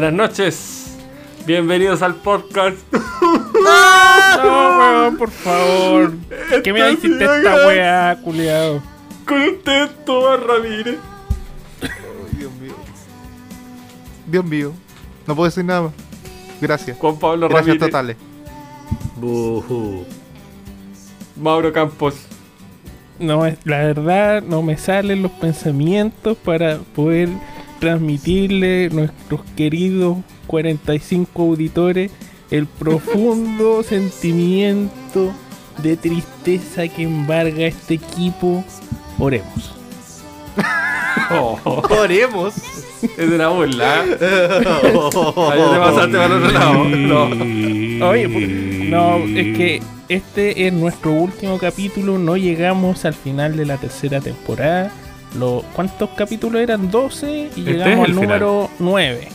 Buenas 0.00 0.14
noches. 0.14 0.96
Bienvenidos 1.44 2.02
al 2.02 2.14
podcast. 2.14 2.76
No, 4.40 4.78
weón, 4.78 5.16
por 5.16 5.28
favor. 5.32 6.12
¿Qué 6.62 6.72
me 6.72 6.92
hiciste 6.92 7.24
esta 7.24 7.66
weá, 7.66 8.16
culiado? 8.22 8.80
Con 9.26 9.42
usted, 9.42 9.90
Tomás 10.06 10.38
Ramírez. 10.40 10.98
Dios 12.38 12.52
mío. 12.60 12.74
Dios 14.28 14.44
mío. 14.44 14.72
No 15.26 15.34
puedo 15.34 15.46
decir 15.50 15.64
nada 15.64 15.82
más. 15.82 15.92
Gracias. 16.60 16.96
Juan 16.96 17.18
Pablo 17.18 17.48
Gracias 17.48 17.66
Ramírez. 17.66 17.80
totales. 17.90 18.16
Buhu. 19.16 20.04
Mauro 21.34 21.72
Campos. 21.72 22.14
No, 23.18 23.44
es- 23.46 23.58
la 23.64 23.78
verdad, 23.78 24.42
no 24.44 24.62
me 24.62 24.76
salen 24.78 25.22
los 25.22 25.32
pensamientos 25.32 26.36
para 26.36 26.78
poder 26.94 27.30
transmitirle 27.78 28.86
a 28.86 28.94
nuestros 28.94 29.40
queridos 29.56 30.18
45 30.46 31.42
auditores 31.42 32.10
el 32.50 32.66
profundo 32.78 33.82
sentimiento 33.82 35.32
de 35.82 35.96
tristeza 35.96 36.88
que 36.88 37.02
embarga 37.02 37.66
este 37.66 37.94
equipo. 37.94 38.64
Oremos. 39.18 39.74
Oh, 41.30 41.58
Oremos. 42.00 42.54
es 43.02 43.28
una 43.30 43.48
burla. 43.48 44.00
Ahí 44.02 44.10
te 44.12 45.78
pasaste 45.78 46.12
para 46.16 46.24
el 46.26 46.32
otro 46.32 46.50
lado. 46.50 46.84
No. 46.84 48.08
Oye, 48.08 48.28
por- 48.28 48.88
no, 48.88 49.16
es 49.38 49.56
que 49.56 49.82
este 50.08 50.66
es 50.66 50.72
nuestro 50.72 51.12
último 51.12 51.58
capítulo. 51.58 52.18
No 52.18 52.36
llegamos 52.36 53.04
al 53.04 53.14
final 53.14 53.56
de 53.56 53.66
la 53.66 53.76
tercera 53.76 54.20
temporada. 54.20 54.90
Lo- 55.36 55.62
¿Cuántos 55.74 56.10
capítulos 56.10 56.60
eran? 56.62 56.90
12 56.90 57.30
y 57.30 57.60
Este 57.60 57.60
llegamos 57.72 58.04
al 58.04 58.10
el 58.10 58.14
número 58.16 58.70
9. 58.78 59.28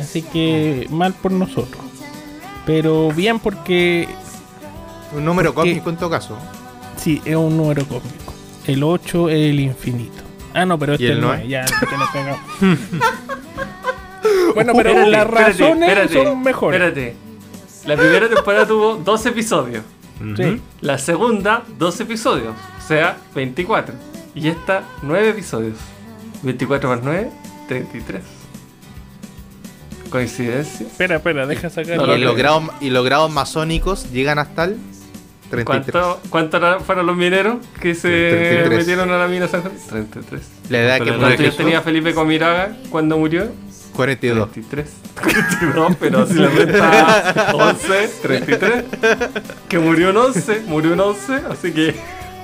Así 0.00 0.22
que 0.22 0.86
mal 0.90 1.12
por 1.14 1.32
nosotros. 1.32 1.82
Pero 2.66 3.10
bien 3.10 3.38
porque 3.38 4.08
Un 5.14 5.24
número 5.24 5.52
¿Por 5.52 5.64
qué? 5.64 5.70
cósmico 5.70 5.90
en 5.90 5.96
todo 5.96 6.10
caso. 6.10 6.38
sí, 6.96 7.20
es 7.24 7.34
un 7.36 7.56
número 7.56 7.84
cósmico. 7.86 8.32
El 8.66 8.82
8 8.82 9.28
es 9.28 9.50
el 9.50 9.60
infinito. 9.60 10.22
Ah, 10.54 10.64
no, 10.64 10.78
pero 10.78 10.92
este 10.94 11.04
¿Y 11.04 11.06
el 11.08 11.12
es 11.12 11.16
el 11.18 11.22
nueve? 11.22 11.42
9. 11.46 11.48
Ya, 11.48 11.64
te 11.64 11.96
lo 11.96 12.06
cagamos. 12.12 12.40
bueno, 14.54 14.72
pero 14.76 14.90
Espérate, 14.90 15.10
las 15.10 15.24
espérate, 15.26 15.52
razones 15.52 15.88
espérate, 15.88 16.14
son 16.24 16.42
mejores. 16.42 16.80
Espérate. 16.80 17.16
La 17.86 17.96
primera 17.96 18.28
temporada 18.28 18.66
tuvo 18.66 18.96
12 18.96 19.28
episodios. 19.30 19.82
Sí. 20.36 20.60
La 20.82 20.98
segunda, 20.98 21.62
12 21.78 22.02
episodios. 22.02 22.54
O 22.78 22.86
sea, 22.86 23.16
24. 23.34 23.94
Y 24.34 24.48
esta, 24.48 24.84
9 25.02 25.30
episodios. 25.30 25.76
24 26.42 26.88
más 26.88 27.00
9, 27.02 27.30
33. 27.68 28.22
¿Coincidencia? 30.10 30.86
Espera, 30.86 31.16
espera, 31.16 31.46
deja 31.46 31.70
sacar. 31.70 31.96
No, 31.96 32.16
y, 32.16 32.20
los 32.20 32.36
grados, 32.36 32.64
y 32.80 32.90
los 32.90 33.04
grados 33.04 33.30
masónicos 33.30 34.10
llegan 34.10 34.38
hasta 34.38 34.64
el 34.64 34.78
33. 35.50 35.92
¿Cuánto, 35.92 36.20
¿Cuánto 36.30 36.80
fueron 36.80 37.06
los 37.06 37.16
mineros 37.16 37.58
que 37.80 37.94
se 37.94 38.08
33. 38.08 38.78
metieron 38.78 39.10
a 39.10 39.18
la 39.18 39.28
mina 39.28 39.48
San 39.48 39.62
Juan? 39.62 39.74
33. 39.88 40.42
La 40.68 40.78
edad 40.78 40.92
que 40.94 40.98
¿Cuánto 40.98 41.04
muere 41.04 41.20
¿Cuántos 41.20 41.26
años 41.26 41.38
Jesús, 41.38 41.56
tenía 41.56 41.80
Felipe 41.82 42.14
Comiraga 42.14 42.76
cuando 42.90 43.18
murió? 43.18 43.52
42. 43.94 44.50
33. 44.52 44.90
42, 45.20 45.96
pero 46.00 46.26
si 46.26 46.34
le 46.34 46.48
resta 46.48 47.52
11, 47.52 48.10
33. 48.22 48.84
Que 49.68 49.78
murió 49.78 50.10
en 50.10 50.16
11, 50.16 50.62
murió 50.66 50.94
en 50.94 51.00
11, 51.00 51.34
así 51.50 51.72
que. 51.72 51.94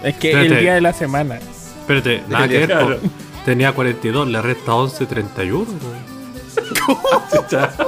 Es 0.04 0.16
que 0.16 0.30
Espérate. 0.30 0.54
el 0.54 0.60
día 0.60 0.74
de 0.74 0.80
la 0.80 0.92
semana. 0.92 1.38
Espérate, 1.86 2.24
nada 2.28 2.48
que 2.48 2.66
ver. 2.66 3.00
Tenía 3.44 3.72
42, 3.72 4.26
le 4.26 4.42
resta 4.42 4.74
11, 4.74 5.06
31. 5.06 5.64
po. 5.64 7.12
chucha. 7.32 7.70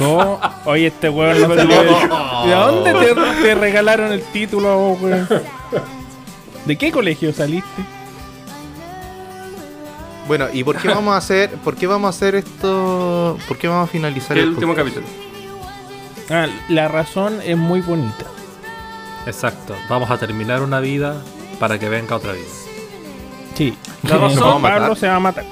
No, 0.00 0.40
oye, 0.64 0.86
este 0.86 1.10
weón 1.10 1.40
no 1.42 1.48
le- 1.54 1.64
¿De 1.66 2.54
dónde 2.54 2.92
te, 2.94 3.14
te 3.42 3.54
regalaron 3.54 4.10
el 4.10 4.22
título 4.22 4.70
a 4.70 4.74
vos, 4.74 5.00
weón? 5.02 5.28
¿De 6.64 6.78
qué 6.78 6.90
colegio 6.90 7.32
saliste? 7.32 7.82
Bueno, 10.26 10.46
¿y 10.52 10.64
por 10.64 10.76
qué 10.78 10.88
vamos 10.88 11.12
a 11.14 11.18
hacer, 11.18 11.50
por 11.56 11.76
qué 11.76 11.86
vamos 11.86 12.06
a 12.06 12.10
hacer 12.10 12.34
esto? 12.36 13.36
¿Por 13.46 13.58
qué 13.58 13.68
vamos 13.68 13.88
a 13.88 13.92
finalizar 13.92 14.36
El 14.38 14.44
el 14.44 14.48
último 14.50 14.74
capítulo. 14.74 15.04
Ah, 16.30 16.46
la 16.68 16.88
razón 16.88 17.40
es 17.44 17.56
muy 17.56 17.80
bonita. 17.80 18.24
Exacto. 19.26 19.74
Vamos 19.88 20.10
a 20.10 20.16
terminar 20.18 20.62
una 20.62 20.80
vida 20.80 21.16
para 21.60 21.78
que 21.78 21.88
venga 21.88 22.16
otra 22.16 22.32
vida. 22.32 22.46
Sí. 23.54 23.74
La 24.02 24.16
razón- 24.16 24.20
Juan 24.20 24.34
¿Nos 24.34 24.40
vamos 24.40 24.58
a 24.58 24.62
Pablo 24.62 24.80
matar? 24.82 24.96
se 24.98 25.08
va 25.08 25.16
a 25.16 25.20
matar. 25.20 25.44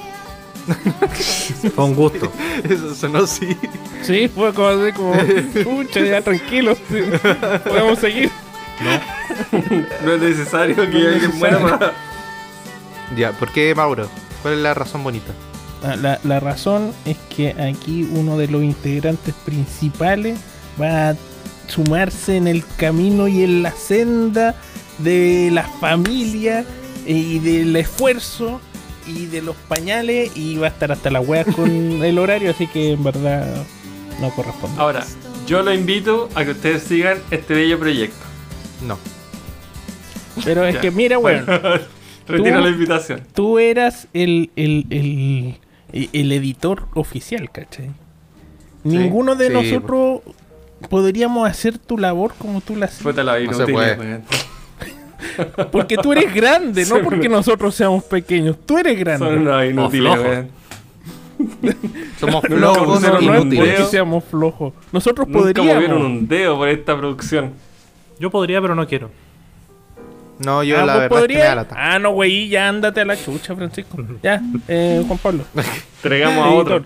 Fue 1.75 1.85
un 1.85 1.95
gusto. 1.95 2.33
Eso 2.69 2.95
sonó 2.95 3.21
así. 3.21 3.57
Sí, 4.03 4.29
fue 4.29 4.53
como 4.55 4.69
así, 4.69 4.93
como, 4.93 5.13
pucha, 5.65 6.01
ya 6.01 6.21
tranquilo. 6.23 6.77
Podemos 7.65 7.99
seguir. 7.99 8.31
No 10.05 10.13
es 10.15 10.21
necesario 10.23 10.77
que 10.77 10.83
alguien 11.09 11.39
muera. 11.39 11.93
Ya, 13.17 13.33
¿por 13.33 13.51
qué 13.53 13.75
Mauro? 13.75 14.09
¿Cuál 14.43 14.55
es 14.55 14.61
la 14.61 14.75
razón 14.75 15.03
bonita? 15.05 15.33
Ah, 15.83 15.97
La, 15.97 16.21
la 16.25 16.41
razón 16.41 16.93
es 17.05 17.17
que 17.35 17.51
aquí 17.61 18.09
uno 18.13 18.39
de 18.39 18.49
los 18.49 18.63
integrantes 18.63 19.35
principales 19.45 20.39
va 20.81 21.11
a 21.11 21.17
sumarse 21.69 22.37
en 22.37 22.47
el 22.49 22.65
camino 22.77 23.29
y 23.29 23.43
en 23.43 23.63
la 23.63 23.73
senda 23.73 24.55
de 24.99 25.51
la 25.53 25.63
familia 25.65 26.65
y 27.13 27.39
del 27.41 27.75
esfuerzo 27.77 28.61
y 29.07 29.27
de 29.27 29.43
los 29.43 29.57
pañales 29.57 30.31
y 30.37 30.57
va 30.57 30.67
a 30.67 30.71
estar 30.71 30.93
hasta 30.93 31.11
las 31.11 31.27
weas 31.27 31.47
con 31.55 31.69
el 32.05 32.19
horario, 32.19 32.51
así 32.51 32.67
que 32.67 32.93
en 32.93 33.03
verdad 33.05 33.65
no 34.21 34.31
corresponde. 34.31 34.81
Ahora, 34.81 35.05
yo 35.47 35.63
lo 35.63 35.73
invito 35.75 36.29
a 36.35 36.45
que 36.45 36.53
ustedes 36.53 36.83
sigan 36.85 37.19
este 37.31 37.55
bello 37.55 37.79
proyecto. 37.79 38.17
No. 38.87 38.99
Pero 40.45 40.65
es 40.65 40.75
Ya. 40.77 40.81
que 40.81 40.91
mira, 40.91 41.19
weón, 41.19 41.47
Retiro 42.29 42.59
Tú- 42.59 42.65
la 42.65 42.69
invitación. 42.71 43.23
tú 43.35 43.59
eras 43.59 44.07
el, 44.13 44.51
el, 44.55 44.87
el, 44.91 46.09
el 46.13 46.33
editor 46.33 46.87
oficial, 46.95 47.51
¿cachai? 47.51 47.91
Ninguno 48.85 49.35
de 49.35 49.49
sí, 49.49 49.53
nosotros 49.53 50.21
podríamos 50.89 51.49
hacer 51.51 51.77
tu 51.79 51.99
labor 51.99 52.33
como 52.39 52.61
tú 52.61 52.77
la 52.77 52.87
haces. 52.87 53.03
Puta 53.03 53.25
la 53.25 53.39
No 53.41 53.53
se 53.53 53.67
puede. 53.67 54.21
Porque 55.73 55.97
tú 55.97 56.13
eres 56.13 56.33
grande, 56.35 56.83
no 56.83 56.89
Son 56.89 57.05
porque 57.05 57.29
nosotros 57.29 57.75
seamos 57.75 58.05
pequeños. 58.05 58.57
Tú 58.67 58.79
eres 58.79 58.95
Son 58.95 59.01
grande. 59.01 59.37
unos 59.37 59.65
inútiles. 59.65 60.47
Somos 62.21 62.43
flojos 62.45 63.01
no, 63.03 63.11
No, 63.21 63.45
no, 63.45 63.57
porque 63.57 63.85
seamos 63.91 64.25
flojos. 64.25 64.73
Nosotros 64.93 65.27
Nunca 65.27 65.63
movieron 65.63 65.67
podríamos. 65.73 66.03
un 66.07 66.29
dedo 66.29 66.57
por 66.59 66.69
esta 66.69 66.97
producción. 66.97 67.53
Yo 68.19 68.31
podría, 68.31 68.61
pero 68.61 68.75
no 68.75 68.87
quiero. 68.87 69.11
No, 70.39 70.63
yo 70.63 70.79
Ah, 70.81 70.87
la 70.87 70.93
¿vos 71.09 71.21
verdad 71.21 71.31
es 71.59 71.67
que 71.67 71.75
me. 71.75 71.81
Ah, 71.81 71.99
no, 71.99 72.11
güey, 72.13 72.49
ya 72.49 72.69
ándate 72.69 73.01
a 73.01 73.05
la 73.05 73.17
chucha, 73.17 73.55
Francisco. 73.55 73.97
Ya, 74.23 74.41
eh, 74.69 75.03
Juan 75.07 75.19
Pablo. 75.19 75.45
Entregamos 75.97 76.45
a 76.47 76.51
otro. 76.51 76.83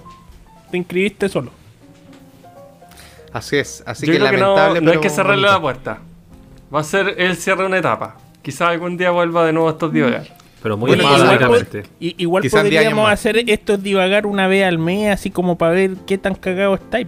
Te 0.71 0.77
inscribiste 0.77 1.29
solo. 1.29 1.51
Así 3.33 3.57
es, 3.57 3.83
así 3.87 4.07
Yo 4.07 4.13
que 4.13 4.19
creo 4.21 4.31
que 4.31 4.37
no, 4.37 4.55
lamentable, 4.57 4.81
no 4.81 4.91
hay 4.93 4.99
que 5.01 5.11
cerrarle 5.11 5.43
bonito. 5.43 5.53
la 5.53 5.61
puerta. 5.61 5.99
Va 6.73 6.81
a 6.81 6.85
ser 6.85 7.15
el 7.19 7.37
cierre 7.37 7.63
de 7.63 7.67
una 7.67 7.79
etapa. 7.79 8.17
Quizás 8.45 8.69
algún 8.69 8.99
día 8.99 9.11
vuelva 9.11 9.47
de 9.47 9.55
nuevo 9.55 9.69
a 9.69 9.73
estos 9.73 9.91
divagar. 9.91 10.27
Pero 10.63 10.77
muy 10.77 10.89
Bueno, 10.91 11.03
igual, 11.99 12.45
podríamos 12.51 13.11
hacer 13.11 13.39
esto 13.49 13.79
divagar 13.79 14.27
una 14.27 14.49
vez 14.49 14.67
al 14.67 14.79
mes, 14.79 15.13
así 15.15 15.31
como 15.31 15.57
para 15.57 15.73
ver 15.73 15.93
qué 16.07 16.19
tan 16.19 16.35
cagado 16.35 16.75
estáis. 16.75 17.07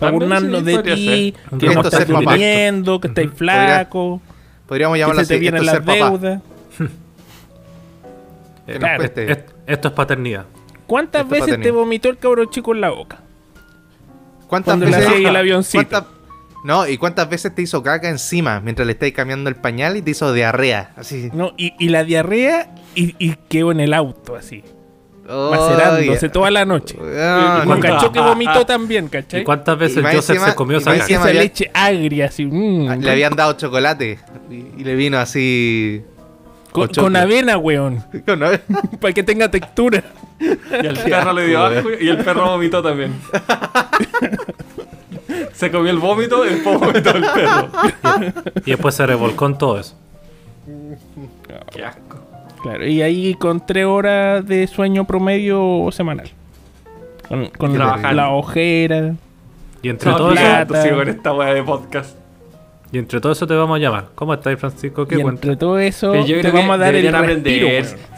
Para 0.00 0.10
burlarnos 0.10 0.60
sí, 0.60 0.64
de 0.66 0.78
ti, 0.82 1.34
que 1.60 1.74
no 1.74 1.80
estás 1.80 2.08
durmiendo, 2.08 3.00
que 3.00 3.08
estáis 3.08 3.30
flaco, 3.32 4.20
Podríamos 4.66 4.98
llamarlo 4.98 5.22
así, 5.22 5.34
esto 5.34 5.62
las 5.62 5.74
ser 5.76 5.84
deudas. 5.84 6.42
Claro. 8.66 9.04
Esto 9.04 9.88
es 9.88 9.94
paternidad. 9.94 10.44
¿Cuántas 10.88 11.22
Esto 11.22 11.34
veces 11.34 11.60
te 11.60 11.70
vomitó 11.70 12.08
el 12.08 12.18
cabro 12.18 12.46
chico 12.46 12.74
en 12.74 12.80
la 12.80 12.90
boca? 12.90 13.20
¿Cuántas 14.48 14.72
Cuando 14.72 14.86
le 14.86 14.96
veces 14.96 15.12
hacía 15.12 15.28
el 15.28 15.36
avioncito. 15.36 15.88
cuántas- 15.88 16.15
No, 16.66 16.88
y 16.88 16.96
cuántas 16.98 17.28
veces 17.30 17.54
te 17.54 17.62
hizo 17.62 17.80
caca 17.80 18.08
encima 18.08 18.58
mientras 18.60 18.86
le 18.86 18.92
estáis 18.94 19.12
cambiando 19.14 19.48
el 19.48 19.54
pañal 19.54 19.96
y 19.96 20.02
te 20.02 20.10
hizo 20.10 20.32
diarrea, 20.32 20.90
así. 20.96 21.30
No, 21.32 21.52
y, 21.56 21.74
y 21.78 21.90
la 21.90 22.02
diarrea 22.02 22.74
y, 22.96 23.14
y 23.24 23.36
quedó 23.48 23.70
en 23.70 23.78
el 23.78 23.94
auto 23.94 24.34
así, 24.34 24.64
Oh, 25.28 25.50
macerándose 25.52 26.28
toda 26.28 26.50
la 26.50 26.64
noche. 26.64 26.96
Ah, 27.00 27.60
Y 27.64 27.68
no 27.68 27.74
no. 27.76 27.80
cachó 27.80 28.10
que 28.12 28.18
vomitó 28.20 28.64
también, 28.66 29.06
¿Y 29.06 29.08
¿cachai? 29.08 29.44
cuántas 29.44 29.78
veces 29.78 29.98
Y 29.98 30.02
Joseph 30.16 30.36
encima- 30.36 30.50
se 30.50 30.54
comió 30.56 30.76
y 30.78 30.80
esa 30.80 30.94
Esa 30.96 31.22
había- 31.22 31.40
leche 31.42 31.70
agria, 31.74 32.26
así. 32.26 32.46
mm, 32.46 33.00
Le 33.00 33.10
habían 33.12 33.34
dado 33.36 33.52
chocolate 33.54 34.18
y, 34.50 34.54
y 34.80 34.84
le 34.84 34.94
vino 34.96 35.18
así 35.18 36.02
Con, 36.72 36.88
con 36.88 37.14
avena, 37.16 37.58
weón. 37.58 38.04
Con 38.26 38.40
ave- 38.42 38.60
Para 39.00 39.14
que 39.14 39.22
tenga 39.22 39.48
textura. 39.50 40.02
Y 40.40 40.86
el 40.86 40.96
perro 40.98 41.32
le 41.32 41.46
dio 41.48 41.64
asco 41.64 41.88
y 42.00 42.08
el 42.08 42.18
perro 42.18 42.46
vomitó 42.50 42.82
también. 42.82 43.12
Se 45.52 45.70
comió 45.70 45.90
el 45.90 45.98
vómito 45.98 46.44
y 46.46 46.50
después 46.54 46.78
vomitó 46.80 47.10
el 47.10 47.24
perro. 47.34 47.68
Y 48.64 48.70
después 48.70 48.94
se 48.94 49.06
revolcó 49.06 49.46
en 49.46 49.58
todo 49.58 49.78
eso. 49.78 49.94
Qué 51.72 51.84
asco. 51.84 52.18
Claro, 52.62 52.86
y 52.86 53.02
ahí 53.02 53.34
con 53.34 53.64
tres 53.64 53.84
horas 53.86 54.44
de 54.46 54.66
sueño 54.66 55.04
promedio 55.06 55.88
semanal. 55.92 56.30
Con, 57.28 57.46
con 57.50 57.78
la, 57.78 58.30
ojera. 58.30 59.14
Y 59.82 59.88
entre, 59.88 60.10
No, 60.10 60.16
todo 60.16 60.32
eso, 60.32 60.82
sí, 60.82 60.88
con 60.90 61.08
esta 61.08 61.32
weá 61.32 61.54
de 61.54 61.62
podcast. 61.62 62.16
y 62.90 62.98
entre 62.98 63.20
todo 63.20 63.32
eso 63.32 63.46
te 63.46 63.54
vamos 63.54 63.76
a 63.76 63.78
llamar. 63.80 64.06
¿Cómo 64.14 64.34
estás, 64.34 64.58
Francisco? 64.58 65.06
¿Qué 65.06 65.16
Y 65.18 65.22
cuentas? 65.22 65.44
entre 65.44 65.56
todo 65.56 65.78
eso, 65.78 66.12
Pero 66.12 66.26
yo 66.26 66.36
te 66.36 66.40
creo 66.42 66.52
vamos 66.54 66.74
a 66.74 66.78
dar 66.78 66.94
el 66.94 67.12
respiro. 67.12 67.68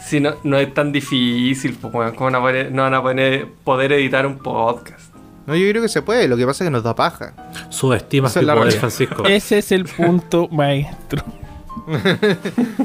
Si 0.03 0.19
no, 0.19 0.35
no 0.43 0.57
es 0.57 0.73
tan 0.73 0.91
difícil, 0.91 1.77
pues, 1.79 1.93
weón, 1.93 2.15
¿cómo 2.15 2.25
van 2.31 2.35
a 2.35 2.39
poner- 2.39 2.71
no 2.71 2.83
van 2.83 2.93
a 2.93 3.01
poner, 3.01 3.47
poder 3.63 3.91
editar 3.93 4.25
un 4.25 4.37
podcast? 4.39 5.13
No, 5.49 5.55
yo 5.55 5.67
creo 5.67 5.81
que 5.81 5.89
se 5.89 6.03
puede. 6.03 6.27
Lo 6.27 6.37
que 6.37 6.45
pasa 6.45 6.63
es 6.63 6.67
que 6.67 6.71
nos 6.71 6.83
da 6.83 6.93
paja. 6.93 7.33
Subestimas 7.69 8.33
tu 8.33 8.39
es 8.39 8.45
la 8.45 8.53
poder, 8.53 8.65
realidad. 8.67 8.79
Francisco. 8.79 9.25
Ese 9.27 9.57
es 9.57 9.71
el 9.71 9.85
punto 9.85 10.47
maestro. 10.49 11.23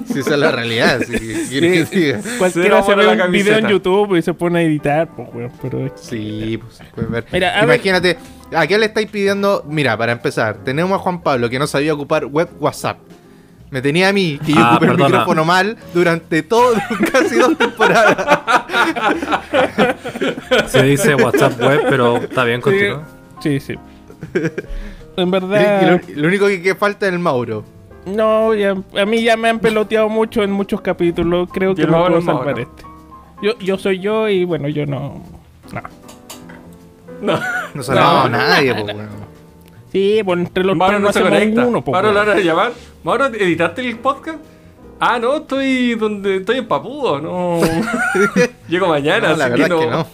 Si 0.07 0.21
esa 0.21 0.35
es 0.35 0.39
la 0.39 0.51
realidad. 0.51 1.01
Si 1.03 1.13
quieres 1.19 1.91
que 1.91 2.01
diga. 2.01 2.21
Cualquiera 2.39 2.83
se 2.83 2.95
ve 2.95 3.07
un 3.07 3.33
video 3.33 3.59
en. 3.59 3.69
YouTube 3.69 4.17
y 4.17 4.23
se 4.23 4.33
pone 4.33 4.61
a 4.61 4.63
editar, 4.63 5.09
pues, 5.15 5.29
weón. 5.35 5.53
Pero 5.61 5.85
es- 5.87 5.93
Sí, 5.97 6.59
pues 6.63 6.77
se 6.77 6.85
puede 6.85 7.09
ver. 7.09 7.27
Mira, 7.31 7.61
a 7.61 7.65
Imagínate, 7.65 8.17
¿a 8.55 8.67
qué 8.67 8.79
le 8.79 8.87
estáis 8.87 9.11
pidiendo? 9.11 9.63
Mira, 9.69 9.97
para 9.99 10.13
empezar, 10.13 10.59
tenemos 10.65 10.99
a 10.99 11.03
Juan 11.03 11.23
Pablo 11.23 11.51
que 11.51 11.59
no 11.59 11.67
sabía 11.67 11.93
ocupar 11.93 12.25
web 12.25 12.49
WhatsApp. 12.61 12.99
Me 13.71 13.83
tenía 13.83 14.09
a 14.09 14.13
mí, 14.13 14.39
que 14.45 14.53
yo 14.53 14.61
Ah, 14.61 14.73
ocupé 14.73 14.87
el 14.87 14.91
perdona. 14.93 15.09
micrófono 15.09 15.45
mal 15.45 15.77
durante 15.93 16.43
todo, 16.43 16.75
casi 17.13 17.37
dos 17.37 17.57
temporadas. 17.59 18.17
Se 20.69 20.83
dice 20.83 21.15
WhatsApp 21.17 21.61
web, 21.61 21.81
pero 21.89 22.17
está 22.19 22.45
bien, 22.45 22.61
continúa. 22.61 23.03
Sí, 23.41 23.59
sí. 23.61 23.75
En 25.17 25.29
Y 25.29 25.31
verdad, 25.31 26.01
lo, 26.15 26.23
lo 26.23 26.29
único 26.29 26.47
que, 26.47 26.63
que 26.63 26.75
falta 26.75 27.07
es 27.07 27.13
el 27.13 27.19
Mauro. 27.19 27.65
no, 28.07 28.55
ya- 28.55 28.77
a 29.01 29.05
mí 29.07 29.23
ya 29.23 29.37
me 29.37 29.49
han 29.49 29.59
peloteado 29.59 30.09
mucho 30.09 30.43
en 30.43 30.53
muchos 30.53 30.81
capítulos. 30.81 31.49
Creo 31.53 31.75
que 31.75 31.83
el 31.83 31.91
no 31.91 32.05
puedo 32.07 32.21
Mauro. 32.21 32.39
salvar 32.39 32.61
este. 32.61 32.83
Yo, 33.43 33.59
yo 33.59 33.77
soy 33.79 33.99
yo 33.99 34.29
y 34.29 34.45
bueno, 34.45 34.69
yo 34.69 34.87
no. 34.87 35.23
no. 35.73 35.83
No, 37.21 37.41
No 37.75 37.83
sonaba 37.83 38.29
nadie, 38.29 38.73
pues, 38.75 38.85
weón. 38.95 39.24
Sí, 39.94 40.20
bueno, 40.23 40.43
entre 40.43 40.64
los 40.64 40.76
Mauro 40.76 40.94
tres 40.96 41.02
no 41.06 41.12
se 41.12 41.19
hacemos 41.20 41.38
conecta. 41.38 41.67
uno, 41.67 41.82
pues, 41.85 41.93
Mauro 41.93 42.12
lo 42.12 42.19
van 42.26 42.29
a 42.37 42.41
llamar. 42.41 42.73
Mauro, 43.05 43.26
¿editaste 43.26 43.88
el 43.88 43.96
podcast? 43.99 44.38
Ah, 45.00 45.19
no, 45.20 45.37
estoy 45.37 45.94
donde 45.94 46.37
estoy 46.38 46.58
en 46.58 46.67
Papudo, 46.69 47.20
no. 47.20 47.61
Llego 48.69 48.88
mañana, 48.88 49.31
No, 49.31 49.37
la 49.37 49.44
así 49.46 49.52
verdad 49.52 49.56
que 49.56 49.62
es 49.62 49.69
no. 49.70 49.81
que 49.81 49.87
no. 49.87 50.06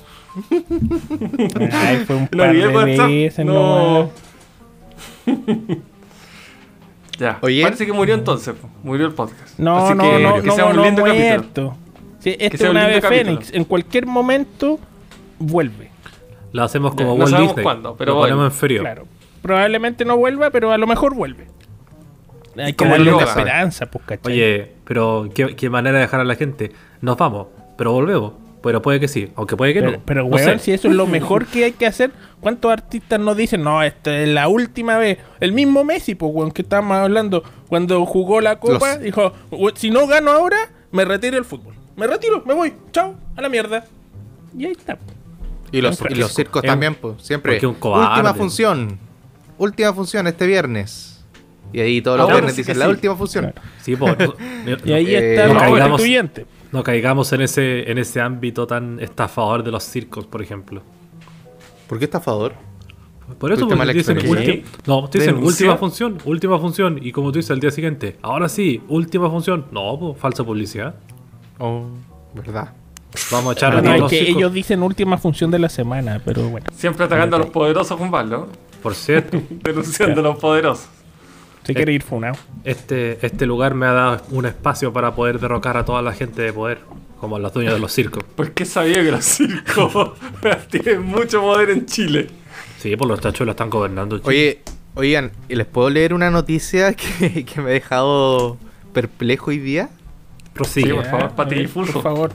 Ay, 1.72 1.96
fue 2.06 2.16
un 2.16 2.28
par 2.28 2.52
de 2.54 2.66
veces 2.84 3.44
No. 3.44 4.10
Ya, 7.18 7.38
Oye. 7.42 7.62
parece 7.62 7.84
que 7.84 7.92
murió 7.92 8.14
entonces. 8.14 8.54
Murió 8.82 9.06
el 9.06 9.12
podcast. 9.12 9.58
No, 9.58 9.76
Así 9.86 9.94
no, 9.94 10.02
que, 10.04 10.18
no, 10.22 10.34
que 10.40 10.46
no, 10.46 10.54
sea 10.54 10.64
un 10.66 10.76
no, 10.76 10.84
lindo 10.84 11.02
capítulo. 11.04 11.76
Sí, 12.18 12.30
este 12.38 12.56
es 12.56 12.60
sea 12.60 12.70
un 12.70 12.76
una 12.76 12.86
ave 12.86 13.02
fénix. 13.02 13.52
En 13.52 13.64
cualquier 13.64 14.06
momento 14.06 14.78
vuelve. 15.38 15.90
Lo 16.52 16.62
hacemos 16.64 16.94
como 16.94 17.12
Walt 17.14 17.28
sabemos 17.30 17.48
Disney. 17.50 17.62
cuándo, 17.62 17.94
pero 17.96 18.14
Lo 18.14 18.20
ponemos 18.20 18.44
en 18.46 18.52
frío. 18.52 18.80
Claro. 18.80 19.04
Probablemente 19.42 20.04
no 20.04 20.16
vuelva, 20.16 20.50
pero 20.50 20.72
a 20.72 20.78
lo 20.78 20.87
mejor 20.87 21.14
vuelve. 21.14 21.46
Hay 22.56 22.72
que 22.72 22.76
Como 22.76 22.90
darle 22.92 23.12
una 23.14 23.25
esperanza, 23.25 23.87
pues, 23.87 24.04
¿cachai? 24.04 24.32
Oye, 24.32 24.72
pero 24.84 25.28
¿qué, 25.34 25.54
qué 25.56 25.70
manera 25.70 25.96
de 25.98 26.02
dejar 26.02 26.20
a 26.20 26.25
la 26.25 26.34
gente? 26.34 26.72
Nos 27.00 27.16
vamos, 27.16 27.46
pero 27.78 27.92
volvemos. 27.92 28.32
Pero 28.62 28.82
puede 28.82 29.00
que 29.00 29.08
sí, 29.08 29.31
aunque 29.37 29.56
puede 29.56 29.72
que 29.72 29.81
Pero, 29.81 29.92
no. 29.92 29.98
pero 30.04 30.22
No 30.25 30.28
weón, 30.37 30.58
sé. 30.58 30.64
si 30.64 30.72
eso 30.72 30.88
es 30.88 30.94
lo 30.94 31.06
mejor 31.06 31.46
que 31.46 31.64
hay 31.64 31.72
que 31.72 31.87
hacer, 31.87 32.10
¿cuántos 32.40 32.70
artistas 32.70 33.19
nos 33.19 33.34
dicen, 33.34 33.62
no, 33.64 33.82
esta 33.82 34.14
es 34.19 34.28
la 34.28 34.48
última 34.48 34.98
vez? 34.98 35.16
El 35.40 35.52
mismo 35.52 35.82
Messi, 35.82 36.14
pues, 36.14 36.31
weón, 36.34 36.50
que 36.50 36.60
estábamos 36.60 36.98
hablando, 36.98 37.42
cuando 37.69 38.04
jugó 38.04 38.42
la 38.42 38.56
Copa, 38.56 38.96
Los- 38.96 39.00
dijo, 39.00 39.32
"We- 39.50 39.72
si 39.76 39.88
no 39.90 40.06
gano 40.06 40.31
ahora, 40.31 40.58
me 40.92 41.06
retiro 41.06 41.38
el 41.38 41.46
fútbol. 41.46 41.72
Me 41.96 42.06
retiro, 42.06 42.42
me 42.44 42.52
voy, 42.52 42.75
chao, 42.92 43.14
a 43.34 43.40
la 43.40 43.48
mierda. 43.48 43.87
Y 44.58 44.66
ahí 44.66 44.72
está. 44.72 44.98
Y 45.72 45.81
los, 45.81 45.98
y 46.10 46.14
los 46.16 46.34
circos 46.34 46.62
Es- 46.62 46.69
también, 46.69 46.96
pues. 46.96 47.14
Siempre. 47.22 47.64
un 47.66 47.75
cobarde. 47.76 48.08
Última 48.12 48.34
función. 48.34 48.98
Última 49.60 49.92
función 49.92 50.26
este 50.26 50.46
viernes. 50.46 51.22
Y 51.72 51.80
ahí 51.80 52.00
todos 52.02 52.16
los 52.16 52.24
Ahora 52.24 52.36
viernes 52.36 52.54
sí 52.56 52.62
que 52.62 52.72
dicen 52.72 52.78
la 52.78 52.86
sí. 52.86 52.90
última 52.92 53.14
función. 53.14 53.54
Sí, 53.82 53.94
po, 53.94 54.08
no, 54.08 54.16
Y 54.84 54.92
ahí 54.92 55.14
Eh, 55.14 55.34
está 55.34 55.46
no 55.48 55.54
los 55.54 55.62
caigamos- 55.62 56.44
no 56.72 56.82
caigamos 56.82 57.32
en 57.32 57.40
ese, 57.42 57.90
en 57.90 57.98
ese 57.98 58.20
ámbito 58.20 58.66
tan 58.66 58.98
estafador 59.00 59.62
de 59.62 59.70
los 59.70 59.84
circos, 59.84 60.24
por 60.26 60.40
ejemplo. 60.42 60.82
¿Por 61.88 61.98
qué 61.98 62.06
está 62.06 62.18
a 62.18 62.20
favor? 62.20 62.54
Por 63.38 63.52
eso 63.52 63.68
porque 63.68 63.92
dicen, 63.92 64.18
ulti- 64.18 64.64
no, 64.86 65.08
te 65.08 65.18
dicen 65.18 65.36
última 65.36 65.76
función, 65.76 66.18
última 66.24 66.58
función. 66.58 66.98
Y 67.02 67.12
como 67.12 67.30
tú 67.30 67.38
dices 67.38 67.50
al 67.52 67.60
día 67.60 67.70
siguiente, 67.70 68.16
ahora 68.22 68.48
sí, 68.48 68.82
última 68.88 69.28
función. 69.30 69.66
No, 69.70 69.98
po, 70.00 70.14
falsa 70.14 70.42
publicidad. 70.42 70.94
Oh, 71.58 71.84
verdad. 72.34 72.72
Vamos 73.30 73.50
a 73.50 73.52
echar 73.58 73.72
a 73.72 73.80
Bueno, 73.80 73.88
todos 73.88 73.94
es 73.96 74.00
los 74.00 74.10
que 74.10 74.18
circos. 74.18 74.36
ellos 74.36 74.52
dicen 74.52 74.82
última 74.82 75.18
función 75.18 75.50
de 75.50 75.58
la 75.58 75.68
semana, 75.68 76.20
pero 76.24 76.48
bueno. 76.48 76.66
Siempre 76.74 77.04
atacando 77.04 77.36
a 77.36 77.38
los 77.40 77.50
poderosos, 77.50 77.98
Juan 77.98 78.10
Pablo. 78.10 78.48
Por 78.82 78.94
cierto, 78.94 79.40
Denunciando 79.50 80.20
a 80.20 80.24
los 80.24 80.38
poderosos. 80.38 80.88
Se 81.64 81.74
quiere 81.74 81.92
ir 81.92 82.02
funado. 82.02 82.36
este, 82.64 83.24
este 83.24 83.44
lugar 83.46 83.74
me 83.74 83.86
ha 83.86 83.92
dado 83.92 84.22
un 84.30 84.46
espacio 84.46 84.92
para 84.92 85.14
poder 85.14 85.38
derrocar 85.38 85.76
a 85.76 85.84
toda 85.84 86.00
la 86.02 86.12
gente 86.12 86.40
de 86.42 86.52
poder, 86.52 86.78
como 87.20 87.36
a 87.36 87.38
los 87.38 87.52
dueños 87.52 87.74
de 87.74 87.80
los 87.80 87.92
circos. 87.92 88.24
Porque 88.36 88.64
sabía 88.64 89.02
que 89.02 89.10
los 89.10 89.24
circos 89.24 90.12
tienen 90.70 91.02
mucho 91.02 91.40
poder 91.42 91.70
en 91.70 91.86
Chile. 91.86 92.28
Sí, 92.78 92.96
por 92.96 93.08
los 93.08 93.20
tachuelos 93.20 93.52
están 93.52 93.68
gobernando. 93.68 94.18
Chile. 94.18 94.28
Oye, 94.28 94.62
oigan, 94.94 95.32
¿y 95.48 95.54
¿les 95.54 95.66
puedo 95.66 95.90
leer 95.90 96.14
una 96.14 96.30
noticia 96.30 96.94
que, 96.94 97.44
que 97.44 97.60
me 97.60 97.70
ha 97.70 97.74
dejado 97.74 98.56
perplejo 98.94 99.50
hoy 99.50 99.58
día? 99.58 99.90
prosigue. 100.52 100.88
Sí, 100.88 100.92
por 100.94 101.04
favor, 101.06 101.30
Pati 101.34 101.66
Fulfo. 101.66 101.92
Por 101.94 102.02
favor. 102.02 102.32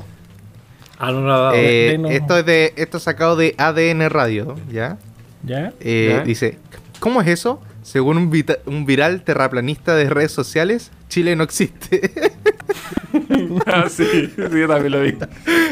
Ah, 0.98 1.12
no, 1.12 1.22
no, 1.22 1.28
no. 1.28 1.52
Eh, 1.54 2.00
esto 2.10 2.38
es 2.38 2.46
de 2.46 2.74
esto 2.78 2.98
es 2.98 3.04
sacado 3.04 3.36
de 3.36 3.54
ADN 3.58 4.10
Radio, 4.10 4.56
¿ya? 4.72 4.98
¿Ya? 5.46 5.74
Eh, 5.80 6.16
Ya. 6.18 6.24
Dice, 6.24 6.58
¿cómo 7.00 7.22
es 7.22 7.28
eso? 7.28 7.62
Según 7.84 8.18
un, 8.18 8.32
vita- 8.32 8.58
un 8.66 8.86
viral 8.86 9.24
terraplanista 9.24 9.96
de 9.96 10.10
redes 10.10 10.32
sociales, 10.32 10.92
Chile 11.10 11.36
no 11.36 11.44
existe. 11.44 12.12
Ah, 13.66 13.88
sí, 13.90 14.04
sí, 14.04 14.32
yo 14.38 14.68
también 14.68 14.92
lo 14.92 15.02
vi. 15.02 15.16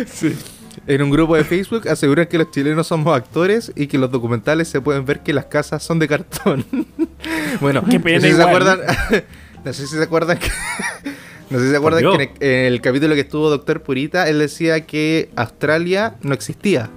Sí. 0.06 0.34
en 0.88 1.02
un 1.02 1.10
grupo 1.10 1.36
de 1.36 1.44
Facebook 1.44 1.90
aseguran 1.90 2.28
que 2.28 2.38
los 2.38 2.52
chilenos 2.52 2.88
somos 2.88 3.16
actores 3.16 3.72
y 3.76 3.88
que 3.88 3.98
los 3.98 4.12
documentales 4.12 4.70
se 4.70 4.80
pueden 4.80 5.06
ver 5.06 5.20
que 5.22 5.34
las 5.34 5.46
casas 5.46 5.84
son 5.84 6.00
de 6.00 6.08
cartón. 6.08 6.66
bueno, 7.62 7.84
Qué 7.90 8.00
pena 8.00 8.18
no 8.20 8.22
sé 8.22 8.30
si 8.32 8.36
se 8.38 8.44
acuerdan, 8.44 8.80
no 9.66 9.74
sé 9.74 9.88
si 9.88 9.96
se 9.98 10.04
acuerdan 10.04 10.38
que 10.40 10.48
no 11.50 11.60
sé 11.60 11.66
si 11.66 11.72
se 11.72 11.78
acuerdan 11.78 12.04
Por 12.04 12.18
que 12.18 12.24
en 12.24 12.30
el, 12.40 12.50
en 12.50 12.66
el 12.74 12.82
capítulo 12.82 13.14
que 13.16 13.22
estuvo 13.22 13.50
Doctor 13.50 13.82
Purita 13.84 14.30
él 14.30 14.40
decía 14.40 14.86
que 14.86 15.30
Australia 15.36 16.16
no 16.22 16.34
existía. 16.34 16.90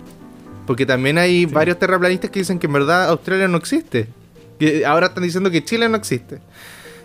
Porque 0.66 0.84
también 0.86 1.18
hay 1.18 1.46
varios 1.46 1.78
terraplanistas 1.78 2.30
que 2.30 2.40
dicen 2.40 2.58
que 2.58 2.66
en 2.66 2.72
verdad 2.72 3.08
Australia 3.08 3.46
no 3.48 3.56
existe. 3.58 4.08
Que 4.58 4.84
ahora 4.86 5.06
están 5.08 5.22
diciendo 5.22 5.50
que 5.50 5.64
Chile 5.64 5.88
no 5.88 5.96
existe. 5.96 6.38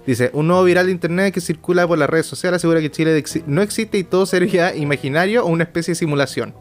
Dice, 0.07 0.31
un 0.33 0.47
nuevo 0.47 0.63
viral 0.63 0.87
de 0.87 0.93
internet 0.93 1.33
que 1.33 1.41
circula 1.41 1.87
por 1.87 1.97
las 1.97 2.09
redes 2.09 2.25
sociales 2.25 2.57
asegura 2.57 2.79
que 2.81 2.89
Chile 2.89 3.15
exi- 3.23 3.43
no 3.45 3.61
existe 3.61 3.97
y 3.99 4.03
todo 4.03 4.25
sería 4.25 4.75
imaginario 4.87 5.43
o 5.45 5.47
una 5.47 5.63
especie 5.63 5.91
de 5.91 5.95
simulación. 5.95 6.53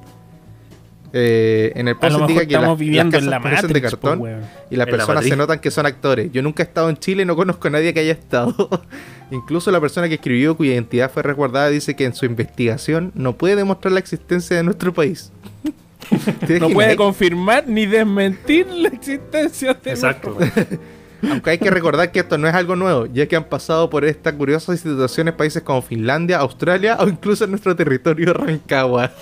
Eh, 1.12 1.73
en 1.75 1.88
el 1.88 1.97
post 1.97 2.19
indica 2.21 2.40
que 2.47 2.54
estamos 2.54 2.69
las- 2.69 2.78
viviendo 2.78 3.16
las 3.16 3.25
en 3.25 3.30
la 3.30 3.40
parecen 3.40 3.66
de 3.69 3.75
Matrix, 3.80 3.90
cartón 3.90 4.19
po, 4.21 4.26
y 4.28 4.30
las 4.30 4.42
En 4.71 4.78
la 4.78 4.87
personas 4.87 5.07
se 5.25 5.30
Matrix. 5.30 5.37
notan 5.38 5.59
que 5.59 5.71
son 5.73 5.87
actores. 5.87 6.30
Yo 6.33 6.42
nunca 6.42 6.62
he 6.62 6.66
estado 6.66 6.88
en 6.90 6.97
Chile 6.99 7.23
y 7.23 7.26
no 7.26 7.35
conozco 7.35 7.66
a 7.66 7.71
nadie 7.71 7.92
que 7.95 8.00
haya 8.00 8.12
estado. 8.12 8.69
Incluso 9.33 9.71
la 9.73 9.80
persona 9.80 10.09
que 10.09 10.14
escribió, 10.14 10.57
cuya 10.57 10.73
identidad 10.75 11.11
fue 11.11 11.23
resguardada, 11.25 11.69
dice 11.69 11.97
que 11.97 12.04
en 12.04 12.14
su 12.14 12.26
investigación 12.26 13.11
no 13.14 13.37
puede 13.37 13.57
demostrar 13.57 13.90
la 13.92 13.99
existencia 14.00 14.57
de 14.57 14.62
nuestro 14.64 14.92
país. 14.95 15.33
¿Te 16.47 16.59
No 16.61 16.71
puede 16.71 16.97
confirmar 16.97 17.66
ni 17.66 17.87
desmentir 17.87 18.66
la 18.66 18.88
existencia 18.88 19.75
de 19.75 19.90
Exacto. 19.90 20.37
Aunque 21.28 21.50
hay 21.50 21.59
que 21.59 21.71
recordar 21.71 22.11
que 22.12 22.21
esto 22.21 22.38
no 22.38 22.49
es 22.49 22.54
algo 22.54 22.76
nuevo, 22.76 23.07
ya 23.07 23.26
que 23.26 23.37
han 23.37 23.45
pasado 23.45 23.90
por 23.90 24.04
esta 24.04 24.35
curiosa 24.35 24.75
situación 24.76 25.28
en 25.28 25.37
países 25.37 25.62
como 25.62 25.83
Finlandia, 25.83 26.38
Australia 26.38 26.97
o 26.99 27.09
incluso 27.09 27.45
en 27.45 27.50
nuestro 27.50 27.76
territorio 27.76 28.33
Rancagua. 28.33 29.12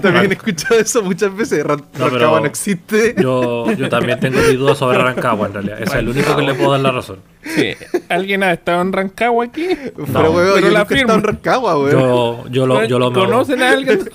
También 0.00 0.30
he 0.30 0.34
escuchado 0.34 0.78
eso 0.80 1.02
muchas 1.02 1.34
veces. 1.36 1.64
Ran- 1.64 1.84
No, 1.98 2.08
Rancagua 2.08 2.40
no 2.40 2.46
existe. 2.46 3.14
Yo, 3.20 3.70
yo 3.72 3.88
también 3.88 4.20
tengo 4.20 4.38
mis 4.38 4.58
dudas 4.58 4.78
sobre 4.78 4.98
Rancagua, 4.98 5.48
en 5.48 5.54
realidad. 5.54 5.82
Es 5.82 5.92
el 5.94 6.08
único 6.08 6.36
que 6.36 6.42
le 6.42 6.54
puedo 6.54 6.70
dar 6.72 6.80
la 6.80 6.92
razón. 6.92 7.18
Sí. 7.42 7.72
¿Alguien 8.08 8.42
ha 8.42 8.52
estado 8.52 8.82
en 8.82 8.92
Rancagua 8.92 9.46
aquí? 9.46 9.66
pero, 9.94 10.06
no, 10.08 10.30
weón, 10.30 10.50
pero 10.54 10.58
yo 10.60 10.70
la 10.70 10.78
nunca 10.80 10.94
he 10.94 10.98
estado 10.98 11.14
en 11.18 11.20
firmo. 11.22 11.32
Rancagua, 11.32 11.78
weón. 11.78 11.90
Yo, 11.92 12.44
yo 12.50 12.66
lo, 12.66 12.84
yo 12.84 12.98
lo, 12.98 13.12
¿Conocen 13.12 13.62
a 13.62 13.70
alguien? 13.70 14.00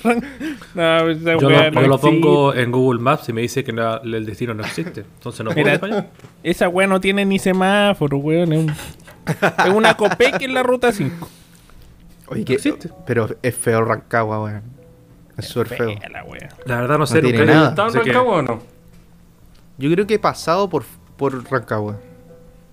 No, 0.75 0.97
pues 1.03 1.17
esa 1.21 1.37
yo 1.37 1.49
lo, 1.49 1.71
no 1.71 1.81
yo 1.81 1.87
lo 1.87 1.95
existe. 1.95 1.99
pongo 2.21 2.53
en 2.53 2.71
Google 2.71 2.99
Maps 2.99 3.29
y 3.29 3.33
me 3.33 3.41
dice 3.41 3.63
que 3.63 3.71
la- 3.71 4.01
el 4.03 4.25
destino 4.25 4.53
no 4.53 4.63
existe. 4.63 5.01
Entonces 5.01 5.43
no 5.45 5.51
puedo 5.51 5.65
Mira, 5.65 6.07
esa 6.43 6.67
wea 6.69 6.85
no 6.87 6.99
tiene 6.99 7.23
ni 7.25 7.39
semáforo, 7.39 8.17
weón. 8.17 8.51
Es, 8.53 8.59
un- 8.59 8.69
es 9.65 9.73
una 9.73 9.95
copeque 9.97 10.45
en 10.45 10.53
la 10.53 10.63
ruta 10.63 10.91
5. 10.91 11.29
Oye, 12.27 12.43
que, 12.43 12.53
existe. 12.55 12.89
pero 13.07 13.29
es 13.41 13.55
feo 13.55 13.83
Rancagua, 13.83 14.43
weón. 14.43 14.74
Es 15.37 15.47
súper 15.47 15.67
feo. 15.77 15.87
Fea 15.97 16.09
la 16.65 16.81
verdad 16.81 16.97
no 16.97 17.05
sé, 17.05 17.21
No 17.21 17.29
tiene 17.29 17.45
nada. 17.45 17.69
¿Está 17.69 17.87
en 17.87 17.93
Rancagua 17.93 18.35
o 18.37 18.41
no? 18.41 18.61
Yo 19.77 19.91
creo 19.91 20.07
que 20.07 20.13
he 20.15 20.19
pasado 20.19 20.69
por, 20.69 20.83
por 21.17 21.49
Rancagua. 21.51 21.97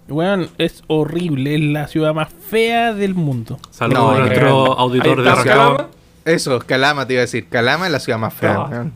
Weón, 0.09 0.49
es 0.59 0.83
horrible. 0.89 1.55
Es 1.55 1.61
la 1.61 1.89
ciudad 1.89 2.15
más 2.15 2.29
fea 2.33 2.93
del 2.95 3.15
mundo. 3.15 3.59
Saludos 3.71 3.99
No, 4.03 4.11
a 4.11 4.19
nuestro 4.21 4.79
auditor 4.79 5.23
de 5.23 5.31
Rancagua. 5.31 5.77
Calama. 5.77 5.89
Eso, 6.25 6.59
Calama 6.61 7.07
te 7.07 7.15
iba 7.15 7.21
a 7.21 7.23
decir. 7.23 7.49
Calama 7.49 7.87
es 7.87 7.93
la 7.93 8.01
ciudad 8.01 8.19
más 8.19 8.35
fea, 8.35 8.55
No. 8.55 8.65
weón. 8.69 8.93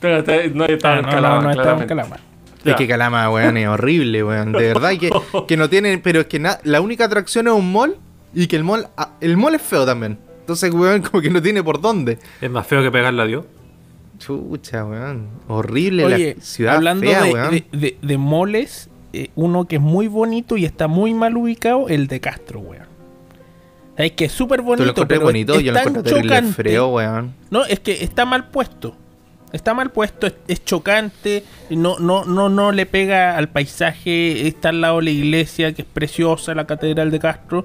Pero 0.00 0.18
está- 0.18 0.32
no 0.52 0.64
está 0.64 0.94
Ah, 0.94 0.98
en 0.98 1.02
no, 1.04 1.10
Calama, 1.10 1.36
no, 1.36 1.42
no 1.42 1.50
estaba 1.50 1.82
en. 1.82 1.88
Calama. 1.88 2.16
Es 2.64 2.74
que 2.74 2.88
Calama, 2.88 3.30
weón, 3.30 3.56
es 3.56 3.68
horrible, 3.68 4.24
weón. 4.24 4.50
De 4.52 4.58
verdad 4.66 4.90
y 4.90 4.98
que, 4.98 5.10
que 5.46 5.56
no 5.56 5.68
tiene. 5.70 5.98
Pero 5.98 6.20
es 6.20 6.26
que 6.26 6.40
na- 6.40 6.58
la 6.64 6.80
única 6.80 7.04
atracción 7.04 7.46
es 7.46 7.52
un 7.54 7.70
mall 7.70 7.96
y 8.34 8.48
que 8.48 8.56
el 8.56 8.64
mall. 8.64 8.88
ah, 8.96 9.10
El 9.20 9.36
mall 9.36 9.54
es 9.54 9.62
feo 9.62 9.86
también. 9.86 10.18
Entonces, 10.46 10.72
weón, 10.72 11.02
como 11.10 11.20
que 11.20 11.28
no 11.30 11.42
tiene 11.42 11.62
por 11.64 11.80
dónde. 11.80 12.18
Es 12.40 12.48
más 12.50 12.64
feo 12.66 12.80
que 12.82 12.90
pegarle 12.92 13.22
a 13.22 13.26
Dios. 13.26 13.44
Chucha, 14.18 14.84
weón. 14.84 15.26
Horrible 15.48 16.04
Oye, 16.04 16.34
la 16.38 16.42
ciudad 16.44 16.76
hablando 16.76 17.04
fea, 17.06 17.22
de, 17.22 17.32
weón. 17.32 17.50
de, 17.50 17.64
de- 17.72 17.96
de 18.00 18.16
moles, 18.18 18.88
eh, 19.12 19.30
uno 19.34 19.66
que 19.66 19.76
es 19.76 19.82
muy 19.82 20.06
bonito 20.08 20.56
y 20.56 20.64
está 20.64 20.86
muy 20.88 21.12
mal 21.14 21.36
ubicado, 21.36 21.88
el 21.88 22.06
de 22.06 22.20
Castro, 22.20 22.60
weón. 22.60 22.86
Es 23.96 24.12
que 24.12 24.26
es 24.26 24.32
súper 24.32 24.60
Tú 24.60 24.66
bonito, 24.66 24.84
lo 24.84 24.90
encontré 24.90 25.16
pero 25.16 25.26
bonito, 25.26 25.54
es 25.54 25.62
yo 25.64 25.72
lo 25.72 25.80
terrible 25.82 26.22
chocante. 26.22 26.62
feo, 26.62 26.88
weón. 26.88 27.34
No, 27.50 27.64
es 27.64 27.80
que 27.80 28.04
está 28.04 28.24
mal 28.24 28.48
puesto. 28.50 28.94
Está 29.52 29.74
mal 29.74 29.90
puesto, 29.90 30.26
es, 30.26 30.34
es 30.48 30.64
chocante, 30.64 31.42
no, 31.70 31.98
no, 31.98 32.24
no, 32.24 32.48
no 32.48 32.72
le 32.72 32.84
pega 32.84 33.36
al 33.38 33.48
paisaje, 33.48 34.46
está 34.48 34.68
al 34.70 34.80
lado 34.80 34.98
de 34.98 35.04
la 35.04 35.10
iglesia, 35.10 35.72
que 35.72 35.82
es 35.82 35.88
preciosa, 35.88 36.54
la 36.54 36.66
catedral 36.66 37.10
de 37.10 37.18
Castro. 37.18 37.64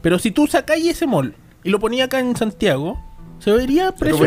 Pero 0.00 0.18
si 0.18 0.30
tú 0.30 0.46
sacáis 0.46 0.86
ese 0.86 1.06
mall 1.06 1.34
y 1.64 1.70
lo 1.70 1.80
ponías 1.80 2.06
acá 2.06 2.20
en 2.20 2.36
Santiago, 2.36 3.00
se 3.40 3.50
vería 3.52 3.92
precioso. 3.92 4.24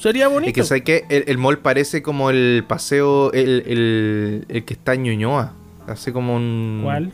Sería 0.00 0.28
bonito. 0.28 0.48
Es 0.48 0.54
que 0.54 0.62
sé 0.64 0.82
que 0.82 1.04
el, 1.08 1.24
el 1.28 1.38
mall 1.38 1.58
parece 1.58 2.02
como 2.02 2.30
el 2.30 2.64
paseo, 2.66 3.32
el, 3.32 3.62
el, 3.66 4.44
el 4.48 4.64
que 4.64 4.74
está 4.74 4.94
en 4.94 5.04
Ñuñoa. 5.04 5.52
Hace 5.86 6.12
como 6.12 6.34
un. 6.36 6.80
¿Cuál? 6.82 7.12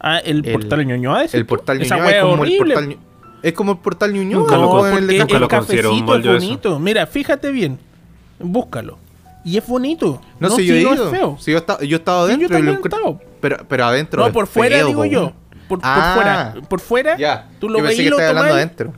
Ah, 0.00 0.18
el, 0.18 0.44
El- 0.46 0.52
portal 0.52 0.86
Ñuñoa. 0.86 1.18
¿decís 1.18 1.34
El 1.34 1.46
portal 1.46 1.78
Ñuñoa 1.80 2.10
es 2.10 2.20
como 2.22 2.34
el 2.34 2.40
horrible. 2.40 2.74
portal 2.74 2.88
Ñu- 2.90 2.98
Es 3.42 3.52
como 3.52 3.72
el 3.72 3.78
portal 3.78 4.12
Ñuñoa, 4.12 4.40
Nunca 4.40 4.56
lo 4.56 4.62
No, 4.62 4.68
con- 4.70 4.88
el 4.88 5.06
nunca 5.18 5.34
el 5.34 5.40
lo 5.40 5.46
un 5.46 5.48
cafecito 5.48 6.02
mall 6.04 6.20
es 6.20 6.26
eso. 6.26 6.32
bonito. 6.34 6.78
Mira, 6.78 7.06
fíjate 7.06 7.50
bien. 7.50 7.78
Búscalo. 8.40 8.98
Y 9.44 9.56
es 9.56 9.66
bonito. 9.66 10.20
No, 10.40 10.50
sé, 10.50 10.64
yo 10.64 10.74
he 10.74 10.82
no 10.82 10.94
ido. 10.94 11.04
es 11.06 11.10
feo. 11.10 11.36
Sí, 11.40 11.50
yo, 11.52 11.56
he 11.56 11.60
estado- 11.60 11.82
yo 11.82 11.96
he 11.96 11.98
estado 11.98 12.26
Sí, 12.26 12.32
yo 12.32 12.36
adentro 12.36 12.58
y 12.58 12.62
lo 12.62 12.70
he 12.70 12.74
estado. 12.74 13.20
Pero, 13.40 13.56
pero 13.68 13.84
adentro. 13.84 14.20
No, 14.20 14.26
es 14.28 14.32
por 14.32 14.46
fuera 14.46 14.76
feo, 14.78 14.86
digo 14.88 15.04
yo. 15.04 15.32
Por, 15.68 15.78
por 15.80 15.88
Ah, 15.90 16.12
fuera. 16.14 16.54
Por 16.68 16.80
fuera, 16.80 17.16
Ya. 17.16 17.48
tú 17.60 17.68
lo 17.68 17.78
yo 17.78 17.84
veis 17.84 17.96
pensé 17.98 18.02
y 18.02 18.04
que 18.16 18.22
lo 18.22 18.28
hablando 18.28 18.54
adentro. 18.54 18.92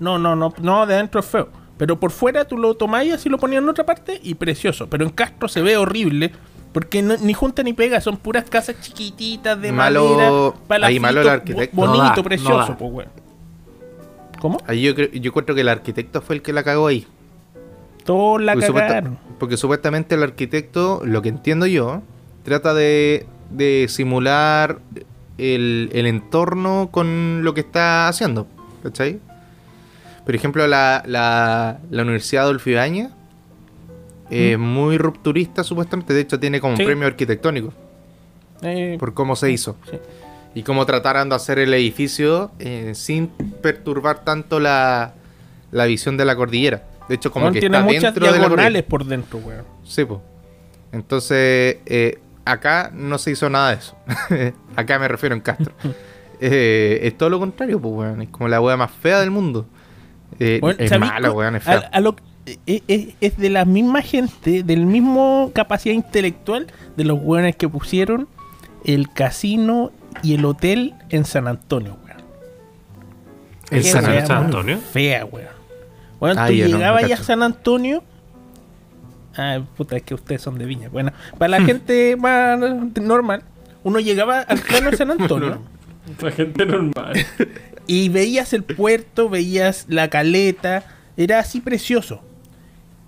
No, 0.00 0.18
no, 0.18 0.34
no, 0.34 0.52
no, 0.60 0.86
de 0.86 0.94
adentro 0.94 1.20
es 1.20 1.26
feo. 1.26 1.48
Pero 1.76 1.98
por 2.00 2.10
fuera 2.10 2.44
tú 2.44 2.56
lo 2.56 2.74
tomáis 2.74 3.12
así 3.12 3.28
lo 3.28 3.38
ponías 3.38 3.62
en 3.62 3.68
otra 3.68 3.84
parte 3.84 4.20
y 4.22 4.34
precioso. 4.34 4.88
Pero 4.88 5.04
en 5.04 5.10
Castro 5.10 5.48
se 5.48 5.60
ve 5.62 5.76
horrible. 5.76 6.32
Porque 6.72 7.02
no- 7.02 7.16
ni 7.18 7.34
junta 7.34 7.62
ni 7.62 7.72
pega, 7.72 8.00
son 8.00 8.16
puras 8.16 8.44
casas 8.50 8.74
chiquititas 8.80 9.60
de 9.60 9.70
Malo- 9.70 10.52
madera. 10.68 10.86
ahí 10.88 10.98
malo 10.98 11.20
el 11.20 11.28
arquitecto. 11.28 11.76
bo- 11.76 11.86
No 11.86 11.92
Bonito, 11.92 12.16
da, 12.16 12.22
precioso, 12.24 12.68
no 12.70 12.76
pues, 12.78 12.92
weón. 12.92 13.08
¿Cómo? 14.40 14.58
Ahí 14.66 14.82
yo, 14.82 14.94
creo, 14.94 15.08
yo 15.12 15.28
encuentro 15.30 15.54
que 15.54 15.60
el 15.60 15.68
arquitecto 15.68 16.20
fue 16.20 16.36
el 16.36 16.42
que 16.42 16.52
la 16.52 16.64
cagó 16.64 16.88
ahí. 16.88 17.06
Todos 18.04 18.42
la 18.42 18.52
Porque, 18.54 18.66
supuesta- 18.66 18.88
cagaron. 18.88 19.18
porque 19.38 19.56
supuestamente 19.56 20.14
el 20.16 20.22
arquitecto, 20.24 21.00
lo 21.04 21.22
que 21.22 21.28
entiendo 21.30 21.66
yo, 21.66 22.02
trata 22.42 22.74
de, 22.74 23.26
de 23.50 23.86
simular 23.88 24.80
el, 25.38 25.90
el 25.92 26.06
entorno 26.06 26.88
con 26.90 27.42
lo 27.44 27.54
que 27.54 27.60
está 27.60 28.08
haciendo. 28.08 28.46
¿Cachai? 28.82 29.18
Por 30.24 30.34
ejemplo, 30.34 30.66
la, 30.66 31.02
la, 31.06 31.78
la 31.90 32.02
Universidad 32.02 32.44
Adolfo 32.44 32.70
Ibáñez 32.70 33.08
es 34.30 34.58
muy 34.58 34.98
rupturista 34.98 35.62
supuestamente. 35.64 36.14
De 36.14 36.20
hecho, 36.22 36.40
tiene 36.40 36.60
como 36.60 36.76
Sí. 36.76 36.84
premio 36.84 37.06
arquitectónico 37.06 37.72
Eh, 38.62 38.96
por 38.98 39.12
cómo 39.14 39.36
se 39.36 39.50
hizo. 39.50 39.76
sí. 39.90 39.98
Y 40.56 40.62
cómo 40.62 40.86
trataron 40.86 41.28
de 41.28 41.34
hacer 41.34 41.58
el 41.58 41.74
edificio 41.74 42.52
eh, 42.60 42.92
sin 42.94 43.26
perturbar 43.26 44.22
tanto 44.24 44.60
la, 44.60 45.12
la 45.72 45.84
visión 45.86 46.16
de 46.16 46.24
la 46.24 46.36
cordillera. 46.36 46.84
De 47.08 47.16
hecho, 47.16 47.32
como 47.32 47.50
que 47.50 47.58
tiene 47.60 47.76
está 47.78 47.86
muchas 47.86 48.02
dentro 48.14 48.26
de 48.26 48.32
la 48.32 48.38
diagonales 48.38 48.82
por 48.84 49.04
dentro, 49.04 49.40
weón. 49.40 49.64
Sí, 49.84 50.04
pues. 50.04 50.20
Entonces, 50.92 51.78
eh, 51.86 52.18
acá 52.44 52.90
no 52.92 53.18
se 53.18 53.30
hizo 53.32 53.48
nada 53.50 53.70
de 53.70 53.76
eso. 53.76 53.96
acá 54.76 54.98
me 54.98 55.08
refiero 55.08 55.34
en 55.34 55.40
Castro. 55.40 55.72
Eh, 56.40 57.06
es 57.06 57.16
todo 57.16 57.30
lo 57.30 57.38
contrario, 57.38 57.80
pues, 57.80 57.94
weón. 57.94 58.20
Es 58.20 58.28
como 58.28 58.48
la 58.48 58.60
wea 58.60 58.76
más 58.76 58.90
fea 58.90 59.20
del 59.20 59.30
mundo. 59.30 59.66
Eh, 60.40 60.58
Bueno, 60.60 60.76
es 60.80 60.90
¿sabéis 60.90 61.12
mala, 61.12 61.30
weón, 61.30 61.54
es 61.56 61.62
fea. 61.62 61.88
a 61.92 62.00
lo- 62.00 62.16
es, 62.66 62.82
es- 62.88 63.14
es 63.20 63.36
de 63.38 63.50
la 63.50 63.64
misma 63.64 64.02
gente, 64.02 64.64
del 64.64 64.84
mismo 64.84 65.52
capacidad 65.54 65.94
intelectual 65.94 66.66
de 66.96 67.04
los 67.04 67.18
weones 67.22 67.54
que 67.56 67.68
pusieron 67.68 68.28
el 68.84 69.10
casino 69.10 69.92
y 70.24 70.34
el 70.34 70.44
hotel 70.44 70.94
en 71.08 71.24
San 71.24 71.46
Antonio, 71.46 71.96
weón. 72.04 72.18
¿En 73.70 73.84
San 73.84 74.04
Antonio? 74.04 74.78
Fea, 74.92 75.24
weón. 75.24 75.48
Bueno, 76.18 76.46
tú 76.46 76.52
ya 76.52 76.64
no, 76.66 76.70
no 76.72 76.76
llegabas 76.78 77.08
ya 77.08 77.14
a. 77.14 77.18
San 77.18 77.42
Antonio. 77.44 78.02
Ah, 79.36 79.60
puta, 79.76 79.96
es 79.96 80.02
que 80.02 80.14
ustedes 80.14 80.42
son 80.42 80.58
de 80.58 80.64
Viña. 80.66 80.88
Bueno, 80.88 81.12
para 81.38 81.58
la 81.58 81.64
gente 81.64 82.16
más 82.16 82.58
normal, 83.00 83.42
uno 83.82 84.00
llegaba 84.00 84.40
al 84.40 84.58
plano 84.60 84.90
de 84.90 84.96
San 84.96 85.10
Antonio. 85.10 85.60
La 86.20 86.30
gente 86.30 86.66
normal. 86.66 87.14
Y 87.86 88.10
veías 88.10 88.52
el 88.52 88.62
puerto, 88.62 89.28
veías 89.30 89.86
la 89.88 90.08
caleta, 90.08 90.84
era 91.16 91.38
así 91.38 91.60
precioso. 91.62 92.20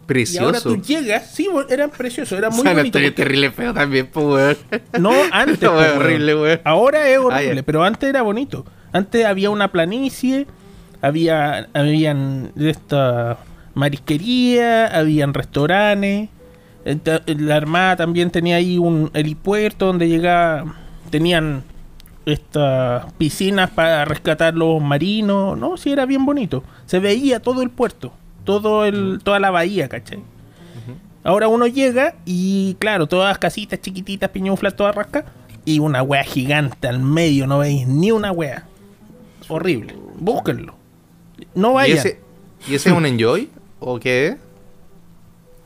Y 0.09 0.39
ahora 0.39 0.59
Precioso. 0.61 0.63
tú 0.71 0.81
llegas, 0.83 1.31
sí, 1.35 1.49
bo- 1.53 1.69
era 1.69 1.89
precioso, 1.89 2.37
era 2.39 2.49
muy 2.49 2.63
San 2.63 2.75
bonito. 2.77 2.87
Antonio 2.87 3.09
es 3.09 3.13
porque- 3.13 3.23
terrible 3.25 3.51
feo 3.51 3.75
también, 3.75 4.07
pues, 4.07 4.25
weón. 4.25 4.57
No, 5.01 5.11
antes. 5.33 5.61
No, 5.63 5.73
po, 5.73 5.81
es 5.83 5.89
weón. 5.89 5.99
horrible, 6.03 6.35
weón. 6.37 6.61
Ahora 6.65 7.09
es 7.09 7.17
Ah, 7.17 7.21
horrible, 7.21 7.57
ya. 7.57 7.63
pero 7.65 7.85
antes 7.85 8.09
era 8.09 8.23
bonito. 8.23 8.65
Antes 8.93 9.25
había 9.27 9.51
una 9.51 9.73
planicie, 9.73 10.47
había 11.03 11.69
habían 11.75 12.53
esta 12.57 13.39
marisquería, 13.77 14.87
habían 14.87 15.35
restaurantes. 15.35 16.31
La 17.27 17.57
Armada 17.57 17.97
también 17.97 18.31
tenía 18.31 18.57
ahí 18.57 18.79
un 18.79 19.11
helipuerto 19.13 19.87
donde 19.87 20.09
llegaba, 20.09 20.75
tenían 21.11 21.63
estas 22.25 23.13
piscinas 23.15 23.71
para 23.71 24.05
rescatar 24.05 24.55
los 24.55 24.81
marinos. 24.83 25.59
No, 25.59 25.77
sí, 25.77 25.93
era 25.93 26.07
bien 26.07 26.25
bonito. 26.25 26.65
Se 26.87 26.99
veía 26.99 27.41
todo 27.41 27.63
el 27.63 27.71
puerto, 27.71 28.13
todo 28.45 28.87
el, 28.87 29.21
toda 29.23 29.39
la 29.39 29.51
bahía, 29.51 29.89
¿cachai? 29.89 30.21
Ahora 31.23 31.49
uno 31.49 31.67
llega 31.67 32.15
y, 32.25 32.77
claro, 32.79 33.09
todas 33.09 33.29
las 33.29 33.39
casitas 33.39 33.81
chiquititas, 33.81 34.31
piñuflas, 34.31 34.77
todas 34.77 34.95
rascas. 34.95 35.25
Y 35.65 35.81
una 35.81 36.01
wea 36.03 36.23
gigante 36.23 36.87
al 36.87 37.01
medio, 37.01 37.49
no 37.49 37.59
veis 37.59 37.87
ni 37.89 38.13
una 38.13 38.31
wea. 38.31 38.65
Horrible. 39.49 39.97
Búsquenlo. 40.21 40.77
No 41.57 41.73
¿Y 41.73 41.75
vayan. 41.75 41.99
ese, 41.99 42.21
¿Y 42.69 42.77
ese 42.77 42.91
es 42.91 42.97
un 42.97 43.05
enjoy? 43.07 43.51
¿O 43.81 43.99
qué? 44.01 44.37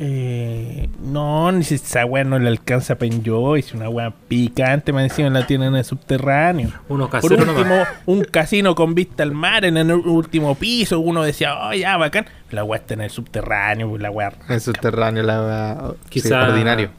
Eh, 0.02 0.88
no, 1.02 1.52
ni 1.52 1.62
si 1.62 1.74
esa 1.74 2.06
wea 2.06 2.24
no 2.24 2.38
le 2.38 2.48
alcanza 2.48 2.94
para 2.96 3.12
enjoy. 3.12 3.60
Es 3.60 3.74
una 3.74 3.88
wea 3.90 4.10
picante, 4.28 4.92
más 4.94 5.04
encima 5.04 5.28
la 5.28 5.46
tienen 5.46 5.68
en 5.68 5.76
el 5.76 5.84
subterráneo. 5.84 6.70
Uno 6.88 7.10
Por 7.10 7.32
último, 7.32 7.52
nomás. 7.52 7.88
un 8.06 8.24
casino 8.24 8.74
con 8.74 8.94
vista 8.94 9.22
al 9.22 9.32
mar 9.32 9.64
en 9.66 9.76
el 9.76 9.92
último 9.92 10.54
piso. 10.54 11.00
Uno 11.00 11.22
decía, 11.22 11.54
oh, 11.68 11.74
ya, 11.74 11.98
bacán. 11.98 12.24
La 12.50 12.64
wea 12.64 12.80
está 12.80 12.94
en 12.94 13.02
el 13.02 13.10
subterráneo, 13.10 13.90
pues, 13.90 14.00
la 14.00 14.10
wea 14.10 14.32
En 14.48 14.54
el 14.54 14.60
subterráneo, 14.62 15.22
la 15.22 15.42
wea. 15.44 15.78
sí, 16.10 16.20
Quizá- 16.20 16.48
ordinario. 16.48 16.90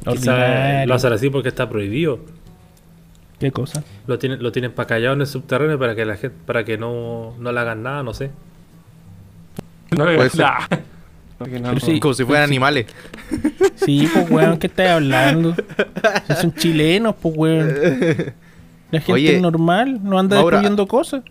Quizá 0.00 0.10
ordinaria. 0.12 0.86
lo 0.86 0.94
hacen 0.94 1.12
así 1.14 1.30
porque 1.30 1.48
está 1.48 1.68
prohibido. 1.68 2.20
¿Qué 3.38 3.50
cosa? 3.52 3.82
Lo 4.06 4.18
tienen, 4.18 4.42
lo 4.42 4.52
tienen 4.52 4.72
para 4.72 4.86
callado 4.86 5.14
en 5.14 5.22
el 5.22 5.26
subterráneo 5.26 5.78
para 5.78 5.94
que 5.96 6.04
la 6.04 6.16
gente, 6.18 6.36
para 6.44 6.64
que 6.64 6.76
no, 6.76 7.34
no 7.38 7.52
le 7.52 7.58
hagan 7.60 7.82
nada, 7.82 8.02
no 8.02 8.12
sé. 8.12 8.30
No 9.90 10.04
Puede 10.04 10.30
la. 10.34 10.68
Porque 11.38 11.58
no, 11.58 11.78
sí. 11.80 11.98
Como 12.00 12.14
si 12.14 12.24
fueran 12.24 12.44
animales. 12.44 12.86
Sí, 13.76 14.08
pues 14.12 14.30
weón, 14.30 14.58
¿qué 14.58 14.66
estás 14.66 14.90
hablando? 14.90 15.54
Si 16.26 16.34
son 16.34 16.54
chilenos, 16.54 17.14
pues 17.20 17.34
weón. 17.36 17.68
La 18.90 19.00
gente 19.00 19.12
Oye, 19.12 19.36
es 19.36 19.42
normal, 19.42 20.00
no 20.02 20.18
anda 20.18 20.36
Maura, 20.36 20.58
destruyendo 20.58 20.86
cosas. 20.86 21.22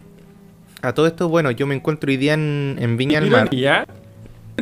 A 0.82 0.94
todo 0.94 1.08
esto, 1.08 1.28
bueno, 1.30 1.52
yo 1.52 1.68
me 1.68 1.76
encuentro 1.76 2.10
hoy 2.10 2.18
día 2.18 2.34
en, 2.34 2.78
en 2.80 2.98
Viña 2.98 3.20
del 3.20 3.30
Mar. 3.30 3.50
¿Ironía? 3.52 3.86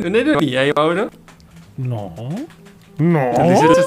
¿Una 0.04 0.18
ironía 0.18 0.72
Mauro? 0.76 1.10
No. 1.76 2.12
No. 2.98 3.30
¿Dices 3.44 3.86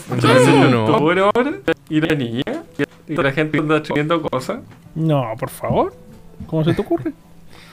No. 0.72 0.88
ahora? 0.96 1.53
¿Ironía? 1.89 2.63
¿Y 3.08 3.13
la 3.15 3.32
gente 3.34 3.60
anda 3.60 3.75
destruyendo 3.75 4.22
cosas? 4.22 4.60
No, 4.96 5.34
por 5.38 5.50
favor. 5.50 5.94
¿Cómo 6.48 6.63
se 6.63 6.74
te 6.74 6.82
ocurre? 6.82 7.12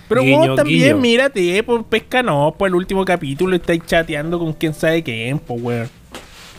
Pero 0.09 0.23
Guiño, 0.23 0.39
vos 0.39 0.57
también, 0.57 0.83
guiño. 0.85 0.97
mírate, 0.99 1.63
pues 1.63 1.83
pesca 1.89 2.23
no, 2.23 2.55
pues 2.59 2.71
el 2.71 2.75
último 2.77 3.05
capítulo 3.05 3.55
estáis 3.57 3.85
chateando 3.87 4.39
con 4.39 4.53
quién 4.55 4.73
sabe 4.75 5.03
quién, 5.03 5.39
pues 5.39 5.61
weón. 5.63 5.89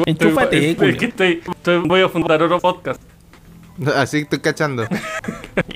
Enchúfate, 0.06 0.72
Es 0.72 0.78
culo. 0.78 0.98
que 0.98 1.06
estoy, 1.06 1.42
estoy- 1.50 1.80
voy 1.88 2.02
a 2.02 2.10
fundar 2.10 2.42
otro 2.44 2.60
podcast. 2.60 3.02
Así 3.96 4.20
estoy 4.20 4.40
cachando. 4.40 4.86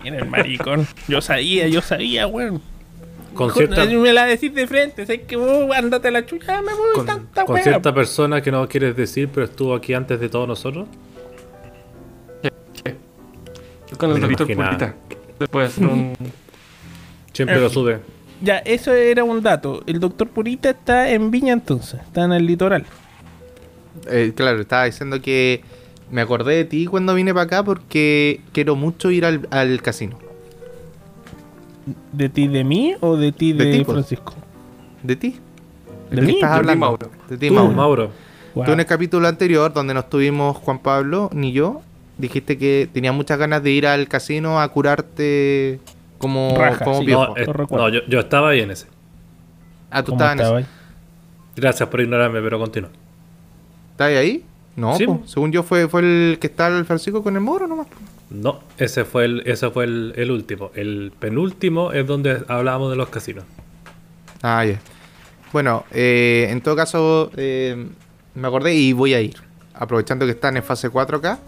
Mira 0.03 0.18
el 0.18 0.30
maricón. 0.30 0.88
Yo 1.08 1.20
sabía, 1.22 1.68
yo 1.68 1.82
sabía, 1.82 2.27
weón. 2.27 2.62
con 3.34 3.50
Con- 3.50 3.58
cierta, 3.68 3.86
Me 3.86 4.13
la 4.13 4.25
decís 4.25 4.53
de 4.53 4.68
frente, 4.68 5.06
sé 5.08 5.22
que 5.22 5.36
vos 5.36 5.70
andate 5.75 6.10
a 6.10 6.12
la 6.12 6.25
chucha, 6.25 6.62
me 6.62 6.74
voy 6.74 6.94
con, 6.96 7.06
tanta 7.08 7.46
con 7.46 7.56
wea. 7.56 7.63
cierta 7.63 7.94
persona 7.94 8.42
que 8.42 8.51
no 8.51 8.68
quieres 8.68 8.96
decir, 8.96 9.30
pero 9.34 9.46
estuvo 9.48 9.74
aquí 9.74 9.94
antes 9.96 10.20
de 10.20 10.30
todos 10.30 10.48
nosotros. 10.48 10.88
Con 13.98 14.10
el 14.12 14.15
Me 14.15 14.22
lo 14.22 14.27
doctor. 14.30 14.48
Purita. 14.56 14.96
Después 15.39 15.68
hacer 15.70 15.88
un. 15.88 16.13
Siempre 17.34 17.60
lo 17.60 17.70
sube. 17.70 18.00
Ya, 18.42 18.58
eso 18.60 18.94
era 18.94 19.24
un 19.24 19.42
dato. 19.42 19.84
El 19.88 20.00
doctor 20.00 20.28
Purita 20.30 20.70
está 20.70 21.10
en 21.10 21.32
Viña 21.32 21.54
entonces, 21.54 22.00
está 22.02 22.24
en 22.25 22.34
el 22.34 22.46
litoral. 22.46 22.86
Eh, 24.10 24.34
claro, 24.36 24.62
estaba 24.62 24.86
diciendo 24.86 25.22
que 25.22 25.62
me 26.12 26.22
acordé 26.22 26.56
de 26.56 26.66
ti 26.66 26.86
cuando 26.86 27.13
vine 27.16 27.34
para 27.34 27.44
acá 27.46 27.63
porque 27.63 28.42
quiero 28.52 28.75
mucho 28.75 29.12
ir 29.12 29.25
al, 29.25 29.48
al 29.52 29.82
casino. 29.82 30.18
¿De 32.12 32.30
ti 32.30 32.48
de 32.48 32.63
mí 32.63 32.96
o 33.02 33.18
de 33.18 33.32
ti 33.32 33.54
De 33.54 33.66
de, 33.66 33.72
ti, 33.72 33.84
pues. 33.84 33.94
Francisco? 33.96 34.34
¿De 35.02 35.16
ti? 35.16 35.36
¿De 36.10 36.16
qué 36.18 36.22
mí? 36.22 36.34
estás 36.36 36.52
De 36.52 36.56
ti, 36.56 36.60
hablando? 36.60 36.86
Mauro. 36.86 37.12
De 37.30 37.38
ti, 37.38 37.48
Tú, 37.50 37.54
Mauro. 37.54 37.74
Mauro. 37.74 38.12
Wow. 38.56 38.66
Tú 38.66 38.72
en 38.72 38.80
el 38.82 38.86
capítulo 38.86 39.28
anterior, 39.28 39.74
donde 39.74 39.94
no 39.94 40.02
estuvimos 40.02 40.56
Juan 40.58 40.80
Pablo 40.80 41.30
ni 41.34 41.52
yo, 41.54 41.82
dijiste 42.18 42.58
que 42.58 42.88
tenías 42.94 43.13
muchas 43.16 43.40
ganas 43.40 43.63
de 43.63 43.72
ir 43.72 43.88
al 43.88 44.08
casino 44.08 44.62
a 44.62 44.68
curarte 44.70 45.80
como, 46.24 46.56
Raja, 46.58 46.84
como 46.86 47.00
sí. 47.00 47.06
viejo. 47.06 47.27
No, 47.27 47.38
eh, 47.38 47.46
no, 47.70 47.89
yo, 47.89 48.00
yo 48.08 48.20
estaba 48.20 48.50
ahí 48.50 48.62
en 48.62 48.72
ese. 48.72 48.88
ah, 49.92 50.01
tú 50.03 50.12
¿Cómo 50.12 50.24
estabas 50.24 50.34
en 50.34 50.39
estaba 50.39 50.58
ahí? 50.60 50.65
Gracias 51.56 51.89
por 51.89 52.01
ignorarme, 52.01 52.42
pero 52.42 52.58
continúa. 52.60 52.89
¿Estás 53.92 54.08
ahí? 54.18 54.44
No, 54.75 54.96
Sí, 54.98 55.06
po. 55.06 55.20
po. 55.20 55.27
según 55.27 55.51
yo 55.51 55.62
fue, 55.62 55.88
fue 55.88 56.01
el 56.01 56.38
que 56.39 56.48
está 56.48 56.68
el 56.68 56.86
Francisco 56.86 57.22
con 57.22 57.36
el 57.36 57.42
moro 57.42 57.68
nomás. 57.68 57.88
po. 57.88 57.96
No, 58.32 58.60
ese 58.80 59.06
fue 59.06 59.25
el, 59.25 59.44
ese 59.46 59.70
fue 59.70 59.84
el, 59.84 60.13
el 60.15 60.32
último. 60.32 60.72
El 60.74 61.12
penúltimo 61.20 61.92
es 61.92 62.08
donde 62.08 62.44
hablábamos 62.48 62.89
de 62.89 62.96
los 62.96 63.10
casinos. 63.10 63.44
Ah, 64.42 64.65
ya. 64.65 64.80
Bueno, 65.51 65.84
eh, 65.92 66.48
en 66.50 66.62
todo 66.62 66.75
caso, 66.75 67.30
eh, 67.38 67.86
me 68.34 68.48
acordé 68.48 68.74
y 68.74 68.94
voy 68.94 69.13
a 69.13 69.22
ir. 69.22 69.36
Aprovechando 69.75 70.25
que 70.25 70.32
están 70.32 70.58
en 70.58 70.63
fase 70.63 70.89
4 70.89 71.18
acá, 71.18 71.39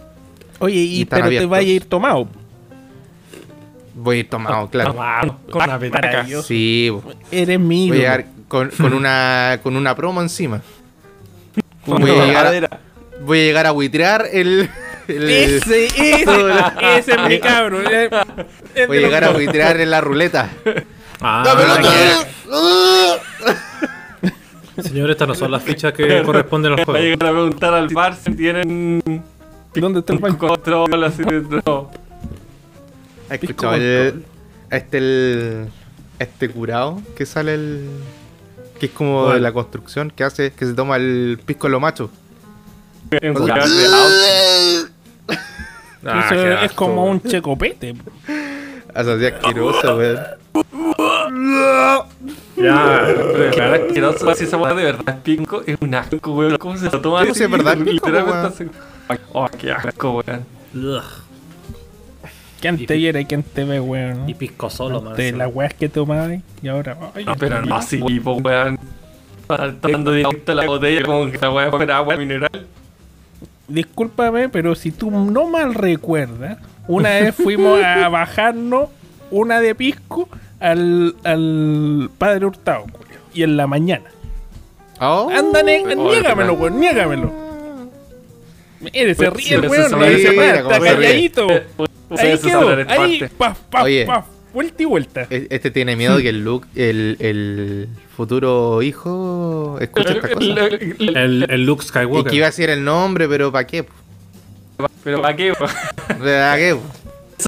Oye, 0.60 0.76
y, 0.80 1.06
pero 1.06 1.28
te 1.30 1.46
vaya 1.46 1.68
a 1.68 1.72
ir 1.74 1.86
tomado. 1.86 2.28
Voy 3.96 4.18
a 4.18 4.20
ir 4.20 4.30
tomado, 4.30 4.70
claro. 4.70 4.92
Tomado, 4.94 5.40
con 5.50 5.64
una 5.64 5.80
petaca. 5.80 6.08
maravilloso. 6.08 6.48
Sí. 6.48 6.92
Eres 7.32 7.60
mi 7.60 7.90
voy 7.90 7.98
a 7.98 8.02
llegar 8.02 8.26
con, 8.48 8.70
con 8.70 8.94
una, 8.94 9.60
con 9.64 9.76
una 9.76 9.96
promo 9.96 10.22
encima. 10.22 10.62
Con 11.86 12.02
Voy 12.02 12.12
a 12.12 12.26
llegar 12.26 12.48
a-. 12.66 12.80
Voy 13.22 13.40
a 13.40 13.44
llegar 13.44 13.66
a 13.68 13.72
buitrear 13.72 14.26
el. 14.32 14.70
el- 15.08 15.30
Ese, 15.30 15.86
ese, 15.86 16.24
ese 16.98 17.12
es 17.14 17.22
mi 17.30 17.40
cabro. 17.40 17.80
eh, 17.90 18.10
es 18.76 18.88
voy 18.88 18.98
a 18.98 19.00
de 19.00 19.06
llegar 19.06 19.24
a 19.24 19.30
buitrear 19.32 19.80
en 19.80 19.90
la 19.90 20.02
ruleta. 20.02 20.50
Ah, 21.22 21.44
señor, 24.82 25.10
estas 25.12 25.28
no 25.28 25.36
son 25.36 25.52
las 25.52 25.64
fichas 25.64 25.94
que 25.94 26.22
corresponden 26.24 26.74
al 26.74 26.80
Va 26.80 26.82
a 26.84 26.86
juego. 26.86 27.00
llegar 27.06 27.30
a 27.30 27.32
preguntar 27.32 27.74
al 27.74 27.88
bar 27.90 28.16
si 28.16 28.32
tienen 28.36 29.02
¿Dónde 29.74 30.00
está 30.00 30.14
el 30.14 30.38
control 30.38 31.04
así 31.04 31.22
no. 31.66 31.92
¿Has 33.30 33.42
escuchado 33.42 33.76
el, 33.76 34.26
este 34.70 34.98
el 34.98 35.68
este 36.20 36.50
curado 36.50 37.02
que 37.18 37.26
sale 37.26 37.54
el 37.56 37.90
que 38.80 38.86
es 38.88 38.92
como 38.92 39.32
de 39.32 39.40
la 39.40 39.52
construcción 39.52 40.12
que 40.12 40.24
hace 40.24 40.52
que 40.52 40.66
se 40.66 40.74
toma 40.74 40.96
el 40.98 41.40
pisco 41.46 41.68
lo 41.70 41.80
macho 41.80 42.10
En. 43.12 43.36
Ah, 46.08 46.24
Eso 46.26 46.36
es 46.36 46.58
asco. 46.66 46.76
como 46.86 47.06
un 47.06 47.22
checopete. 47.22 47.96
así 48.94 49.26
asqueroso 49.26 49.98
weón 49.98 50.18
Ya, 52.56 53.02
Pero 53.06 53.44
es 53.50 53.56
claro, 53.56 53.76
asqueroso. 53.86 54.36
Si 54.36 54.44
esa 54.44 54.58
weá 54.58 54.74
de 54.76 54.84
verdad 54.84 55.16
es 55.16 55.16
pico, 55.24 55.64
es 55.66 55.78
un 55.82 55.96
asco, 55.96 56.32
weón. 56.34 56.58
¿Cómo 56.58 56.78
se 56.78 56.86
lo 56.86 57.02
toma 57.02 57.26
Sí, 57.34 57.44
es 57.44 57.50
verdad, 57.52 57.76
pico, 57.78 57.92
Literalmente 57.92 58.32
weón. 58.32 58.46
así. 58.46 58.66
Oh, 59.34 59.48
qué 59.58 59.72
asco, 59.72 60.22
weón. 60.22 60.46
Ugh. 62.56 62.62
¿Quién 62.62 62.86
te 62.86 62.96
viera 62.96 63.20
y 63.20 63.26
quién 63.26 63.44
te 63.44 63.64
ve, 63.64 63.80
weón? 63.80 64.28
Y 64.30 64.34
pisco 64.34 64.70
solo, 64.70 65.02
man. 65.02 65.16
De 65.16 65.32
las 65.32 65.54
weas 65.54 65.74
que 65.74 65.90
tomabas 65.90 66.40
y 66.62 66.68
ahora. 66.68 66.98
ay, 67.14 67.26
No, 67.26 67.36
pero 67.36 67.62
no 67.62 67.76
así, 67.76 67.98
po, 68.20 68.34
weón. 68.34 68.80
Saltando 69.48 70.12
directo 70.12 70.52
a 70.52 70.56
la 70.56 70.66
botella 70.66 71.04
como 71.04 71.30
que 71.32 71.38
la 71.38 71.52
weá 71.52 71.70
fuera 71.70 71.98
agua 71.98 72.16
mineral. 72.18 72.66
Discúlpame, 73.68 74.50
pero 74.50 74.74
si 74.76 74.92
tú 74.92 75.12
no 75.12 75.48
mal 75.48 75.74
recuerdas, 75.74 76.58
una 76.88 77.10
vez 77.10 77.36
fuimos 77.36 77.84
a 77.84 78.10
bajarnos 78.10 78.90
una 79.32 79.60
de 79.60 79.74
pisco 79.76 80.30
al, 80.60 81.16
al 81.24 82.10
padre 82.18 82.46
Hurtado, 82.46 82.86
y 83.34 83.44
en 83.44 83.58
la 83.58 83.68
mañana. 83.68 84.06
Oh, 85.00 85.30
Anda, 85.30 85.62
ne- 85.62 85.84
Oye, 85.84 85.96
niégamelo, 85.96 86.54
weón, 86.54 86.80
niégamelo. 86.80 87.32
Mire, 88.80 89.14
se 89.16 89.30
ríe 89.30 89.60
weón, 89.60 90.04
eso 90.04 90.36
Ahí 92.20 92.38
quedó, 92.40 92.70
ahí, 92.70 93.20
parte. 93.20 93.36
paf, 93.38 93.60
paf, 93.70 93.84
Oye. 93.84 94.06
paf, 94.06 94.26
vuelta 94.54 94.84
y 94.84 94.86
vuelta. 94.86 95.28
E- 95.30 95.48
este 95.50 95.72
tiene 95.72 95.96
miedo 95.96 96.18
que 96.18 96.30
el 96.30 96.44
Luke 96.44 96.68
el, 96.76 97.18
el 97.20 97.88
futuro 98.16 98.82
hijo 98.82 99.78
escuche 99.82 100.14
estas 100.14 100.32
cosas 100.32 100.72
El, 101.00 101.46
el 101.50 101.66
Luke 101.66 101.84
y 101.84 101.88
Skywalker. 101.88 102.30
que 102.32 102.38
iba 102.38 102.46
a 102.48 102.50
decir 102.50 102.70
el 102.70 102.84
nombre 102.84 103.28
pero 103.28 103.52
para 103.52 103.68
qué 103.68 103.86
Pero 105.04 105.22
¿para 105.22 105.36
qué? 105.36 105.54
po? 105.54 105.66
¿Para 106.08 106.56
qué? 106.58 106.78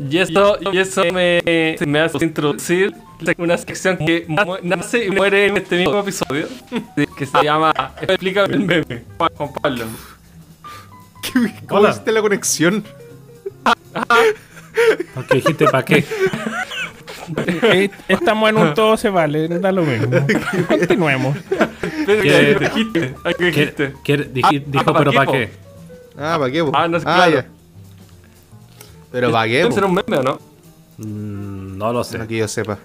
Y 0.10 0.17
eso, 0.17 0.58
y 0.73 0.77
eso 0.77 1.01
me, 1.13 1.41
me 1.88 1.99
hace 2.01 2.23
introducir 2.25 2.93
una 3.38 3.58
sección 3.58 3.97
que 3.97 4.25
nace 4.62 5.06
y 5.06 5.10
muere 5.12 5.47
en 5.47 5.58
este 5.58 5.77
mismo 5.77 5.97
episodio, 6.01 6.47
que 7.17 7.25
se 7.25 7.41
llama 7.43 7.73
Explícame 8.01 8.53
el 8.53 8.60
meme, 8.65 9.03
Juan 9.17 9.32
Pablo. 9.62 9.86
¿Cómo 11.67 11.80
Hola. 11.82 11.89
hiciste 11.91 12.12
la 12.12 12.21
conexión? 12.21 12.84
Porque 15.15 15.35
dijiste 15.35 15.65
para 15.65 15.83
qué. 15.85 16.05
Estamos 18.07 18.49
en 18.49 18.57
un 18.57 18.73
todo 18.73 18.95
se 18.97 19.09
vale, 19.09 19.47
da 19.47 19.71
lo 19.71 19.83
mismo. 19.83 20.07
Continuemos. 20.67 21.37
Pero 22.05 22.21
¿Qué- 22.21 22.29
¿qué 22.57 22.59
dijiste? 22.59 23.15
¿A 23.23 23.29
¿Qué 23.33 23.35
¿Qué- 23.37 23.45
dijiste? 23.45 23.93
qué- 24.03 24.33
diji- 24.33 24.61
Ah, 24.61 24.63
dijo, 24.67 24.85
¿pa' 24.93 24.97
pero 24.99 25.11
para 25.13 25.31
qué. 25.31 25.49
Ah, 26.17 26.37
¿para 26.39 26.51
qué? 26.51 26.65
Ah, 26.73 26.87
no 26.87 26.99
sé, 26.99 27.05
claro. 27.05 27.31
ya. 27.31 27.45
Pero 29.11 29.31
¿para 29.31 29.47
qué? 29.47 29.71
Ser 29.71 29.85
un 29.85 29.93
meme 29.93 30.17
o 30.17 30.23
no? 30.23 30.39
Mm, 30.97 31.77
no 31.77 31.93
lo 31.93 32.03
sé. 32.03 32.17
No 32.17 32.27
que 32.27 32.37
yo 32.37 32.47
sepa. 32.47 32.77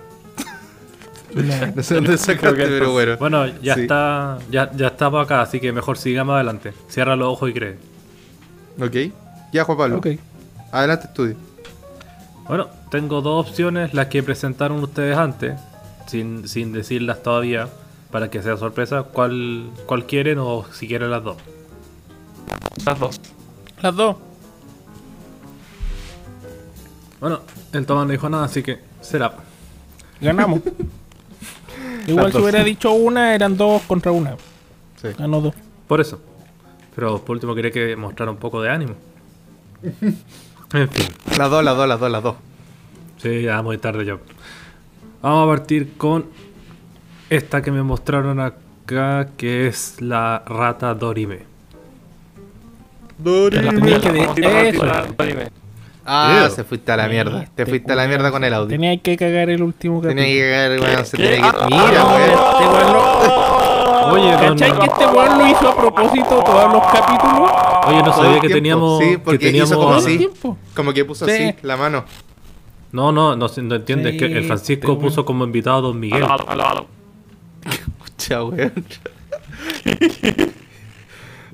No 1.74 1.82
sé 1.82 1.94
dónde 1.94 2.18
sacaste, 2.18 2.66
pero 2.66 2.92
bueno. 2.92 3.16
Bueno, 3.18 3.46
ya 3.62 3.74
Sí. 3.74 3.82
está. 3.82 4.38
Ya, 4.50 4.70
ya 4.74 4.88
estamos 4.88 5.24
acá, 5.24 5.40
así 5.42 5.60
que 5.60 5.72
mejor 5.72 5.96
sigamos 5.98 6.34
adelante. 6.34 6.72
Cierra 6.88 7.16
los 7.16 7.28
ojos 7.28 7.48
y 7.50 7.52
cree. 7.54 7.76
Ok. 8.80 9.12
Ya, 9.52 9.64
Juan 9.64 9.78
Pablo. 9.78 9.98
Ok. 9.98 10.06
Adelante, 10.72 11.06
estudio. 11.06 11.36
Bueno, 12.52 12.68
tengo 12.90 13.22
dos 13.22 13.48
opciones, 13.48 13.94
las 13.94 14.08
que 14.08 14.22
presentaron 14.22 14.84
ustedes 14.84 15.16
antes, 15.16 15.58
sin, 16.06 16.46
sin 16.46 16.74
decirlas 16.74 17.22
todavía, 17.22 17.70
para 18.10 18.28
que 18.28 18.42
sea 18.42 18.58
sorpresa. 18.58 19.04
¿Cuál, 19.04 19.70
cuál 19.86 20.04
quieren 20.04 20.36
o 20.38 20.66
si 20.70 20.86
quieren 20.86 21.10
las 21.10 21.24
dos? 21.24 21.38
Las 22.84 22.98
dos. 23.00 23.20
Las 23.80 23.96
dos. 23.96 24.16
Bueno, 27.20 27.40
el 27.72 27.86
Tomás 27.86 28.04
no 28.04 28.12
dijo 28.12 28.28
nada, 28.28 28.44
así 28.44 28.62
que 28.62 28.80
será. 29.00 29.32
Ganamos. 30.20 30.60
Igual 32.06 32.24
Las 32.24 32.32
si 32.32 32.38
dos. 32.38 32.42
hubiera 32.42 32.62
dicho 32.62 32.92
una, 32.92 33.34
eran 33.34 33.56
dos 33.56 33.80
contra 33.84 34.12
una. 34.12 34.36
Sí. 35.00 35.08
Ganó 35.18 35.40
dos. 35.40 35.54
Por 35.88 36.02
eso. 36.02 36.20
Pero 36.94 37.18
por 37.24 37.36
último 37.36 37.54
quería 37.54 37.70
que 37.70 37.96
mostrara 37.96 38.30
un 38.30 38.36
poco 38.36 38.60
de 38.60 38.68
ánimo. 38.68 38.92
En 40.74 40.88
fin. 40.88 41.06
Las 41.38 41.50
dos, 41.50 41.62
las 41.64 41.76
dos, 41.76 41.88
las 41.88 42.00
dos, 42.00 42.10
las 42.10 42.22
dos. 42.22 42.36
Sí, 43.18 43.42
ya 43.42 43.62
muy 43.62 43.78
tarde 43.78 44.04
yo. 44.04 44.18
Vamos 45.20 45.44
a 45.46 45.56
partir 45.56 45.92
con 45.96 46.26
esta 47.30 47.62
que 47.62 47.70
me 47.70 47.82
mostraron 47.82 48.40
acá, 48.40 49.28
que 49.36 49.68
es 49.68 50.00
la 50.00 50.42
rata 50.46 50.94
Dorime. 50.94 51.40
De- 53.18 54.68
eso. 54.70 54.84
Ah, 56.04 56.48
se 56.52 56.64
fuiste 56.64 56.90
a 56.90 56.96
la 56.96 57.06
mierda. 57.06 57.44
Te 57.54 57.64
fuiste 57.64 57.92
a 57.92 57.96
la 57.96 58.08
mierda 58.08 58.32
con 58.32 58.42
el 58.42 58.52
audio. 58.52 58.68
Tenía 58.68 58.96
que 58.96 59.16
cagar 59.16 59.50
el 59.50 59.62
último 59.62 60.00
capítulo. 60.02 60.20
Tenía 60.20 60.34
que 60.34 60.50
cagar, 60.50 60.80
weón. 60.80 61.06
Se 61.06 61.16
tenía 61.16 61.36
que. 61.52 61.58
Ah, 61.60 61.66
Mira, 61.70 62.04
Oye, 64.12 64.32
no, 64.32 64.38
¿Cachai 64.38 64.72
no- 64.72 64.78
que 64.80 64.86
este 64.86 65.06
weón 65.06 65.38
lo 65.38 65.48
hizo 65.48 65.68
a 65.68 65.76
propósito 65.76 66.28
todos 66.44 66.72
los 66.72 66.82
capítulos? 66.92 67.50
oye, 67.86 68.02
no 68.02 68.12
sabía 68.12 68.40
que 68.40 68.48
teníamos. 68.48 68.98
Sí, 69.02 69.10
que 69.10 69.18
porque 69.18 69.38
teníamos 69.46 69.70
hizo 69.70 69.78
como 69.80 69.94
así. 69.94 70.28
Como 70.74 70.92
que 70.92 71.04
puso 71.04 71.26
Sí. 71.26 71.32
así 71.32 71.54
la 71.62 71.76
mano. 71.76 72.04
No, 72.92 73.10
no, 73.12 73.34
no, 73.36 73.46
no 73.62 73.74
entiende. 73.74 74.10
es 74.10 74.18
que 74.18 74.26
el 74.26 74.44
Francisco 74.44 74.98
puso 74.98 75.24
como 75.24 75.44
invitado 75.44 75.78
a 75.78 75.80
Don 75.80 75.98
Miguel. 76.00 76.24
Chao, 78.18 78.48
weón. 78.48 78.72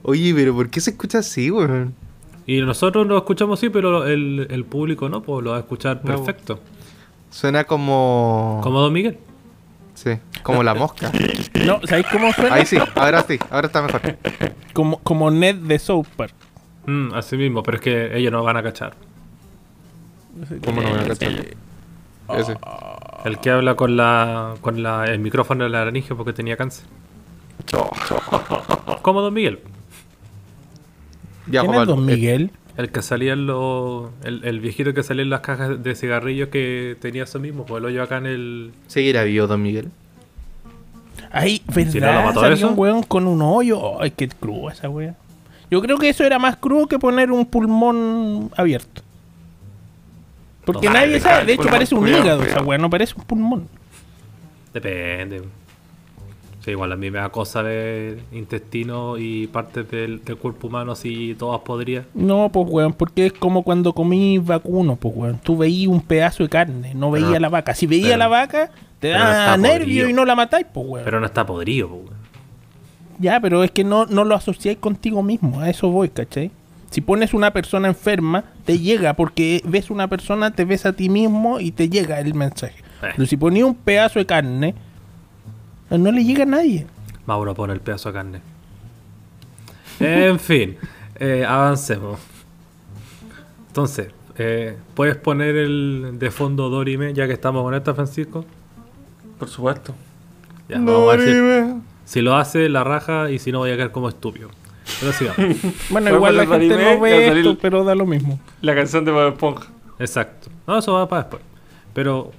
Oye, 0.03 0.33
pero 0.35 0.55
¿por 0.55 0.71
qué 0.71 0.81
se 0.81 0.91
escucha 0.91 1.19
así, 1.19 1.51
weón? 1.51 1.95
Y 2.47 2.61
nosotros 2.63 3.07
lo 3.07 3.17
escuchamos 3.19 3.61
sí, 3.61 3.69
pero 3.69 4.07
el, 4.07 4.47
el 4.51 4.65
público 4.65 5.09
no, 5.09 5.23
pues 5.23 5.45
lo 5.45 5.51
va 5.51 5.57
a 5.59 5.61
escuchar 5.61 6.01
No. 6.03 6.17
perfecto. 6.17 6.61
Suena 7.31 7.65
como. 7.65 8.61
Como 8.63 8.81
Don 8.81 8.93
Miguel. 8.93 9.19
Sí, 9.99 10.11
como 10.45 10.63
la 10.63 10.75
mosca. 10.75 11.11
No, 11.67 11.81
¿sabéis 11.85 12.07
cómo 12.13 12.33
suena? 12.33 12.55
Ahí 12.55 12.65
sí, 12.65 12.79
ahora 12.95 13.23
sí, 13.23 13.37
ahora 13.51 13.67
está 13.67 13.83
mejor. 13.83 14.01
Como, 14.73 14.99
como 15.01 15.29
Ned 15.29 15.57
de 15.57 15.77
South 15.81 16.07
Park. 16.17 16.33
Mm, 16.87 17.15
así 17.15 17.37
mismo, 17.37 17.65
pero 17.65 17.79
es 17.79 17.83
que 17.83 18.17
ellos 18.17 18.31
no 18.31 18.45
van 18.45 18.57
a 18.57 18.63
cachar. 18.63 18.95
¿Cómo 20.65 20.83
no 20.83 20.91
voy 20.91 21.01
a 21.01 21.09
cachar? 21.09 21.33
Ese. 22.37 22.57
El 23.25 23.39
que 23.41 23.51
habla 23.51 23.75
con 23.75 23.97
la 23.97 24.55
con 24.61 24.85
la, 24.85 25.05
el 25.07 25.19
micrófono 25.19 25.65
de 25.65 25.71
la 25.71 25.85
laringe 25.85 26.15
porque 26.15 26.33
tenía 26.33 26.57
cáncer. 26.57 26.87
Como 29.03 29.21
Don 29.21 29.35
Miguel. 29.35 29.59
Ya, 31.49 31.63
¿Quién 31.63 31.73
Juan 31.73 31.83
es 31.83 31.89
Don 31.89 32.09
eh, 32.09 32.15
Miguel? 32.15 32.53
El 32.79 32.91
que 32.91 33.03
salía 33.03 33.33
en 33.35 33.47
los. 33.47 34.09
El, 34.23 34.43
el 34.45 34.61
viejito 34.61 34.95
que 34.95 35.03
salía 35.03 35.23
en 35.25 35.31
las 35.31 35.41
cajas 35.41 35.83
de 35.83 35.95
cigarrillos 35.95 36.49
que 36.49 36.97
tenía 37.01 37.25
eso 37.25 37.39
mismo, 37.41 37.67
pues 37.67 37.83
lo 37.83 37.91
yo 37.91 38.03
acá 38.03 38.17
en 38.19 38.27
el. 38.27 38.73
¿Seguirá 38.87 39.25
vivo 39.25 39.47
Don 39.47 39.61
Miguel? 39.61 39.91
Ay, 41.31 41.61
¿verdad? 41.75 41.93
Si 41.93 42.01
no 42.01 42.13
lo 42.13 42.23
mató 42.23 42.41
Salía 42.41 42.55
eso. 42.57 42.69
un 42.69 42.79
weón 42.79 43.03
con 43.03 43.27
un 43.27 43.43
hoyo. 43.43 44.01
Ay, 44.01 44.13
qué 44.13 44.29
crudo 44.29 44.71
esa 44.71 44.89
wea. 44.89 45.15
Yo 45.71 45.83
creo 45.83 45.99
que 45.99 46.09
eso 46.09 46.25
era 46.25 46.39
más 46.39 46.57
crudo 46.57 46.87
que 46.87 46.99
poner 46.99 47.31
un 47.33 47.45
pulmón 47.45 48.51
abierto. 48.57 49.03
Porque 50.65 50.87
No, 50.87 50.95
nadie 50.95 51.19
sabe. 51.21 51.45
De 51.47 51.53
hecho, 51.55 51.63
pulmón, 51.63 51.73
parece 51.73 51.95
un 51.95 52.01
cuidado, 52.03 52.23
hígado 52.25 52.39
cuidado. 52.41 52.59
esa 52.61 52.67
wea, 52.67 52.79
no 52.79 52.89
parece 52.91 53.15
un 53.17 53.25
pulmón. 53.25 53.69
Depende. 54.73 55.43
Sí, 56.65 56.73
igual 56.73 56.93
a 56.93 56.97
mí 56.97 57.11
me 57.11 57.19
da 57.19 57.29
cosa 57.29 57.63
ver 57.63 58.19
intestino 58.33 59.17
y 59.17 59.47
partes 59.47 59.89
del, 59.91 60.25
del 60.25 60.37
cuerpo 60.37 60.67
humano 60.67 60.93
así 60.93 61.37
todas 61.39 61.61
podrías. 61.61 62.05
No, 62.15 62.51
pues 62.53 62.67
weón, 62.69 62.93
porque 62.93 63.27
es 63.27 63.33
como 63.33 63.63
cuando 63.63 63.93
comí 63.93 64.39
vacuno, 64.39 64.97
pues 64.97 65.15
weón. 65.17 65.39
Tú 65.43 65.57
veías 65.57 65.89
un 65.89 66.01
pedazo 66.01 66.43
de 66.43 66.49
carne, 66.49 66.95
no 66.95 67.11
veías 67.11 67.41
la 67.41 67.49
vaca. 67.49 67.75
Si 67.75 67.87
veías 67.87 68.19
la 68.19 68.29
vaca, 68.29 68.71
te 68.99 69.13
no 69.13 69.19
da 69.19 69.41
está 69.41 69.57
nervio 69.57 69.85
podrido. 69.85 70.09
y 70.09 70.13
no 70.13 70.25
la 70.25 70.35
matáis, 70.35 70.67
pues 70.73 70.87
weón. 70.87 71.05
Pero 71.05 71.21
no 71.21 71.27
está 71.27 71.47
podrido, 71.47 71.89
pues, 71.89 72.01
weón. 72.03 72.19
Ya, 73.21 73.41
pero 73.41 73.65
es 73.65 73.71
que 73.71 73.85
no, 73.85 74.07
no 74.07 74.25
lo 74.25 74.35
asociáis 74.35 74.79
contigo 74.79 75.23
mismo, 75.23 75.61
a 75.61 75.71
eso 75.71 75.89
voy, 75.91 76.09
¿cachai? 76.09 76.51
Si 76.91 77.01
pones 77.01 77.35
una 77.35 77.53
persona 77.53 77.89
enferma, 77.89 78.45
te 78.65 78.79
llega, 78.79 79.15
porque 79.15 79.61
ves 79.65 79.91
una 79.91 80.09
persona, 80.09 80.53
te 80.53 80.65
ves 80.65 80.87
a 80.87 80.93
ti 80.93 81.09
mismo 81.09 81.61
y 81.61 81.71
te 81.71 81.89
llega 81.89 82.19
el 82.21 82.35
mensaje. 82.35 82.79
Eh. 83.03 83.09
Pero 83.17 83.27
si 83.27 83.37
ponías 83.37 83.67
un 83.67 83.75
pedazo 83.75 84.19
de 84.19 84.27
carne, 84.27 84.75
no 85.91 86.13
le 86.13 86.25
llega 86.25 86.43
a 86.43 86.47
nadie. 86.47 86.87
Mauro 87.27 87.55
pone 87.55 87.73
el 87.73 87.81
pedazo 87.81 88.11
de 88.11 88.13
carne. 88.13 88.41
En 90.01 90.39
fin, 90.39 90.77
eh, 91.17 91.45
avancemos. 91.47 92.19
Entonces, 93.69 94.09
eh, 94.37 94.77
¿puedes 94.95 95.17
poner 95.17 95.57
el 95.57 96.13
de 96.19 96.31
fondo 96.31 96.69
Dorime 96.71 97.13
ya 97.13 97.27
que 97.27 97.33
estamos 97.33 97.63
con 97.63 97.75
esta, 97.75 97.95
Francisco? 97.95 98.45
Por 99.39 99.49
supuesto. 99.49 99.95
Ya, 100.69 100.79
vamos 100.79 101.13
a 101.13 101.17
ver 101.17 101.75
si, 102.05 102.13
si 102.13 102.21
lo 102.21 102.37
hace, 102.37 102.69
la 102.69 102.85
raja 102.85 103.31
y 103.31 103.39
si 103.39 103.53
no 103.53 103.59
voy 103.59 103.71
a 103.71 103.77
quedar 103.77 103.93
como 103.93 104.09
estúpido. 104.09 104.51
Pero 105.01 105.13
sigamos. 105.13 105.57
Bueno, 105.91 106.15
igual 106.15 106.37
la 106.37 106.47
gente 106.47 106.77
no 106.77 107.01
ve 107.01 107.41
esto, 107.41 107.59
pero 107.61 107.85
da 107.85 107.95
lo 107.95 108.07
mismo. 108.07 108.39
La 108.61 108.75
canción 108.75 109.05
de 109.05 109.13
Bob 109.13 109.33
Esponja. 109.33 109.69
Exacto. 109.99 110.51
No, 110.67 110.79
eso 110.79 110.93
va 110.93 111.09
para 111.09 111.23
después. 111.23 111.43
Pero, 111.95 112.33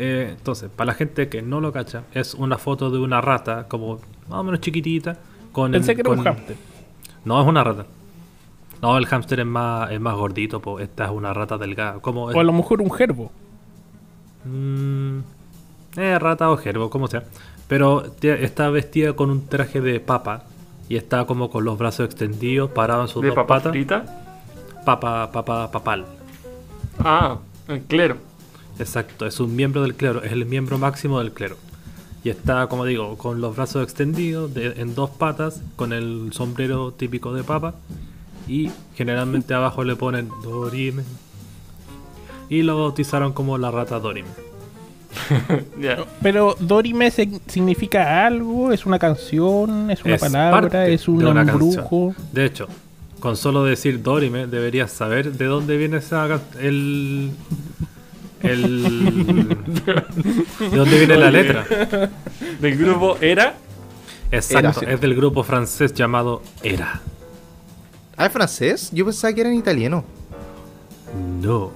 eh, 0.00 0.34
entonces, 0.36 0.70
para 0.74 0.86
la 0.86 0.94
gente 0.94 1.28
que 1.28 1.42
no 1.42 1.60
lo 1.60 1.72
cacha, 1.72 2.04
es 2.14 2.32
una 2.34 2.56
foto 2.56 2.90
de 2.90 2.98
una 2.98 3.20
rata, 3.20 3.68
como 3.68 3.96
más 4.28 4.40
o 4.40 4.44
menos 4.44 4.60
chiquitita. 4.60 5.18
Con 5.52 5.72
Pensé 5.72 5.94
que 5.94 6.00
era 6.00 6.10
un 6.10 6.22
hámster. 6.24 6.56
No, 7.24 7.40
es 7.40 7.46
una 7.46 7.62
rata. 7.62 7.84
No, 8.80 8.96
el 8.96 9.04
hámster 9.04 9.40
es 9.40 9.46
más, 9.46 9.90
es 9.90 10.00
más 10.00 10.14
gordito, 10.16 10.60
pues 10.60 10.84
esta 10.84 11.04
es 11.04 11.10
una 11.10 11.34
rata 11.34 11.58
delgada. 11.58 12.00
Como 12.00 12.24
O 12.24 12.40
a 12.40 12.42
lo 12.44 12.52
mejor 12.52 12.80
un 12.80 12.90
gerbo. 12.90 13.30
Mm, 14.44 15.18
eh, 15.96 16.18
rata 16.18 16.50
o 16.50 16.56
gerbo, 16.56 16.88
como 16.88 17.06
sea. 17.06 17.24
Pero 17.68 18.04
está 18.22 18.70
vestida 18.70 19.12
con 19.12 19.30
un 19.30 19.46
traje 19.46 19.82
de 19.82 20.00
papa 20.00 20.44
y 20.88 20.96
está 20.96 21.26
como 21.26 21.50
con 21.50 21.64
los 21.64 21.78
brazos 21.78 22.06
extendidos, 22.06 22.70
parado 22.70 23.02
en 23.02 23.08
sus 23.08 23.20
¿De 23.22 23.28
dos 23.28 23.34
papa 23.36 23.56
patas. 23.56 23.72
frita? 23.72 24.04
Papa, 24.84 25.30
papa, 25.30 25.70
papal. 25.70 26.06
Ah, 26.98 27.36
en 27.68 27.80
clero. 27.80 28.29
Exacto, 28.80 29.26
es 29.26 29.38
un 29.40 29.54
miembro 29.54 29.82
del 29.82 29.94
clero, 29.94 30.22
es 30.22 30.32
el 30.32 30.46
miembro 30.46 30.78
máximo 30.78 31.18
del 31.20 31.32
clero. 31.32 31.56
Y 32.24 32.28
está, 32.30 32.66
como 32.66 32.84
digo, 32.84 33.16
con 33.16 33.40
los 33.40 33.54
brazos 33.56 33.82
extendidos 33.82 34.52
de- 34.52 34.74
en 34.80 34.94
dos 34.94 35.10
patas, 35.10 35.62
con 35.76 35.92
el 35.92 36.30
sombrero 36.32 36.92
típico 36.92 37.32
de 37.32 37.44
papa. 37.44 37.74
Y 38.48 38.70
generalmente 38.96 39.54
abajo 39.54 39.84
le 39.84 39.96
ponen 39.96 40.28
Dorime. 40.42 41.02
Y 42.48 42.62
lo 42.62 42.78
bautizaron 42.78 43.32
como 43.32 43.56
la 43.58 43.70
rata 43.70 44.00
Dorime. 44.00 44.28
Pero 46.22 46.56
Dorime 46.58 47.10
significa 47.10 48.26
algo, 48.26 48.72
es 48.72 48.86
una 48.86 48.98
canción, 48.98 49.90
es 49.90 50.04
una 50.04 50.14
Es 50.14 50.20
palabra, 50.20 50.86
es 50.88 51.08
un 51.08 51.18
de 51.18 51.26
una 51.26 51.42
embrujo. 51.42 52.14
De 52.32 52.44
hecho, 52.44 52.68
con 53.18 53.36
solo 53.36 53.64
decir 53.64 54.02
Dorime 54.02 54.46
deberías 54.46 54.90
saber 54.90 55.32
de 55.32 55.44
dónde 55.46 55.76
viene 55.76 55.98
esa 55.98 56.40
el 56.60 57.30
el 58.42 59.48
de 60.70 60.76
dónde 60.76 60.98
viene 60.98 61.16
la 61.16 61.30
letra. 61.30 61.66
Del 62.60 62.76
grupo 62.78 63.16
Era. 63.20 63.54
Exacto, 64.32 64.82
Era. 64.82 64.92
es 64.94 65.00
del 65.00 65.14
grupo 65.14 65.42
francés 65.42 65.92
llamado 65.94 66.42
Era. 66.62 67.00
Ah, 68.16 68.26
¿es 68.26 68.32
francés? 68.32 68.90
Yo 68.92 69.04
pensaba 69.04 69.32
que 69.32 69.40
era 69.40 69.50
en 69.50 69.56
italiano. 69.56 70.04
No. 71.40 71.70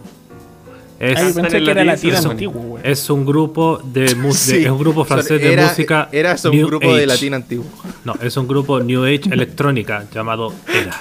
Es, 1.01 1.19
Ay, 1.19 1.27
en 1.29 1.35
pensé 1.35 1.63
que 1.63 1.71
era 1.73 1.85
latino 1.85 2.17
antiguo, 2.31 2.79
es 2.83 3.11
un 3.11 3.27
grupo 3.27 3.79
de, 3.83 4.15
mu- 4.15 4.29
de- 4.29 4.35
Sí. 4.35 4.65
es 4.65 4.71
un 4.71 4.79
grupo 4.79 5.05
francés 5.05 5.43
Era- 5.43 5.63
de 5.65 5.69
música 5.69 6.09
Era 6.13 6.37
un 6.45 6.51
New 6.53 6.67
grupo 6.69 6.87
de 6.95 6.99
Age. 6.99 7.07
latín 7.07 7.35
antiguo. 7.35 7.67
No, 8.05 8.15
es 8.23 8.37
un 8.37 8.47
grupo 8.47 8.79
New 8.81 9.03
Age 9.05 9.23
electrónica 9.33 10.05
llamado 10.15 10.53
Era. 10.73 10.95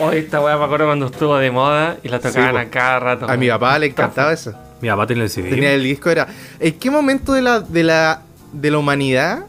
Hoy 0.00 0.16
esta 0.16 0.40
weá 0.40 0.56
me 0.56 0.64
acuerdo 0.64 0.86
cuando 0.86 1.06
estuvo 1.06 1.36
de 1.36 1.50
moda 1.50 1.98
y 2.02 2.08
la 2.08 2.18
tocaban 2.18 2.56
a 2.56 2.70
cada 2.70 2.98
rato. 2.98 3.28
A 3.30 3.36
mi 3.36 3.48
papá 3.48 3.78
le 3.78 3.86
encantaba 3.86 4.32
eso. 4.32 4.54
Mi 4.84 4.90
papá 4.90 5.06
tiene 5.06 5.22
el 5.22 5.30
CD. 5.30 5.48
Tenía 5.48 5.72
el 5.72 5.82
disco, 5.82 6.10
era. 6.10 6.28
¿En 6.60 6.74
qué 6.74 6.90
momento 6.90 7.32
de 7.32 7.40
la, 7.40 7.60
de 7.60 7.82
la, 7.84 8.20
de 8.52 8.70
la 8.70 8.76
humanidad 8.76 9.46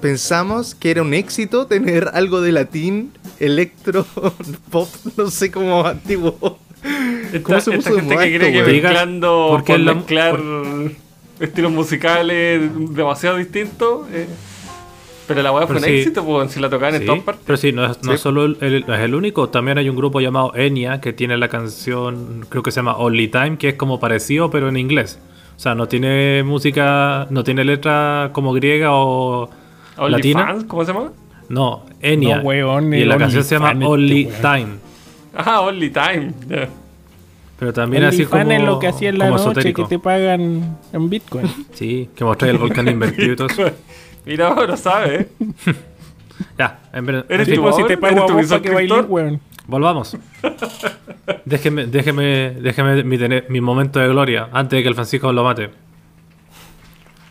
pensamos 0.00 0.74
que 0.74 0.90
era 0.90 1.02
un 1.02 1.12
éxito 1.12 1.66
tener 1.66 2.08
algo 2.14 2.40
de 2.40 2.52
latín, 2.52 3.12
electro, 3.40 4.06
pop, 4.70 4.88
no 5.18 5.30
sé 5.30 5.50
cómo 5.50 5.86
antiguo? 5.86 6.58
Esta, 7.26 7.42
¿Cómo 7.42 7.60
se 7.60 7.74
esta 7.74 7.90
puso 7.90 7.94
de 7.96 8.00
gente 8.00 8.16
que 8.30 8.38
cree 8.38 8.52
que 8.52 8.62
mezclando 8.62 9.48
Porque 9.50 9.72
por 9.74 9.80
la- 9.80 9.94
mezclar 9.94 10.40
estilos 11.40 11.70
musicales 11.72 12.70
demasiado 12.94 13.36
distintos. 13.36 14.06
eh, 14.12 14.26
pero 15.28 15.42
la 15.42 15.52
weá 15.52 15.66
fue 15.66 15.76
un 15.76 15.82
sí. 15.82 15.90
éxito, 15.90 16.24
pues 16.24 16.50
si 16.50 16.58
la 16.58 16.68
tocaban 16.68 16.96
en 16.96 17.06
todas 17.06 17.22
partes. 17.22 17.44
pero 17.46 17.56
sí, 17.56 17.70
no 17.72 17.84
es, 17.84 18.02
no 18.02 18.10
Sí. 18.10 18.14
es 18.14 18.20
solo 18.20 18.44
el, 18.46 18.56
es 18.60 19.00
el 19.00 19.14
único. 19.14 19.48
También 19.50 19.78
hay 19.78 19.88
un 19.88 19.94
grupo 19.96 20.20
llamado 20.20 20.52
Enya 20.56 21.00
que 21.00 21.12
tiene 21.12 21.36
la 21.36 21.48
canción, 21.48 22.44
creo 22.48 22.62
que 22.64 22.70
se 22.72 22.76
llama 22.76 22.96
Only 22.96 23.28
Time, 23.28 23.58
que 23.58 23.68
es 23.68 23.74
como 23.74 24.00
parecido, 24.00 24.50
pero 24.50 24.68
en 24.68 24.76
inglés. 24.76 25.20
O 25.56 25.60
sea, 25.60 25.74
no 25.74 25.86
tiene 25.86 26.42
música, 26.42 27.26
no 27.30 27.44
tiene 27.44 27.64
letra 27.64 28.30
como 28.32 28.52
griega 28.52 28.88
o 28.92 29.48
latina. 30.08 30.56
¿cómo 30.66 30.84
se 30.84 30.92
llama? 30.92 31.12
No, 31.48 31.84
Enya. 32.00 32.36
No, 32.38 32.42
weón, 32.42 32.92
y 32.94 33.04
la 33.04 33.16
canción 33.18 33.44
se 33.44 33.54
llama 33.58 33.70
Only 33.86 34.22
este 34.22 34.42
weón. 34.46 34.58
Time. 34.64 34.72
Ah, 35.36 35.60
Only 35.60 35.90
Time. 35.90 36.32
ya. 36.48 36.68
Pero 37.58 37.72
también 37.72 38.04
así 38.04 38.24
como, 38.24 38.48
es 38.52 38.62
lo 38.62 38.78
que 38.78 38.86
hacía 38.86 39.08
en 39.08 39.18
la 39.18 39.24
como 39.30 39.38
noche 39.38 39.50
esotérico. 39.50 39.82
que 39.82 39.88
te 39.88 39.98
pagan 39.98 40.78
en 40.92 41.10
Bitcoin. 41.10 41.46
Sí, 41.72 42.08
que 42.14 42.24
mostré 42.24 42.50
el 42.50 42.58
volcán 42.58 42.86
invertido 42.86 43.32
y 43.32 43.36
todo 43.36 43.48
eso. 43.48 43.64
Mira, 44.28 44.48
ahora 44.48 44.76
sabes. 44.76 45.20
¿eh? 45.22 45.28
Ya, 46.56 46.78
en 46.92 47.08
en 47.08 47.24
¿Eres? 47.28 47.48
Tipo, 47.48 47.72
si 47.72 47.82
te 47.82 47.94
¿Eres 47.94 47.98
pago 47.98 48.26
para 48.26 48.62
que 48.62 48.70
bailes, 48.70 49.04
weón. 49.08 49.40
volvamos. 49.66 50.16
déjeme, 51.44 51.86
déjeme, 51.86 52.50
déjeme 52.60 53.02
mi, 53.02 53.18
tener- 53.18 53.46
mi 53.48 53.60
momento 53.60 53.98
de 53.98 54.06
gloria 54.08 54.48
antes 54.52 54.76
de 54.76 54.82
que 54.84 54.88
el 54.88 54.94
Francisco 54.94 55.32
lo 55.32 55.42
mate. 55.42 55.70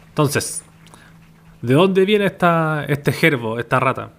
Entonces, 0.09 0.63
¿de 1.61 1.73
dónde 1.73 2.03
viene 2.05 2.25
esta, 2.25 2.83
este 2.87 3.11
gerbo, 3.13 3.59
esta 3.59 3.79
rata? 3.79 4.11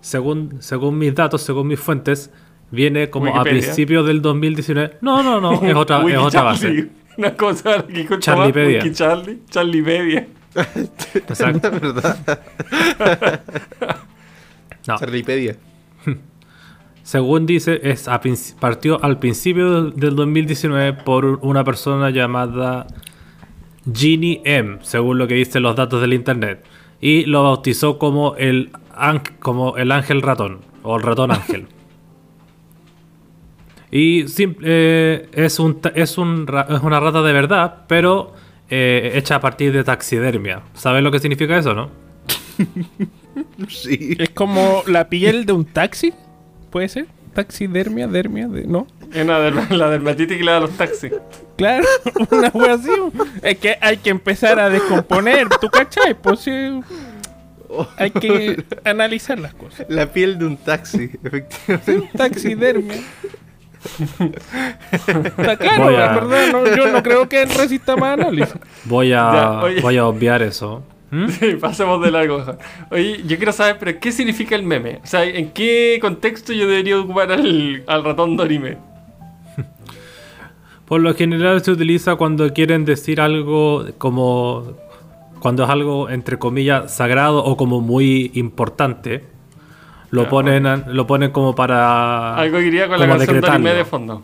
Según, 0.00 0.56
según 0.60 0.98
mis 0.98 1.14
datos, 1.14 1.42
según 1.42 1.68
mis 1.68 1.78
fuentes, 1.78 2.32
viene 2.70 3.10
como 3.10 3.36
a 3.38 3.44
principios 3.44 4.06
del 4.06 4.22
2019. 4.22 4.98
No, 5.02 5.22
no, 5.22 5.40
no, 5.40 5.52
es 5.62 5.74
otra, 5.74 6.00
es 6.02 6.16
otra 6.16 6.30
Charlie. 6.54 6.82
base. 6.82 6.88
Una 7.16 7.34
cosa 7.34 7.84
que 7.86 8.00
Wiki 8.02 8.92
Charlie, 8.92 9.38
Charlipedia. 9.50 10.26
Exacto. 10.54 11.70
La 11.70 11.78
verdad. 11.78 12.40
No. 14.86 14.96
Según 17.02 17.44
dice, 17.46 17.78
es 17.82 18.08
a 18.08 18.20
partió 18.58 19.02
al 19.04 19.18
principio 19.18 19.82
del- 19.82 19.96
del 19.96 20.16
2019 20.16 20.94
por 21.04 21.24
una 21.42 21.62
persona 21.64 22.08
llamada 22.10 22.86
Ginny 23.92 24.40
M, 24.44 24.78
según 24.82 25.18
lo 25.18 25.26
que 25.28 25.34
dicen 25.34 25.62
los 25.62 25.76
datos 25.76 26.00
del 26.00 26.14
internet, 26.14 26.64
y 27.02 27.24
lo 27.26 27.42
bautizó 27.42 27.98
como 27.98 28.34
el, 28.36 28.70
ángel- 28.96 29.38
como 29.40 29.76
el 29.76 29.92
ángel 29.92 30.22
ratón 30.22 30.60
o 30.82 30.96
el 30.96 31.02
ratón 31.02 31.32
ángel. 31.32 31.66
y 33.90 34.24
eh, 34.62 35.28
es, 35.32 35.58
un, 35.58 35.80
es, 35.94 36.18
un 36.18 36.46
es 36.68 36.80
una 36.82 37.00
rata 37.00 37.20
de 37.22 37.32
verdad, 37.34 37.84
pero 37.88 38.32
eh, 38.70 39.12
hecha 39.14 39.36
a 39.36 39.40
partir 39.40 39.72
de 39.72 39.84
taxidermia. 39.84 40.62
¿Sabes 40.74 41.02
lo 41.02 41.10
que 41.10 41.18
significa 41.20 41.56
eso, 41.58 41.74
no? 41.74 41.90
Sí. 43.68 44.16
Es 44.18 44.30
como 44.30 44.82
la 44.86 45.08
piel 45.08 45.46
de 45.46 45.52
un 45.52 45.64
taxi, 45.64 46.12
¿puede 46.70 46.88
ser? 46.88 47.06
Taxidermia, 47.34 48.08
dermia, 48.08 48.48
de... 48.48 48.64
¿no? 48.66 48.86
Es 49.12 49.24
una 49.24 49.38
derma- 49.38 49.70
la 49.70 49.88
dermatitis 49.90 50.36
que 50.38 50.44
le 50.44 50.50
da 50.50 50.56
a 50.58 50.60
los 50.60 50.76
taxis. 50.76 51.12
Claro, 51.56 51.86
una 52.30 52.48
wea 52.52 52.74
así. 52.74 52.90
Es 53.42 53.58
que 53.58 53.76
hay 53.80 53.98
que 53.98 54.10
empezar 54.10 54.58
a 54.58 54.68
descomponer, 54.70 55.48
¿tú 55.60 55.68
cachai? 55.68 56.14
Pues 56.20 56.40
sí, 56.40 56.50
hay 57.96 58.10
que 58.10 58.64
analizar 58.84 59.38
las 59.38 59.54
cosas. 59.54 59.86
La 59.88 60.12
piel 60.12 60.38
de 60.38 60.46
un 60.46 60.56
taxi, 60.56 61.10
efectivamente. 61.24 62.10
Taxidermia. 62.16 62.96
Está 65.38 65.56
claro, 65.56 65.88
a- 65.88 65.90
la 65.90 66.14
verdad, 66.14 66.52
no, 66.52 66.76
yo 66.76 66.88
no 66.92 67.02
creo 67.02 67.28
que 67.28 67.44
resista 67.44 67.96
más 67.96 68.14
análisis. 68.18 68.54
Voy 68.84 69.12
a, 69.12 69.60
Ya, 69.72 69.80
voy 69.82 69.96
a 69.96 70.06
obviar 70.06 70.42
eso. 70.42 70.82
¿Mm? 71.10 71.28
Sí, 71.28 71.54
pasemos 71.60 72.02
de 72.02 72.10
largo. 72.10 72.44
Oye, 72.90 73.22
yo 73.26 73.36
quiero 73.38 73.52
saber, 73.52 73.76
pero 73.80 73.98
¿qué 73.98 74.12
significa 74.12 74.54
el 74.54 74.62
meme? 74.62 75.00
O 75.02 75.06
sea, 75.06 75.24
¿en 75.24 75.50
qué 75.52 75.98
contexto 76.00 76.52
yo 76.52 76.66
debería 76.66 76.98
ocupar 77.00 77.32
al, 77.32 77.82
al 77.86 78.04
ratón 78.04 78.36
Dorime? 78.36 78.76
Por 80.86 81.00
lo 81.00 81.14
general 81.14 81.62
se 81.62 81.70
utiliza 81.70 82.16
cuando 82.16 82.52
quieren 82.52 82.84
decir 82.84 83.20
algo 83.20 83.86
como 83.98 84.74
cuando 85.40 85.62
es 85.64 85.70
algo 85.70 86.10
entre 86.10 86.38
comillas 86.38 86.92
sagrado 86.94 87.44
o 87.44 87.56
como 87.56 87.80
muy 87.80 88.30
importante. 88.34 89.24
Lo 90.10 90.22
Ah, 90.22 90.28
ponen 90.28 90.84
lo 90.88 91.06
ponen 91.06 91.30
como 91.30 91.54
para 91.54 92.34
Algo 92.36 92.58
que 92.58 92.66
iría 92.66 92.88
con 92.88 92.98
la 92.98 93.06
como 93.06 93.18
canción 93.18 93.36
decretarlo. 93.36 93.64
Dorime 93.64 93.74
de 93.78 93.84
fondo. 93.84 94.22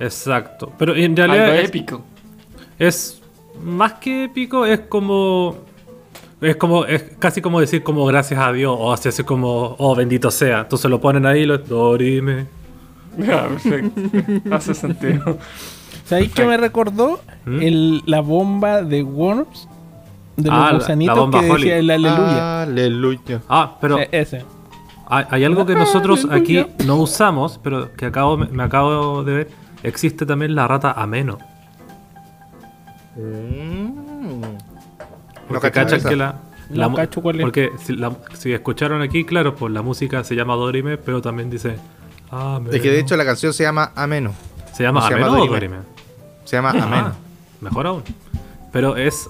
Exacto. 0.00 0.72
Pero 0.78 0.94
en 0.94 1.16
realidad 1.16 1.46
Algo 1.46 1.56
es, 1.60 1.68
épico. 1.68 2.02
es 2.78 3.20
más 3.62 3.94
que 3.94 4.24
épico, 4.24 4.64
es 4.66 4.80
como 4.80 5.56
es 6.40 6.56
como 6.56 6.84
es 6.84 7.02
casi 7.18 7.40
como 7.40 7.60
decir 7.60 7.82
como 7.82 8.04
gracias 8.06 8.38
a 8.40 8.52
Dios 8.52 8.76
o 8.78 8.92
así 8.92 9.08
así 9.08 9.24
como 9.24 9.76
oh 9.78 9.94
bendito 9.94 10.30
sea. 10.30 10.60
Entonces 10.60 10.90
lo 10.90 11.00
ponen 11.00 11.26
ahí 11.26 11.44
lo 11.46 11.58
Dorime. 11.58 12.46
Ya, 13.16 13.46
perfecto. 13.46 14.00
Hace 14.50 14.74
sentido. 14.74 15.38
¿Sabéis 16.04 16.32
qué 16.32 16.44
me 16.44 16.56
recordó? 16.56 17.20
¿Mm? 17.46 17.62
El, 17.62 18.02
la 18.06 18.20
bomba 18.20 18.82
de 18.82 19.04
Worms, 19.04 19.68
de 20.36 20.50
los 20.50 20.52
Ah, 20.58 20.64
la- 20.64 20.72
la 20.72 20.78
gusanitos 20.78 21.16
bomba 21.16 21.40
que 21.40 21.50
Holly. 21.50 21.62
decía 21.62 21.78
el 21.78 21.90
aleluya. 21.90 22.62
Aleluya. 22.62 23.40
Ah, 23.48 23.76
pero 23.80 24.00
Eh, 24.00 24.08
ese. 24.10 24.42
Hay, 25.16 25.24
hay 25.30 25.44
algo 25.44 25.64
que 25.66 25.74
nosotros 25.74 26.26
aquí 26.30 26.64
no 26.86 26.96
usamos, 26.96 27.58
pero 27.62 27.92
que 27.94 28.06
acabo, 28.06 28.36
me, 28.36 28.46
me 28.46 28.62
acabo 28.62 29.22
de 29.24 29.32
ver. 29.32 29.48
Existe 29.82 30.24
también 30.26 30.54
la 30.54 30.66
rata 30.66 30.92
ameno. 30.92 31.38
Mm. 33.16 34.40
No 34.40 34.58
Porque 35.48 35.70
cachaba 35.70 35.90
cachan 35.90 36.08
que 36.10 36.16
la. 36.16 36.34
la 36.70 36.84
No 36.84 36.90
mu- 36.90 36.96
cacho 36.96 37.20
cuál 37.22 37.36
es. 37.36 37.42
Porque 37.42 37.70
si, 37.82 37.94
la- 37.96 38.12
si 38.32 38.52
escucharon 38.52 39.02
aquí, 39.02 39.24
claro, 39.24 39.54
pues 39.54 39.72
la 39.72 39.82
música 39.82 40.24
se 40.24 40.34
llama 40.34 40.54
Dorime, 40.54 40.96
pero 40.96 41.20
también 41.20 41.50
dice. 41.50 41.76
Ameno. 42.30 42.72
Es 42.74 42.80
que 42.80 42.90
de 42.90 43.00
hecho 43.00 43.16
la 43.16 43.24
canción 43.24 43.52
se 43.52 43.62
llama 43.62 43.92
Ameno. 43.94 44.32
¿Se 44.72 44.82
llama 44.82 45.02
se 45.06 45.10
llama 45.14 45.26
Ameno 45.26 45.42
o 45.42 45.46
Dorime. 45.46 45.76
Dorime? 45.76 45.88
Se 46.44 46.56
llama 46.56 46.72
Ah, 46.74 46.82
Ameno. 46.82 47.12
mejor 47.60 47.86
aún. 47.86 48.02
Pero 48.74 48.96
es, 48.96 49.28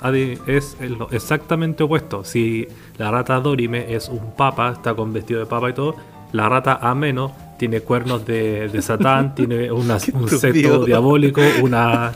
es 0.49 0.77
el- 0.81 0.97
exactamente 1.13 1.85
opuesto. 1.85 2.25
Si 2.25 2.67
la 2.99 3.11
rata 3.13 3.39
Dorime 3.39 3.95
es 3.95 4.09
un 4.09 4.35
papa, 4.35 4.73
está 4.73 4.95
con 4.95 5.13
vestido 5.13 5.39
de 5.41 5.47
papa 5.47 5.69
y 5.71 5.75
todo, 5.75 5.95
la 6.33 6.49
rata 6.49 6.79
Ameno 6.81 7.33
tiene 7.59 7.81
cuernos 7.83 8.25
de, 8.27 8.69
de 8.69 8.83
Satán, 8.83 9.35
tiene 9.37 9.71
una- 9.71 9.99
un 10.15 10.29
seto 10.31 10.85
diabólico, 10.87 11.43
una, 11.63 12.13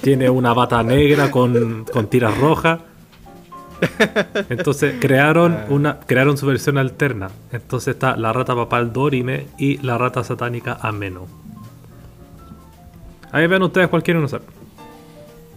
tiene 0.00 0.28
una 0.30 0.54
bata 0.54 0.82
negra 0.82 1.30
con, 1.30 1.84
con 1.84 2.06
tiras 2.08 2.36
rojas. 2.38 2.80
Entonces 4.48 4.96
crearon 5.00 5.56
una 5.70 6.00
crearon 6.00 6.36
su 6.36 6.46
versión 6.46 6.76
alterna. 6.78 7.30
Entonces 7.52 7.94
está 7.94 8.16
la 8.16 8.32
rata 8.32 8.54
papal 8.54 8.92
Dorime 8.92 9.46
y 9.58 9.78
la 9.78 9.96
rata 9.98 10.24
satánica 10.24 10.78
Ameno. 10.80 11.26
Ahí 13.32 13.46
vean 13.46 13.62
ustedes 13.62 13.88
cuál 13.88 14.02
quieren 14.02 14.24
usar. 14.24 14.40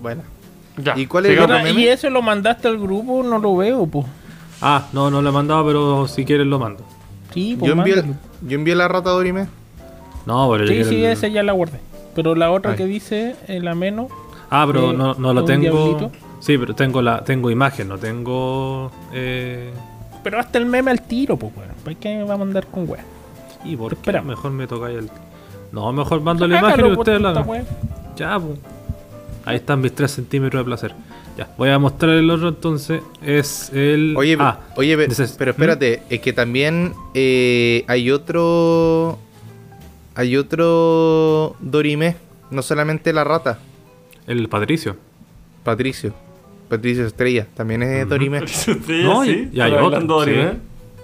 Bueno. 0.02 0.22
Ya. 0.78 0.98
¿Y 0.98 1.06
cuál 1.06 1.26
es 1.28 1.38
el 1.40 1.80
y 1.80 1.88
eso 1.88 2.10
lo 2.10 2.22
mandaste 2.22 2.68
al 2.68 2.80
grupo, 2.80 3.22
no 3.24 3.38
lo 3.38 3.56
veo, 3.56 3.86
pues. 3.86 4.06
Ah, 4.62 4.88
no, 4.94 5.12
no 5.12 5.22
lo 5.22 5.30
he 5.30 5.32
mandado, 5.32 5.66
pero 5.66 6.08
si 6.08 6.26
quieren 6.26 6.50
lo 6.50 6.58
mando. 6.58 6.84
Sí, 7.34 7.56
pues 7.60 7.72
Yo 7.72 7.78
envié, 7.78 8.04
yo 8.42 8.56
envié 8.56 8.76
la 8.76 8.88
rata 8.88 9.10
Dorime. 9.12 9.48
No, 10.26 10.50
pero 10.52 10.64
yo 10.64 10.70
Sí, 10.70 10.74
quiero 10.76 10.90
sí, 10.90 10.96
el- 11.06 11.12
esa 11.12 11.28
ya 11.28 11.44
la 11.44 11.54
guardé. 11.54 11.80
Pero 12.16 12.36
la 12.36 12.52
otra 12.52 12.72
Ay. 12.72 12.78
que 12.78 12.86
dice 12.86 13.36
el 13.48 13.68
ameno, 13.68 14.08
Ah, 14.50 14.64
pero 14.68 14.92
eh, 14.92 14.94
no, 14.96 15.16
no 15.16 15.34
lo 15.34 15.44
tengo. 15.46 15.62
diablito. 15.64 16.12
Sí, 16.40 16.58
pero 16.58 16.76
tengo 16.76 17.02
la 17.02 17.24
tengo 17.24 17.50
imagen, 17.50 17.88
no 17.88 17.98
tengo. 17.98 18.92
Eh... 19.12 19.72
pero 20.24 20.40
hasta 20.40 20.58
el 20.60 20.66
meme 20.66 20.92
al 20.92 21.02
tiro, 21.02 21.38
pues, 21.38 21.52
weón. 21.56 21.72
¿Para 21.84 21.96
qué 21.98 22.16
me 22.18 22.24
va 22.24 22.36
a 22.36 22.38
mandar 22.38 22.68
con 22.68 22.88
weón? 22.90 23.04
¿Y 23.66 23.76
por 23.76 23.92
qué? 23.92 23.96
Espera. 24.02 24.22
Mejor 24.22 24.52
me 24.52 24.68
toca 24.68 24.88
ahí 24.88 24.96
el. 24.96 25.10
No, 25.72 25.92
mejor 25.92 26.22
mando 26.22 26.48
la 26.48 26.60
imagen 26.60 26.80
y 26.86 26.90
por 26.90 27.00
ustedes 27.00 27.22
la. 27.22 27.34
Ya, 28.16 28.40
pues. 28.40 28.58
Ahí 29.46 29.58
están 29.58 29.82
mis 29.82 29.94
3 29.94 30.10
centímetros 30.10 30.62
de 30.62 30.66
placer. 30.66 30.96
Ya, 31.38 31.50
voy 31.58 31.70
a 31.70 31.80
mostrar 31.80 32.12
el 32.16 32.30
otro 32.30 32.50
entonces. 32.50 33.02
Es 33.22 33.72
el. 33.74 34.14
Oye, 34.18 34.38
ah, 34.40 34.60
oye, 34.76 34.96
pe- 34.96 35.08
dices- 35.08 35.36
pero 35.38 35.52
espérate, 35.52 36.04
es 36.10 36.20
que 36.22 36.32
también 36.34 36.94
eh, 37.14 37.84
hay 37.88 38.12
otro. 38.12 39.20
Hay 40.16 40.38
otro 40.38 41.56
Dorime, 41.60 42.16
no 42.52 42.62
solamente 42.62 43.12
la 43.14 43.24
rata, 43.24 43.60
el 44.28 44.48
Patricio. 44.48 44.96
Patricio. 45.64 46.14
Patricio 46.70 47.06
Estrella, 47.06 47.48
también 47.56 47.82
es. 47.84 48.08
Dorime. 48.08 48.40
No, 49.04 49.24
sí, 49.26 49.50
y 49.52 49.60
hay 49.60 49.72
Pero 49.72 49.88
otro. 49.88 50.02
sí. 50.02 50.08
Dorime. 50.08 50.52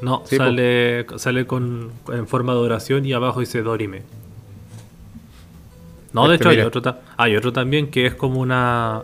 No, 0.01 0.23
Sí, 0.25 0.37
po. 0.37 0.43
sale, 0.45 1.05
sale 1.17 1.45
con, 1.45 1.91
en 2.13 2.25
forma 2.27 2.53
de 2.53 2.59
oración 2.59 3.05
y 3.05 3.11
abajo 3.13 3.39
dice 3.41 3.61
Dorime. 3.63 4.03
No, 6.13 6.27
de 6.27 6.35
Este, 6.35 6.49
hecho 6.49 6.59
hay 6.61 6.65
otro, 6.65 6.95
hay 7.17 7.35
otro 7.35 7.53
también 7.53 7.91
que 7.91 8.05
es 8.07 8.15
como 8.15 8.39
una... 8.39 9.01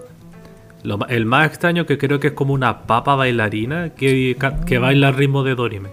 lo 0.83 1.05
el 1.07 1.25
más 1.25 1.47
extraño 1.47 1.85
que 1.85 1.97
creo 1.97 2.19
que 2.19 2.27
es 2.27 2.33
como 2.33 2.53
una 2.53 2.83
papa 2.83 3.15
bailarina 3.15 3.89
que, 3.89 4.35
que 4.65 4.77
baila 4.77 5.09
al 5.09 5.15
ritmo 5.15 5.43
de 5.43 5.55
Dorime. 5.55 5.89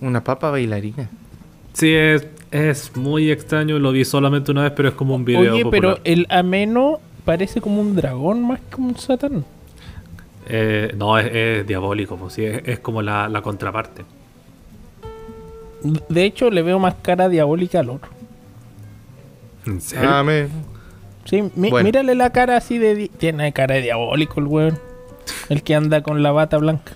Una 0.00 0.22
papa 0.22 0.50
bailarina. 0.50 1.08
Sí, 1.72 1.92
es, 1.94 2.26
es 2.50 2.96
muy 2.96 3.30
extraño, 3.30 3.78
lo 3.78 3.92
vi 3.92 4.04
solamente 4.04 4.50
una 4.50 4.62
vez, 4.62 4.72
pero 4.74 4.88
es 4.88 4.94
como 4.94 5.14
un 5.14 5.24
video 5.24 5.52
Oye, 5.54 5.62
popular. 5.64 5.94
pero 5.94 6.00
el 6.04 6.26
ameno 6.28 6.98
parece 7.24 7.60
como 7.60 7.80
un 7.80 7.94
dragón 7.94 8.46
más 8.46 8.58
que 8.60 8.80
un 8.80 8.96
satán. 8.96 9.44
Eh, 10.48 10.92
no, 10.96 11.18
es, 11.18 11.26
es 11.32 11.66
diabólico, 11.66 12.16
pues, 12.16 12.32
sí, 12.32 12.44
es, 12.44 12.62
es 12.66 12.78
como 12.80 13.02
la, 13.02 13.28
la 13.28 13.42
contraparte. 13.42 14.02
De 16.08 16.24
hecho, 16.24 16.50
le 16.50 16.62
veo 16.62 16.78
más 16.78 16.94
cara 17.02 17.28
diabólica 17.28 17.80
al 17.80 17.90
otro. 17.90 18.10
¿En 19.68 19.80
serio? 19.80 20.10
Amén. 20.10 20.48
Sí, 21.24 21.42
mi- 21.54 21.70
Bueno. 21.70 21.84
mírale 21.84 22.14
la 22.14 22.30
cara 22.30 22.56
así 22.56 22.78
de... 22.78 22.94
di- 22.94 23.08
Tiene 23.08 23.52
cara 23.52 23.74
de 23.74 23.82
diabólico 23.82 24.40
el 24.40 24.46
weón. 24.46 24.78
El 25.50 25.62
que 25.62 25.74
anda 25.74 26.02
con 26.02 26.22
la 26.22 26.32
bata 26.32 26.56
blanca. 26.58 26.92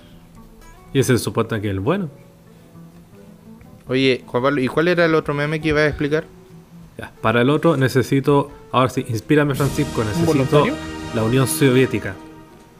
Y 0.93 0.99
ese 0.99 1.17
se 1.17 1.23
supone 1.23 1.61
que 1.61 1.67
es 1.67 1.71
el 1.73 1.79
bueno. 1.79 2.09
Oye, 3.87 4.23
Juan 4.25 4.43
Pablo, 4.43 4.61
¿y 4.61 4.67
cuál 4.67 4.87
era 4.87 5.05
el 5.05 5.13
otro 5.15 5.33
meme 5.33 5.59
que 5.59 5.69
iba 5.69 5.81
a 5.81 5.87
explicar? 5.87 6.23
Ya, 6.97 7.11
Para 7.21 7.41
el 7.41 7.49
otro 7.49 7.75
necesito, 7.75 8.51
ahora 8.71 8.89
sí, 8.89 9.05
inspírame 9.09 9.55
Francisco, 9.55 10.03
necesito 10.03 10.25
voluntario? 10.31 10.73
la 11.15 11.23
Unión 11.23 11.47
Soviética. 11.47 12.13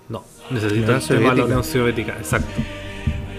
No, 0.10 0.24
necesito 0.50 0.84
Unión 0.84 0.96
el 1.02 1.08
tema 1.08 1.30
de 1.32 1.38
la. 1.40 1.46
Unión 1.46 1.64
Soviética, 1.64 2.14
exacto. 2.18 2.48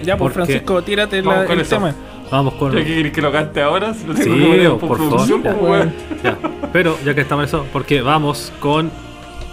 Ya, 0.05 0.17
pues 0.19 0.33
Porque- 0.35 0.47
Francisco, 0.53 0.83
tírate 0.83 1.23
la- 1.23 1.45
el 1.47 1.61
eso. 1.61 1.77
tema. 1.77 1.95
Vamos 2.31 2.55
con... 2.55 2.73
¿Ya 2.73 2.85
que 2.85 3.13
que 3.13 3.23
lo 3.23 3.31
cante 3.31 3.61
ahora? 3.63 3.95
Si 3.95 4.07
lo 4.07 4.15
tengo 4.15 4.25
Sí, 4.25 4.51
que 4.59 4.69
por 4.71 4.97
producción, 4.99 5.43
favor. 5.43 5.59
pues, 5.59 5.71
weón. 5.71 5.95
Ya, 6.23 6.39
Pero 6.73 6.99
ya 7.05 7.15
que 7.15 7.21
estamos 7.21 7.45
en 7.45 7.49
eso, 7.49 7.67
porque 7.73 8.01
vamos 8.03 8.53
con 8.61 8.91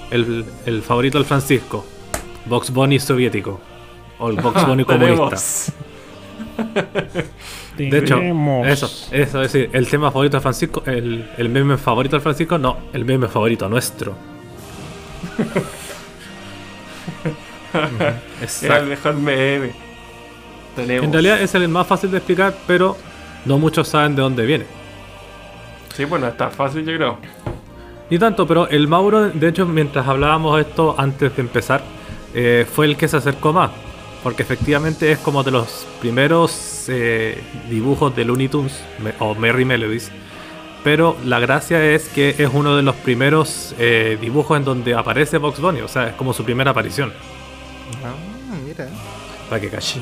el, 0.09 0.45
el 0.65 0.81
favorito 0.81 1.17
del 1.17 1.25
Francisco, 1.25 1.85
Box 2.45 2.71
Bunny 2.71 2.99
soviético. 2.99 3.59
O 4.19 4.29
el 4.29 4.37
Box 4.37 4.65
Bunny 4.65 4.83
comunista. 4.85 5.37
De 7.77 7.97
hecho, 7.97 8.19
eso, 8.65 8.85
eso 9.11 9.41
es 9.41 9.51
decir, 9.53 9.69
el 9.73 9.87
tema 9.87 10.11
favorito 10.11 10.37
de 10.37 10.41
Francisco, 10.41 10.83
el, 10.85 11.27
el 11.37 11.49
meme 11.49 11.77
favorito 11.77 12.15
de 12.17 12.21
Francisco, 12.21 12.57
no, 12.57 12.77
el 12.93 13.03
meme 13.05 13.27
favorito 13.27 13.67
nuestro. 13.69 14.15
Era 18.61 18.77
el 18.77 18.87
mejor 18.87 19.15
meme. 19.15 19.71
Tenemos. 20.75 21.05
En 21.05 21.13
realidad 21.13 21.41
es 21.41 21.53
el 21.55 21.67
más 21.67 21.87
fácil 21.87 22.11
de 22.11 22.17
explicar, 22.17 22.53
pero 22.67 22.97
no 23.45 23.57
muchos 23.57 23.87
saben 23.87 24.15
de 24.15 24.21
dónde 24.21 24.45
viene. 24.45 24.65
Sí, 25.95 26.05
bueno, 26.05 26.27
está 26.27 26.49
fácil, 26.49 26.85
yo 26.85 26.95
creo. 26.95 27.17
Ni 28.09 28.19
tanto, 28.19 28.45
pero 28.45 28.67
el 28.67 28.87
Mauro, 28.87 29.29
de 29.29 29.47
hecho, 29.47 29.65
mientras 29.65 30.07
hablábamos 30.07 30.59
esto 30.59 30.95
antes 30.97 31.35
de 31.35 31.41
empezar, 31.41 31.81
eh, 32.33 32.65
fue 32.71 32.85
el 32.85 32.97
que 32.97 33.07
se 33.07 33.17
acercó 33.17 33.53
más. 33.53 33.71
Porque 34.23 34.43
efectivamente 34.43 35.11
es 35.11 35.17
como 35.17 35.43
de 35.43 35.51
los 35.51 35.87
primeros 35.99 36.85
eh, 36.89 37.41
dibujos 37.69 38.15
de 38.15 38.25
Looney 38.25 38.49
Tunes, 38.49 38.83
o 39.19 39.33
Merry 39.33 39.65
Melodies, 39.65 40.11
Pero 40.83 41.15
la 41.25 41.39
gracia 41.39 41.83
es 41.83 42.09
que 42.09 42.35
es 42.37 42.49
uno 42.51 42.75
de 42.75 42.83
los 42.83 42.95
primeros 42.95 43.73
eh, 43.79 44.17
dibujos 44.19 44.57
en 44.57 44.65
donde 44.65 44.93
aparece 44.93 45.37
Box 45.37 45.59
Bunny, 45.59 45.81
o 45.81 45.87
sea, 45.87 46.09
es 46.09 46.15
como 46.15 46.33
su 46.33 46.43
primera 46.43 46.71
aparición. 46.71 47.13
Ah, 48.03 48.55
mira. 48.65 48.87
Para 49.49 49.61
que 49.61 49.69
caché. 49.69 50.01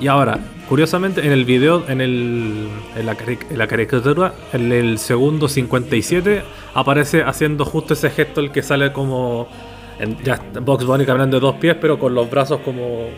Y 0.00 0.06
ahora, 0.06 0.38
curiosamente, 0.68 1.24
en 1.26 1.32
el 1.32 1.44
video, 1.44 1.84
en, 1.88 2.00
el, 2.00 2.68
en, 2.96 3.06
la, 3.06 3.16
cari- 3.16 3.38
en 3.50 3.58
la 3.58 3.66
caricatura, 3.66 4.32
en 4.52 4.70
el 4.72 4.98
segundo 4.98 5.48
57, 5.48 6.42
aparece 6.74 7.22
haciendo 7.22 7.64
justo 7.64 7.94
ese 7.94 8.10
gesto, 8.10 8.40
el 8.40 8.50
que 8.52 8.62
sale 8.62 8.92
como. 8.92 9.48
en- 9.98 10.16
ya 10.22 10.40
Box 10.62 10.84
Bunny 10.84 11.04
caminando 11.04 11.36
de 11.38 11.40
dos 11.40 11.56
pies, 11.56 11.76
pero 11.80 11.98
con 11.98 12.14
los 12.14 12.30
brazos 12.30 12.60
como. 12.64 13.08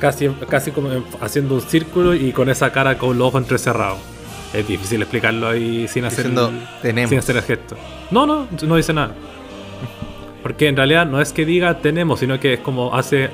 Casi, 0.00 0.28
casi 0.48 0.72
como 0.72 0.90
en- 0.92 1.04
haciendo 1.20 1.54
un 1.54 1.60
círculo 1.60 2.14
y 2.14 2.32
con 2.32 2.48
esa 2.48 2.72
cara 2.72 2.98
con 2.98 3.16
los 3.16 3.28
ojos 3.28 3.42
entrecerrados. 3.42 3.98
Es 4.52 4.66
difícil 4.66 5.00
explicarlo 5.02 5.48
ahí 5.48 5.86
sin 5.88 6.04
hacer, 6.04 6.26
Diciendo, 6.28 6.48
el, 6.48 6.80
"Tenemos". 6.82 7.10
sin 7.10 7.18
hacer 7.20 7.36
el 7.36 7.42
gesto. 7.42 7.76
No, 8.10 8.26
no, 8.26 8.46
no 8.62 8.76
dice 8.76 8.92
nada. 8.92 9.14
Porque 10.42 10.68
en 10.68 10.76
realidad 10.76 11.06
no 11.06 11.20
es 11.20 11.32
que 11.32 11.44
diga 11.46 11.78
tenemos, 11.78 12.20
sino 12.20 12.38
que 12.40 12.54
es 12.54 12.60
como 12.60 12.94
hace. 12.94 13.30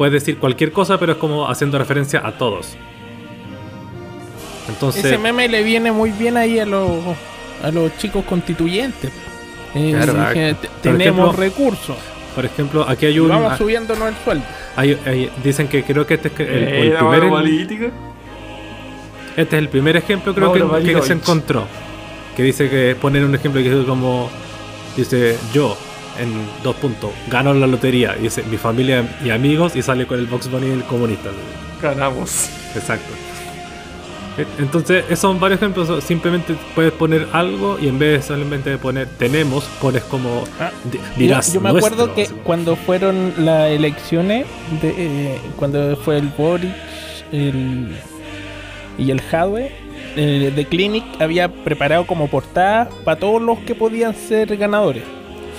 Puedes 0.00 0.14
decir 0.14 0.38
cualquier 0.38 0.72
cosa, 0.72 0.98
pero 0.98 1.12
es 1.12 1.18
como 1.18 1.46
haciendo 1.46 1.76
referencia 1.76 2.22
a 2.26 2.32
todos. 2.32 2.74
Entonces, 4.66 5.04
Ese 5.04 5.18
meme 5.18 5.46
le 5.46 5.62
viene 5.62 5.92
muy 5.92 6.10
bien 6.10 6.38
ahí 6.38 6.58
a 6.58 6.64
los, 6.64 6.90
a 7.62 7.70
los 7.70 7.94
chicos 7.98 8.24
constituyentes. 8.24 9.10
Eh, 9.74 9.92
Claro. 9.94 10.14
"Te- 10.32 10.54
Por 10.54 10.68
tenemos 10.80 11.04
ejemplo, 11.04 11.32
recursos. 11.32 11.96
por 12.34 12.46
ejemplo, 12.46 12.86
aquí 12.88 13.04
hay 13.04 13.18
un. 13.18 13.28
vamos 13.28 13.58
subiéndonos 13.58 14.08
el 14.08 14.14
sueldo. 14.24 14.44
hay- 14.74 14.98
hay- 15.04 15.30
dicen 15.44 15.68
que 15.68 15.82
creo 15.84 16.06
que 16.06 16.14
este 16.14 16.28
es 16.28 16.40
el, 16.40 16.46
Eh, 16.48 16.80
el 16.86 16.92
primer, 16.96 17.28
política. 17.28 17.90
este 19.36 19.56
es 19.56 19.62
el 19.62 19.68
primer 19.68 19.98
ejemplo 19.98 20.34
creo 20.34 20.50
que, 20.54 20.94
que 20.94 21.02
se 21.02 21.12
encontró. 21.12 21.64
Que 22.34 22.42
dice 22.42 22.70
que 22.70 22.96
ponen 22.98 23.22
un 23.24 23.34
ejemplo 23.34 23.60
que 23.62 23.68
es 23.80 23.84
como 23.84 24.30
dice 24.96 25.36
yo 25.52 25.76
en 26.18 26.32
dos 26.62 26.76
puntos 26.76 27.10
gano 27.30 27.54
la 27.54 27.66
lotería 27.66 28.16
y 28.18 28.22
dice 28.24 28.42
mi 28.50 28.56
familia 28.56 29.04
y 29.24 29.30
amigos 29.30 29.76
y 29.76 29.82
sale 29.82 30.06
con 30.06 30.18
el 30.18 30.26
Box 30.26 30.50
Bunny 30.50 30.70
el 30.70 30.84
comunista. 30.84 31.30
Ganamos. 31.80 32.48
Exacto. 32.74 33.10
E- 34.38 34.46
Entonces, 34.62 35.04
esos 35.06 35.18
son 35.20 35.40
varios 35.40 35.60
ejemplos. 35.60 36.04
Simplemente 36.04 36.54
puedes 36.74 36.92
poner 36.92 37.26
algo 37.32 37.78
y 37.80 37.88
en 37.88 37.98
vez 37.98 38.20
de 38.20 38.26
solamente 38.28 38.70
de 38.70 38.78
poner 38.78 39.08
tenemos, 39.18 39.64
pones 39.80 40.02
como 40.04 40.44
Ah, 40.60 40.70
di- 40.90 40.98
dirás. 41.16 41.48
yo, 41.48 41.54
yo 41.54 41.60
me 41.60 41.72
nuestro, 41.72 41.94
acuerdo 41.94 42.14
que 42.14 42.22
así 42.22 42.34
cuando 42.44 42.76
fueron 42.76 43.32
las 43.38 43.70
elecciones, 43.70 44.46
de, 44.80 44.94
eh, 44.96 45.40
cuando 45.56 45.96
fue 45.96 46.18
el 46.18 46.28
Boric 46.36 46.70
el, 47.32 47.96
y 48.98 49.10
el 49.10 49.20
Hadwe, 49.32 49.72
eh, 50.16 50.52
The 50.54 50.64
Clinic 50.66 51.04
había 51.20 51.48
preparado 51.48 52.06
como 52.06 52.28
portada 52.28 52.88
para 53.04 53.18
todos 53.18 53.40
los 53.42 53.58
que 53.60 53.74
podían 53.74 54.14
ser 54.14 54.56
ganadores. 54.56 55.02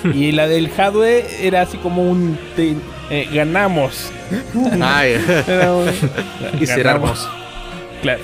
y 0.14 0.32
la 0.32 0.48
del 0.48 0.70
Hadwe 0.78 1.26
era 1.46 1.62
así 1.62 1.78
como 1.78 2.04
un 2.10 2.38
te- 2.56 2.76
eh, 3.10 3.28
ganamos. 3.34 4.12
Ay, 4.82 5.16
Era 5.48 5.74
un- 5.74 5.90
y 6.60 6.66
ganamos. 6.66 7.28
Claro. 8.02 8.22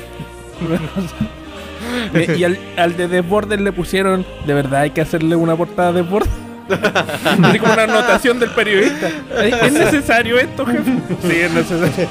y 2.35 2.43
al, 2.43 2.57
al 2.77 2.97
de 2.97 3.07
Desbordes 3.07 3.59
le 3.61 3.71
pusieron, 3.71 4.25
de 4.45 4.53
verdad 4.53 4.81
hay 4.81 4.91
que 4.91 5.01
hacerle 5.01 5.35
una 5.35 5.55
portada 5.55 5.91
de 5.91 6.01
Desbordes. 6.01 6.29
Así 7.43 7.59
como 7.59 7.71
una 7.73 7.83
anotación 7.83 8.39
del 8.39 8.49
periodista. 8.51 9.09
¿Es 9.41 9.53
es 9.63 9.71
necesario 9.73 10.37
esto, 10.37 10.65
jefe? 10.65 10.91
Sí, 11.21 11.31
es 11.37 11.51
necesario. 11.53 12.09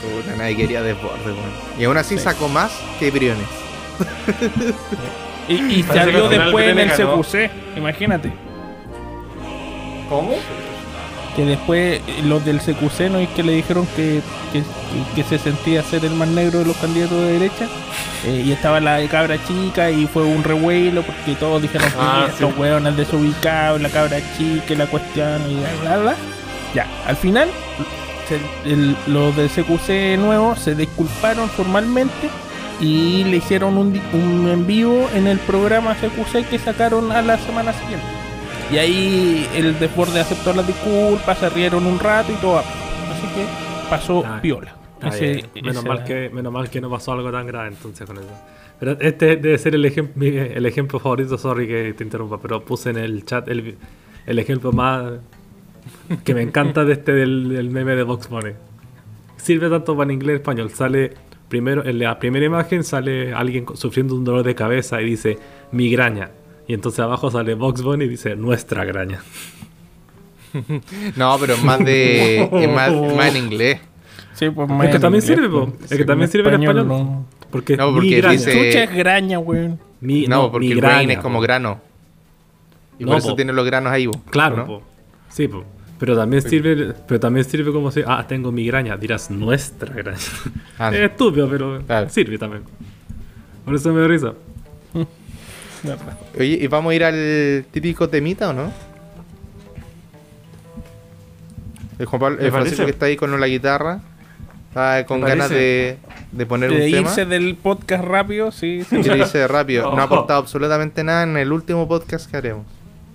Puta, 0.00 0.36
nadie 0.38 0.56
quería 0.56 0.82
desborde, 0.82 1.24
weón. 1.26 1.38
Y 1.78 1.84
aún 1.84 1.96
así 1.96 2.18
sacó 2.18 2.48
más 2.48 2.72
que 2.98 3.10
Briones. 3.10 3.46
Y, 5.48 5.82
salió 5.82 6.28
después 6.28 6.68
en 6.68 6.78
el. 6.78 6.90
CQC, 6.90 7.50
imagínate. 7.76 8.32
¿Cómo? 10.08 10.34
Que 11.36 11.44
después 11.44 12.00
eh, 12.06 12.22
los 12.24 12.44
del 12.44 12.60
CQC 12.60 13.10
no 13.10 13.18
es 13.18 13.28
que 13.30 13.42
le 13.42 13.52
dijeron 13.52 13.86
que, 13.96 14.20
que, 15.14 15.24
se 15.24 15.38
sentía 15.38 15.82
ser 15.82 16.04
el 16.04 16.12
más 16.12 16.28
negro 16.28 16.60
de 16.60 16.66
los 16.66 16.76
candidatos 16.76 17.18
de 17.18 17.32
derecha. 17.32 17.66
Eh, 18.24 18.42
y 18.46 18.52
estaba 18.52 18.80
la 18.80 19.06
cabra 19.08 19.36
chica 19.46 19.90
y 19.90 20.06
fue 20.06 20.22
un 20.22 20.42
revuelo 20.44 21.02
porque 21.02 21.34
todos 21.34 21.60
dijeron 21.60 21.88
que 21.90 21.96
Ah, 21.98 22.26
estos 22.30 22.52
sí. 22.54 22.60
hueones 22.60 22.96
desubicados, 22.96 23.80
la 23.80 23.88
cabra 23.90 24.18
chica 24.38 24.72
y 24.72 24.76
la 24.76 24.86
cuestión 24.86 25.42
y 25.50 25.54
bla 25.56 25.72
bla 25.82 25.96
bla. 25.98 26.14
Ya, 26.74 26.86
al 27.06 27.16
final 27.16 27.48
se- 28.28 28.70
el- 28.70 28.96
los 29.08 29.36
del 29.36 29.48
CQC 29.50 30.16
nuevos 30.18 30.58
se 30.60 30.74
disculparon 30.74 31.48
formalmente 31.50 32.30
y 32.80 33.24
le 33.24 33.36
hicieron 33.36 33.76
un, 33.78 34.00
un 34.12 34.48
en 34.48 34.66
vivo 34.66 35.08
en 35.14 35.26
el 35.26 35.38
programa 35.38 35.94
CQC 35.94 36.48
que 36.48 36.58
sacaron 36.58 37.12
a 37.12 37.22
la 37.22 37.38
semana 37.38 37.72
siguiente. 37.72 38.06
Y 38.72 38.78
ahí 38.78 39.48
el 39.54 39.78
desborde 39.78 40.20
aceptó 40.20 40.52
las 40.54 40.66
disculpas, 40.66 41.38
se 41.38 41.48
rieron 41.50 41.86
un 41.86 41.98
rato 41.98 42.32
y 42.32 42.36
todo. 42.36 42.58
Así 42.58 43.26
que 43.34 43.44
pasó 43.90 44.24
Ah, 44.26 44.38
piola. 44.42 44.74
Ese- 45.02 45.44
menos, 45.54 45.76
ese- 45.78 45.88
mal 45.88 46.04
que, 46.04 46.30
menos 46.32 46.52
mal 46.52 46.70
que 46.70 46.80
no 46.80 46.88
pasó 46.90 47.12
algo 47.12 47.30
tan 47.30 47.46
grave 47.46 47.68
entonces 47.68 48.06
con 48.06 48.16
eso. 48.18 48.26
Pero 48.80 48.92
este 49.00 49.36
debe 49.36 49.58
ser 49.58 49.74
el, 49.74 49.84
ejem- 49.84 50.10
mi- 50.14 50.28
el 50.28 50.64
ejemplo 50.66 50.98
favorito, 50.98 51.36
sorry 51.38 51.66
que 51.68 51.94
te 51.94 52.02
interrumpa, 52.04 52.38
pero 52.40 52.64
puse 52.64 52.90
en 52.90 52.96
el 52.98 53.24
chat 53.24 53.46
el, 53.48 53.76
el 54.26 54.38
ejemplo 54.38 54.72
más 54.72 55.12
que 56.24 56.34
me 56.34 56.42
encanta 56.42 56.84
de 56.84 56.94
este 56.94 57.12
del, 57.12 57.50
del 57.50 57.70
meme 57.70 57.94
de 57.94 58.02
Box 58.02 58.28
Bunny. 58.28 58.52
Sirve 59.36 59.68
tanto 59.68 59.94
para 59.96 60.10
inglés 60.12 60.34
y 60.34 60.36
español. 60.36 60.70
Sale 60.70 61.12
primero, 61.48 61.84
en 61.84 61.98
la 61.98 62.18
primera 62.18 62.44
imagen 62.46 62.84
sale 62.84 63.32
alguien 63.34 63.66
sufriendo 63.74 64.14
un 64.14 64.24
dolor 64.24 64.44
de 64.44 64.54
cabeza 64.54 65.00
y 65.02 65.04
dice 65.06 65.38
migraña. 65.72 66.30
Y 66.66 66.74
entonces 66.74 67.00
abajo 67.00 67.30
sale 67.30 67.54
Box 67.54 67.82
Bunny 67.82 68.04
y 68.04 68.08
dice 68.08 68.36
nuestra 68.36 68.84
graña. 68.84 69.20
No, 71.16 71.36
pero 71.40 71.54
es 71.54 71.64
más 71.64 71.78
de. 71.84 72.42
es 72.52 72.68
más, 72.70 72.92
es 72.92 73.16
más 73.16 73.34
en 73.34 73.44
inglés. 73.44 73.80
Sí, 74.34 74.50
pues, 74.50 74.68
Es 74.84 74.90
que 74.90 74.98
también 75.00 75.22
inglés, 75.22 75.24
sirve, 75.24 75.48
po. 75.48 75.66
pues. 75.78 75.92
Es 75.92 75.98
que 75.98 76.04
también 76.04 76.30
sirve 76.30 76.48
en 76.54 76.62
español. 76.62 76.86
no. 76.88 77.26
Porque, 77.50 77.76
No, 77.76 77.92
porque 77.92 78.06
migraña. 78.08 78.32
dice- 78.38 78.52
Chucha 78.52 78.84
es 78.84 78.94
graña, 78.94 79.38
weón. 79.38 79.78
Mi- 80.00 80.26
no, 80.26 80.50
porque 80.50 80.68
el 80.68 80.74
migraña, 80.74 80.94
brain 80.96 81.10
es 81.12 81.18
como 81.18 81.38
po. 81.38 81.42
grano. 81.42 81.80
Y 82.98 83.04
No, 83.04 83.10
por 83.10 83.18
eso 83.18 83.28
po. 83.30 83.34
tiene 83.36 83.52
los 83.52 83.64
granos 83.66 83.92
ahí, 83.92 84.06
po, 84.08 84.20
Claro, 84.30 84.56
¿no? 84.58 84.66
po. 84.66 84.82
sí, 85.28 85.48
po. 85.48 85.64
Pero 86.04 86.18
también 86.18 86.42
sirve, 86.42 86.92
pero 87.08 87.18
también 87.18 87.46
sirve 87.46 87.72
como 87.72 87.90
si, 87.90 88.02
ah, 88.06 88.26
tengo 88.28 88.52
migraña, 88.52 88.94
dirás 88.98 89.30
nuestra 89.30 89.94
graña. 89.94 90.18
Ah, 90.78 90.90
es 90.92 91.00
estúpido, 91.10 91.48
pero 91.48 91.80
Claro. 91.86 92.10
sirve 92.10 92.36
también. 92.36 92.62
Por 93.64 93.74
eso 93.74 93.90
me 93.94 94.02
da 94.02 94.06
risa. 94.08 94.34
Oye, 96.38 96.58
¿y 96.60 96.66
vamos 96.66 96.90
a 96.92 96.94
ir 96.94 97.04
al 97.04 97.64
típico 97.70 98.08
temita 98.08 98.50
o 98.50 98.52
no? 98.52 98.70
El 101.98 102.06
Juan 102.06 102.20
Pablo, 102.20 102.38
el 102.40 102.50
Francisco 102.50 102.78
parece. 102.78 102.84
que 102.84 102.90
está 102.90 103.06
ahí 103.06 103.16
con 103.16 103.38
la 103.40 103.46
guitarra, 103.46 104.00
está 104.68 105.06
con 105.06 105.20
ganas 105.20 105.48
de, 105.48 105.96
de 106.32 106.46
poner 106.46 106.70
De 106.70 106.84
un 106.86 106.90
tema. 106.90 107.00
irse 107.08 107.24
del 107.24 107.54
podcast 107.54 108.04
rápido, 108.04 108.50
sí. 108.50 108.82
sí. 108.88 108.96
Quiere 109.00 109.18
irse 109.20 109.46
rápido. 109.46 109.84
No 109.90 109.92
No. 109.96 110.02
ha 110.02 110.04
aportado 110.04 110.40
absolutamente 110.40 111.04
nada 111.04 111.22
en 111.22 111.36
el 111.36 111.52
último 111.52 111.86
podcast 111.88 112.30
que 112.30 112.36
haremos. 112.36 112.66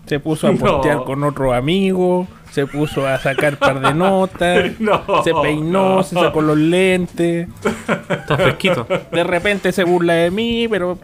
Se 0.06 0.19
puso 0.19 0.47
a 0.47 0.54
postear 0.54 0.95
No. 0.97 1.06
con 1.06 1.23
otro 1.23 1.54
amigo, 1.54 2.25
se 2.52 2.66
puso 2.66 3.06
a 3.08 3.18
sacar 3.20 3.58
par 3.58 3.80
de 3.80 3.94
notas, 3.94 4.72
No, 4.80 5.04
se 5.24 5.34
peinó, 5.34 5.96
no. 5.98 6.04
se 6.04 6.16
sacó 6.16 6.42
los 6.42 6.58
lentes. 6.58 7.47
Está 8.10 8.38
fresquito. 8.38 8.88
De 9.12 9.24
repente 9.24 9.72
se 9.72 9.84
burla 9.84 10.14
de 10.14 10.32
mí, 10.32 10.68
pero 10.68 10.97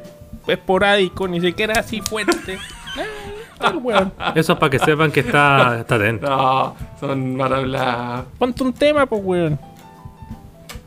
esporádico, 0.48 1.28
ni 1.28 1.42
siquiera 1.42 1.80
así 1.80 2.02
fuerte. 2.02 2.58
Weón. 3.82 4.12
Eso 4.36 4.54
es 4.54 4.60
para 4.60 4.70
que 4.70 4.80
sepan 4.80 5.12
que 5.12 5.22
está, 5.22 5.80
está 5.80 5.96
atento. 5.96 6.30
No, 6.30 6.76
son 7.00 7.36
maravillas. 7.36 8.24
Ponte 8.38 8.64
un 8.64 8.74
tema, 8.74 9.06
pues, 9.06 9.22
weón. 9.24 9.60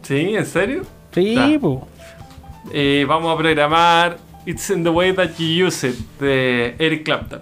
¿Sí? 0.03 0.37
¿En 0.37 0.47
serio? 0.47 0.83
Sí, 1.13 1.59
pues. 1.61 1.79
Eh, 2.73 3.07
vamos 3.09 3.35
a 3.35 3.39
programar 3.39 4.19
It's 4.45 4.69
in 4.71 4.85
the 4.85 4.91
Way 4.91 5.15
That 5.15 5.31
You 5.39 5.67
Use 5.67 5.89
It 5.89 5.97
de 6.21 6.75
Eric 6.79 7.05
Clapton. 7.05 7.41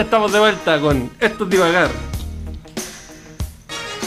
Ya 0.00 0.04
estamos 0.04 0.32
de 0.32 0.38
vuelta 0.38 0.80
con 0.80 1.10
Esto 1.20 1.44
es 1.44 1.50
Divagar. 1.50 1.90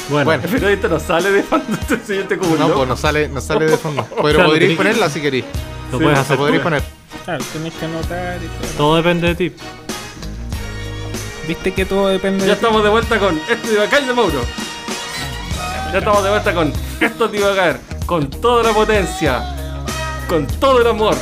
Bueno, 0.09 0.25
Bueno. 0.25 0.43
Pero 0.51 0.67
esto 0.69 0.89
no 0.89 0.99
sale 0.99 1.29
de 1.31 1.43
fondo, 1.43 1.65
este 1.81 1.99
siguiente 1.99 2.35
como 2.35 2.53
un 2.53 2.57
No, 2.59 2.67
loco. 2.67 2.79
pues 2.79 2.89
no 2.89 2.97
sale, 2.97 3.29
no 3.29 3.39
sale 3.39 3.65
de 3.67 3.77
fondo. 3.77 4.03
Pero 4.09 4.21
Claro, 4.33 4.49
podríais 4.49 4.71
tenés- 4.73 4.77
ponerla 4.77 5.09
si 5.11 5.21
queréis. 5.21 5.45
lo 5.91 5.99
sí, 5.99 6.03
puedes 6.03 6.17
hacer 6.17 6.31
Lo 6.37 6.41
podríais 6.41 6.61
tú. 6.61 6.63
poner. 6.63 6.83
Claro, 7.25 7.45
tenés 7.53 7.73
que 7.75 7.85
anotar 7.85 8.37
y 8.37 8.47
todo. 8.47 8.71
Todo 8.75 8.95
depende 8.95 9.27
de 9.27 9.35
ti. 9.35 9.53
Viste 11.47 11.73
que 11.75 11.85
todo 11.85 12.07
depende 12.07 12.39
Ya 12.39 12.45
de 12.45 12.49
ti? 12.53 12.55
estamos 12.55 12.83
de 12.83 12.89
vuelta 12.89 13.19
con 13.19 13.37
Esto 13.37 13.53
es 13.53 13.69
Divagar 13.69 14.03
de 14.07 14.13
Mauro. 14.15 14.41
Ya 15.91 15.99
estamos 15.99 16.23
de 16.23 16.29
vuelta 16.31 16.53
con 16.55 16.73
Esto 17.01 17.25
es 17.25 17.31
Divagar. 17.31 17.79
Con 18.07 18.31
toda 18.31 18.63
la 18.63 18.73
potencia. 18.73 19.43
Con 20.27 20.47
todo 20.47 20.81
el 20.81 20.87
amor. 20.87 21.15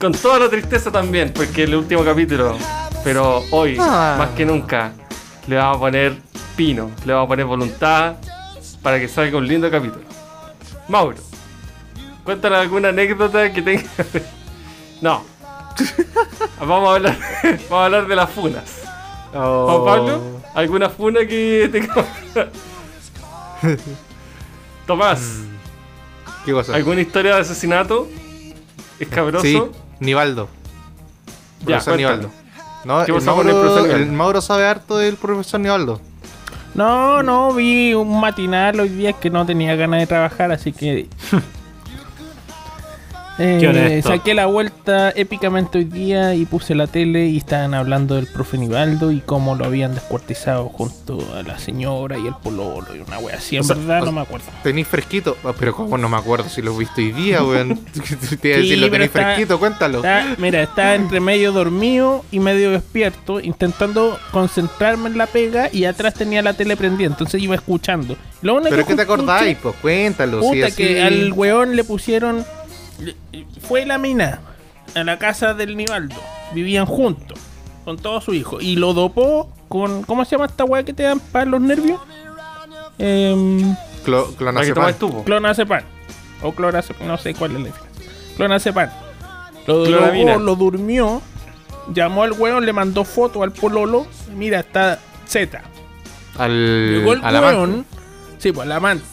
Con 0.00 0.10
toda 0.10 0.40
la 0.40 0.48
tristeza 0.48 0.90
también, 0.90 1.32
porque 1.32 1.62
el 1.62 1.76
último 1.76 2.02
capítulo. 2.04 2.58
Pero 3.04 3.42
hoy, 3.50 3.76
Ah. 3.80 4.16
más 4.18 4.30
que 4.30 4.44
nunca, 4.44 4.92
le 5.46 5.56
vamos 5.56 5.76
a 5.76 5.80
poner 5.80 6.18
pino, 6.56 6.90
le 7.04 7.12
vamos 7.12 7.26
a 7.26 7.28
poner 7.28 7.46
voluntad 7.46 8.16
para 8.82 8.98
que 8.98 9.08
salga 9.08 9.38
un 9.38 9.46
lindo 9.46 9.70
capítulo. 9.70 10.04
Mauro, 10.88 11.16
cuéntanos 12.24 12.58
alguna 12.58 12.88
anécdota 12.90 13.52
que 13.52 13.62
tenga. 13.62 13.84
no. 15.00 15.24
vamos, 16.60 16.88
a 16.90 16.94
hablar, 16.96 17.16
vamos 17.42 17.72
a 17.72 17.84
hablar 17.86 18.06
de 18.06 18.16
las 18.16 18.30
funas. 18.30 18.82
Juan 19.32 19.84
Pablo, 19.84 20.20
¿alguna 20.54 20.90
funa 20.90 21.20
que 21.26 21.68
tenga? 21.72 22.04
Tomás, 24.86 25.20
¿Qué 26.44 26.52
cosa? 26.52 26.74
¿alguna 26.74 27.00
historia 27.00 27.36
de 27.36 27.40
asesinato? 27.42 28.08
¿Escabroso? 28.98 29.44
Sí, 29.44 29.62
Nivaldo. 30.00 30.48
Ya. 31.64 31.80
Nivaldo. 31.96 32.30
No, 32.84 33.04
¿Qué 33.04 33.12
el 33.12 33.18
pasó 33.18 33.36
con 33.36 33.46
el 33.48 33.54
Mauro, 33.54 33.60
profesor 33.62 33.82
Nivaldo? 33.88 34.04
el 34.04 34.12
Mauro 34.12 34.40
sabe 34.40 34.66
harto 34.66 34.96
del 34.98 35.16
profesor 35.16 35.60
Nivaldo. 35.60 36.00
No, 36.74 37.22
no, 37.22 37.52
vi 37.52 37.94
un 37.94 38.20
matinal 38.20 38.78
hoy 38.80 38.88
día 38.90 39.12
que 39.12 39.28
no 39.28 39.44
tenía 39.44 39.74
ganas 39.76 40.00
de 40.00 40.06
trabajar, 40.06 40.52
así 40.52 40.72
que. 40.72 41.08
Eh, 43.42 44.02
saqué 44.04 44.34
la 44.34 44.44
vuelta 44.46 45.10
épicamente 45.10 45.78
hoy 45.78 45.84
día 45.84 46.34
y 46.34 46.44
puse 46.44 46.74
la 46.74 46.86
tele 46.86 47.26
y 47.28 47.38
estaban 47.38 47.72
hablando 47.72 48.16
del 48.16 48.26
profe 48.26 48.58
Nivaldo 48.58 49.10
y 49.12 49.20
cómo 49.20 49.54
lo 49.54 49.64
habían 49.64 49.94
descuartizado 49.94 50.68
junto 50.68 51.18
a 51.34 51.42
la 51.42 51.58
señora 51.58 52.18
y 52.18 52.26
el 52.26 52.34
pololo 52.34 52.94
y 52.94 52.98
una 53.00 53.18
wea 53.18 53.36
así. 53.36 53.56
En 53.56 53.62
O 53.62 53.64
sea, 53.64 53.76
verdad 53.76 54.02
o- 54.02 54.06
no 54.06 54.12
me 54.12 54.20
acuerdo. 54.20 54.44
Tenéis 54.62 54.88
fresquito. 54.88 55.38
Ah, 55.42 55.52
Pero 55.58 55.74
como 55.74 55.96
no 55.96 56.08
me 56.10 56.18
acuerdo 56.18 56.48
si 56.50 56.60
lo 56.60 56.76
viste 56.76 57.00
hoy 57.00 57.12
día, 57.12 57.42
weón. 57.42 57.78
Te 58.42 58.48
iba 58.48 58.58
a 58.58 58.60
decir, 58.60 58.78
lo 58.78 58.86
está- 58.94 59.08
fresquito, 59.24 59.58
cuéntalo. 59.58 59.98
Está- 59.98 60.34
mira, 60.36 60.62
estaba 60.62 60.94
entre 60.94 61.20
medio 61.20 61.52
dormido 61.52 62.24
y 62.30 62.40
medio 62.40 62.70
despierto, 62.72 63.40
intentando 63.40 64.18
concentrarme 64.32 65.08
en 65.08 65.16
la 65.16 65.26
pega 65.26 65.70
y 65.72 65.84
atrás 65.86 66.12
tenía 66.12 66.42
la 66.42 66.52
tele 66.52 66.76
prendida, 66.76 67.06
entonces 67.06 67.40
iba 67.42 67.54
escuchando. 67.54 68.16
Lo 68.42 68.54
único 68.54 68.70
Pero 68.70 68.86
¿qué 68.86 68.94
te 68.96 69.02
escuché- 69.02 69.04
acordáis? 69.04 69.56
Pues 69.62 69.74
cuéntalo. 69.80 70.40
Puta 70.40 70.52
si 70.54 70.62
así- 70.62 70.76
que 70.76 71.02
al 71.02 71.32
weón 71.32 71.74
le 71.76 71.84
pusieron. 71.84 72.44
Fue 73.62 73.86
la 73.86 73.98
mina 73.98 74.40
a 74.94 75.04
la 75.04 75.18
casa 75.18 75.54
del 75.54 75.76
Nivaldo. 75.76 76.16
Vivían 76.54 76.86
juntos. 76.86 77.38
Con 77.84 77.96
todo 77.96 78.20
su 78.20 78.34
hijo. 78.34 78.60
Y 78.60 78.76
lo 78.76 78.92
dopó 78.92 79.52
con. 79.68 80.02
¿Cómo 80.02 80.24
se 80.24 80.32
llama 80.32 80.46
esta 80.46 80.64
weá 80.64 80.82
que 80.84 80.92
te 80.92 81.02
dan 81.04 81.18
para 81.20 81.44
los 81.46 81.60
nervios? 81.60 82.00
Clo- 82.98 84.28
que 84.30 84.36
clonazepam. 84.36 84.94
clonazepam. 85.24 85.82
O 86.42 86.52
clorazepam. 86.52 87.06
No 87.06 87.18
sé 87.18 87.34
cuál 87.34 87.52
es 87.52 87.60
la 87.60 87.66
diferencia. 87.66 88.36
Clonazepam. 88.36 88.90
Lo 89.66 90.38
lo 90.38 90.56
durmió. 90.56 91.22
Llamó 91.94 92.22
al 92.22 92.32
weón, 92.32 92.64
le 92.66 92.72
mandó 92.72 93.04
foto 93.04 93.42
al 93.42 93.52
pololo. 93.52 94.06
Mira, 94.34 94.60
está 94.60 94.98
Z. 95.26 95.60
Al, 96.38 96.98
Llegó 96.98 97.14
el 97.14 97.24
al 97.24 97.36
amante. 97.36 97.56
weón. 97.58 97.86
Sí, 98.38 98.52
pues 98.52 98.66
al 98.66 98.72
amante. 98.72 99.04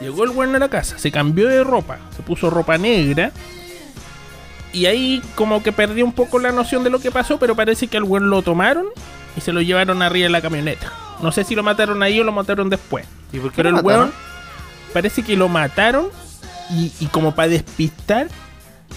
Llegó 0.00 0.24
el 0.24 0.30
weón 0.30 0.54
a 0.54 0.58
la 0.58 0.68
casa, 0.68 0.98
se 0.98 1.10
cambió 1.10 1.48
de 1.48 1.64
ropa, 1.64 1.98
se 2.16 2.22
puso 2.22 2.50
ropa 2.50 2.76
negra. 2.78 3.32
Y 4.72 4.86
ahí 4.86 5.22
como 5.34 5.62
que 5.62 5.72
perdió 5.72 6.04
un 6.04 6.12
poco 6.12 6.38
la 6.38 6.52
noción 6.52 6.84
de 6.84 6.90
lo 6.90 6.98
que 6.98 7.10
pasó, 7.10 7.38
pero 7.38 7.56
parece 7.56 7.86
que 7.88 7.96
al 7.96 8.04
weón 8.04 8.28
lo 8.28 8.42
tomaron 8.42 8.86
y 9.36 9.40
se 9.40 9.52
lo 9.52 9.62
llevaron 9.62 10.02
arriba 10.02 10.24
de 10.24 10.30
la 10.30 10.42
camioneta. 10.42 10.92
No 11.22 11.32
sé 11.32 11.44
si 11.44 11.54
lo 11.54 11.62
mataron 11.62 12.02
ahí 12.02 12.20
o 12.20 12.24
lo 12.24 12.32
mataron 12.32 12.68
después. 12.68 13.06
¿Y 13.32 13.38
por 13.38 13.50
qué 13.50 13.56
Pero 13.56 13.70
el 13.70 13.74
mataron? 13.76 14.00
weón 14.00 14.12
parece 14.92 15.22
que 15.22 15.36
lo 15.36 15.48
mataron 15.48 16.08
y, 16.70 16.92
y 17.00 17.06
como 17.06 17.34
para 17.34 17.48
despistar, 17.48 18.28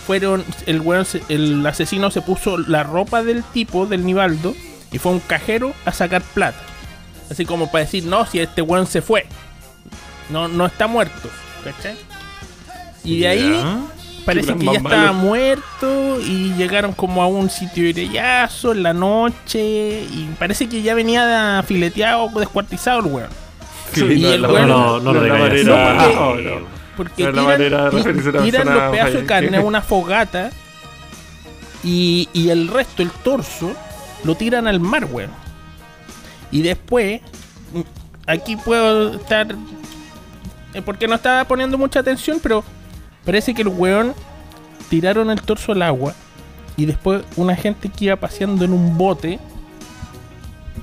fueron. 0.06 0.44
El 0.66 0.82
weón, 0.82 1.06
el 1.30 1.66
asesino 1.66 2.12
se 2.12 2.22
puso 2.22 2.58
la 2.58 2.84
ropa 2.84 3.24
del 3.24 3.44
tipo, 3.44 3.86
del 3.86 4.06
Nivaldo, 4.06 4.54
y 4.92 4.98
fue 4.98 5.12
a 5.12 5.16
un 5.16 5.22
cajero 5.22 5.74
a 5.86 5.94
sacar 5.94 6.22
plata. 6.22 6.60
Así 7.32 7.46
como 7.46 7.72
para 7.72 7.86
decir, 7.86 8.04
no, 8.06 8.26
si 8.26 8.40
este 8.40 8.62
weón 8.62 8.88
se 8.88 9.02
fue. 9.02 9.28
No, 10.30 10.48
no 10.48 10.66
está 10.66 10.88
muerto. 10.88 11.30
¿Cachai? 11.64 11.96
Y 13.04 13.20
de 13.20 13.28
ahí 13.28 13.64
parece 14.26 14.54
que 14.56 14.66
ya 14.66 14.72
estaba 14.74 15.12
muerto 15.14 16.20
y 16.22 16.54
llegaron 16.56 16.94
como 16.94 17.24
a 17.24 17.28
un 17.28 17.50
sitio 17.50 17.84
de 17.84 17.90
irellazo 17.90 18.72
en 18.74 18.84
la 18.84 18.94
noche 18.94 20.04
y 20.12 20.30
parece 20.38 20.68
que 20.70 20.82
ya 20.82 20.94
venía 20.94 21.64
fileteado, 21.66 22.30
descuartizado 22.40 23.00
el 23.00 23.06
weón. 23.08 23.30
Sí, 23.94 24.02
Y 24.06 24.20
no, 24.22 24.32
el 24.34 24.44
weón- 24.46 24.68
No, 24.68 25.00
no 25.00 25.14
No, 25.14 25.22
no, 25.22 25.28
porque- 25.28 25.64
no. 25.64 26.80
Porque 26.98 27.24
No 27.32 27.52
es 27.52 27.72
la 27.72 27.90
tiran, 27.90 28.44
tiran 28.44 28.66
los 28.74 28.92
pedazos 28.92 29.14
de 29.14 29.26
carne 29.26 29.58
a 29.58 29.62
una 29.62 29.82
fogata 29.82 30.52
y, 31.84 32.28
y 32.34 32.50
el 32.50 32.68
resto, 32.68 33.02
el 33.02 33.10
torso, 33.10 33.74
lo 34.26 34.36
tiran 34.36 34.68
al 34.68 34.80
mar, 34.82 35.06
weón. 35.10 35.32
Y 36.52 36.62
después, 36.62 37.22
aquí 38.28 38.58
puedo 38.58 39.14
estar... 39.16 39.48
eh, 40.74 40.82
Porque 40.82 41.08
no 41.08 41.16
estaba 41.16 41.44
poniendo 41.46 41.78
mucha 41.78 42.00
atención, 42.00 42.40
pero 42.42 42.64
parece 43.26 43.54
que 43.54 43.62
el 43.62 43.68
weón 43.70 44.14
tiraron 44.90 45.30
el 45.30 45.42
torso 45.42 45.72
al 45.74 45.82
agua 45.82 46.14
y 46.78 46.86
después 46.86 47.24
una 47.36 47.56
gente 47.56 47.90
que 47.90 48.06
iba 48.06 48.16
paseando 48.16 48.66
en 48.66 48.74
un 48.74 48.98
bote 48.98 49.40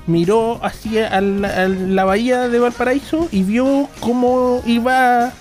miró 0.05 0.63
hacia 0.63 1.07
a 1.09 1.19
la, 1.21 1.63
a 1.63 1.67
la 1.67 2.05
bahía 2.05 2.47
de 2.47 2.59
Valparaíso 2.59 3.27
y 3.31 3.43
vio 3.43 3.89
cómo 3.99 4.61
iba 4.65 5.33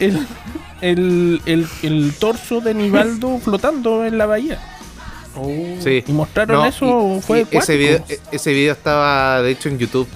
el, 0.00 0.26
el, 0.80 1.40
el, 1.46 1.66
el 1.82 2.14
torso 2.18 2.60
de 2.60 2.74
Nivaldo 2.74 3.38
flotando 3.44 4.04
en 4.04 4.18
la 4.18 4.26
bahía. 4.26 4.58
Sí. 5.80 6.02
Y 6.06 6.12
mostraron 6.12 6.56
No, 6.62 6.64
eso, 6.66 7.16
y- 7.18 7.20
fue 7.20 7.38
y 7.40 7.42
ese 7.42 7.50
cuático. 7.52 7.78
video, 7.78 8.04
e- 8.08 8.20
ese 8.32 8.52
video 8.52 8.72
estaba 8.72 9.42
de 9.42 9.50
hecho 9.50 9.68
en 9.68 9.78
YouTube. 9.78 10.08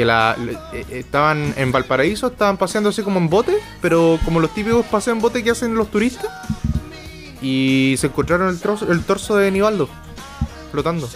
Que 0.00 0.06
la, 0.06 0.34
eh, 0.72 0.86
estaban 0.92 1.52
en 1.58 1.72
Valparaíso, 1.72 2.28
estaban 2.28 2.56
paseando 2.56 2.88
así 2.88 3.02
como 3.02 3.18
en 3.18 3.28
bote, 3.28 3.54
pero 3.82 4.18
como 4.24 4.40
los 4.40 4.54
típicos 4.54 4.86
paseos 4.86 5.14
en 5.16 5.20
bote 5.20 5.44
que 5.44 5.50
hacen 5.50 5.74
los 5.74 5.90
turistas. 5.90 6.30
Y 7.42 7.96
se 7.98 8.06
encontraron 8.06 8.48
el, 8.48 8.58
trozo- 8.58 8.88
el 8.90 9.04
torso 9.04 9.36
de 9.36 9.50
Nivaldo 9.50 9.90
flotando. 10.70 11.06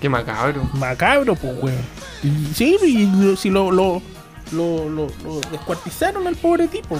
Qué 0.00 0.08
macabro. 0.08 0.62
Macabro, 0.72 1.34
pues, 1.34 1.62
weón. 1.62 1.76
Y 2.22 2.54
Sí, 2.54 2.78
y 2.82 3.06
lo- 3.22 3.36
si 3.36 3.50
lo, 3.50 3.70
lo, 3.70 4.00
lo, 4.52 4.88
lo- 4.88 5.08
lo 5.24 5.40
descuartizaron 5.50 6.26
al 6.26 6.36
pobre 6.36 6.68
tipo. 6.68 6.98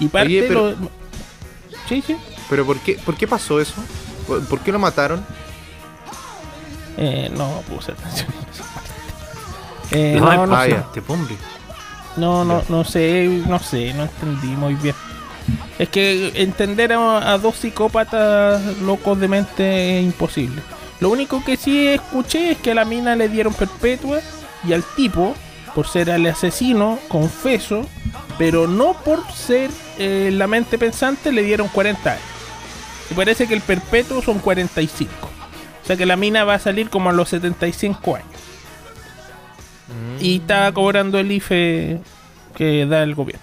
Y 0.00 0.08
parte 0.08 0.26
Oye, 0.26 0.44
pero- 0.48 0.70
lo- 0.70 0.90
Sí, 1.88 2.02
sí. 2.04 2.16
Pero 2.50 2.66
¿por 2.66 2.80
qué, 2.80 2.94
por 3.06 3.14
qué 3.16 3.28
pasó 3.28 3.60
eso? 3.60 3.74
¿Por, 4.26 4.44
por 4.46 4.58
qué 4.60 4.72
lo 4.72 4.80
mataron? 4.80 5.24
Eh, 6.96 7.30
no 7.36 7.62
puse 7.68 7.92
atención. 7.92 8.47
Eh, 9.90 10.16
no, 10.18 10.46
no, 10.46 10.56
ah, 10.56 10.64
sé. 10.64 10.76
no, 12.16 12.44
no, 12.44 12.62
no 12.68 12.84
sé, 12.84 13.42
no 13.46 13.58
sé, 13.58 13.94
no 13.94 14.02
entendí 14.02 14.48
muy 14.48 14.74
bien. 14.74 14.94
Es 15.78 15.88
que 15.88 16.32
entender 16.42 16.92
a, 16.92 17.32
a 17.32 17.38
dos 17.38 17.56
psicópatas 17.56 18.78
locos 18.78 19.18
de 19.18 19.28
mente 19.28 19.98
es 19.98 20.04
imposible. 20.04 20.60
Lo 21.00 21.10
único 21.10 21.42
que 21.44 21.56
sí 21.56 21.88
escuché 21.88 22.52
es 22.52 22.58
que 22.58 22.72
a 22.72 22.74
la 22.74 22.84
mina 22.84 23.14
le 23.16 23.28
dieron 23.28 23.54
perpetua 23.54 24.20
y 24.66 24.72
al 24.72 24.82
tipo, 24.96 25.34
por 25.74 25.86
ser 25.86 26.08
el 26.08 26.26
asesino, 26.26 26.98
confeso, 27.08 27.86
pero 28.36 28.66
no 28.66 28.94
por 28.94 29.30
ser 29.32 29.70
eh, 29.98 30.30
la 30.32 30.46
mente 30.46 30.78
pensante, 30.78 31.32
le 31.32 31.42
dieron 31.42 31.68
40 31.68 32.10
años. 32.10 32.22
Y 33.10 33.14
parece 33.14 33.46
que 33.46 33.54
el 33.54 33.60
perpetuo 33.60 34.22
son 34.22 34.38
45. 34.38 35.12
O 35.82 35.86
sea 35.86 35.96
que 35.96 36.04
la 36.06 36.16
mina 36.16 36.44
va 36.44 36.54
a 36.54 36.58
salir 36.58 36.90
como 36.90 37.10
a 37.10 37.12
los 37.12 37.30
75 37.30 38.16
años. 38.16 38.37
Y 40.20 40.36
está 40.36 40.70
cobrando 40.72 41.18
el 41.18 41.30
IFE 41.32 42.00
que 42.56 42.86
da 42.86 43.02
el 43.02 43.14
gobierno. 43.14 43.42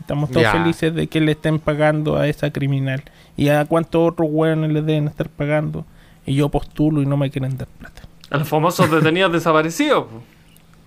Estamos 0.00 0.30
todos 0.30 0.46
felices 0.48 0.94
de 0.94 1.06
que 1.06 1.20
le 1.20 1.32
estén 1.32 1.58
pagando 1.58 2.16
a 2.16 2.26
esa 2.28 2.50
criminal. 2.50 3.02
Y 3.36 3.48
a 3.48 3.64
cuántos 3.64 4.12
otros 4.12 4.28
hueones 4.30 4.70
le 4.72 4.82
deben 4.82 5.08
estar 5.08 5.28
pagando. 5.28 5.84
Y 6.26 6.34
yo 6.34 6.48
postulo 6.48 7.02
y 7.02 7.06
no 7.06 7.16
me 7.16 7.30
quieren 7.30 7.56
dar 7.56 7.68
plata. 7.68 8.02
A 8.30 8.38
los 8.38 8.48
famosos 8.48 8.90
detenidos 8.90 9.32
desaparecidos. 9.32 10.04
po. 10.04 10.22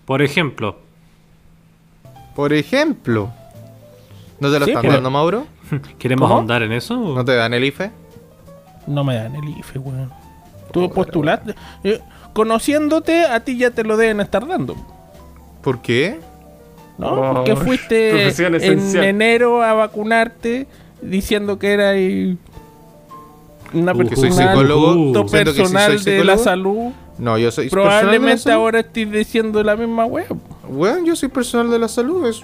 Por 0.06 0.22
ejemplo, 0.22 0.78
Por 2.36 2.54
ejemplo. 2.54 3.32
¿No 4.40 4.52
te 4.52 4.60
lo 4.60 4.66
Sí, 4.66 4.72
están 4.72 4.88
dando, 4.92 5.10
Mauro? 5.10 5.48
¿queremos 6.00 6.28
¿Cómo? 6.28 6.36
ahondar 6.40 6.62
en 6.64 6.72
eso? 6.74 6.96
¿No 6.98 7.24
te 7.24 7.36
dan 7.36 7.54
el 7.54 7.64
IFE? 7.64 7.92
No 8.88 9.04
me 9.04 9.16
dan 9.16 9.36
el 9.36 9.48
IFE, 9.58 9.80
weón. 9.80 10.12
Tú 10.72 10.90
postulaste. 10.92 11.56
eh, 11.84 12.02
conociéndote, 12.36 13.26
a 13.26 13.40
ti 13.40 13.58
ya 13.58 13.72
te 13.72 13.84
lo 13.84 13.96
deben 13.98 14.20
estar 14.20 14.46
dando. 14.46 14.76
¿Por 15.64 15.82
qué? 15.82 16.20
¿No? 16.98 17.08
Oh, 17.14 17.34
Porque 17.36 17.56
fuiste 17.56 18.28
en 18.68 18.96
enero 19.04 19.64
a 19.64 19.74
vacunarte 19.74 20.68
diciendo 21.02 21.58
que 21.58 21.72
era 21.72 21.92
una 23.74 23.94
soy 23.94 24.06
persona 24.06 24.50
psicólogo. 24.52 24.92
alto 24.92 25.28
siento 25.28 25.52
que 25.52 25.58
sí 25.66 25.74
personal 25.74 26.04
de 26.04 26.24
la 26.26 26.38
salud. 26.38 26.92
No, 27.18 27.38
yo 27.38 27.50
soy 27.52 27.70
personal 27.70 27.86
de 27.90 27.96
la 27.96 28.00
Probablemente 28.02 28.52
ahora 28.52 28.80
estés 28.82 29.10
diciendo 29.12 29.64
la 29.64 29.76
misma 29.78 30.06
wea. 30.06 30.28
Weón, 30.68 31.06
yo 31.06 31.16
soy 31.16 31.30
personal 31.30 31.72
de 31.72 31.80
la 31.80 31.88
salud. 31.88 32.28
es- 32.28 32.44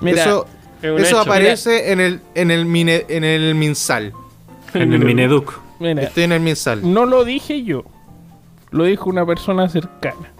Mira, 0.00 0.22
eso 0.22 0.46
eso 0.82 1.18
aparece 1.20 1.92
en 1.92 2.00
el, 2.00 2.20
en, 2.34 2.50
el 2.50 2.66
mine- 2.66 3.06
en 3.08 3.24
el 3.24 3.54
Minsal. 3.54 4.12
En 4.74 4.92
el 4.92 5.04
Mineduc. 5.04 5.58
mira, 5.78 6.02
Estoy 6.02 6.24
en 6.24 6.32
el 6.32 6.40
Minsal. 6.40 6.80
no 6.92 7.06
lo 7.06 7.24
dije 7.24 7.62
yo. 7.62 7.84
Lo 8.72 8.84
dijo 8.84 9.08
una 9.08 9.24
persona 9.24 9.68
cercana. 9.68 10.32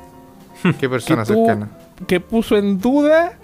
¿Qué 0.80 0.89
persona 0.89 1.22
que 1.24 1.33
tú- 1.33 1.47
cercana? 1.47 1.68
Que 2.07 2.18
puso 2.18 2.57
en 2.57 2.80
duda 2.80 3.35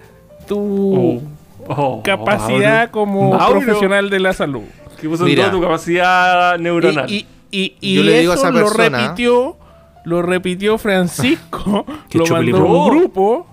tu 0.49 1.23
Oh, 1.71 1.75
oh, 1.77 2.03
capacidad 2.03 2.79
Mauro. 2.79 2.93
como 2.93 3.33
Mauro, 3.35 3.61
profesional 3.61 4.11
de 4.11 4.21
la 4.21 4.33
salud. 4.33 4.63
Que 5.01 5.09
puso 5.09 5.27
en 5.27 5.37
duda 5.37 5.51
tu 5.51 5.61
capacidad 5.61 6.59
neuronal. 6.59 7.09
Y, 7.11 7.27
y, 7.51 7.77
y, 7.81 7.95
Yo 7.97 8.01
y 8.01 8.05
le 8.05 8.21
digo 8.21 8.33
a 8.33 8.35
eso 8.37 8.49
esa 8.49 8.59
lo 8.59 8.71
repitió, 8.71 9.57
lo 10.05 10.23
repitió 10.23 10.79
Francisco, 10.79 11.85
lo 12.13 12.27
mandó 12.27 12.57
a 12.57 12.61
un 12.65 12.89
grupo 12.91 13.47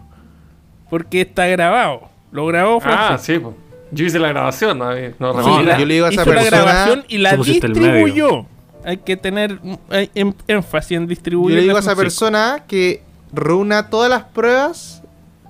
porque 0.89 1.21
está 1.21 1.45
grabado. 1.47 2.03
Lo 2.31 2.45
grabó 2.47 2.77
ah, 2.77 2.81
Francisco. 2.81 3.23
sí, 3.33 3.39
pues. 3.39 3.55
Yo 3.91 4.05
hice 4.05 4.19
la 4.19 4.29
grabación, 4.29 4.77
no, 4.79 4.91
no, 5.19 5.33
nada. 5.33 5.77
yo 5.77 5.85
le 5.85 5.93
digo 5.93 6.05
a 6.07 6.09
esa 6.09 6.21
hizo 6.23 6.33
la 6.33 6.43
grabación 6.43 7.05
y 7.07 7.17
la 7.19 7.31
medio. 7.31 7.43
distribuyó. 7.43 8.45
Hay 8.85 8.97
que 8.97 9.17
tener 9.17 9.59
hay 9.89 10.09
em- 10.15 10.33
énfasis 10.47 10.97
en 10.97 11.03
Yo 11.03 11.09
distribuir. 11.09 11.55
le 11.55 11.61
digo 11.63 11.75
a 11.77 11.79
esa 11.79 11.95
persona 11.95 12.63
que 12.67 13.01
reúna 13.33 13.89
todas 13.89 14.09
las 14.09 14.23
pruebas 14.25 15.01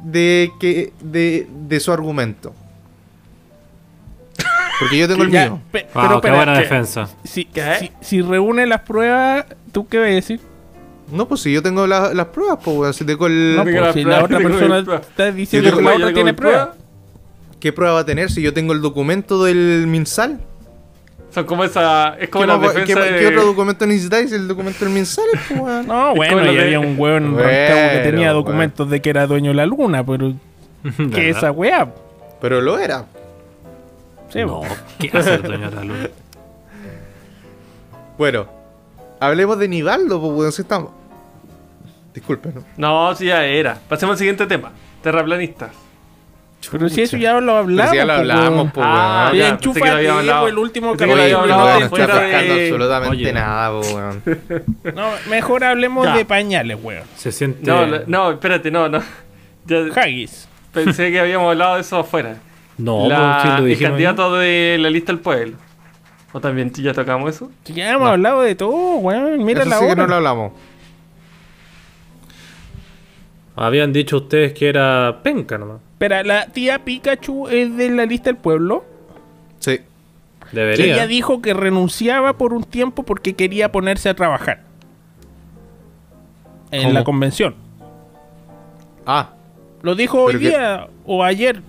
de 0.03 0.51
que 0.59 0.93
de, 1.01 1.47
de 1.67 1.79
su 1.79 1.91
argumento. 1.91 2.53
Porque 4.79 4.97
yo 4.97 5.07
tengo 5.07 5.23
el 5.23 5.31
Ya, 5.31 5.45
mío. 5.49 5.61
pe- 5.71 5.88
Wow, 5.93 6.03
pero 6.03 6.21
qué 6.21 6.31
buena 6.31 6.53
que- 6.53 6.59
defensa. 6.61 7.07
si, 7.23 7.45
¿Qué? 7.45 7.75
si, 7.79 7.91
si 8.01 8.21
reúne 8.21 8.65
las 8.65 8.81
pruebas, 8.81 9.45
¿tú 9.71 9.88
qué 9.88 9.97
vas 9.99 10.07
a 10.07 10.11
decir? 10.11 10.39
No, 11.11 11.27
pues 11.27 11.41
si 11.41 11.53
yo 11.53 11.61
tengo 11.63 11.88
la- 11.88 12.13
las 12.13 12.27
pruebas, 12.27 12.59
pues 12.63 12.95
si 12.95 13.05
tengo 13.05 13.27
el. 13.27 13.55
No, 13.55 13.63
pues 13.63 13.75
si 13.93 14.01
pruebas, 14.01 14.05
la 14.05 14.23
otra 14.25 14.38
persona 14.39 14.79
está 14.99 15.31
diciendo 15.31 15.69
Yo 15.69 15.77
que 15.77 15.83
la 15.83 15.89
yo 15.91 15.95
otra 15.97 16.13
tiene 16.13 16.33
pruebas. 16.33 16.67
pruebas. 16.67 16.86
¿Qué 17.59 17.71
prueba 17.73 17.93
va 17.93 17.99
a 18.01 18.05
tener 18.05 18.29
si 18.31 18.41
yo 18.41 18.53
tengo 18.53 18.73
el 18.73 18.81
documento 18.81 19.43
del 19.43 19.88
Minsal? 19.88 20.41
Son 21.36 21.45
como 21.45 21.63
esa. 21.65 22.15
Es 22.17 22.29
como 22.29 22.43
¿Qué, 22.43 22.47
la 22.47 22.57
defensa 22.57 22.86
qué- 23.03 23.11
de. 23.11 23.19
qué 23.19 23.27
otro 23.27 23.45
documento 23.45 23.86
necesitáis? 23.86 24.31
El 24.31 24.47
documento 24.47 24.86
del 24.86 24.93
Minsal, 24.93 25.25
pues. 25.49 25.86
No, 25.86 26.15
bueno, 26.15 26.51
y 26.51 26.55
de- 26.55 26.61
había 26.63 26.79
un 26.79 26.95
hueón 26.97 27.33
Bueno, 27.33 27.47
que 27.49 27.99
tenía 28.03 28.27
bueno. 28.31 28.33
documentos 28.36 28.89
de 28.89 29.01
que 29.01 29.09
era 29.09 29.27
dueño 29.27 29.49
de 29.51 29.55
la 29.55 29.65
luna, 29.65 30.03
pero 30.05 30.33
¿qué 31.13 31.29
esa 31.29 31.51
weá? 31.51 31.88
Pero 32.41 32.61
lo 32.61 32.79
era. 32.79 33.05
Sí, 34.29 34.39
No, 34.39 34.61
¿qué 34.97 35.09
hace 35.13 35.36
el 35.36 35.41
dueño 35.43 35.69
de 35.69 35.75
la 35.75 35.83
luz? 35.83 35.97
Bueno, 38.17 38.47
hablemos 39.19 39.59
de 39.59 39.67
Nivaldo, 39.67 40.21
pues, 40.21 40.33
weón, 40.33 40.51
si 40.53 40.61
estamos. 40.61 40.91
Disculpe, 42.13 42.49
¿no? 42.53 42.63
No, 42.77 43.13
sí, 43.15 43.25
ya 43.25 43.43
era. 43.43 43.77
Pasemos 43.89 44.13
al 44.13 44.17
siguiente 44.19 44.45
tema. 44.45 44.71
Terraplanistas. 45.03 45.71
Pero 46.72 46.89
si 46.89 47.01
eso 47.01 47.18
ya 47.18 47.34
lo 47.34 47.39
Pero 47.39 47.57
hablamos. 47.57 47.91
si 47.91 47.97
ya 47.97 48.05
lo 48.05 48.07
pues, 48.13 48.20
hablamos, 48.20 48.49
weón. 48.55 48.72
pues, 48.72 48.88
Ah, 48.89 49.28
weón. 49.32 49.38
Ya, 49.38 49.49
enchúfate, 49.49 49.80
pensé 49.80 49.82
que 49.82 49.89
lo 49.89 49.95
habíamos 49.97 50.20
hablado. 50.22 50.41
pues, 50.41 50.51
el 50.53 50.57
último 50.59 50.97
que 50.97 51.05
lo 51.05 51.16
no 51.16 51.22
hablado 51.39 51.80
no 51.80 51.89
fuera 51.89 52.05
está 52.05 52.20
de- 52.20 52.28
pescando 52.32 52.53
absolutamente 52.61 53.09
Oye. 53.24 53.34
nada, 53.34 53.72
pues, 53.80 53.93
weón. 53.93 54.24
No, 54.95 55.09
mejor 55.30 55.63
hablemos 55.63 56.05
Ya. 56.05 56.18
de 56.18 56.26
pañales, 56.26 56.78
weón. 56.82 57.03
Se 57.16 57.32
siente. 57.32 57.59
No, 57.66 57.86
la- 57.86 58.03
no, 58.07 58.32
espérate, 58.32 58.72
no, 58.72 58.89
no. 58.89 59.01
Ya 59.66 59.78
Haggis. 59.95 60.47
pensé 60.74 61.11
que 61.11 61.20
habíamos 61.20 61.49
hablado 61.51 61.76
de 61.76 61.82
eso 61.82 61.97
afuera. 61.99 62.38
No, 62.78 63.07
La- 63.07 63.39
pues, 63.41 63.55
sí 63.55 63.61
lo 63.61 63.68
el 63.68 63.80
candidato 63.80 64.34
de 64.34 64.78
la 64.80 64.89
lista 64.89 65.11
del 65.11 65.22
pueblo. 65.22 65.57
¿O 66.34 66.39
también 66.41 66.70
ya 66.74 66.93
tocamos 66.93 67.34
eso? 67.34 67.49
Ya 67.66 67.91
hemos 67.91 68.09
hablado 68.09 68.41
de 68.41 68.55
todo, 68.55 68.97
weón. 68.97 69.43
Mira 69.43 69.61
Eso 69.61 69.70
la 69.70 69.80
sí 69.80 69.86
que 69.88 69.95
no 69.95 70.05
lo 70.07 70.16
hablamos. 70.16 70.51
Habían 73.55 73.93
dicho 73.93 74.18
ustedes 74.18 74.51
que 74.53 74.68
era 74.68 75.20
penca 75.24 75.57
nomás. 75.57 75.80
Espera, 75.95 76.23
la 76.23 76.47
tía 76.47 76.79
Pikachu 76.83 77.47
es 77.47 77.75
de 77.77 77.89
la 77.89 78.05
lista 78.05 78.25
del 78.29 78.37
pueblo. 78.37 78.83
Sí. 79.59 79.79
Debería. 80.51 80.85
ella 80.93 81.07
dijo 81.07 81.41
que 81.41 81.53
renunciaba 81.53 82.33
por 82.37 82.53
un 82.53 82.63
tiempo 82.63 83.03
porque 83.03 83.33
quería 83.33 83.71
ponerse 83.71 84.09
a 84.09 84.13
trabajar. 84.13 84.61
En 86.71 86.83
¿Cómo? 86.83 86.93
la 86.93 87.03
convención. 87.03 87.55
Ah, 89.05 89.31
Lo 89.81 89.95
dijo 89.95 90.21
hoy 90.23 90.33
que- 90.33 90.39
día 90.49 90.87
o 91.05 91.23
ayer. 91.23 91.61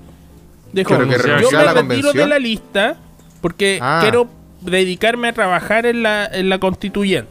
Dijo, 0.72 0.90
que 0.90 1.00
yo 1.00 1.06
me 1.06 1.16
retiro 1.18 1.48
convención". 1.74 2.16
de 2.16 2.26
la 2.26 2.38
lista 2.38 2.96
porque 3.40 3.78
Ah. 3.80 4.00
quiero 4.02 4.28
dedicarme 4.60 5.28
a 5.28 5.32
trabajar 5.32 5.86
en 5.86 6.02
la, 6.02 6.26
en 6.26 6.48
la 6.48 6.58
constituyente. 6.58 7.30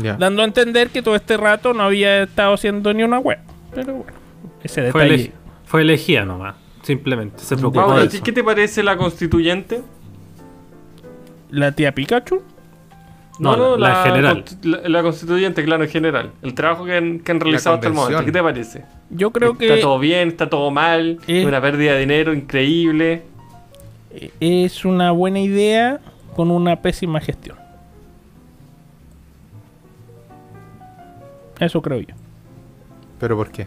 ya. 0.00 0.14
Dando 0.14 0.40
a 0.42 0.44
entender 0.46 0.88
que 0.90 1.02
todo 1.02 1.14
este 1.16 1.36
rato 1.36 1.74
no 1.74 1.82
había 1.82 2.22
estado 2.22 2.54
haciendo 2.54 2.94
ni 2.94 3.02
una 3.02 3.18
web. 3.18 3.38
Pero 3.74 3.94
bueno, 3.96 4.12
ese 4.62 4.90
Fue, 4.92 5.02
detalle. 5.04 5.32
Fue 5.72 5.80
elegida 5.80 6.26
nomás. 6.26 6.54
Simplemente. 6.82 7.38
Se 7.38 7.56
preocupó 7.56 7.80
Mauro, 7.80 8.02
de 8.02 8.08
¿qué, 8.10 8.16
eso. 8.16 8.24
qué 8.24 8.32
te 8.32 8.44
parece 8.44 8.82
la 8.82 8.94
constituyente? 8.98 9.80
La 11.50 11.72
tía 11.72 11.92
Pikachu. 11.94 12.42
No, 13.38 13.56
la- 13.78 13.88
la 13.88 13.98
en 14.00 14.04
general. 14.12 14.44
La, 14.64 14.88
la 14.90 15.02
constituyente, 15.02 15.64
claro, 15.64 15.82
en 15.84 15.88
general. 15.88 16.32
El 16.42 16.52
trabajo 16.52 16.84
que 16.84 16.94
han, 16.94 17.20
que 17.20 17.32
han 17.32 17.40
realizado 17.40 17.76
hasta 17.76 17.86
el 17.88 17.94
momento. 17.94 18.22
¿Qué 18.22 18.32
te 18.32 18.42
parece? 18.42 18.84
Yo 19.08 19.30
creo 19.30 19.52
¿Está 19.52 19.64
que 19.66 19.76
todo 19.80 19.98
bien? 19.98 20.28
¿Está 20.28 20.50
todo 20.50 20.70
mal? 20.70 21.18
Eh. 21.26 21.46
Una 21.46 21.62
pérdida 21.62 21.94
de 21.94 22.00
dinero 22.00 22.34
increíble. 22.34 23.22
es 24.40 24.84
una 24.84 25.10
buena 25.12 25.40
idea 25.40 26.00
con 26.36 26.50
una 26.50 26.76
pésima 26.82 27.18
gestión. 27.18 27.56
Eso 31.58 31.80
creo 31.80 32.00
yo. 32.00 32.14
¿Pero 33.18 33.36
por 33.38 33.50
qué? 33.50 33.66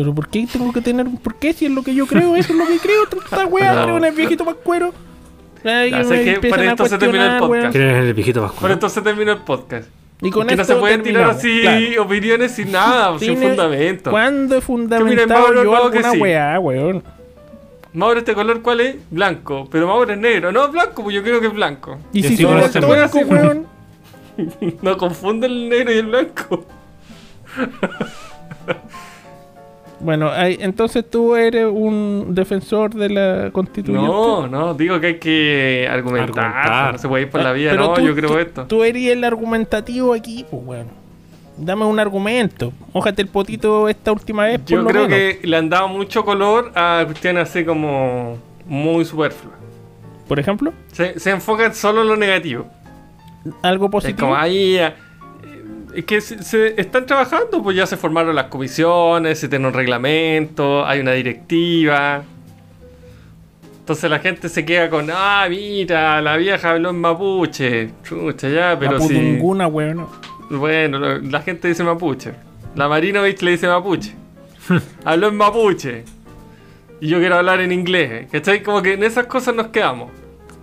Pero 0.00 0.14
¿por 0.14 0.28
qué 0.28 0.46
tengo 0.50 0.72
que 0.72 0.80
tener 0.80 1.06
un 1.06 1.18
por 1.18 1.34
qué 1.34 1.52
si 1.52 1.66
es 1.66 1.70
lo 1.70 1.82
que 1.82 1.94
yo 1.94 2.06
creo? 2.06 2.34
Eso 2.36 2.54
es 2.54 2.58
lo 2.58 2.66
que 2.66 2.78
creo. 2.78 3.02
Esta 3.22 3.44
weá, 3.46 3.96
en 3.96 4.04
el 4.04 4.14
viejito 4.14 4.46
más 4.46 4.54
cuero. 4.54 4.94
Ay, 5.62 5.90
que 5.92 6.04
sé 6.04 6.40
para 6.48 6.70
esto 6.70 6.86
se 6.86 6.96
termina 6.96 7.34
el 7.34 7.38
podcast. 7.40 7.50
weón. 7.60 7.72
¿Quién 7.72 7.88
es 7.90 7.96
el 8.06 8.14
viejito 8.14 8.40
Por 8.40 8.48
vascuero? 8.48 8.72
entonces 8.74 9.04
termina 9.04 9.32
el 9.32 9.38
podcast. 9.38 9.88
Y 10.22 10.30
con 10.30 10.46
que 10.46 10.56
no 10.56 10.62
esto 10.62 10.74
se 10.74 10.80
pueden 10.80 11.02
tirar 11.02 11.28
así 11.28 11.60
claro. 11.60 12.02
opiniones 12.04 12.52
sin 12.52 12.72
nada, 12.72 13.18
sin 13.18 13.36
fundamento. 13.36 14.10
¿Cuándo 14.10 14.54
Que 14.54 14.62
fundamentado 14.62 15.04
miren, 15.04 15.28
Mauro, 15.28 15.64
yo 15.64 15.76
alguna 15.76 16.12
sí. 16.12 16.18
weá, 16.18 16.58
weón? 16.58 17.02
Mauro, 17.92 18.20
¿este 18.20 18.32
color 18.32 18.62
cuál 18.62 18.80
es? 18.80 18.96
Blanco. 19.10 19.68
Pero 19.70 19.86
Mauro 19.86 20.10
es 20.10 20.18
negro. 20.18 20.50
No, 20.50 20.66
blanco, 20.68 21.02
pues 21.02 21.14
yo 21.14 21.22
creo 21.22 21.42
que 21.42 21.48
es 21.48 21.52
blanco. 21.52 21.98
Y 22.14 22.20
Y 22.20 22.22
si 22.22 22.36
se 22.38 22.46
puede 22.46 22.68
tonco, 22.70 22.94
así, 22.94 23.18
weón. 23.24 23.66
No 24.80 24.96
confunde 24.96 25.46
el 25.46 25.68
negro 25.68 25.92
y 25.92 25.98
el 25.98 26.06
blanco. 26.06 26.64
Bueno, 30.00 30.30
hay- 30.30 30.56
entonces 30.60 31.04
tú 31.08 31.36
eres 31.36 31.66
un 31.70 32.28
defensor 32.30 32.94
de 32.94 33.10
la 33.10 33.50
constituyente. 33.52 34.06
No, 34.06 34.46
no, 34.46 34.72
digo 34.74 34.98
que 34.98 35.06
hay 35.08 35.18
que 35.18 35.88
argumentar. 35.90 36.44
Argumentar. 36.44 36.92
No 36.92 36.98
se 36.98 37.08
puede 37.08 37.22
ir 37.24 37.30
por 37.30 37.42
la 37.42 37.52
vida, 37.52 37.72
Pero 37.72 37.88
no, 37.88 37.94
tú- 37.94 38.00
yo 38.00 38.14
creo 38.14 38.30
tú- 38.30 38.38
esto. 38.38 38.66
Tú 38.66 38.82
eres 38.84 39.04
el 39.08 39.22
argumentativo 39.24 40.14
aquí, 40.14 40.44
pues, 40.50 40.62
weón. 40.64 40.86
Dame 41.58 41.84
un 41.84 41.98
argumento. 42.00 42.72
Ójate 42.94 43.20
el 43.20 43.28
potito 43.28 43.88
esta 43.90 44.12
última 44.12 44.44
vez, 44.46 44.60
por 44.60 44.68
Yo 44.70 44.80
lo 44.82 44.88
creo 44.88 45.02
menos. 45.06 45.18
que 45.18 45.46
le 45.46 45.56
han 45.58 45.68
dado 45.68 45.88
mucho 45.88 46.24
color 46.24 46.72
a 46.74 47.02
cuestiones 47.04 47.50
así 47.50 47.64
como 47.66 48.38
muy 48.66 49.04
superfluas. 49.04 49.56
Por 50.26 50.38
ejemplo, 50.38 50.72
Se, 50.92 51.18
se 51.18 51.30
enfocan 51.30 51.74
solo 51.74 52.00
en 52.02 52.08
lo 52.08 52.16
negativo. 52.16 52.66
algo 53.62 53.86
Es 53.86 53.90
positivo. 53.92 54.28
como 54.28 54.36
ahí. 54.40 54.78
Eh, 55.94 55.98
Es 55.98 56.04
que 56.04 56.20
se, 56.20 56.42
se 56.42 56.80
están 56.80 57.06
trabajando, 57.06 57.62
pues 57.62 57.76
ya 57.76 57.86
se 57.86 57.96
formaron 57.96 58.34
las 58.34 58.46
comisiones, 58.46 59.38
se 59.38 59.48
tiene 59.48 59.66
un 59.66 59.74
reglamento, 59.74 60.86
hay 60.86 61.00
una 61.00 61.12
directiva. 61.12 62.22
Entonces 63.80 64.08
la 64.08 64.20
gente 64.20 64.48
se 64.48 64.64
queda 64.64 64.88
con, 64.88 65.08
ah, 65.12 65.46
mira, 65.48 66.20
la 66.22 66.36
vieja 66.36 66.70
habló 66.70 66.90
en 66.90 67.00
mapuche. 67.00 67.90
Chucha, 68.04 68.48
ya, 68.48 68.78
pero 68.78 68.98
la 68.98 69.00
si. 69.00 69.38
weón. 69.40 70.06
Bueno, 70.48 70.98
la 71.18 71.42
gente 71.42 71.68
dice 71.68 71.82
mapuche. 71.82 72.32
La 72.76 72.88
Marinovich 72.88 73.42
le 73.42 73.50
dice 73.52 73.66
mapuche. 73.66 74.14
Habló 75.04 75.28
en 75.28 75.36
mapuche. 75.36 76.04
Y 77.00 77.08
yo 77.08 77.18
quiero 77.18 77.36
hablar 77.36 77.60
en 77.60 77.72
inglés. 77.72 78.28
¿Cachai? 78.30 78.62
Como 78.62 78.80
que 78.82 78.92
en 78.92 79.02
esas 79.02 79.26
cosas 79.26 79.54
nos 79.54 79.68
quedamos. 79.68 80.12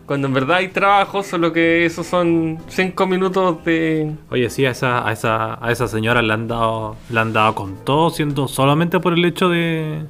Cuando 0.07 0.27
en 0.27 0.33
verdad 0.33 0.57
hay 0.57 0.69
trabajo, 0.69 1.21
solo 1.21 1.51
que 1.51 1.85
esos 1.85 2.07
son 2.07 2.59
5 2.69 3.05
minutos 3.07 3.63
de. 3.65 4.13
Oye, 4.31 4.49
sí, 4.49 4.65
a 4.65 4.71
esa, 4.71 5.05
a 5.07 5.11
esa, 5.11 5.63
a 5.63 5.69
esa 5.71 5.87
señora 5.89 6.21
le 6.21 6.31
han 6.33 6.47
dado, 6.47 6.95
le 7.09 7.19
han 7.19 7.33
dado 7.33 7.53
con 7.53 7.75
todo, 7.83 8.09
siendo 8.09 8.47
solamente 8.47 9.01
por 9.01 9.11
el 9.13 9.25
hecho 9.25 9.49
de, 9.49 10.03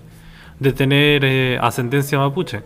de 0.60 0.72
tener 0.74 1.26
eh, 1.26 1.58
ascendencia 1.60 2.20
mapuche. 2.20 2.62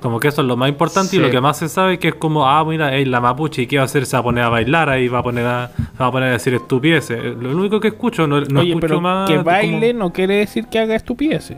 Como 0.00 0.18
que 0.20 0.28
eso 0.28 0.42
es 0.42 0.48
lo 0.48 0.56
más 0.56 0.68
importante 0.68 1.14
y 1.16 1.18
lo 1.20 1.30
que 1.30 1.40
más 1.40 1.58
se 1.58 1.68
sabe 1.68 1.98
que 1.98 2.08
es 2.08 2.14
como, 2.16 2.46
ah, 2.48 2.64
mira, 2.64 2.96
es 2.96 3.06
la 3.06 3.20
mapuche 3.20 3.62
y 3.62 3.66
qué 3.68 3.76
va 3.76 3.82
a 3.82 3.84
hacer, 3.86 4.04
se 4.06 4.16
va 4.16 4.20
a 4.20 4.22
poner 4.24 4.44
a 4.44 4.48
bailar 4.48 4.88
ahí, 4.90 5.06
va 5.08 5.20
a 5.20 5.22
poner 5.24 5.46
a, 5.46 5.70
va 6.00 6.06
a 6.06 6.10
poner 6.12 6.28
a 6.28 6.32
decir 6.32 6.54
estupideces. 6.54 7.20
Lo 7.36 7.50
único 7.56 7.78
que 7.80 7.88
escucho, 7.88 8.26
no, 8.28 8.40
no 8.40 8.60
Oye, 8.60 8.70
escucho 8.70 8.80
pero 8.80 9.00
más. 9.00 9.28
que 9.28 9.34
como- 9.36 9.44
baile 9.44 9.92
no 9.94 10.12
quiere 10.12 10.36
decir 10.36 10.66
que 10.66 10.78
haga 10.80 10.94
estupideces. 10.96 11.56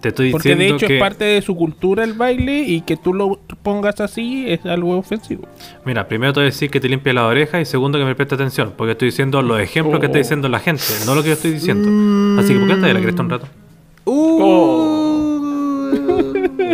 Te 0.00 0.10
estoy 0.10 0.30
Porque 0.30 0.50
diciendo 0.50 0.64
de 0.72 0.76
hecho 0.76 0.86
que, 0.86 0.96
es 0.96 1.00
parte 1.00 1.24
de 1.24 1.42
su 1.42 1.56
cultura 1.56 2.04
el 2.04 2.12
baile 2.12 2.60
y 2.60 2.82
que 2.82 2.96
tú 2.96 3.12
lo 3.12 3.40
pongas 3.64 4.00
así 4.00 4.44
es 4.48 4.64
algo 4.64 4.96
ofensivo. 4.96 5.48
mira, 5.84 6.06
primero 6.06 6.32
te 6.32 6.38
voy 6.40 6.44
a 6.44 6.50
decir 6.50 6.70
que 6.70 6.78
te 6.78 6.88
limpie 6.88 7.12
la 7.12 7.26
oreja 7.26 7.60
y 7.60 7.64
segundo 7.64 7.98
que 7.98 8.04
me 8.04 8.14
preste 8.14 8.36
atención, 8.36 8.74
porque 8.76 8.92
estoy 8.92 9.06
diciendo 9.08 9.42
los 9.42 9.60
ejemplos 9.60 9.98
que 9.98 10.06
está 10.06 10.18
Oh. 10.18 10.22
diciendo 10.22 10.48
la 10.48 10.60
gente, 10.60 10.84
no 11.04 11.16
lo 11.16 11.22
que 11.22 11.28
yo 11.28 11.34
estoy 11.34 11.50
diciendo. 11.52 12.40
Así 12.40 12.52
que, 12.52 12.60
¿por 12.60 12.68
qué 12.68 12.74
te 12.76 12.94
la 12.94 13.00
cresta 13.00 13.22
un 13.22 13.30
rato? 13.30 13.48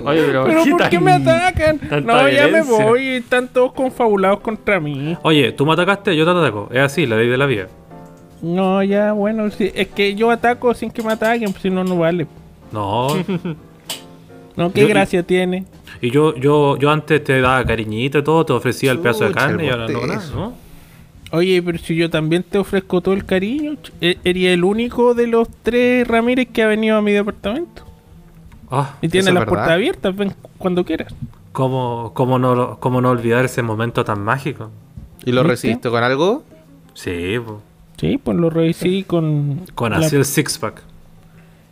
Oye, 0.07 0.23
pero, 0.27 0.45
Pero 0.45 0.65
¿por 0.77 0.89
qué 0.91 1.01
me 1.01 1.13
atacan? 1.13 1.81
No, 2.05 2.29
ya 2.29 2.49
me 2.49 2.63
voy. 2.63 3.07
Están 3.09 3.49
todos 3.49 3.73
confabulados 3.73 4.41
contra 4.41 4.81
mí. 4.81 5.17
Oye, 5.23 5.53
tú 5.53 5.65
me 5.65 5.73
atacaste, 5.73 6.15
yo 6.17 6.25
te 6.25 6.31
ataco. 6.31 6.69
Es 6.73 6.81
así, 6.81 7.07
la 7.07 7.17
ley 7.17 7.29
de 7.29 7.39
la 7.39 7.47
vida. 7.47 7.69
No, 8.43 8.83
ya, 8.83 9.13
bueno, 9.13 9.51
sí, 9.51 9.71
es 9.75 9.89
que 9.89 10.15
yo 10.15 10.31
ataco 10.31 10.75
sin 10.75 10.91
que 10.91 11.03
me 11.03 11.13
ataquen, 11.13 11.51
pues 11.53 11.63
si 11.63 11.71
no, 11.71 11.83
no 11.85 11.97
vale. 11.97 12.27
No. 12.75 13.09
No, 14.57 14.73
qué 14.73 14.83
Yo- 14.83 14.89
gracia 14.89 15.25
tiene. 15.25 15.65
Y 16.01 16.11
yo, 16.13 16.33
yo, 16.37 16.77
yo 16.77 16.91
antes 16.91 17.25
te 17.25 17.41
daba 17.41 17.65
cariñito 17.65 18.19
y 18.19 18.23
todo, 18.23 18.45
te 18.47 18.53
ofrecía 18.53 18.93
el 18.93 19.01
pedazo 19.01 19.25
de 19.25 19.33
carne 19.33 19.67
y 19.67 19.69
ahora 19.69 19.89
no, 19.89 20.07
nada. 20.07 20.23
¿no? 20.33 20.53
Oye, 21.33 21.61
pero 21.61 21.77
si 21.79 21.97
yo 21.97 22.09
también 22.09 22.45
te 22.45 22.59
ofrezco 22.59 23.01
todo 23.01 23.15
el 23.15 23.25
cariño, 23.25 23.73
ch- 23.73 23.91
e- 24.01 24.19
eres 24.23 24.45
el 24.55 24.63
único 24.63 25.13
de 25.15 25.27
los 25.27 25.49
tres 25.65 26.07
Ramírez 26.07 26.47
que 26.53 26.63
ha 26.63 26.69
venido 26.69 26.97
a 26.97 27.03
mi 27.03 27.11
departamento. 27.11 27.83
Ah, 28.71 28.95
Y 29.03 29.09
tiene 29.09 29.33
las 29.33 29.45
puertas 29.45 29.71
abiertas, 29.71 30.15
ven 30.15 30.33
cuando 30.59 30.85
quieras. 30.85 31.13
¿cómo, 31.51 32.13
cómo, 32.15 32.39
no, 32.39 32.77
¿Cómo 32.79 33.01
no 33.01 33.11
olvidar 33.11 33.45
ese 33.45 33.63
momento 33.63 34.05
tan 34.05 34.21
mágico? 34.23 34.71
¿Y 35.25 35.33
lo 35.33 35.43
recibiste 35.43 35.91
con 35.91 36.05
algo? 36.05 36.45
Sí, 36.93 37.41
po. 37.45 37.61
Sí, 37.97 38.19
pues 38.23 38.37
lo 38.37 38.51
revisé 38.51 39.03
con... 39.05 39.63
con 39.75 39.91
la- 39.91 39.99
así 39.99 40.15
el 40.15 40.25
six 40.25 40.59
pack. 40.59 40.81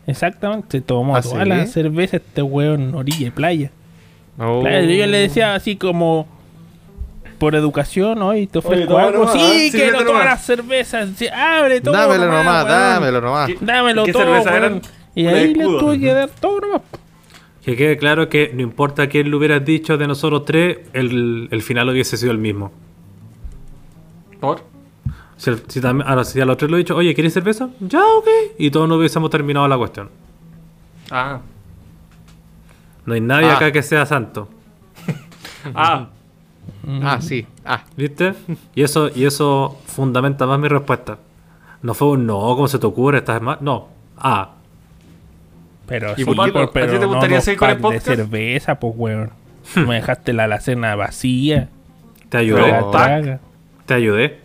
Exactamente, 0.07 0.78
se 0.78 0.80
tomó 0.80 1.16
¿Ah, 1.16 1.22
toda 1.22 1.42
sí? 1.44 1.48
la 1.48 1.66
cerveza 1.66 2.16
este 2.16 2.42
weón 2.42 2.94
orilla 2.94 3.26
de 3.26 3.32
playa. 3.32 3.70
Oh. 4.38 4.61
Claro, 4.62 4.84
yo 4.86 5.07
le 5.07 5.18
decía 5.18 5.55
así 5.55 5.76
como 5.76 6.26
por 7.38 7.55
educación, 7.55 8.18
¿no? 8.18 8.36
Y 8.36 8.46
te 8.46 8.59
ofrezco 8.59 8.92
toma 8.94 9.05
algo. 9.05 9.18
nomás, 9.26 9.32
sí, 9.34 9.40
ah, 9.40 9.48
quiero 9.50 9.70
sírvete 9.70 9.92
todas 9.92 10.07
nomás. 10.07 10.24
las 10.24 10.44
cervezas. 10.44 11.09
Sí, 11.16 11.26
abre 11.28 11.80
todo. 11.80 11.94
dámelo 11.94 12.26
nomás, 12.26 12.64
weón. 12.64 12.68
dámelo 12.78 13.20
nomás. 13.20 13.46
¿Qué- 13.48 13.59
Dámelo 13.61 14.05
¿Qué 14.05 14.12
todo, 14.12 14.22
cerveza 14.22 14.50
weón. 14.50 14.62
eran? 14.64 14.82
Y 15.14 15.26
ahí 15.26 15.55
le 15.55 15.64
tuve 15.64 16.00
que 16.00 16.12
dar 16.12 16.28
todo 16.40 16.61
nomás. 16.61 16.82
Que 17.64 17.76
quede 17.76 17.96
claro 17.96 18.28
que 18.28 18.50
no 18.55 18.62
importa 18.62 19.09
quién 19.09 19.30
lo 19.30 19.36
hubieras 19.38 19.64
dicho 19.64 19.96
de 19.96 20.09
nosotros 20.09 20.44
tres, 20.44 20.78
el, 20.94 21.48
el 21.53 21.62
final 21.62 21.88
hubiese 21.90 22.16
sido 22.16 22.32
el 22.32 22.38
mismo. 22.38 22.72
¿Por? 24.40 24.64
Si, 25.43 25.51
el- 25.51 25.62
si 25.66 25.80
también, 25.80 26.09
ahora, 26.09 26.24
si 26.24 26.40
a 26.40 26.45
los 26.45 26.57
tres 26.57 26.70
lo 26.70 26.76
he 26.76 26.78
dicho, 26.78 26.95
oye, 26.95 27.12
¿quieres 27.14 27.32
cerveza? 27.34 27.68
Ya, 27.80 27.99
ok. 28.01 28.28
Y 28.59 28.70
todos 28.70 28.88
no 28.88 28.95
hubiésemos 28.95 29.28
terminado 29.28 29.66
la 29.66 29.76
cuestión. 29.76 30.09
Ah. 31.11 31.40
No 33.05 33.14
hay 33.14 33.20
nadie 33.20 33.49
Ah. 33.51 33.57
acá 33.57 33.72
que 33.72 33.82
sea 33.82 34.07
santo. 34.07 34.49
Ah. 35.74 36.09
Ah, 37.03 37.18
sí. 37.20 37.45
Ah. 37.64 37.82
¿Viste? 37.97 38.34
Y 38.76 38.82
eso, 38.82 39.11
y 39.14 39.24
eso 39.24 39.78
fundamenta 39.86 40.47
más 40.47 40.59
mi 40.61 40.68
respuesta. 40.68 41.18
No 41.82 41.95
fue 41.95 42.09
un 42.11 42.24
no, 42.26 42.38
¿cómo 42.38 42.68
se 42.68 42.78
te 42.78 42.86
ocurre? 42.86 43.18
¿Estás 43.18 43.43
mal? 43.43 43.59
No. 43.61 43.88
Ah. 44.18 44.51
Pero 45.86 46.12
Y 46.12 46.16
sí, 46.16 46.24
pues, 46.24 46.38
¿a 46.38 46.53
pero 46.72 46.86
ti 46.93 46.99
te 46.99 47.01
no 47.01 47.09
gustaría 47.09 47.36
dos 47.38 47.45
seguir 47.45 47.59
con 47.59 47.70
el 47.70 47.78
packs 47.78 47.82
de 47.95 47.99
podcast? 48.01 48.07
cerveza, 48.16 48.74
pues, 48.78 48.95
weón. 48.97 49.30
Me 49.74 49.97
dejaste 49.97 50.32
la 50.32 50.45
alacena 50.45 50.95
vacía. 50.95 51.68
Te 52.28 52.38
ayudé. 52.38 52.72
No. 52.80 52.90
Te 53.86 53.95
ayudé. 53.95 54.41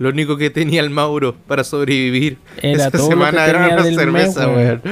Lo 0.00 0.08
único 0.08 0.36
que 0.36 0.50
tenía 0.50 0.80
el 0.80 0.88
Mauro 0.90 1.36
para 1.46 1.62
sobrevivir 1.62 2.38
Era 2.62 2.72
esa 2.86 2.90
todo 2.90 3.02
lo 3.02 3.08
que 3.08 3.14
semana 3.14 3.46
era 3.46 3.58
tenía 3.60 3.74
una 3.74 3.84
del 3.84 3.94
cerveza, 3.94 4.46
mes, 4.48 4.56
weón. 4.56 4.82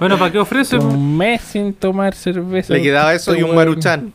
Bueno, 0.00 0.18
¿para 0.18 0.32
qué 0.32 0.38
ofrece? 0.38 0.76
Un 0.78 1.16
mes 1.18 1.42
sin 1.42 1.74
tomar 1.74 2.14
cerveza. 2.14 2.72
Le 2.72 2.82
quedaba 2.82 3.12
eso 3.14 3.34
y 3.34 3.38
un 3.42 3.44
Weón. 3.50 3.56
maruchan. 3.56 4.12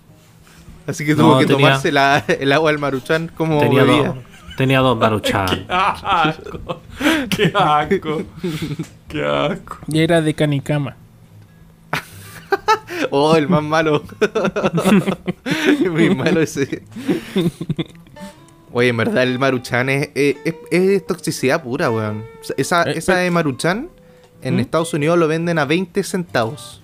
Así 0.88 1.06
que 1.06 1.12
No, 1.16 1.18
tuvo 1.24 1.39
que 1.39 1.45
tenía- 1.45 1.68
tomarse 1.68 1.91
la- 1.91 2.26
el 2.28 2.51
agua 2.51 2.72
del 2.72 2.80
maruchan 2.80 3.30
como 3.38 3.60
Tenía 3.60 3.84
bebida. 3.84 4.08
dos. 4.08 4.18
Tenía 4.58 4.80
dos 4.80 4.97
maruchan. 4.97 5.45
¡Qué 5.56 5.66
asco! 5.70 6.82
¡Qué 7.30 7.51
asco! 7.56 8.22
¡Qué 9.08 9.24
asco! 9.24 9.78
Y 9.88 9.99
era 10.01 10.22
de 10.22 10.34
canicama. 10.34 10.95
Oh, 13.12 13.36
el 13.36 13.47
más 13.49 13.62
malo. 13.64 14.04
Muy 15.91 16.16
malo 16.16 16.41
ese. 16.41 16.84
Oye, 18.74 18.89
en 18.89 18.97
verdad 18.97 19.24
el 19.24 19.38
maruchan 19.39 19.88
es, 19.89 20.09
es, 20.15 20.36
es- 20.45 20.55
es 20.71 21.05
toxicidad 21.05 21.61
pura, 21.63 21.89
weón. 21.91 22.26
Esa, 22.57 22.84
Eh, 22.84 22.93
esa 22.97 23.17
de 23.17 23.30
maruchan 23.30 23.89
en 24.41 24.55
¿Mm? 24.55 24.59
Estados 24.59 24.93
Unidos 24.93 25.17
lo 25.19 25.28
venden 25.28 25.59
a 25.59 25.65
20 25.65 26.03
centavos. 26.03 26.82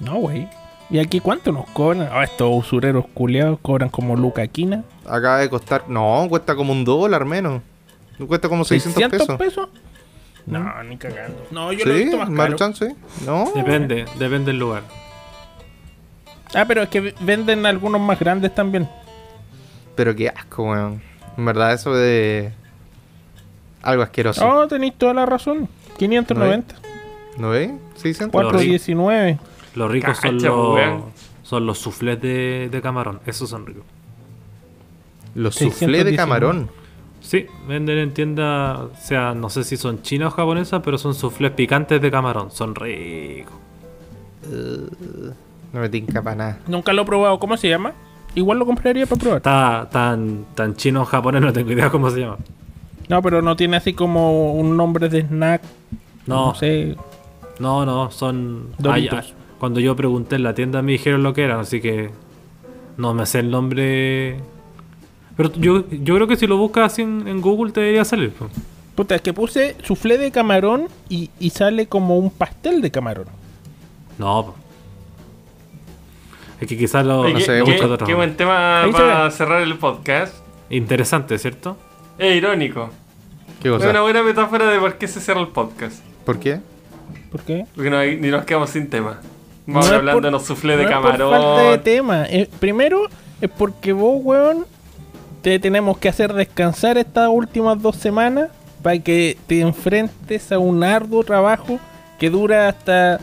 No, 0.00 0.16
güey. 0.16 0.48
¿Y 0.90 0.98
aquí 0.98 1.20
cuánto 1.20 1.52
nos 1.52 1.66
cobran? 1.70 2.08
Ah, 2.10 2.24
estos 2.24 2.48
usureros 2.52 3.04
culiados 3.14 3.58
cobran 3.60 3.88
como 3.90 4.16
Luca 4.16 4.46
Quina. 4.46 4.84
Acaba 5.06 5.38
de 5.38 5.48
costar, 5.50 5.88
no, 5.88 6.26
cuesta 6.28 6.54
como 6.54 6.72
un 6.72 6.84
dólar 6.84 7.24
menos. 7.24 7.62
Cuesta 8.26 8.48
como 8.48 8.64
600 8.64 9.26
pesos. 9.36 9.68
No, 10.46 10.82
ni 10.84 10.96
cagando. 10.98 11.46
No, 11.50 11.72
yo 11.72 11.84
lo 11.86 11.92
he 11.94 11.98
¿Sí? 11.98 12.02
visto 12.04 12.16
más 12.18 12.26
caro. 12.28 12.36
Maruchan, 12.36 12.74
sí. 12.74 12.86
No. 13.26 13.50
Depende, 13.54 14.04
depende 14.18 14.52
del 14.52 14.58
lugar. 14.58 14.82
Ah, 16.54 16.64
pero 16.68 16.82
es 16.82 16.88
que 16.90 17.14
venden 17.20 17.64
algunos 17.66 18.00
más 18.00 18.18
grandes 18.18 18.54
también. 18.54 18.88
Pero 19.94 20.14
qué 20.14 20.28
asco, 20.28 20.64
weón. 20.64 21.02
En 21.36 21.44
verdad 21.44 21.72
eso 21.72 21.94
de... 21.94 22.52
Algo 23.82 24.02
asqueroso. 24.02 24.46
Oh, 24.46 24.66
tenéis 24.66 24.94
toda 24.96 25.14
la 25.14 25.26
razón. 25.26 25.68
590. 25.98 26.74
¿No 27.38 27.50
ves? 27.50 27.70
600. 27.96 28.32
419. 28.32 29.38
Los 29.74 29.90
ricos 29.90 30.18
son 30.18 30.42
los, 30.42 31.02
son 31.42 31.66
los 31.66 31.78
soufflés 31.78 32.20
de, 32.20 32.68
de 32.70 32.82
camarón. 32.82 33.20
Esos 33.26 33.50
son 33.50 33.66
ricos. 33.66 33.84
Los 35.34 35.56
soufflés 35.56 36.04
de 36.04 36.12
619. 36.12 36.16
camarón. 36.16 36.70
Sí, 37.20 37.46
venden 37.66 37.98
en 37.98 38.14
tiendas, 38.14 38.78
o 38.78 38.90
sea, 39.00 39.34
no 39.34 39.48
sé 39.48 39.64
si 39.64 39.76
son 39.76 40.02
chinas 40.02 40.28
o 40.28 40.36
japonesas, 40.36 40.82
pero 40.84 40.98
son 40.98 41.14
soufflés 41.14 41.52
picantes 41.52 42.00
de 42.00 42.10
camarón. 42.10 42.50
Son 42.50 42.74
ricos. 42.74 43.54
No 45.72 45.80
me 45.80 45.88
tinca 45.88 46.22
para 46.22 46.36
nada. 46.36 46.58
Nunca 46.66 46.92
lo 46.92 47.02
he 47.02 47.04
probado. 47.04 47.38
¿Cómo 47.38 47.56
se 47.56 47.68
llama? 47.68 47.92
Igual 48.34 48.58
lo 48.58 48.66
compraría 48.66 49.06
para 49.06 49.20
probar. 49.20 49.36
Está 49.38 49.88
tan, 49.90 50.44
tan 50.54 50.74
chino 50.74 51.02
o 51.02 51.04
japonés, 51.04 51.40
no 51.42 51.52
tengo 51.52 51.70
idea 51.72 51.90
cómo 51.90 52.10
se 52.10 52.20
llama. 52.20 52.38
No, 53.08 53.22
pero 53.22 53.42
no 53.42 53.54
tiene 53.54 53.76
así 53.76 53.92
como 53.92 54.54
un 54.54 54.76
nombre 54.76 55.08
de 55.08 55.22
snack. 55.22 55.62
No, 56.26 56.46
No 56.48 56.54
sé. 56.54 56.96
no, 57.58 57.84
no, 57.86 58.10
son... 58.10 58.68
Ah, 58.84 58.98
ya. 58.98 59.24
Cuando 59.58 59.78
yo 59.80 59.94
pregunté 59.94 60.36
en 60.36 60.42
la 60.42 60.54
tienda 60.54 60.82
me 60.82 60.92
dijeron 60.92 61.22
lo 61.22 61.32
que 61.32 61.42
eran, 61.44 61.60
así 61.60 61.80
que 61.80 62.10
no 62.96 63.14
me 63.14 63.24
sé 63.26 63.40
el 63.40 63.50
nombre. 63.50 64.38
Pero 65.36 65.52
yo, 65.54 65.84
yo 65.90 66.14
creo 66.14 66.26
que 66.26 66.36
si 66.36 66.46
lo 66.46 66.56
buscas 66.56 66.92
así 66.92 67.02
en, 67.02 67.26
en 67.28 67.40
Google 67.40 67.72
te 67.72 67.80
debería 67.80 68.04
salir. 68.04 68.32
Puta, 68.94 69.14
es 69.16 69.22
que 69.22 69.32
puse 69.32 69.76
soufflé 69.82 70.18
de 70.18 70.30
camarón 70.30 70.86
y, 71.08 71.30
y 71.40 71.50
sale 71.50 71.86
como 71.86 72.18
un 72.18 72.30
pastel 72.30 72.80
de 72.82 72.90
camarón. 72.90 73.26
No. 74.18 74.54
Es 76.60 76.68
que 76.68 76.76
quizás 76.78 77.04
lo, 77.04 77.28
no 77.28 77.34
qué, 77.34 77.40
sé, 77.44 77.62
qué- 77.64 77.76
qué 77.76 77.78
forma. 77.86 78.14
buen 78.14 78.36
tema 78.36 78.84
para 78.92 79.30
cerrar 79.30 79.62
el 79.62 79.76
podcast. 79.78 80.34
Interesante, 80.70 81.38
¿cierto? 81.38 81.76
Es 82.18 82.36
irónico. 82.36 82.90
¿Qué 83.62 83.74
Es 83.74 83.82
una 83.84 84.00
buena 84.02 84.22
metáfora 84.22 84.66
de 84.70 84.78
por 84.78 84.96
qué 84.98 85.08
se 85.08 85.20
cierra 85.20 85.40
el 85.40 85.48
podcast. 85.48 85.96
¿Por 86.24 86.38
qué? 86.38 86.60
¿Por 87.30 87.40
qué? 87.42 87.66
Porque 87.74 87.90
no 87.90 87.98
hay- 87.98 88.16
ni 88.16 88.28
nos 88.28 88.44
quedamos 88.44 88.70
sin 88.70 88.88
tema. 88.88 89.20
Vamos 89.66 89.88
No 89.90 89.96
hablando 89.96 90.12
por- 90.18 90.22
de 90.24 90.30
los 90.30 90.44
suflés 90.44 90.76
de 90.78 90.84
no 90.84 90.90
es 90.90 90.94
por 90.96 91.04
camarón. 91.04 91.30
falta 91.32 91.70
de 91.70 91.78
tema. 91.78 92.26
Eh, 92.28 92.48
primero 92.60 93.06
es 93.40 93.50
porque 93.50 93.92
vos, 93.92 94.20
weón, 94.22 94.66
te 95.42 95.58
tenemos 95.58 95.98
que 95.98 96.08
hacer 96.08 96.32
descansar 96.34 96.98
estas 96.98 97.28
últimas 97.28 97.80
dos 97.80 97.96
semanas 97.96 98.50
para 98.82 98.98
que 98.98 99.36
te 99.46 99.60
enfrentes 99.60 100.52
a 100.52 100.58
un 100.58 100.84
arduo 100.84 101.24
trabajo 101.24 101.78
que 102.18 102.30
dura 102.30 102.68
hasta... 102.68 103.18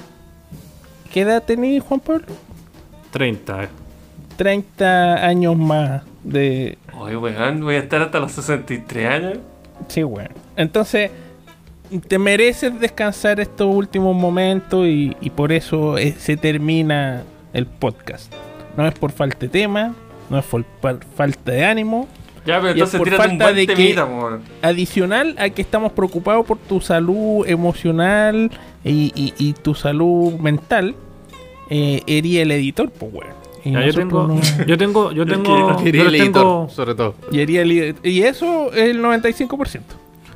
¿Qué 1.14 1.22
edad 1.22 1.44
tenés, 1.44 1.84
Juan 1.84 2.00
Pablo? 2.00 2.26
30. 3.12 3.64
eh. 3.64 3.70
30 4.38 5.26
años 5.26 5.56
más 5.58 6.02
de... 6.24 6.78
Oye, 6.98 7.18
weón, 7.18 7.62
voy 7.62 7.76
a 7.76 7.80
estar 7.80 8.02
hasta 8.02 8.20
los 8.20 8.32
63 8.32 9.08
años. 9.10 9.38
Sí, 9.88 10.04
weón. 10.04 10.30
Entonces, 10.56 11.12
te 12.08 12.18
mereces 12.18 12.80
descansar 12.80 13.40
estos 13.40 13.74
últimos 13.74 14.16
momentos 14.16 14.88
y, 14.88 15.16
y 15.22 15.30
por 15.30 15.52
eso 15.52 15.98
eh, 15.98 16.14
se 16.18 16.38
termina 16.38 17.24
el 17.54 17.66
podcast. 17.66 18.34
No 18.78 18.88
es 18.88 18.94
por 18.94 19.12
falta 19.12 19.38
de 19.40 19.50
tema, 19.50 19.94
no 20.30 20.40
es 20.40 20.46
por, 20.46 20.64
por 20.64 21.04
falta 21.16 21.52
de 21.52 21.66
ánimo. 21.66 22.08
Ya, 22.46 22.60
pero 22.60 22.72
entonces 22.72 22.98
por 22.98 23.08
tírate 23.08 23.24
un 23.24 23.30
falta 23.30 23.44
buen 23.46 23.56
de 23.58 23.68
que-. 23.68 23.96
Adicional 24.64 25.36
a 25.38 25.50
que 25.50 25.62
estamos 25.62 25.92
preocupados 25.92 26.46
por 26.46 26.58
tu 26.58 26.82
salud 26.82 27.46
emocional 27.48 28.50
y, 28.84 29.12
y- 29.16 29.34
y 29.38 29.54
tu 29.54 29.76
salud 29.76 30.34
mental, 30.40 30.96
eh, 31.72 32.04
ería 32.06 32.44
el 32.44 32.52
editor, 32.52 32.92
pues 32.92 33.12
weón. 33.14 33.34
Y, 33.64 33.72
Ya, 33.74 33.86
yo 33.86 33.94
tengo, 33.94 34.28
no- 34.28 34.42
yo 34.66 34.78
tengo, 34.78 35.12
yo 35.12 35.26
tengo, 35.34 35.78
yo 35.84 36.04
el 36.08 36.16
editor, 36.16 36.34
tengo, 36.34 36.70
sobre 36.70 36.94
todo. 36.96 37.16
y, 37.32 37.40
el 37.40 37.96
y 38.04 38.22
eso 38.24 38.72
es 38.74 38.90
el 38.90 39.02
95%. 39.02 39.82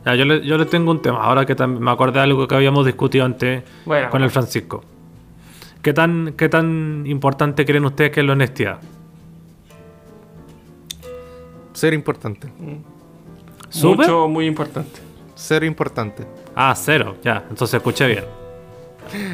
ya, 0.05 0.15
yo, 0.15 0.25
le, 0.25 0.45
yo 0.45 0.57
le 0.57 0.65
tengo 0.65 0.91
un 0.91 1.01
tema. 1.01 1.23
Ahora 1.23 1.45
que 1.45 1.55
me 1.67 1.91
acordé 1.91 2.13
de 2.19 2.23
algo 2.23 2.47
que 2.47 2.55
habíamos 2.55 2.86
discutido 2.86 3.25
antes 3.25 3.63
Bueno. 3.86 4.09
con 4.09 4.23
el 4.23 4.29
Francisco. 4.31 4.83
¿Qué 5.81 5.91
tan, 5.93 6.33
¿Qué 6.38 6.49
tan 6.49 7.03
importante 7.05 7.63
creen 7.65 7.86
ustedes 7.86 8.11
que 8.11 8.19
es 8.21 8.25
la 8.25 8.33
honestidad? 8.33 8.79
Ser 11.73 11.93
importante. 11.93 12.47
¿Súper? 13.69 13.97
Mucho, 14.07 14.27
muy 14.27 14.45
importante. 14.45 14.99
Ser 15.36 15.63
importante. 15.63 16.23
Ah, 16.55 16.73
cero. 16.75 17.17
Ya, 17.23 17.43
entonces 17.49 17.73
escuché 17.75 18.07
bien. 18.07 18.23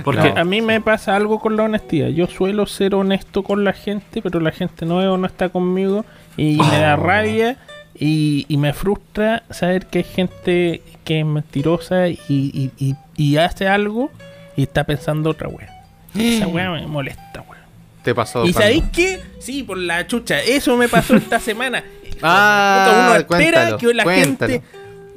Porque 0.04 0.34
A 0.36 0.44
mí 0.44 0.62
me 0.62 0.82
pasa 0.82 1.16
algo 1.16 1.40
con 1.40 1.56
la 1.58 1.64
honestidad. 1.64 2.08
Yo 2.10 2.28
suelo 2.28 2.66
ser 2.66 2.96
honesto 2.96 3.44
con 3.44 3.64
la 3.64 3.74
gente, 3.74 4.22
pero 4.22 4.40
la 4.40 4.52
gente 4.52 4.86
no 4.86 5.02
es 5.02 5.08
honesta 5.08 5.50
conmigo 5.50 6.06
y 6.38 6.58
me 6.58 6.80
da 6.80 6.96
rabia 6.96 7.58
y, 7.98 8.46
y 8.48 8.58
me 8.58 8.74
frustra 8.74 9.44
saber 9.50 9.86
que 9.88 10.00
hay 10.00 10.04
gente 10.06 10.82
que 11.04 11.20
es 11.20 11.26
mentirosa 11.26 12.08
y, 12.08 12.20
y- 12.30 12.72
y- 12.80 12.96
y 13.18 13.38
hace 13.38 13.68
algo 13.68 14.12
y 14.56 14.64
está 14.64 14.84
pensando 14.84 15.30
otra 15.32 15.48
wea. 15.50 15.70
Esa 16.18 16.48
wea 16.48 16.70
me 16.72 16.86
molesta, 16.88 17.42
wea. 17.50 17.62
Te 18.04 18.14
pasó. 18.16 18.46
¿Y 18.46 18.54
sabéis 18.54 18.84
qué? 18.94 19.20
Sí, 19.40 19.64
por 19.64 19.78
la 19.78 20.06
chucha. 20.08 20.40
Eso 20.42 20.76
me 20.78 20.88
pasó 20.90 21.16
esta 21.16 21.40
semana. 21.40 21.84
Ah, 22.24 23.08
Uno 23.08 23.16
espera 23.16 23.78
que 23.78 23.94
la 23.96 24.04
cuéntalo. 24.04 24.52
gente 24.54 24.68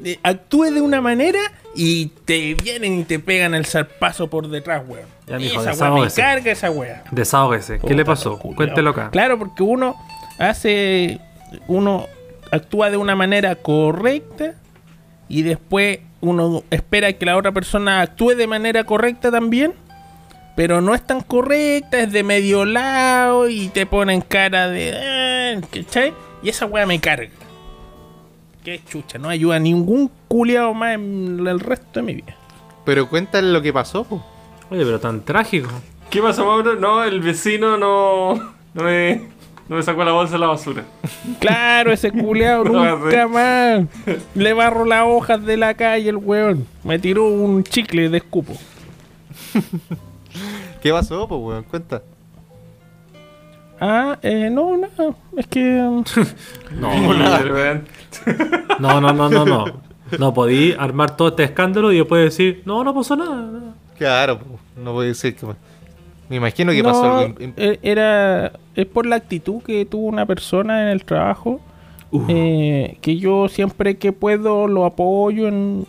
eh, 0.05 0.19
actúe 0.23 0.65
de 0.71 0.81
una 0.81 1.01
manera 1.01 1.41
y 1.75 2.07
te 2.25 2.55
vienen 2.55 3.01
y 3.01 3.05
te 3.05 3.19
pegan 3.19 3.55
el 3.55 3.67
zarpazo 3.67 4.29
por 4.29 4.49
detrás, 4.49 4.83
weón. 4.87 5.07
Ya, 5.27 5.39
mijo, 5.39 5.61
esa 5.63 5.91
weá 5.93 6.05
me 6.05 6.11
carga 6.11 6.53
esa 6.53 6.71
wea. 6.71 7.03
desahógese. 7.11 7.79
¿Qué 7.81 7.95
le 7.95 8.05
pasó? 8.05 8.39
culiao. 8.39 8.57
Cuéntelo 8.57 8.91
acá. 8.91 9.11
Claro, 9.11 9.39
porque 9.39 9.63
uno 9.63 9.97
hace. 10.39 11.19
Uno 11.69 12.07
actúa 12.53 12.91
de 12.91 12.97
una 12.97 13.17
manera 13.17 13.57
correcta 13.57 14.55
y 15.29 15.43
después 15.43 15.99
uno 16.21 16.63
espera 16.71 17.13
que 17.13 17.27
la 17.27 17.37
otra 17.37 17.53
persona 17.53 18.01
actúe 18.03 18.31
de 18.35 18.47
manera 18.47 18.85
correcta 18.85 19.31
también. 19.31 19.73
Pero 20.57 20.81
no 20.81 20.95
es 20.95 21.05
tan 21.05 21.21
correcta, 21.23 21.99
es 21.99 22.13
de 22.13 22.23
medio 22.23 22.65
lado 22.65 23.49
y 23.49 23.69
te 23.69 23.87
ponen 23.87 24.21
cara 24.21 24.69
de. 24.69 24.93
"Ah", 24.95 25.61
¿Cachai? 25.73 26.13
Y 26.43 26.49
esa 26.51 26.67
weá 26.67 26.87
me 26.87 27.01
carga. 27.01 27.31
Qué 28.65 28.81
chucha, 28.89 29.19
no 29.19 29.29
ayuda 29.29 29.57
a 29.57 29.59
ningún 29.59 30.11
culiao 30.27 30.73
más 30.73 30.95
en 30.95 31.47
el 31.47 31.61
resto 31.61 32.01
de 32.01 32.03
mi 32.03 32.15
vida. 32.15 32.35
Pero 32.87 33.09
cuéntale 33.11 33.53
lo 33.53 33.61
que 33.61 33.75
pasó. 33.75 34.05
po. 34.05 34.25
Oye, 34.71 34.85
pero 34.87 34.99
tan 34.99 35.21
trágico. 35.21 35.69
¿Qué 36.09 36.23
pasó, 36.23 36.47
Mauro? 36.47 36.75
No, 36.77 37.05
el 37.05 37.21
vecino 37.21 37.77
no, 37.77 38.35
no, 38.73 38.83
me, 38.83 39.17
no 39.69 39.77
me 39.77 39.83
sacó 39.83 40.03
la 40.03 40.12
bolsa 40.12 40.35
de 40.35 40.39
la 40.39 40.47
basura. 40.47 40.85
Claro, 41.41 41.93
ese 41.93 42.11
culeado 42.11 42.65
No, 42.65 42.97
nunca 42.99 43.29
más. 43.29 43.83
Le 44.35 44.53
barro 44.55 44.87
las 44.87 45.05
hojas 45.07 45.45
de 45.45 45.59
la 45.59 45.75
calle 45.75 46.09
el 46.09 46.17
weón. 46.17 46.67
Me 46.85 46.99
tiró 46.99 47.27
un 47.27 47.65
chicle 47.65 48.09
de 48.09 48.17
escupo. 48.17 48.55
¿Qué 50.83 50.91
pasó, 50.91 51.29
po, 51.29 51.37
weón? 51.37 51.65
Cuenta. 51.65 52.03
Ah, 53.87 54.18
eh, 54.22 54.49
no, 54.51 54.76
no. 54.78 54.87
Es 55.37 55.47
que. 55.47 55.61
um, 55.80 56.03
No, 56.80 56.89
Weón. 57.09 57.85
no, 58.78 59.01
no, 59.01 59.12
no, 59.12 59.28
no, 59.28 59.45
no. 59.45 59.64
No 60.18 60.32
podí 60.32 60.72
armar 60.78 61.16
todo 61.16 61.28
este 61.28 61.45
escándalo 61.45 61.93
y 61.93 61.99
después 61.99 62.24
decir, 62.24 62.62
no, 62.64 62.82
no 62.82 62.95
pasó 62.95 63.14
nada. 63.14 63.37
nada". 63.43 63.74
Claro, 63.99 64.39
no 64.82 64.93
voy 64.95 65.07
a 65.07 65.09
decir 65.09 65.37
que. 65.37 65.47
Me 66.30 66.37
imagino 66.37 66.72
que 66.72 66.82
no, 66.82 66.89
pasó 66.89 67.18
algo. 67.18 67.35
eh, 67.39 67.78
Era. 67.82 68.53
Es 68.74 68.87
por 68.87 69.05
la 69.05 69.16
actitud 69.16 69.62
que 69.62 69.85
tuvo 69.85 70.07
una 70.07 70.24
persona 70.24 70.82
en 70.82 70.89
el 70.89 71.05
trabajo. 71.05 71.61
eh, 72.28 72.97
que 73.03 73.16
yo 73.18 73.49
siempre 73.49 73.97
que 73.99 74.12
puedo 74.12 74.66
lo 74.66 74.87
apoyo. 74.87 75.47
En, 75.49 75.87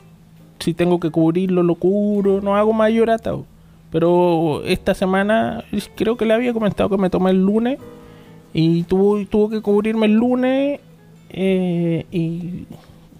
si 0.60 0.74
tengo 0.74 1.00
que 1.00 1.12
cubrirlo, 1.12 1.64
lo 1.64 1.76
cubro. 1.76 2.42
No 2.42 2.56
hago 2.58 2.74
mayor 2.74 3.10
atado. 3.10 3.46
Pero 3.96 4.62
esta 4.66 4.94
semana 4.94 5.64
creo 5.96 6.18
que 6.18 6.26
le 6.26 6.34
había 6.34 6.52
comentado 6.52 6.90
que 6.90 6.98
me 6.98 7.10
tomé 7.10 7.32
el 7.32 7.42
lunes. 7.42 7.80
Y 8.54 8.84
tuvo, 8.84 9.26
tuvo 9.26 9.50
que 9.50 9.62
cubrirme 9.62 10.08
el 10.08 10.16
lunes. 10.16 10.82
eh, 11.30 12.06
y 12.12 12.66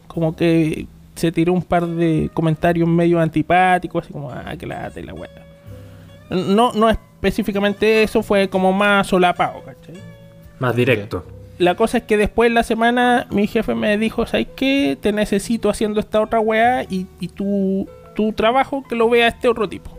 como 0.10 0.36
que 0.36 0.86
se 1.16 1.32
tiró 1.32 1.54
un 1.54 1.62
par 1.62 1.88
de 1.88 2.30
comentarios 2.34 2.90
medio 2.90 3.22
antipáticos. 3.22 4.04
Así 4.04 4.12
como, 4.12 4.30
ah, 4.32 4.54
que 4.60 4.66
lata 4.68 5.00
y 5.00 5.04
la 5.04 5.14
weá. 5.14 5.30
No, 6.30 6.74
no 6.74 6.90
específicamente 6.90 8.04
eso, 8.04 8.22
fue 8.22 8.50
como 8.50 8.74
más 8.74 9.08
solapado, 9.08 9.64
¿cachai? 9.64 9.96
Más 10.60 10.76
directo. 10.76 11.26
La 11.58 11.76
cosa 11.76 12.00
es 12.00 12.04
que 12.04 12.18
después 12.18 12.50
de 12.50 12.54
la 12.54 12.64
semana 12.64 13.28
mi 13.32 13.48
jefe 13.48 13.76
me 13.76 13.98
dijo, 13.98 14.26
¿sabes 14.26 14.48
qué? 14.58 14.98
Te 15.00 15.14
necesito 15.14 15.70
haciendo 15.70 16.02
esta 16.02 16.20
otra 16.20 16.42
weá 16.42 16.84
y, 16.84 17.08
y 17.22 17.30
tu, 17.30 17.88
tu 18.14 18.34
trabajo 18.34 18.84
que 18.84 18.96
lo 18.96 19.08
vea 19.10 19.30
este 19.30 19.48
otro 19.48 19.70
tipo. 19.70 19.95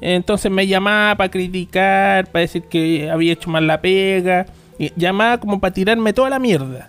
Entonces 0.00 0.50
me 0.50 0.66
llamaba 0.66 1.16
para 1.16 1.30
criticar, 1.30 2.26
para 2.30 2.42
decir 2.42 2.62
que 2.64 3.10
había 3.10 3.32
hecho 3.32 3.50
mal 3.50 3.66
la 3.66 3.80
pega. 3.80 4.46
Y 4.78 4.92
llamaba 4.96 5.38
como 5.38 5.58
para 5.58 5.74
tirarme 5.74 6.12
toda 6.12 6.30
la 6.30 6.38
mierda. 6.38 6.88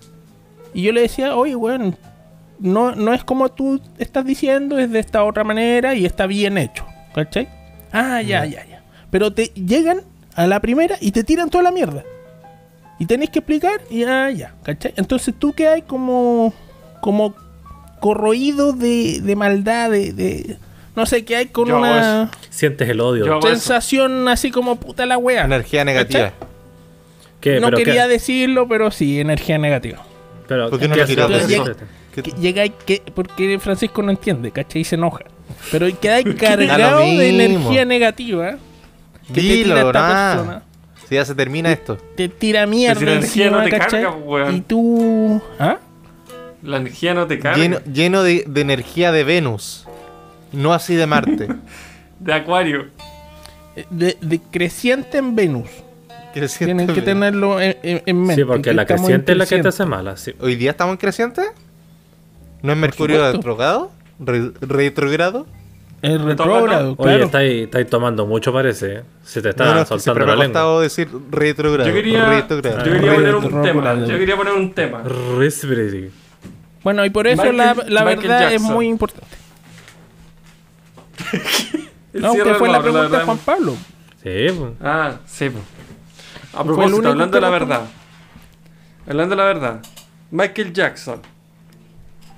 Y 0.73 0.83
yo 0.83 0.91
le 0.91 1.01
decía, 1.01 1.35
oye, 1.35 1.55
weón, 1.55 1.97
no, 2.59 2.93
no 2.93 3.13
es 3.13 3.23
como 3.23 3.49
tú 3.49 3.81
estás 3.97 4.25
diciendo, 4.25 4.77
es 4.77 4.91
de 4.91 4.99
esta 4.99 5.23
otra 5.23 5.43
manera 5.43 5.95
y 5.95 6.05
está 6.05 6.27
bien 6.27 6.57
hecho. 6.57 6.85
¿Cachai? 7.15 7.47
Ah, 7.91 8.21
ya, 8.21 8.45
ya, 8.45 8.63
ya. 8.65 8.83
Pero 9.09 9.33
te 9.33 9.45
llegan 9.55 10.01
a 10.35 10.45
la 10.45 10.59
primera 10.59 10.95
y 11.01 11.11
te 11.11 11.23
tiran 11.23 11.49
toda 11.49 11.63
la 11.63 11.71
mierda. 11.71 12.03
Y 12.99 13.05
tenés 13.07 13.29
que 13.31 13.39
explicar 13.39 13.81
y 13.89 14.03
ah, 14.03 14.29
ya, 14.29 14.53
¿cachai? 14.61 14.93
Entonces 14.97 15.33
tú 15.39 15.53
que 15.53 15.67
hay 15.67 15.81
como, 15.81 16.53
como 17.01 17.33
corroído 17.99 18.73
de, 18.73 19.21
de 19.21 19.35
maldad, 19.35 19.89
de, 19.89 20.13
de- 20.13 20.57
No 20.99 21.05
sé, 21.05 21.23
que 21.23 21.33
hay 21.37 21.45
con 21.45 21.69
Yo 21.69 21.77
una 21.77 22.29
Sientes 22.49 22.89
el 22.89 22.99
odio. 22.99 23.25
Yo 23.25 23.41
sensación 23.41 24.27
así 24.27 24.51
como 24.51 24.75
puta 24.75 25.05
la 25.05 25.17
wea. 25.17 25.45
Energía 25.45 25.85
negativa. 25.85 26.33
¿Qué? 27.39 27.61
No 27.61 27.67
¿Pero 27.67 27.77
quería 27.77 28.03
qué? 28.03 28.09
decirlo, 28.09 28.67
pero 28.67 28.91
sí, 28.91 29.21
energía 29.21 29.57
negativa. 29.57 30.03
Pero, 30.45 30.69
¿Por 30.69 30.77
qué 30.77 30.89
no 30.89 30.95
¿qué 30.95 31.01
lo 31.01 31.07
tiraste? 31.07 31.47
Llega- 32.41 32.67
¿Qué- 32.85 32.99
Que 32.99 33.11
porque 33.15 33.57
Francisco 33.59 34.01
no 34.03 34.11
entiende, 34.11 34.51
¿cachai? 34.51 34.81
Y 34.81 34.83
se 34.83 34.95
enoja. 34.95 35.23
Pero 35.71 35.87
quedáis 36.01 36.25
Da 36.35 36.35
cargado 36.35 36.99
de 36.99 37.29
energía 37.29 37.85
negativa 37.85 38.57
que 39.27 39.33
te 39.35 39.39
Dilo, 39.39 39.75
tira 39.75 39.87
esta 39.87 40.33
persona. 40.33 40.63
Si 41.07 41.15
ya 41.15 41.23
se 41.23 41.33
termina 41.33 41.71
esto. 41.71 41.97
Te 42.17 42.27
tira 42.27 42.65
mierda 42.65 42.99
si 42.99 43.05
la 43.05 43.11
energía 43.13 43.45
encima, 43.45 43.57
no 43.59 43.63
te 43.63 43.69
¿cachai? 43.71 44.03
carga, 44.03 44.17
weón. 44.17 44.55
Y 44.57 44.61
tú... 44.61 45.41
¿Ah? 45.59 45.77
La 46.61 46.75
energía 46.75 47.13
no 47.13 47.25
te 47.25 47.39
carga. 47.39 47.57
Lleno, 47.57 47.79
lleno 47.93 48.21
de, 48.21 48.43
de 48.45 48.59
energía 48.61 49.13
de 49.13 49.23
Venus. 49.23 49.85
No 50.53 50.73
así 50.73 50.95
de 50.95 51.05
Marte. 51.07 51.47
De 52.19 52.33
acuario. 52.33 52.87
De, 53.89 54.17
de 54.19 54.41
creciente 54.51 55.17
en 55.19 55.35
Venus. 55.35 55.69
Creciente 56.33 56.65
Tienen 56.75 56.87
que 56.87 56.93
Venus. 56.93 57.05
tenerlo 57.05 57.61
en, 57.61 57.77
en- 57.81 58.01
en 58.05 58.17
mente. 58.21 58.35
Sí, 58.35 58.45
porque 58.45 58.61
que 58.63 58.73
la 58.73 58.85
creciente 58.85 59.31
en 59.31 59.35
es 59.41 59.49
la 59.49 59.55
que 59.55 59.61
te 59.61 59.67
hace 59.69 59.85
mala. 59.85 60.17
Sí. 60.17 60.33
¿Hoy 60.41 60.55
día 60.55 60.71
estamos 60.71 60.93
en 60.93 60.97
creciente? 60.97 61.41
¿No 62.61 62.73
es 62.73 62.77
Mercurio 62.77 63.31
retrogrado? 63.31 63.91
Re- 64.19 64.51
¿Retrogrado? 64.59 65.47
Es 66.01 66.11
toca, 66.17 66.25
retrógrado, 66.29 66.83
¿no? 66.87 66.91
Oye, 66.91 67.03
claro. 67.03 67.25
estáis 67.25 67.63
estáis 67.63 67.87
tomando 67.89 68.25
mucho, 68.25 68.51
parece. 68.53 68.95
¿eh? 68.95 69.03
Se 69.23 69.41
te 69.41 69.49
está 69.49 69.65
No, 69.65 69.75
no, 69.75 69.85
soltando 69.85 70.25
la 70.25 70.35
lengua. 70.35 70.81
decir 70.81 71.07
retrogrado. 71.31 71.87
Yo 71.89 71.93
quería, 71.95 72.25
retrogrado. 72.29 72.85
yo 72.85 72.91
quería 72.91 73.13
poner 73.15 73.35
un 73.35 73.61
tema. 73.61 73.95
Yo 74.05 74.17
quería 74.17 74.35
poner 74.37 74.53
un 74.53 74.73
tema. 74.73 75.03
Bueno, 76.83 77.05
y 77.05 77.09
por 77.09 77.27
eso 77.27 77.41
Michael- 77.43 77.57
la, 77.57 78.03
verdad 78.03 78.53
es 78.53 78.61
muy 78.61 78.87
importante. 78.87 79.27
No, 82.13 82.33
que 82.33 82.53
fue 82.55 82.69
la 82.69 82.81
pregunta 82.81 83.19
de. 83.19 83.25
Juan 83.25 83.37
Pablo. 83.39 83.75
Sí, 84.23 84.47
pues. 84.57 84.71
Ah, 84.81 85.17
sí. 85.25 85.49
A 86.53 86.63
propósito, 86.63 86.95
único 86.97 87.09
hablando 87.09 87.35
de 87.35 87.41
la 87.41 87.49
verdad. 87.49 87.81
Hablando 89.07 89.35
de 89.35 89.41
la 89.41 89.47
verdad. 89.47 89.81
Michael 90.31 90.73
Jackson. 90.73 91.21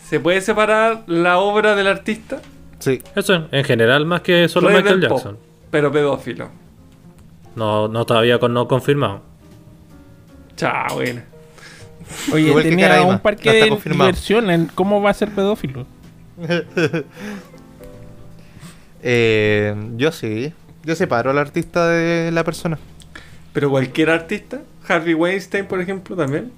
¿Se 0.08 0.20
puede 0.20 0.42
separar 0.42 1.04
la 1.08 1.40
obra 1.40 1.76
del 1.76 1.88
artista? 1.88 2.42
Sí. 2.80 3.02
Eso 3.16 3.48
en 3.52 3.64
general, 3.64 4.06
más 4.06 4.22
que 4.22 4.48
solo 4.50 4.68
Rey 4.68 4.78
Michael 4.78 5.08
pop, 5.08 5.18
Jackson. 5.18 5.38
pero 5.70 5.92
pedófilo. 5.92 6.50
No, 7.56 7.88
no 7.88 8.06
todavía 8.06 8.40
con 8.40 8.54
no 8.54 8.68
confirmado. 8.68 9.22
Chao, 10.58 10.96
bueno. 10.96 11.22
Oye, 12.34 12.48
Igual 12.48 12.64
que 12.64 12.70
tenía 12.70 12.90
Caraima, 12.90 13.10
un 13.12 13.20
parque 13.20 13.52
de 13.52 13.90
diversión. 13.90 14.70
¿Cómo 14.76 15.02
va 15.02 15.12
a 15.12 15.14
ser 15.14 15.30
pedófilo? 15.34 15.86
Eh, 19.04 19.74
yo 19.97 20.12
sí. 20.12 20.54
Yo 20.84 20.95
separo 20.95 21.30
al 21.32 21.38
artista 21.38 21.88
de 21.89 22.32
la 22.32 22.43
persona. 22.43 22.78
Pero 23.54 23.70
cualquier 23.70 24.10
artista, 24.10 24.62
Harvey 24.88 25.14
Weinstein, 25.14 25.66
por 25.66 25.82
ejemplo, 25.82 26.16
también. 26.16 26.52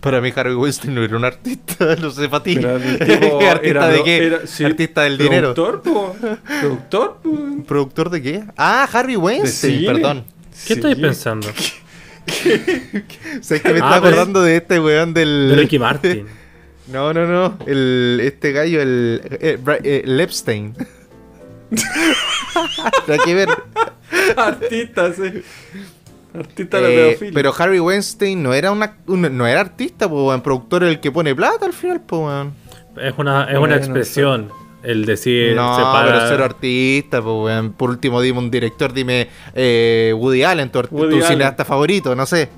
Para 0.00 0.20
mí 0.20 0.32
Harvey 0.34 0.54
Weinstein 0.54 0.94
no 0.94 1.02
era 1.02 1.16
un 1.16 1.24
artista, 1.24 1.96
lo 2.00 2.10
sé 2.10 2.28
para 2.28 2.42
ti. 2.42 2.56
Pero 2.56 2.76
el 2.76 2.98
tipo 3.20 3.40
¿Artista 3.40 3.60
era- 3.68 3.88
de 3.88 4.02
qué? 4.04 4.26
era- 4.26 4.46
sí, 4.46 4.64
artista 4.64 5.02
del 5.02 5.18
dinero. 5.18 5.54
Productor, 5.54 5.82
po. 5.82 6.16
Productor, 6.60 7.18
po. 7.22 7.64
¿Productor 7.66 8.10
de 8.10 8.22
qué? 8.22 8.44
Ah, 8.56 8.88
Harvey 8.92 9.16
Weinstein, 9.16 9.86
perdón. 9.86 10.24
¿Qué 10.66 10.72
estáis 10.74 10.96
pensando? 10.96 11.48
¿Sabes 13.40 13.62
que 13.62 13.68
me 13.72 13.80
Ah, 13.80 13.84
estaba 13.90 13.96
acordando 13.96 14.42
de 14.42 14.56
este 14.56 14.80
weón 14.80 15.14
del. 15.14 15.48
De 15.50 15.56
Ricky 15.56 15.78
Martin. 15.78 16.26
No, 16.92 17.12
no, 17.12 17.26
no. 17.26 17.58
El, 17.66 18.20
este 18.22 18.52
gallo, 18.52 18.80
el. 18.82 19.20
eh, 19.40 19.58
Bra- 19.62 19.80
eh, 19.82 20.02
el 20.04 20.18
Epstein. 20.20 20.74
Hay 23.08 23.18
que 23.24 23.34
ver. 23.34 23.48
Artista, 24.36 25.12
sí. 25.12 25.42
Artista 26.34 26.80
de 26.80 26.92
Eh, 26.92 27.06
pedofilia. 27.08 27.34
pero 27.34 27.54
Harry 27.58 27.80
Weinstein 27.80 28.42
no 28.42 28.52
era 28.54 28.70
una, 28.70 28.96
un- 29.06 29.36
no 29.36 29.46
era 29.46 29.60
artista, 29.60 30.08
pues, 30.08 30.22
weón. 30.22 30.40
Productor 30.42 30.84
el 30.84 31.00
que 31.00 31.10
pone 31.10 31.34
plata 31.34 31.66
al 31.66 31.72
final, 31.72 32.00
pues, 32.00 32.20
weón. 32.22 32.54
Es 33.00 33.14
una, 33.16 33.44
es 33.44 33.58
Bueno, 33.58 33.74
una 33.74 33.76
expresión. 33.76 34.50
El 34.82 35.04
decir 35.06 35.56
No, 35.56 35.76
separa- 35.76 36.06
pero 36.06 36.28
ser 36.28 36.42
artista, 36.42 37.20
pues, 37.22 37.34
weón. 37.36 37.72
Por 37.72 37.90
último, 37.90 38.20
dime 38.20 38.38
un 38.38 38.50
director, 38.50 38.92
dime 38.92 39.28
eh, 39.54 40.14
Woody 40.16 40.44
Allen, 40.44 40.70
tu, 40.70 40.78
Woody 40.90 41.10
tu 41.10 41.16
Allen. 41.16 41.28
cineasta 41.28 41.64
favorito, 41.64 42.14
no 42.14 42.26
sé. 42.26 42.48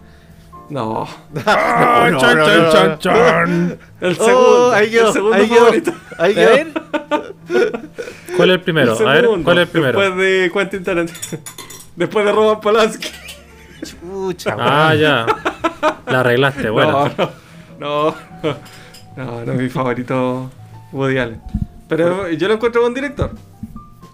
No. 0.69 1.09
No, 1.35 2.21
chan, 2.21 2.39
no, 2.39 2.99
chan, 2.99 3.69
no, 3.69 3.77
El 4.01 4.17
Oh, 4.19 4.25
segundo. 4.25 4.73
ahí 4.73 4.91
quedó, 4.91 5.07
el 5.09 5.13
segundo 5.13 5.37
ahí 5.37 5.49
quedó, 5.49 5.59
favorito. 5.65 5.93
ahí 6.19 6.33
A 6.33 6.37
ver, 6.49 6.67
¿Cuál 8.37 8.51
es 8.51 8.55
el 8.55 8.61
primero? 8.63 8.99
El 8.99 9.07
A 9.09 9.13
ver, 9.13 9.29
¿cuál 9.45 9.59
es 9.59 9.63
el 9.63 9.69
primero? 9.69 10.01
Después 10.01 10.17
de 10.19 10.51
Quentin 10.53 10.85
Tarantino. 10.85 11.19
Después 11.97 12.25
de 12.25 12.33
Roman 12.33 12.61
Polanski. 12.61 13.09
Chucha, 13.83 14.57
Ah, 14.59 14.95
ya. 14.95 15.27
La 16.07 16.21
arreglaste, 16.21 16.71
bueno. 16.71 17.11
No, 17.79 18.15
no. 18.43 18.57
No, 19.17 19.25
no, 19.25 19.45
no 19.45 19.53
es 19.53 19.59
mi 19.59 19.69
favorito 19.69 20.51
Woody 20.93 21.19
Allen. 21.19 21.41
Pero 21.89 22.29
yo 22.31 22.49
lo 22.49 22.55
encuentro 22.55 22.81
buen 22.83 22.95
director. 22.95 23.33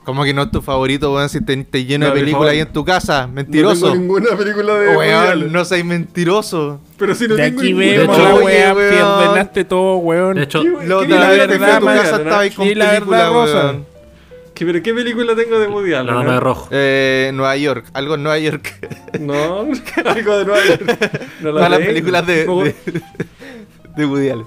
¿Cómo 0.07 0.23
que 0.25 0.33
no 0.33 0.43
es 0.45 0.51
tu 0.53 0.63
favorito, 0.63 1.13
weón? 1.13 1.29
Si 1.29 1.45
te, 1.45 1.57
te 1.65 1.85
lleno 1.85 2.07
No, 2.07 2.15
de 2.15 2.21
películas 2.21 2.53
ahí 2.53 2.61
en 2.61 2.73
tu 2.73 2.85
casa. 2.85 3.27
No 3.27 3.33
Mentiroso. 3.35 3.87
tengo 3.91 3.97
ninguna 3.97 4.37
película 4.37 4.75
de 4.75 4.87
Woody 4.95 4.99
weón, 4.99 5.27
Allen. 5.29 5.53
no 5.53 5.65
seas 5.65 5.85
mentiroso. 5.85 6.81
Pero 6.97 7.15
si 7.17 7.27
no 7.27 7.35
de 7.35 7.43
tengo 7.51 7.61
aquí 7.61 7.73
De 7.73 8.07
la 8.07 8.35
weón. 8.37 8.47
pierdenaste 8.47 9.65
todo, 9.65 9.97
weón. 9.97 10.37
De 10.37 10.45
hecho, 10.45 10.63
¿Qué- 10.63 10.69
Lo 10.87 11.03
la 11.03 11.29
película 11.29 11.29
verdad, 11.29 11.81
tu 11.81 11.87
Woody 11.87 11.99
casa 11.99 12.15
Allen, 12.15 12.27
estaba 12.27 12.41
ahí 12.43 12.51
con 12.53 12.79
la 12.79 12.91
película, 12.93 13.33
weón. 13.33 13.87
¿Qué- 14.55 14.65
¿Pero 14.65 14.83
qué 14.83 14.95
película 14.95 15.35
tengo 15.35 15.59
de 15.59 15.67
Woody 15.67 15.93
Allen? 15.95 16.07
la 16.07 16.21
dama 16.21 16.33
de 16.35 16.41
rojo. 16.41 16.69
Eh, 16.71 17.31
Nueva 17.35 17.57
York, 17.57 17.87
algo 17.93 18.15
en 18.15 18.23
Nueva 18.23 18.39
York. 18.39 18.75
No, 19.21 19.35
algo 20.05 20.39
de 20.39 20.45
Nueva 20.45 20.65
York. 20.67 20.83
No 21.41 21.49
la 21.51 21.55
Todas 21.59 21.71
las 21.71 21.81
películas 21.81 22.27
de, 22.27 22.47
No, 22.47 22.61
de, 22.63 22.75
de 23.97 24.07
Woody 24.07 24.31
Allen. 24.31 24.47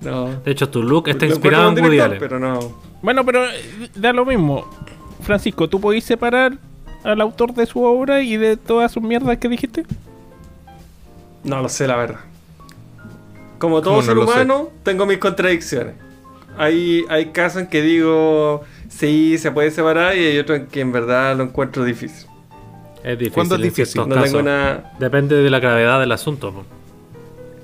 No. 0.00 0.28
De 0.44 0.50
hecho, 0.50 0.68
tu 0.68 0.82
look 0.82 1.08
está 1.08 1.24
Lo 1.26 1.32
inspirado 1.32 1.68
en 1.70 1.74
Woody 1.82 1.98
Allen. 2.00 2.18
director, 2.18 2.28
Pero 2.28 2.38
no. 2.38 2.72
Bueno, 3.02 3.24
pero 3.24 3.46
eh, 3.46 3.90
da 3.94 4.12
lo 4.12 4.24
mismo. 4.24 4.66
Francisco, 5.22 5.68
¿tú 5.68 5.80
podés 5.80 6.04
separar 6.04 6.52
al 7.02 7.20
autor 7.20 7.54
de 7.54 7.66
su 7.66 7.82
obra 7.82 8.22
y 8.22 8.36
de 8.36 8.56
todas 8.56 8.92
sus 8.92 9.02
mierdas 9.02 9.38
que 9.38 9.48
dijiste? 9.48 9.84
No 11.44 11.62
lo 11.62 11.68
sé, 11.68 11.86
la 11.86 11.96
verdad. 11.96 12.20
Como 13.58 13.80
todo 13.80 13.94
¿Cómo 13.94 14.02
no 14.02 14.06
ser 14.06 14.18
humano, 14.18 14.68
tengo 14.82 15.06
mis 15.06 15.18
contradicciones. 15.18 15.94
Hay, 16.58 17.04
hay 17.08 17.26
casos 17.26 17.62
en 17.62 17.68
que 17.68 17.80
digo, 17.82 18.62
sí, 18.88 19.38
se 19.38 19.50
puede 19.50 19.70
separar, 19.70 20.16
y 20.16 20.20
hay 20.24 20.38
otros 20.38 20.58
en 20.60 20.66
que 20.66 20.80
en 20.80 20.92
verdad 20.92 21.36
lo 21.36 21.44
encuentro 21.44 21.84
difícil. 21.84 22.26
Es 23.04 23.18
difícil. 23.18 23.32
¿Cuándo 23.32 23.54
es 23.56 23.62
difícil? 23.62 24.00
No 24.02 24.14
casos. 24.14 24.24
tengo 24.30 24.42
nada. 24.42 24.92
Depende 24.98 25.36
de 25.36 25.50
la 25.50 25.60
gravedad 25.60 26.00
del 26.00 26.12
asunto. 26.12 26.52
po. 26.52 26.64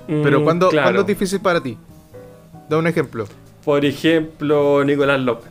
Pero 0.07 0.41
Mm, 0.41 0.45
¿cuándo, 0.45 0.69
claro. 0.69 0.85
¿cuándo 0.87 1.01
es 1.03 1.07
difícil 1.07 1.41
para 1.41 1.61
ti? 1.63 1.77
Da 2.73 2.79
un 2.79 2.87
ejemplo. 2.87 3.27
Por 3.67 3.85
ejemplo, 3.85 4.83
Nicolás 4.83 5.21
López. 5.21 5.51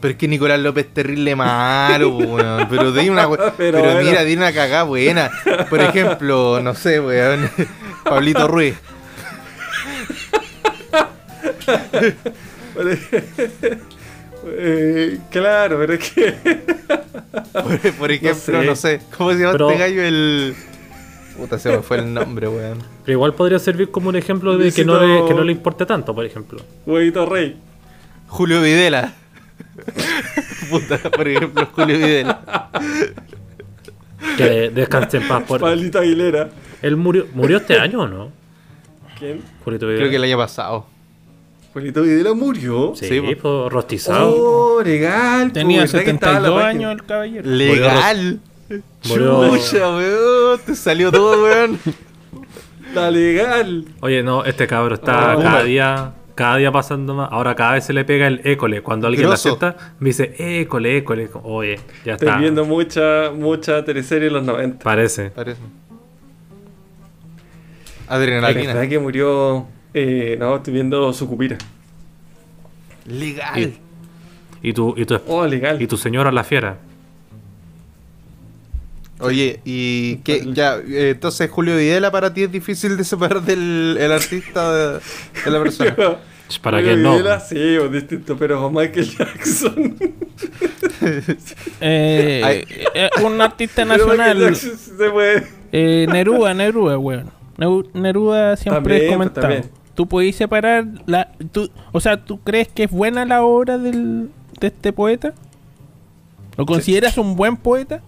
Pero 0.00 0.12
es 0.12 0.18
que 0.18 0.26
Nicolás 0.26 0.58
López 0.60 0.86
es 0.86 0.94
terrible 0.94 1.36
malo, 1.36 2.08
weón. 2.16 2.66
Pero 2.70 2.90
di 2.90 3.10
una 3.10 3.28
Pero 3.36 3.52
Pero, 3.58 3.78
bueno. 3.82 4.00
mira, 4.00 4.24
di 4.24 4.34
una 4.34 4.50
cagada 4.54 4.84
buena. 4.84 5.30
Por 5.68 5.82
ejemplo, 5.82 6.60
no 6.62 6.74
sé, 6.74 7.00
weón. 7.00 7.50
Pablito 8.04 8.48
Ruiz. 8.48 8.76
Eh, 14.46 15.18
claro, 15.30 15.78
pero 15.80 15.92
es 15.92 16.10
que. 16.10 16.32
Por, 17.52 17.92
por 17.98 18.10
ejemplo, 18.10 18.60
sé. 18.60 18.64
no 18.64 18.74
sé. 18.74 19.00
¿Cómo 19.18 19.32
se 19.32 19.40
llama 19.40 19.52
este 19.52 19.78
gallo? 19.78 20.02
El. 20.02 20.54
Puta, 21.38 21.58
se 21.58 21.70
me 21.70 21.82
fue 21.82 21.98
el 21.98 22.12
nombre, 22.12 22.48
weón. 22.48 22.78
Pero 23.04 23.12
igual 23.16 23.32
podría 23.34 23.58
servir 23.58 23.90
como 23.90 24.08
un 24.10 24.16
ejemplo 24.16 24.58
de 24.58 24.72
que 24.72 24.84
no, 24.84 25.00
le, 25.00 25.26
que 25.28 25.34
no 25.34 25.44
le 25.44 25.52
importe 25.52 25.86
tanto, 25.86 26.14
por 26.14 26.24
ejemplo. 26.26 26.60
Huevito 26.84 27.24
Rey. 27.26 27.56
Julio 28.26 28.60
Videla. 28.60 29.14
Puta, 30.70 30.98
por 31.10 31.28
ejemplo, 31.28 31.66
Julio 31.74 31.96
Videla. 31.96 32.40
Que 34.36 34.70
descanse 34.70 35.18
en 35.18 35.28
paz 35.28 35.44
por. 35.44 35.60
Pablito 35.60 35.98
Aguilera. 36.00 36.50
Él 36.82 36.96
murió, 36.96 37.26
murió 37.34 37.58
este 37.58 37.78
año 37.78 38.00
o 38.02 38.08
no? 38.08 38.30
¿Quién? 39.18 39.40
Julito 39.64 39.86
Videla. 39.86 40.00
Creo 40.02 40.10
que 40.10 40.16
el 40.16 40.24
año 40.24 40.36
pasado. 40.38 40.86
Pablito 41.72 42.00
Aguilera 42.00 42.34
murió. 42.34 42.92
Sí, 42.96 43.06
Sí, 43.08 43.20
po. 43.20 43.42
po, 43.42 43.68
rostizado. 43.68 44.34
Oh, 44.36 44.82
legal. 44.82 45.52
Tenía 45.52 45.80
pues, 45.82 45.92
¿verdad 45.92 46.04
que 46.04 46.10
estaba 46.12 46.36
en 46.36 46.42
la 46.42 46.48
72 46.48 46.62
página? 46.62 46.88
años 46.90 47.00
el 47.00 47.06
caballero. 47.06 47.48
Legal. 47.48 48.40
Murió- 49.08 49.56
Chucha, 49.56 49.88
weón. 49.96 50.60
Te 50.66 50.74
salió 50.74 51.10
todo, 51.10 51.42
weón. 51.44 51.78
La 52.94 53.10
legal. 53.10 53.84
Oye, 54.00 54.22
no, 54.22 54.44
este 54.44 54.66
cabro 54.66 54.94
está 54.94 55.36
Oh. 55.36 55.42
cada 55.42 55.62
día, 55.62 56.12
cada 56.34 56.56
día 56.56 56.72
pasando 56.72 57.14
más. 57.14 57.28
Ahora 57.30 57.54
cada 57.54 57.72
vez 57.74 57.84
se 57.84 57.92
le 57.92 58.04
pega 58.04 58.26
el 58.26 58.40
école. 58.44 58.82
Cuando 58.82 59.06
alguien 59.06 59.28
Grosso. 59.28 59.48
la 59.60 59.68
acepta, 59.68 59.94
me 60.00 60.08
dice 60.08 60.34
école, 60.60 60.96
école. 60.96 61.28
Oye, 61.42 61.76
ya 62.04 62.14
Estoy 62.14 62.28
está. 62.28 62.38
viendo 62.40 62.64
mucha, 62.64 63.30
mucha 63.34 63.84
teleserie 63.84 64.28
en 64.28 64.34
los 64.34 64.44
90. 64.44 64.82
Parece. 64.84 65.30
Parece. 65.30 65.60
La 68.08 68.14
Adrenalina. 68.16 68.72
verdad 68.74 68.88
que 68.88 68.98
murió. 68.98 69.66
Eh, 69.92 70.36
no, 70.38 70.56
estoy 70.56 70.72
viendo 70.74 71.12
Sucupira. 71.12 71.58
Legal. 73.06 73.74
Y 74.62 74.72
tu, 74.72 74.94
y 74.96 75.04
tu, 75.04 75.18
Oh, 75.26 75.46
legal. 75.46 75.80
y 75.80 75.86
tu 75.86 75.96
señora 75.96 76.32
la 76.32 76.44
fiera. 76.44 76.78
Oye, 79.20 79.60
y 79.64 80.16
qué, 80.18 80.46
ya, 80.52 80.76
eh, 80.76 81.10
entonces 81.10 81.50
Julio 81.50 81.76
Videla 81.76 82.10
para 82.10 82.32
ti 82.32 82.44
es 82.44 82.52
difícil 82.52 82.96
de 82.96 83.04
separar 83.04 83.42
del 83.42 83.96
el 83.98 84.12
artista 84.12 84.72
de, 84.72 85.00
de 85.44 85.50
la 85.50 85.62
persona. 85.62 85.96
Para 86.62 86.78
Julio 86.78 86.96
que 86.96 87.02
no. 87.02 87.12
Videla, 87.12 87.40
Sí, 87.40 87.58
es 87.58 87.92
distinto, 87.92 88.36
pero 88.36 88.70
Michael 88.70 89.08
Jackson. 89.16 89.96
Eh, 91.80 92.64
eh, 92.94 93.10
un 93.24 93.40
artista 93.40 93.84
nacional. 93.84 94.54
Se 94.54 95.10
puede. 95.10 95.46
Eh, 95.72 96.06
Neruda, 96.10 96.54
Neruda, 96.54 96.98
weón. 96.98 97.30
Neruda 97.94 98.56
siempre 98.56 98.80
También, 98.80 98.96
es 98.96 99.02
pues, 99.02 99.12
comentado. 99.12 99.42
también. 99.42 99.70
¿Tú 99.94 100.06
podés 100.06 100.36
separar 100.36 100.86
la... 101.06 101.32
Tú, 101.50 101.70
o 101.92 102.00
sea, 102.00 102.24
¿tú 102.24 102.40
crees 102.40 102.68
que 102.68 102.84
es 102.84 102.90
buena 102.90 103.24
la 103.24 103.42
obra 103.42 103.78
del, 103.78 104.30
de 104.60 104.68
este 104.68 104.92
poeta? 104.92 105.34
¿Lo 106.56 106.66
consideras 106.66 107.18
un 107.18 107.36
buen 107.36 107.56
poeta? 107.56 108.00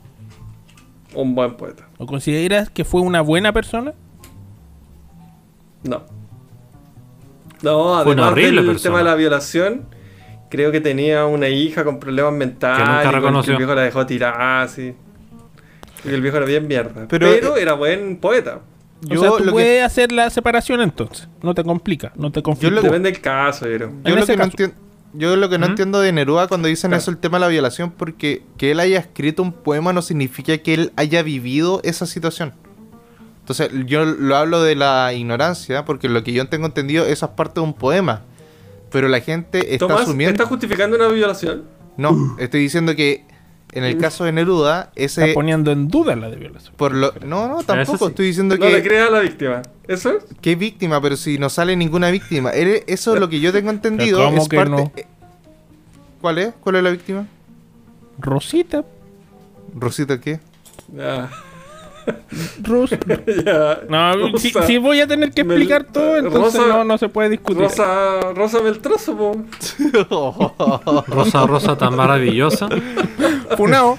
Un 1.15 1.35
buen 1.35 1.57
poeta. 1.57 1.89
¿Lo 1.99 2.07
consideras 2.07 2.71
que 2.71 2.85
fue 2.85 3.01
una 3.01 3.21
buena 3.21 3.53
persona? 3.53 3.93
No. 5.83 6.03
No, 7.63 8.03
Fue 8.05 8.13
una 8.13 8.23
además 8.29 8.33
horrible 8.33 8.63
del 8.63 8.71
persona. 8.71 8.83
tema 8.83 8.99
de 8.99 9.05
la 9.05 9.15
violación, 9.17 9.83
creo 10.49 10.73
que 10.73 10.81
tenía 10.81 11.27
una 11.27 11.49
hija 11.49 11.85
con 11.85 11.99
problemas 12.01 12.33
mentales. 12.33 12.79
Que 12.79 12.85
nunca 12.95 13.11
reconoció. 13.13 13.53
el 13.53 13.59
viejo 13.59 13.75
la 13.75 13.83
dejó 13.83 14.07
tirada, 14.07 14.63
así. 14.63 14.95
Y 16.05 16.09
el 16.09 16.23
viejo 16.23 16.39
era 16.39 16.47
bien 16.47 16.67
mierda. 16.67 17.07
Pero, 17.09 17.27
Pero, 17.29 17.57
eh, 17.57 17.63
era 17.63 17.75
buen 17.75 18.17
poeta. 18.17 18.61
o 19.05 19.09
sea, 19.19 19.29
tú 19.31 19.39
lo 19.41 19.45
que- 19.47 19.51
puedes 19.51 19.83
hacer 19.85 20.13
la 20.13 20.31
separación 20.31 20.81
entonces. 20.81 21.29
No 21.43 21.55
te 21.55 21.63
complica, 21.63 22.13
no 22.17 22.31
te 22.33 22.43
conflictúa. 22.43 22.77
lo- 22.77 22.83
Depende 22.83 23.11
del 23.13 23.21
caso, 23.21 23.67
yo 23.69 23.77
creo. 23.77 23.89
En 23.89 24.05
Yo 24.05 24.17
lo, 24.17 24.27
que 24.27 24.37
no 24.37 24.45
caso. 24.45 24.57
entien- 24.57 24.75
yo 25.13 25.37
lo 25.37 25.49
que 25.49 25.59
no 25.59 25.67
¿Mm? 25.67 25.71
entiendo 25.71 26.01
de 26.01 26.13
Neruda 26.13 26.47
cuando 26.49 26.69
dicen 26.69 26.91
Claro. 26.91 27.01
eso 27.03 27.11
el 27.11 27.19
tema 27.19 27.39
de 27.39 27.41
la 27.43 27.49
violación, 27.49 27.91
porque 27.91 28.43
que 28.57 28.71
él 28.71 28.81
haya 28.81 28.99
escrito 28.99 29.43
un 29.43 29.53
poema 29.53 29.93
no 29.93 30.03
significa 30.03 30.57
que 30.59 30.75
él 30.75 30.93
haya 30.97 31.23
vivido 31.23 31.81
esa 31.85 32.07
situación. 32.07 32.53
Entonces, 33.41 33.71
yo 33.87 34.05
lo 34.05 34.37
hablo 34.37 34.63
de 34.63 34.77
la 34.77 35.13
ignorancia, 35.13 35.85
porque 35.85 36.09
lo 36.09 36.23
que 36.23 36.33
yo 36.33 36.49
tengo 36.49 36.67
entendido, 36.67 37.05
eso 37.07 37.27
es 37.27 37.33
parte 37.33 37.61
de 37.61 37.67
un 37.67 37.75
poema. 37.75 38.23
Pero 38.93 39.09
la 39.09 39.21
gente 39.21 39.75
está 39.75 39.87
Tomás, 39.89 40.03
asumiendo. 40.03 40.33
¿estás 40.33 40.49
justificando 40.49 40.97
una 40.97 41.09
violación? 41.09 41.65
No, 41.97 42.37
estoy 42.39 42.61
diciendo 42.61 42.95
que 42.95 43.25
en 43.73 43.85
el 43.85 43.99
caso 43.99 44.25
de 44.25 44.33
Neruda, 44.33 44.91
Está 44.97 45.25
ese. 45.27 45.35
poniendo 45.35 45.71
en 45.73 45.89
duda 45.89 46.17
la 46.17 46.29
de 46.31 46.37
violación. 46.37 46.75
Por 46.77 46.95
lo, 46.95 47.13
no, 47.25 47.49
no, 47.49 47.63
tampoco. 47.63 47.99
sí. 48.07 48.11
Estoy 48.11 48.27
diciendo 48.27 48.57
No 48.57 48.65
le 48.69 48.83
que, 48.83 48.89
creas 48.89 49.09
a 49.09 49.13
la 49.13 49.21
víctima. 49.21 49.63
¿Eso 49.87 50.17
es? 50.17 50.25
que 50.41 50.53
es 50.53 50.59
víctima, 50.59 51.01
pero 51.01 51.17
si 51.17 51.39
no 51.39 51.49
sale 51.51 51.77
ninguna 51.77 52.11
víctima. 52.11 52.51
Eso 52.51 53.15
es 53.15 53.21
lo 53.21 53.29
que 53.29 53.41
yo 53.41 53.53
tengo 53.53 53.71
entendido. 53.71 54.25
¿cómo 54.25 54.43
es 54.43 54.49
que 54.49 54.57
parte- 54.57 54.71
no? 54.71 54.93
eh, 54.97 55.07
¿Cuál 56.21 56.39
es? 56.39 56.53
¿Cuál 56.61 56.77
es 56.77 56.83
la 56.83 56.91
víctima? 56.91 57.27
Rosita. 58.19 58.85
¿Rosita 59.75 60.21
qué? 60.21 60.41
Ya. 60.95 61.31
Ros- 62.63 62.91
ya. 63.45 63.81
No, 63.89 64.39
si, 64.39 64.51
Rosa. 64.53 64.67
si 64.67 64.79
voy 64.79 65.01
a 65.01 65.07
tener 65.07 65.33
que 65.33 65.45
Mel- 65.45 65.57
explicar 65.59 65.85
todo, 65.85 66.17
entonces 66.17 66.61
Rosa- 66.61 66.69
no, 66.69 66.85
no 66.85 66.99
se 66.99 67.09
puede 67.09 67.29
discutir. 67.31 67.63
Rosa, 67.63 68.21
Rosa 68.35 68.61
Beltrazo, 68.61 69.17
po. 69.17 69.37
Rosa, 71.09 71.47
rosa 71.47 71.77
tan 71.79 71.97
maravillosa. 71.97 72.69
Funao. 73.57 73.99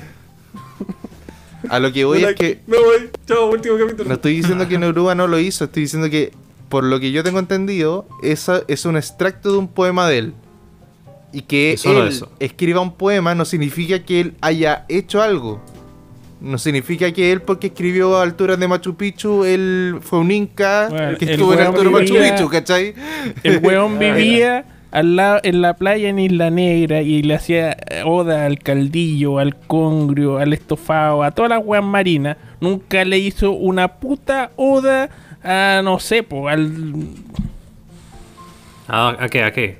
A 1.69 1.79
lo 1.79 1.91
que 1.91 2.03
voy 2.05 2.23
es 2.23 2.35
que 2.35 2.59
Me 2.67 2.77
voy. 2.77 3.09
Chao, 3.27 3.49
último 3.51 3.77
capítulo. 3.77 4.09
no 4.09 4.15
estoy 4.15 4.35
diciendo 4.37 4.67
que 4.67 4.77
Neruda 4.77 5.15
no 5.15 5.27
lo 5.27 5.39
hizo, 5.39 5.65
estoy 5.65 5.83
diciendo 5.83 6.09
que 6.09 6.33
por 6.69 6.83
lo 6.83 6.99
que 6.99 7.11
yo 7.11 7.23
tengo 7.23 7.39
entendido, 7.39 8.05
esa 8.23 8.61
es 8.67 8.85
un 8.85 8.97
extracto 8.97 9.51
de 9.51 9.57
un 9.57 9.67
poema 9.67 10.07
de 10.07 10.17
él. 10.17 10.33
Y 11.33 11.43
que 11.43 11.77
él 11.85 12.07
eso. 12.07 12.29
escriba 12.39 12.81
un 12.81 12.93
poema 12.93 13.35
no 13.35 13.45
significa 13.45 14.03
que 14.03 14.19
él 14.21 14.33
haya 14.41 14.85
hecho 14.89 15.21
algo. 15.21 15.61
No 16.41 16.57
significa 16.57 17.11
que 17.11 17.31
él, 17.31 17.43
porque 17.43 17.67
escribió 17.67 18.17
a 18.17 18.23
alturas 18.23 18.59
de 18.59 18.67
Machu 18.67 18.95
Picchu, 18.95 19.45
él 19.45 19.99
fue 20.01 20.19
un 20.19 20.31
inca 20.31 20.87
Bueno, 20.89 21.17
que 21.19 21.25
el 21.25 21.31
estuvo 21.31 21.53
en 21.53 21.59
weón 21.59 21.67
altura 21.75 21.89
de 21.89 21.91
Machu 21.91 22.15
Picchu, 22.15 22.49
¿cachai? 22.49 22.95
El 23.43 23.59
weón 23.59 23.99
vivía 23.99 24.65
al 24.89 25.15
lado, 25.15 25.39
en 25.43 25.61
la 25.61 25.75
playa 25.75 26.09
en 26.09 26.17
Isla 26.17 26.49
Negra 26.49 27.03
y 27.03 27.21
le 27.21 27.35
hacía 27.35 27.77
oda 28.05 28.45
al 28.47 28.57
caldillo, 28.57 29.37
al 29.37 29.55
congrio, 29.55 30.39
al 30.39 30.51
estofado, 30.53 31.21
a 31.21 31.29
todas 31.29 31.49
las 31.49 31.61
weas 31.63 31.83
marinas. 31.83 32.37
Nunca 32.59 33.05
le 33.05 33.19
hizo 33.19 33.51
una 33.51 33.99
puta 33.99 34.49
oda 34.55 35.11
a, 35.43 35.81
no 35.83 35.99
sé, 35.99 36.23
po, 36.23 36.49
al... 36.49 36.93
Ah, 38.87 39.15
¿A 39.19 39.29
qué? 39.29 39.43
¿A 39.43 39.53
qué? 39.53 39.79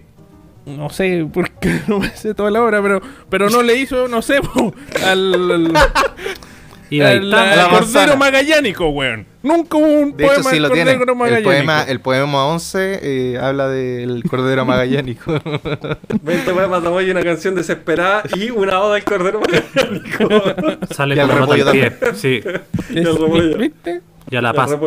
No 0.67 0.91
sé, 0.91 1.27
porque 1.33 1.81
no 1.87 1.99
me 1.99 2.09
sé 2.09 2.35
toda 2.35 2.51
la 2.51 2.63
obra, 2.63 2.83
pero, 2.83 3.01
pero 3.29 3.49
no 3.49 3.63
le 3.63 3.77
hizo, 3.77 4.07
no 4.07 4.21
sé, 4.21 4.41
po, 4.41 4.75
al... 5.03 5.51
al 5.51 5.73
Y 6.91 7.01
ahí 7.01 7.17
al- 7.17 7.23
está. 7.23 7.41
al 7.41 7.57
la 7.57 7.63
Cordero 7.63 7.81
manzana. 7.81 8.15
Magallánico, 8.17 8.89
weón. 8.89 9.25
Nunca 9.43 9.77
hubo 9.77 9.85
un 9.87 10.15
De 10.17 10.23
hecho, 10.25 10.33
poema 10.35 10.49
sí 10.49 10.55
del 10.57 10.63
lo 10.63 10.69
tiene. 10.69 10.91
Cordero 10.91 11.11
El 11.13 11.17
Magallánico. 11.17 11.49
poema, 11.49 11.83
el 11.83 11.99
poema 12.01 12.45
11 12.45 12.99
eh, 13.01 13.37
habla 13.41 13.67
del 13.69 14.23
Cordero 14.29 14.65
Magallánico. 14.65 15.31
20 16.21 16.53
poemas 16.53 16.81
de 16.81 16.87
amor 16.87 17.03
y 17.03 17.09
una 17.11 17.23
canción 17.23 17.55
desesperada 17.55 18.23
y 18.35 18.51
una 18.51 18.79
oda 18.81 18.97
al 18.97 19.03
cordero 19.03 19.39
magallánico. 19.41 20.85
Sale 20.93 21.15
Y 21.15 21.19
al 21.19 21.27
como 21.27 21.39
nota 21.39 21.55
repollo 21.55 21.69
al 21.71 21.91
pie. 21.97 22.13
Sí. 22.13 22.41
Es- 22.43 22.95
el 22.97 23.05
repollo. 23.17 23.57
¿Viste? 23.57 24.01
Ya 24.29 24.41
la 24.41 24.49
El 24.51 24.55
pasa. 24.55 24.79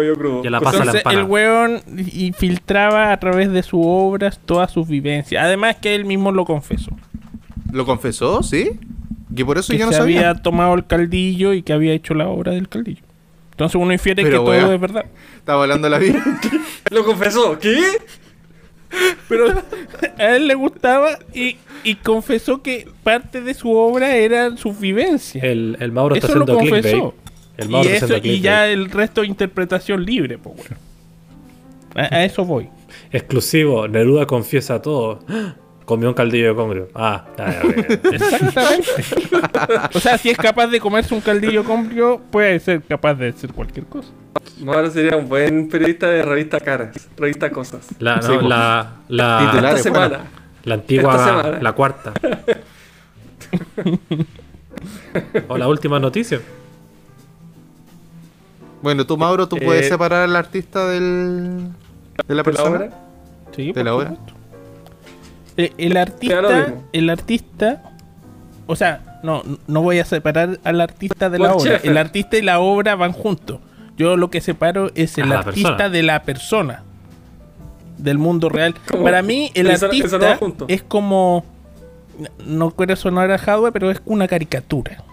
Ya 0.42 0.50
la 0.50 0.60
pasa 0.60 0.78
la 0.84 0.92
Entonces 0.92 0.94
el 0.94 0.98
empanada. 1.18 1.24
weón 1.24 1.82
y 1.96 2.32
filtraba 2.32 3.12
a 3.12 3.18
través 3.18 3.50
de 3.50 3.62
sus 3.62 3.80
obras 3.82 4.38
todas 4.44 4.70
sus 4.70 4.86
vivencias. 4.88 5.42
Además 5.44 5.76
que 5.82 5.94
él 5.94 6.04
mismo 6.04 6.32
lo 6.32 6.44
confesó. 6.44 6.90
¿Lo 7.72 7.84
confesó? 7.84 8.42
¿Sí? 8.42 8.70
Que 9.34 9.44
por 9.44 9.58
eso 9.58 9.72
Que 9.72 9.78
yo 9.78 9.86
no 9.86 9.92
se 9.92 9.98
sabía. 9.98 10.30
había 10.30 10.42
tomado 10.42 10.74
el 10.74 10.86
caldillo 10.86 11.52
y 11.52 11.62
que 11.62 11.72
había 11.72 11.92
hecho 11.92 12.14
la 12.14 12.28
obra 12.28 12.52
del 12.52 12.68
caldillo. 12.68 13.02
Entonces 13.52 13.76
uno 13.80 13.92
infiere 13.92 14.22
Pero, 14.22 14.40
que 14.44 14.44
todo 14.50 14.50
weón. 14.58 14.72
es 14.74 14.80
verdad. 14.80 15.04
Estaba 15.36 15.62
hablando 15.62 15.88
la 15.88 15.98
vida. 15.98 16.22
Lo 16.90 17.04
confesó. 17.04 17.58
¿Qué? 17.58 17.78
Pero 19.28 19.46
a 20.18 20.36
él 20.36 20.46
le 20.46 20.54
gustaba 20.54 21.18
y, 21.32 21.56
y 21.82 21.96
confesó 21.96 22.62
que 22.62 22.86
parte 23.02 23.40
de 23.40 23.54
su 23.54 23.72
obra 23.72 24.14
eran 24.14 24.56
sus 24.58 24.78
vivencias. 24.78 25.42
El, 25.42 25.76
el 25.80 25.90
Mauro 25.92 26.14
está 26.14 26.28
Eso 26.28 26.38
lo 26.38 26.44
haciendo 26.44 26.60
clickbait. 26.60 26.84
confesó. 26.94 27.14
El 27.56 27.68
Y, 27.68 27.72
Mauro 27.72 27.88
está 27.90 28.06
eso, 28.06 28.14
haciendo 28.16 28.38
y 28.38 28.40
ya 28.40 28.68
el 28.68 28.90
resto 28.90 29.24
interpretación 29.24 30.04
libre, 30.04 30.38
pues 30.38 30.56
bueno. 30.56 30.76
A, 31.96 32.14
a 32.16 32.24
eso 32.24 32.44
voy. 32.44 32.68
Exclusivo. 33.12 33.88
Neruda 33.88 34.26
confiesa 34.26 34.80
todo. 34.82 35.20
Comió 35.84 36.08
un 36.08 36.14
caldillo 36.14 36.48
de 36.48 36.54
congrio. 36.54 36.88
Ah, 36.94 37.26
ya, 37.36 37.62
ya. 37.62 37.70
Exactamente. 38.12 38.90
o 39.94 40.00
sea, 40.00 40.16
si 40.16 40.30
es 40.30 40.38
capaz 40.38 40.68
de 40.68 40.80
comerse 40.80 41.14
un 41.14 41.20
caldillo 41.20 41.62
congrio, 41.64 42.20
puede 42.30 42.58
ser 42.60 42.82
capaz 42.82 43.14
de 43.14 43.28
hacer 43.28 43.52
cualquier 43.52 43.84
cosa. 43.86 44.08
Ahora 44.66 44.90
sería 44.90 45.16
un 45.16 45.28
buen 45.28 45.68
periodista 45.68 46.08
de 46.08 46.22
revista 46.22 46.60
Caras. 46.60 47.08
Revista 47.18 47.50
Cosas. 47.50 47.86
La, 47.98 48.22
Sí, 48.22 48.32
no, 48.32 48.40
po. 48.40 48.48
la, 48.48 48.92
la, 49.08 49.38
Titular. 49.50 49.76
Esta 49.76 49.82
semana. 49.82 50.08
bueno. 50.08 50.24
la 50.64 50.74
Esta 50.74 50.74
antigua, 50.74 51.26
semana. 51.26 51.58
la 51.60 51.72
cuarta. 51.72 52.12
o 55.48 55.58
la 55.58 55.68
última 55.68 55.98
noticia. 56.00 56.40
Bueno, 58.82 59.06
tú, 59.06 59.16
Mauro, 59.16 59.48
tú 59.48 59.56
Eh, 59.56 59.62
puedes 59.64 59.88
separar 59.88 60.22
al 60.22 60.36
artista 60.36 60.88
del, 60.88 61.68
de 61.68 61.72
la 62.16 62.24
¿De 62.28 62.34
la 62.34 62.42
persona. 62.42 62.70
obra? 62.76 62.90
Sí, 63.54 63.66
¿De 63.68 63.74
por 63.74 63.84
la 63.84 63.94
obra? 63.94 64.08
supuesto. 64.10 64.33
Eh, 65.56 65.72
el 65.78 65.96
artista, 65.96 66.74
el 66.92 67.10
artista, 67.10 67.82
o 68.66 68.74
sea, 68.76 69.20
no, 69.22 69.42
no 69.66 69.82
voy 69.82 69.98
a 70.00 70.04
separar 70.04 70.58
al 70.64 70.80
artista 70.80 71.30
de 71.30 71.38
Por 71.38 71.46
la 71.46 71.54
obra. 71.54 71.76
El 71.82 71.96
artista 71.96 72.36
y 72.36 72.42
la 72.42 72.58
obra 72.60 72.94
van 72.96 73.12
juntos. 73.12 73.60
Yo 73.96 74.16
lo 74.16 74.30
que 74.30 74.40
separo 74.40 74.90
es 74.94 75.16
el 75.18 75.30
artista 75.32 75.70
persona. 75.70 75.88
de 75.88 76.02
la 76.02 76.22
persona, 76.22 76.82
del 77.98 78.18
mundo 78.18 78.48
real. 78.48 78.74
¿Cómo? 78.90 79.04
Para 79.04 79.22
mí, 79.22 79.50
el 79.54 79.68
Eso- 79.68 79.86
eso 79.90 80.16
artista 80.16 80.38
no 80.48 80.66
es 80.66 80.82
como, 80.82 81.44
no 82.44 82.72
quiero 82.72 82.96
sonar 82.96 83.30
a 83.30 83.36
Hadwe, 83.36 83.70
pero 83.70 83.90
es 83.90 84.02
una 84.04 84.26
caricatura. 84.26 85.04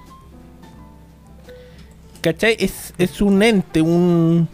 ¿Cachai? 2.21 2.55
Es, 2.59 2.93
es 2.97 3.21
un 3.21 3.41
ente, 3.41 3.81
un... 3.81 4.47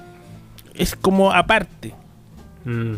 Es 0.73 0.95
como 0.95 1.31
aparte. 1.33 1.93
Mm. 2.65 2.93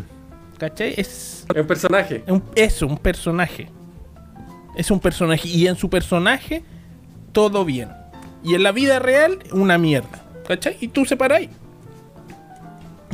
¿Cachai? 0.60 0.92
Es... 0.98 1.46
Es 1.54 1.56
un 1.56 1.66
personaje. 1.66 2.22
Un, 2.28 2.42
eso, 2.54 2.86
un 2.86 2.98
personaje. 2.98 3.70
Es 4.76 4.90
un 4.90 5.00
personaje. 5.00 5.48
Y 5.48 5.66
en 5.66 5.74
su 5.74 5.88
personaje, 5.88 6.62
todo 7.32 7.64
bien. 7.64 7.88
Y 8.44 8.54
en 8.54 8.62
la 8.62 8.70
vida 8.70 8.98
real, 8.98 9.38
una 9.52 9.78
mierda. 9.78 10.22
¿Cachai? 10.46 10.76
Y 10.80 10.88
tú 10.88 11.06
separáis. 11.06 11.48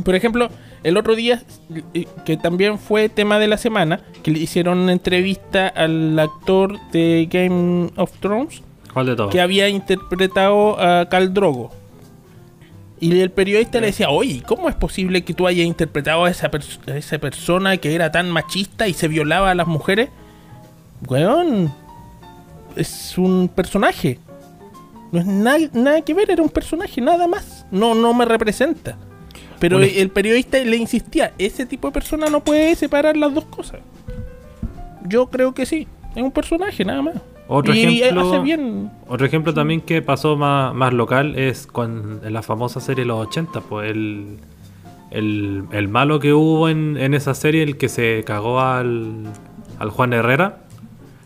Por 0.03 0.13
ejemplo, 0.13 0.49
el 0.83 0.97
otro 0.97 1.15
día, 1.15 1.41
eh, 1.93 2.05
que 2.25 2.35
también 2.35 2.77
fue 2.77 3.07
tema 3.07 3.39
de 3.39 3.47
la 3.47 3.57
semana, 3.57 4.01
que 4.23 4.31
le 4.31 4.39
hicieron 4.39 4.79
una 4.79 4.91
entrevista 4.91 5.69
al 5.69 6.19
actor 6.19 6.77
de 6.91 7.29
Game 7.31 7.91
of 7.95 8.11
Thrones, 8.19 8.61
¿Cuál 8.93 9.05
de 9.05 9.15
todos? 9.15 9.31
que 9.31 9.39
había 9.39 9.69
interpretado 9.69 10.79
a 10.79 11.07
Khal 11.07 11.33
Drogo. 11.33 11.71
Y 12.99 13.19
el 13.19 13.29
periodista 13.31 13.79
le 13.79 13.87
decía, 13.87 14.09
oye, 14.09 14.41
¿cómo 14.45 14.69
es 14.69 14.75
posible 14.75 15.23
que 15.23 15.33
tú 15.33 15.45
hayas 15.47 15.65
interpretado 15.67 16.25
a 16.25 16.29
esa, 16.31 16.49
a 16.87 16.97
esa 16.97 17.19
persona 17.19 17.77
que 17.77 17.93
era 17.93 18.11
tan 18.11 18.31
machista 18.31 18.87
y 18.87 18.93
se 18.93 19.07
violaba 19.07 19.51
a 19.51 19.55
las 19.55 19.67
mujeres? 19.67 20.09
Weón, 21.07 21.71
es 22.75 23.17
un 23.17 23.49
personaje. 23.53 24.19
No 25.11 25.19
es 25.19 25.25
na- 25.27 25.69
nada 25.73 26.01
que 26.01 26.13
ver, 26.15 26.31
era 26.31 26.41
un 26.41 26.49
personaje, 26.49 26.99
nada 26.99 27.27
más. 27.27 27.65
No, 27.71 27.93
no 27.93 28.13
me 28.13 28.25
representa. 28.25 28.97
Pero 29.59 29.77
Un- 29.77 29.83
el 29.83 30.09
periodista 30.09 30.57
le 30.57 30.75
insistía, 30.77 31.33
ese 31.37 31.65
tipo 31.65 31.87
de 31.87 31.93
persona 31.93 32.27
no 32.29 32.43
puede 32.43 32.75
separar 32.75 33.15
las 33.15 33.33
dos 33.33 33.45
cosas. 33.45 33.79
Yo 35.07 35.27
creo 35.29 35.53
que 35.53 35.65
sí, 35.65 35.87
es 36.15 36.21
un 36.23 36.31
personaje, 36.31 36.83
nada 36.83 37.01
más. 37.01 37.15
Otro 37.47 37.73
y 37.73 38.01
ejemplo- 38.01 38.21
hace 38.29 38.39
bien. 38.43 38.91
Otro 39.07 39.25
ejemplo 39.25 39.53
también 39.53 39.81
que 39.81 40.01
pasó 40.01 40.35
más, 40.35 40.73
más 40.75 40.93
local 40.93 41.35
es 41.37 41.65
con 41.67 42.19
en 42.23 42.33
la 42.33 42.41
famosa 42.41 42.79
serie 42.81 43.05
Los 43.05 43.27
80, 43.27 43.61
pues 43.61 43.89
el, 43.91 44.37
el, 45.11 45.63
el 45.71 45.87
malo 45.87 46.19
que 46.19 46.33
hubo 46.33 46.67
en, 46.69 46.97
en 46.97 47.13
esa 47.13 47.33
serie, 47.33 47.63
el 47.63 47.77
que 47.77 47.87
se 47.89 48.23
cagó 48.25 48.59
al, 48.59 49.23
al 49.79 49.89
Juan 49.89 50.11
Herrera, 50.13 50.63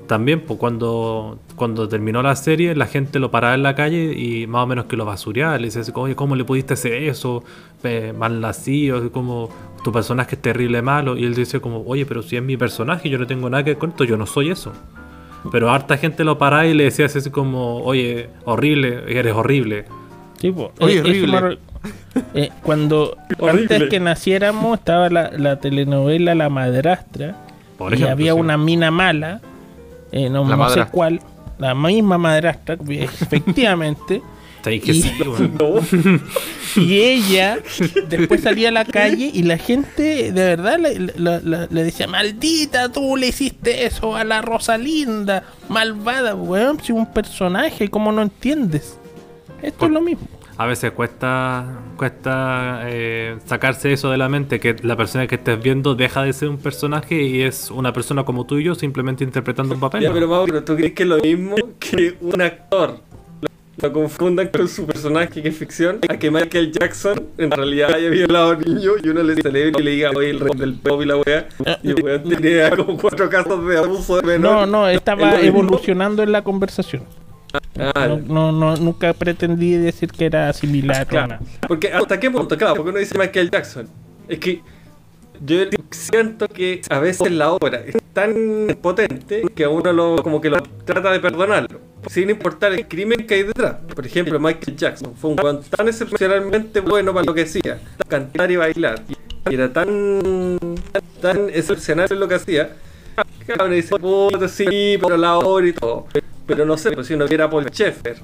también 0.08 0.42
pues 0.42 0.60
cuando, 0.60 1.40
cuando 1.56 1.88
terminó 1.88 2.22
la 2.22 2.36
serie 2.36 2.76
la 2.76 2.86
gente 2.86 3.18
lo 3.18 3.32
paraba 3.32 3.54
en 3.56 3.64
la 3.64 3.76
calle 3.76 4.14
y 4.18 4.46
más 4.46 4.64
o 4.64 4.68
menos 4.68 4.86
que 4.86 4.98
lo 4.98 5.06
basureaba, 5.06 5.58
le 5.58 5.70
decía 5.70 5.82
oye, 5.96 6.16
¿cómo 6.16 6.36
le 6.36 6.44
pudiste 6.44 6.74
hacer 6.74 6.94
eso? 7.04 7.44
Eh, 7.84 8.14
mal 8.18 8.42
nacido, 8.42 9.12
como 9.12 9.50
tu 9.84 9.92
personaje 9.92 10.36
es 10.36 10.42
terrible 10.42 10.82
malo, 10.84 11.18
y 11.18 11.24
él 11.24 11.34
dice 11.34 11.60
como, 11.62 11.82
oye, 11.88 12.06
pero 12.06 12.22
si 12.22 12.36
es 12.36 12.44
mi 12.44 12.58
personaje, 12.58 13.10
yo 13.10 13.18
no 13.18 13.26
tengo 13.26 13.50
nada 13.50 13.64
que 13.64 13.72
ver 13.72 13.78
con 13.80 13.90
esto, 13.90 14.04
yo 14.04 14.18
no 14.18 14.28
soy 14.28 14.52
eso. 14.52 14.72
Pero 15.52 15.72
harta 15.72 15.98
gente 15.98 16.24
lo 16.24 16.38
paraba 16.38 16.66
y 16.68 16.74
le 16.74 16.84
decía 16.86 17.06
así 17.08 17.30
como, 17.32 17.78
oye, 17.78 18.30
horrible, 18.46 19.04
eres 19.08 19.34
horrible. 19.34 19.86
Sí, 20.40 20.52
po. 20.52 20.72
Oye, 20.80 20.98
Eh, 20.98 21.02
horrible. 21.02 21.58
eh, 22.34 22.50
cuando 22.62 23.18
Horrible. 23.40 23.62
antes 23.76 23.90
que 23.90 24.00
naciéramos 24.00 24.78
estaba 24.80 25.10
la, 25.10 25.32
la 25.32 25.60
telenovela 25.60 26.36
La 26.36 26.50
Madrastra 26.50 27.36
Por 27.78 27.98
y 27.98 28.04
había 28.04 28.34
sí. 28.34 28.40
una 28.40 28.58
mina 28.58 28.92
mala, 28.92 29.42
eh, 30.12 30.30
no, 30.30 30.70
sé 30.70 30.86
cuál, 30.92 31.22
la 31.58 31.74
misma 31.74 32.18
madrastra, 32.18 32.78
efectivamente, 32.90 34.22
que 34.64 34.92
y- 34.92 35.02
sí, 35.02 35.12
weón. 35.22 35.54
No. 36.76 36.82
y 36.82 37.00
ella 37.02 37.60
después 38.08 38.42
salía 38.42 38.70
a 38.70 38.72
la 38.72 38.86
calle 38.86 39.30
y 39.34 39.44
la 39.44 39.58
gente 39.58 40.32
de 40.32 40.44
verdad 40.44 40.78
le, 40.80 40.98
le- 41.00 41.42
le- 41.42 41.68
le 41.70 41.84
decía, 41.84 42.08
maldita, 42.08 42.92
tú 42.92 43.18
le 43.18 43.28
hiciste 43.28 43.86
eso 43.86 44.16
a 44.16 44.24
la 44.24 44.42
Rosalinda, 44.42 45.44
malvada, 45.70 46.36
weón, 46.36 46.80
si 46.82 46.92
un 46.92 47.12
personaje, 47.12 47.90
¿cómo 47.90 48.12
no 48.12 48.22
entiendes? 48.22 48.98
Esto 49.62 49.80
Por- 49.80 49.88
es 49.90 49.94
lo 49.94 50.02
mismo. 50.02 50.28
A 50.58 50.66
veces 50.68 50.92
cuesta 50.92 51.66
cuesta 51.98 52.82
eh, 52.86 53.38
sacarse 53.46 53.94
eso 53.94 54.12
de 54.12 54.18
la 54.18 54.30
mente, 54.30 54.60
que 54.60 54.76
la 54.84 54.96
persona 54.96 55.26
que 55.26 55.36
estés 55.36 55.60
viendo 55.62 55.96
deja 55.96 56.22
de 56.24 56.34
ser 56.34 56.50
un 56.50 56.58
personaje 56.58 57.20
y 57.24 57.42
es 57.42 57.72
una 57.72 57.94
persona 57.94 58.24
como 58.26 58.46
tú 58.46 58.60
y 58.60 58.66
yo 58.66 58.76
simplemente 58.76 59.24
interpretando 59.24 59.74
un 59.74 59.80
papel. 59.80 60.02
Ya, 60.04 60.10
¿no? 60.10 60.14
pero 60.14 60.28
Mauro, 60.28 60.64
¿tú 60.64 60.76
crees 60.76 60.94
que 60.94 61.04
es 61.04 61.10
lo 61.10 61.18
mismo 61.18 61.56
que 61.80 62.16
un 62.22 62.42
actor 62.42 63.00
lo, 63.82 63.94
confundan 63.94 64.48
con 64.50 64.68
su 64.68 64.86
personaje 64.86 65.42
que 65.42 65.50
es 65.50 65.56
ficción? 65.58 66.00
A 66.10 66.18
que 66.18 66.30
Michael 66.32 66.72
Jackson 66.72 67.28
en 67.38 67.52
realidad 67.52 67.94
haya 67.94 68.10
violado 68.10 68.52
a 68.52 68.56
un 68.58 68.62
niño 68.64 68.92
y 69.04 69.10
uno 69.10 69.24
le 69.24 69.36
celebre 69.36 69.74
y 69.80 69.84
le 69.84 69.92
diga, 69.92 70.12
oye, 70.16 70.30
el 70.30 70.40
rey 70.40 70.52
del 70.58 70.74
pop 70.76 71.02
y 71.02 71.06
la 71.06 71.18
wea. 71.18 71.48
Y 71.84 71.90
el 71.92 72.04
weón 72.04 72.24
tenía 72.24 72.70
como 72.76 72.98
cuatro 72.98 73.30
casos 73.30 73.66
de 73.68 73.78
abuso 73.78 74.18
de 74.18 74.24
menor. 74.24 74.52
No, 74.54 74.66
no, 74.66 74.88
Es 74.88 74.98
estaba 74.98 75.40
evolucionando 75.42 76.24
en 76.24 76.32
la 76.32 76.44
conversación. 76.44 77.04
Ah, 77.78 78.08
No, 78.08 78.18
no, 78.20 78.52
no- 78.52 78.78
nunca 78.78 79.14
pretendí 79.14 79.74
decir 79.74 80.12
que 80.12 80.26
era 80.26 80.54
similar 80.54 81.06
Claro. 81.08 81.38
Porque 81.68 81.92
hasta 81.92 82.20
qué 82.20 82.32
punto, 82.32 82.58
claro, 82.58 82.76
porque 82.76 82.92
uno 82.92 83.00
dice 83.00 83.18
Michael 83.18 83.50
Jackson. 83.52 83.88
Es 84.28 84.40
que 84.40 84.62
yo 85.44 85.58
siento 85.90 86.48
que 86.48 86.82
a 86.90 87.00
veces 87.00 87.32
la 87.32 87.52
obra 87.52 87.82
es 87.86 87.96
tan 88.14 88.78
potente 88.82 89.44
que 89.56 89.64
a 89.64 89.70
uno 89.70 89.92
lo, 89.92 90.22
como 90.22 90.40
que 90.40 90.52
trata 90.86 91.12
de 91.12 91.20
perdonarlo. 91.20 91.80
Sin 92.08 92.30
importar 92.30 92.74
el 92.74 92.88
crimen 92.88 93.26
que 93.26 93.36
hay 93.36 93.44
detrás. 93.44 93.78
Por 93.96 94.06
ejemplo, 94.06 94.40
Michael 94.40 94.76
Jackson 94.76 95.16
fue 95.16 95.32
un 95.32 95.40
weón 95.40 95.62
tan 95.64 95.88
excepcionalmente 95.88 96.80
bueno 96.80 97.14
para 97.14 97.26
lo 97.26 97.34
que 97.34 97.44
hacía. 97.44 97.80
Cantar 98.08 98.52
y 98.52 98.56
bailar. 98.56 99.04
Y 99.50 99.54
era 99.54 99.72
tan, 99.72 100.60
tan 101.22 101.50
excepcional 101.50 102.08
en 102.12 102.20
lo 102.20 102.28
que 102.28 102.36
hacía. 102.36 102.76
Uno 103.56 103.74
dice, 103.74 103.96
puta, 103.98 104.48
sí, 104.48 104.98
pero 105.02 105.18
la 105.18 105.38
obra 105.38 105.68
y 105.68 105.74
todo. 105.74 106.08
Pero 106.46 106.66
no 106.66 106.78
sé, 106.78 106.92
pues 106.92 107.08
si 107.08 107.14
uno 107.14 107.28
viera 107.28 107.46
a 107.46 107.50
Paul 107.50 107.66
Schaeffer. 107.66 108.18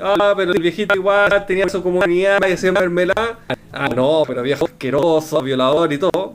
Ah, 0.00 0.34
pero 0.36 0.52
el 0.52 0.60
viejito 0.62 0.94
igual 0.94 1.44
tenía 1.46 1.68
su 1.68 1.82
comunidad 1.82 2.38
y 2.48 2.52
hacía 2.52 2.72
mermelada. 2.72 3.38
Ah, 3.72 3.88
no, 3.88 4.22
pero 4.26 4.42
viejo 4.42 4.66
asqueroso, 4.66 5.40
violador 5.42 5.92
y 5.92 5.98
todo. 5.98 6.34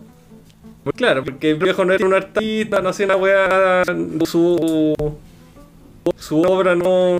Pues 0.84 0.96
claro, 0.96 1.24
porque 1.24 1.52
el 1.52 1.58
viejo 1.58 1.84
no 1.86 1.94
era 1.94 2.06
un 2.06 2.14
artista, 2.14 2.82
no 2.82 2.90
hacía 2.90 3.06
una 3.06 3.16
weá. 3.18 3.84
Su. 4.26 4.96
Su 6.18 6.42
obra 6.42 6.76
no. 6.76 7.18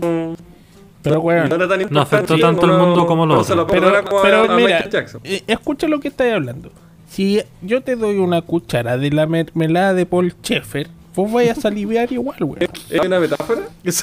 Pero 1.02 1.16
no 1.16 1.22
weón, 1.22 1.46
era 1.52 1.68
tan 1.68 1.82
importante. 1.82 1.94
No 1.94 2.02
afectó 2.02 2.38
tanto 2.40 2.66
al 2.66 2.78
mundo 2.78 3.06
como 3.08 3.26
lo 3.26 3.44
se 3.44 3.54
otro. 3.54 3.68
pero, 3.68 3.88
a- 3.96 4.54
a 4.54 4.56
mira, 4.56 4.86
eh, 5.24 5.44
escucha 5.48 5.88
lo 5.88 6.00
que 6.00 6.10
estáis 6.10 6.34
hablando. 6.34 6.72
Si 7.10 7.42
yo 7.62 7.82
te 7.82 7.96
doy 7.96 8.18
una 8.18 8.42
cuchara 8.42 8.98
de 8.98 9.10
la 9.12 9.26
mermelada 9.26 9.94
de 9.94 10.06
Paul 10.06 10.32
Schaeffer, 10.42 10.90
vos 11.24 11.32
vais 11.32 11.52
a 11.52 11.56
saliviar 11.56 12.12
igual, 12.12 12.44
weón. 12.44 12.70
¿Es 12.90 13.00
una 13.06 13.20
metáfora? 13.20 13.62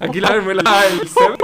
Aquí 0.00 0.20
la 0.20 0.30
mermelada 0.30 0.82
del 0.82 1.08
semen. 1.08 1.36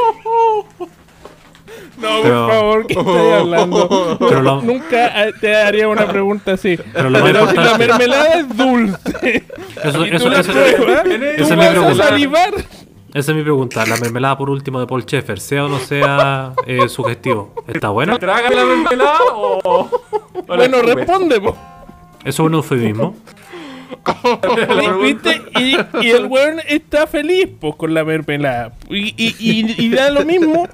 No, 1.99 2.09
Pero- 2.23 2.47
por 2.47 2.55
favor, 2.55 2.87
¿qué 2.87 2.95
estáis 2.95 3.33
hablando? 3.35 4.17
Pero 4.19 4.43
lo- 4.43 4.63
Nunca 4.63 5.25
eh, 5.29 5.33
te 5.41 5.55
haría 5.57 5.89
una 5.89 6.07
pregunta 6.09 6.53
así. 6.53 6.77
Pero 6.93 7.11
lo 7.11 7.19
más 7.21 7.31
Pero 7.31 7.41
si 7.49 7.57
la 7.57 7.63
importante- 7.63 7.87
mermelada 7.87 8.39
es 8.41 8.57
dulce. 8.57 9.45
Eso, 9.85 9.99
tú 9.99 10.05
eso, 10.05 10.29
la 10.29 10.41
eso- 10.41 10.53
pruebas, 10.53 11.07
Esa 11.07 11.43
es 11.43 11.49
¿tú 11.49 11.55
mi 11.55 11.57
vas 11.57 11.67
a 11.67 11.71
pregunta. 11.71 12.05
salivar? 12.09 12.55
esa 13.15 13.31
es 13.33 13.37
mi 13.37 13.43
pregunta. 13.43 13.87
La 13.87 13.97
mermelada 13.97 14.39
por 14.39 14.51
último 14.51 14.81
de 14.81 14.87
Paul 14.87 15.03
Schaeffer, 15.03 15.41
sea 15.41 15.65
o 15.65 15.69
no 15.69 15.79
sea 15.79 16.53
eh, 16.67 16.89
sugestivo. 16.89 17.55
¿Está 17.69 17.89
buena? 17.91 18.19
¿Traga 18.19 18.51
la 18.51 18.65
mermelada 18.65 19.19
o.? 19.35 19.61
o 19.65 19.91
la 20.49 20.57
Bueno, 20.57 20.77
escupe? 20.79 20.95
responde, 20.95 21.41
po. 21.41 21.57
¿Eso 22.25 22.43
es 22.43 22.47
un 22.47 22.55
eufemismo? 22.55 23.17
¿Viste? 25.03 25.43
Y, 25.59 25.77
y 26.05 26.11
el 26.11 26.27
weón 26.27 26.61
está 26.67 27.07
feliz 27.07 27.49
pues, 27.61 27.75
con 27.77 27.95
la 27.95 28.05
mermelada. 28.05 28.73
Y, 28.89 29.15
y, 29.17 29.35
y, 29.39 29.87
y 29.87 29.91
da 29.91 30.11
lo 30.11 30.25
mismo 30.25 30.69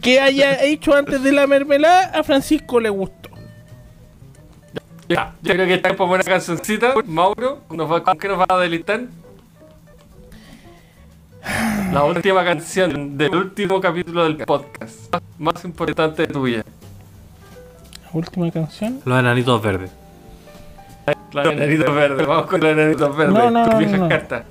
que 0.00 0.20
haya 0.20 0.62
hecho 0.62 0.94
antes 0.94 1.22
de 1.22 1.32
la 1.32 1.46
mermelada, 1.46 2.18
a 2.18 2.22
Francisco 2.22 2.80
le 2.80 2.90
gustó. 2.90 3.30
Ya, 5.08 5.34
yo 5.42 5.54
creo 5.54 5.66
que 5.66 5.74
está 5.74 5.96
por 5.96 6.06
buena 6.06 6.22
cancioncita. 6.22 6.94
Mauro, 7.06 7.62
nos 7.70 7.90
va, 7.90 8.02
¿con 8.04 8.16
qué 8.16 8.28
nos 8.28 8.38
va 8.38 8.46
a 8.48 8.58
delitar? 8.58 9.00
La 11.92 12.04
última 12.04 12.44
canción 12.44 13.18
del 13.18 13.34
último 13.34 13.80
capítulo 13.80 14.24
del 14.24 14.36
podcast. 14.36 15.12
Más 15.38 15.64
importante 15.64 16.22
de 16.26 16.28
tu 16.28 16.42
vida. 16.42 16.62
La 18.04 18.10
última 18.12 18.50
canción. 18.52 19.00
Los 19.04 19.18
enanitos 19.18 19.60
verdes. 19.60 19.90
La 21.32 21.42
de 21.42 21.52
enanitos 21.52 21.94
verdes. 21.94 22.26
Vamos 22.26 22.46
con 22.46 22.60
la 22.60 22.66
de 22.68 22.72
enanitos 22.72 23.16
verdes. 23.16 23.34
No, 23.34 23.50
no, 23.50 23.64
tus 23.64 23.72
no, 23.72 23.78
viejas 23.78 23.98
no. 24.00 24.08
cartas. 24.08 24.44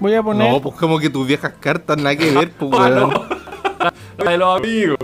Voy 0.00 0.14
a 0.14 0.22
poner. 0.22 0.50
No, 0.50 0.60
pues 0.60 0.74
como 0.76 0.98
que 0.98 1.08
tus 1.10 1.26
viejas 1.26 1.54
cartas, 1.60 1.96
nada 1.96 2.16
que 2.16 2.30
ver, 2.30 2.50
pues, 2.52 2.70
Ah, 2.78 2.88
weón. 2.88 3.12
La 4.18 4.30
de 4.30 4.38
los 4.38 4.58
amigos. 4.58 4.98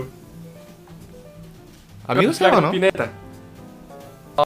¿Amigos 2.07 2.35
se 2.35 2.43
Flaco 2.43 2.55
llama, 2.57 2.67
no? 2.67 2.73
Spinetta. 2.73 3.09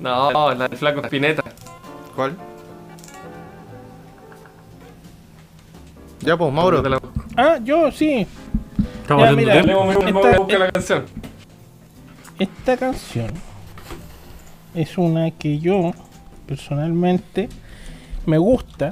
No, 0.01 0.53
la 0.53 0.67
de 0.67 0.77
Flaco 0.77 1.01
Spinetta. 1.03 1.43
¿Cuál? 2.15 2.35
Ya, 6.21 6.37
pues, 6.37 6.51
Mauro. 6.53 6.83
Ah, 7.35 7.57
yo 7.63 7.91
sí. 7.91 8.27
Estamos 9.01 9.29
Ya, 9.29 9.31
mira. 9.35 9.59
Esta- 9.59 10.37
busca 10.37 10.57
la 10.57 10.71
canción. 10.71 11.05
Esta 12.39 12.77
canción 12.77 13.31
es 14.75 14.97
una 14.97 15.31
que 15.31 15.59
yo 15.59 15.91
personalmente 16.47 17.49
me 18.25 18.37
gusta, 18.37 18.91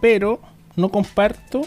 pero 0.00 0.40
no 0.76 0.88
comparto 0.90 1.62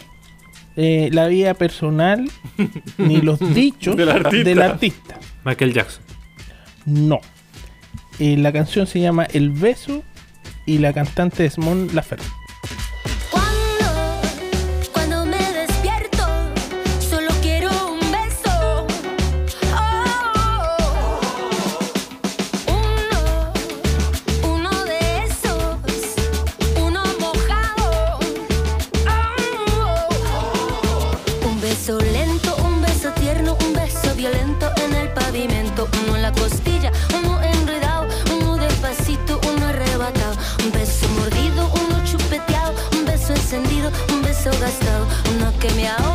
eh, 0.76 1.10
la 1.12 1.26
vida 1.26 1.54
personal 1.54 2.30
ni 2.98 3.20
los 3.20 3.38
dichos 3.54 3.96
Del 3.96 4.08
artista. 4.10 4.44
del 4.48 4.62
artista. 4.62 5.18
Michael 5.44 5.72
Jackson. 5.72 6.02
No. 6.86 7.20
Eh, 8.18 8.36
la 8.36 8.52
canción 8.52 8.86
se 8.86 9.00
llama 9.00 9.24
El 9.24 9.50
beso 9.50 10.02
y 10.66 10.78
la 10.78 10.92
cantante 10.92 11.44
es 11.44 11.58
Mon 11.58 11.88
Laferte. 11.94 12.24
Gastado, 44.62 45.08
uno 45.34 45.52
que 45.58 45.68
me 45.72 45.88
ahogue, 45.88 46.11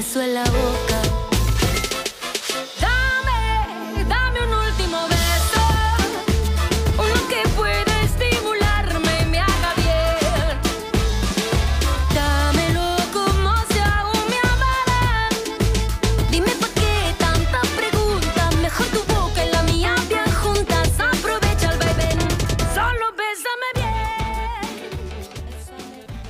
boca. 0.00 1.02
Dame, 2.80 4.04
dame 4.08 4.42
un 4.46 4.52
último 4.54 5.08
beso, 5.08 5.60
uno 6.96 7.28
que 7.28 7.42
pueda 7.56 8.02
estimularme 8.02 9.22
y 9.22 9.24
me 9.26 9.40
haga 9.40 9.74
bien. 9.74 10.56
Dámelo 12.14 12.96
como 13.12 13.56
si 13.70 13.78
aún 13.80 14.22
me 14.30 14.38
amaran. 14.52 15.32
Dime 16.30 16.52
por 16.60 16.68
qué 16.70 17.12
tantas 17.18 17.66
preguntas, 17.76 18.54
mejor 18.62 18.86
tu 18.86 19.02
boca 19.12 19.44
y 19.44 19.50
la 19.50 19.62
mía 19.64 19.96
bien 20.08 20.30
juntas. 20.32 20.90
Aprovecha 21.00 21.72
el 21.72 21.78
baby, 21.78 22.08
solo 22.72 23.06
bésame 23.16 23.70
bien. 23.74 23.88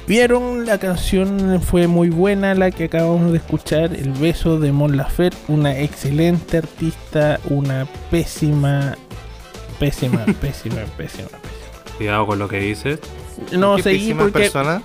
¿Vieron 0.07 0.58
la 0.69 0.77
canción 0.77 1.63
fue 1.63 1.87
muy 1.87 2.11
buena, 2.11 2.55
la 2.55 2.71
que 2.71 2.85
acabamos 2.85 3.33
de 3.33 3.39
escuchar, 3.39 3.95
El 3.95 4.13
beso 4.13 4.61
de 4.61 4.71
Mon 4.71 4.99
Laferte, 4.99 5.39
una 5.49 5.79
excelente 5.79 6.59
artista, 6.59 7.41
una 7.49 7.87
pésima, 8.11 8.95
pésima, 9.79 10.27
pésima, 10.41 10.75
pésima, 10.75 10.83
pésima. 10.99 11.29
Cuidado 11.97 12.27
con 12.27 12.39
lo 12.39 12.49
que 12.49 12.61
dices. 12.61 13.01
No, 13.51 13.77
¿Qué 13.77 13.83
seguí 13.83 13.99
pésima 13.99 14.23
porque... 14.25 14.41
persona? 14.41 14.83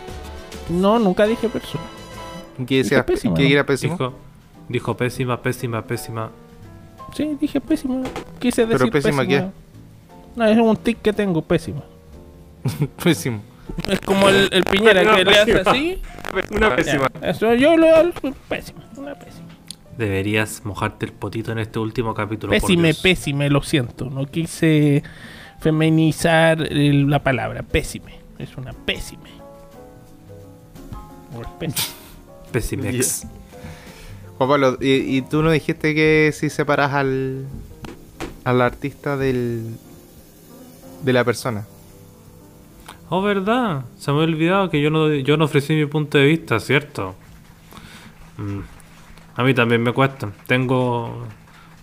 No, 0.70 1.00
nunca 1.00 1.28
dije 1.28 1.50
persona. 1.50 1.84
¿Qué 2.66 2.78
decía? 2.78 3.00
Dije 3.00 3.04
pésima, 3.04 3.36
¿Qué 3.36 3.44
¿no? 3.44 3.50
era 3.50 3.66
pésimo? 3.66 3.94
Dijo, 3.98 4.14
dijo 4.70 4.96
pésima, 4.96 5.42
pésima, 5.42 5.82
pésima. 5.82 6.32
Sí, 7.14 7.38
dije 7.42 7.60
pésima. 7.60 8.04
Quise 8.40 8.66
decir 8.66 8.78
¿Pero 8.78 8.90
pésima 8.90 9.28
qué? 9.28 9.48
No, 10.38 10.46
es 10.46 10.58
un 10.58 10.78
tic 10.78 11.02
que 11.02 11.12
tengo, 11.12 11.42
pésima. 11.42 11.84
Pésimo. 13.04 13.42
Es 13.88 14.00
como 14.02 14.30
el, 14.30 14.50
el 14.52 14.64
Piñera 14.64 15.16
que 15.16 15.24
le 15.26 15.40
hace 15.40 15.62
así. 15.66 16.02
Una 16.52 16.76
pésima. 16.76 17.10
Ya, 17.22 17.30
Eso 17.30 17.54
yo 17.56 17.76
lo 17.78 17.94
hago 17.96 18.12
pésima, 18.50 18.84
una 18.98 19.16
pésima. 19.16 19.48
Deberías 19.98 20.64
mojarte 20.66 21.06
el 21.06 21.12
potito 21.12 21.52
en 21.52 21.60
este 21.60 21.80
último 21.80 22.14
capítulo. 22.14 22.52
Pésime, 22.52 22.94
pésime, 22.94 23.50
lo 23.50 23.62
siento. 23.62 24.10
No 24.10 24.26
quise 24.26 25.04
feminizar 25.60 26.62
el- 26.62 27.10
la 27.10 27.22
palabra. 27.24 27.62
Pésime. 27.64 28.20
Es 28.40 28.56
una 28.58 28.74
pésime. 28.74 29.30
Pésime. 31.60 31.74
Pésimex. 32.52 33.26
Juan 34.38 34.50
Pablo, 34.50 34.78
¿y, 34.82 35.18
y 35.18 35.22
tú 35.24 35.42
no 35.42 35.52
dijiste 35.52 35.96
que 35.96 36.32
si 36.34 36.50
separas 36.50 36.94
al, 36.94 37.46
al 38.44 38.62
artista 38.62 39.18
del 39.18 39.76
de 41.04 41.14
la 41.14 41.24
persona? 41.24 41.66
Oh, 43.16 43.22
verdad. 43.22 43.86
Se 43.96 44.12
me 44.12 44.24
había 44.24 44.34
olvidado 44.34 44.70
que 44.72 44.82
yo 44.82 44.90
no, 44.90 45.08
yo 45.14 45.38
no 45.38 45.46
ofrecí 45.46 45.76
mi 45.76 45.86
punto 45.86 46.18
de 46.18 46.26
vista, 46.26 46.60
¿cierto? 46.60 47.14
Mm. 48.40 48.62
A 49.36 49.44
mí 49.44 49.54
también 49.54 49.84
me 49.84 49.94
cuesta. 49.94 50.32
Tengo, 50.48 51.28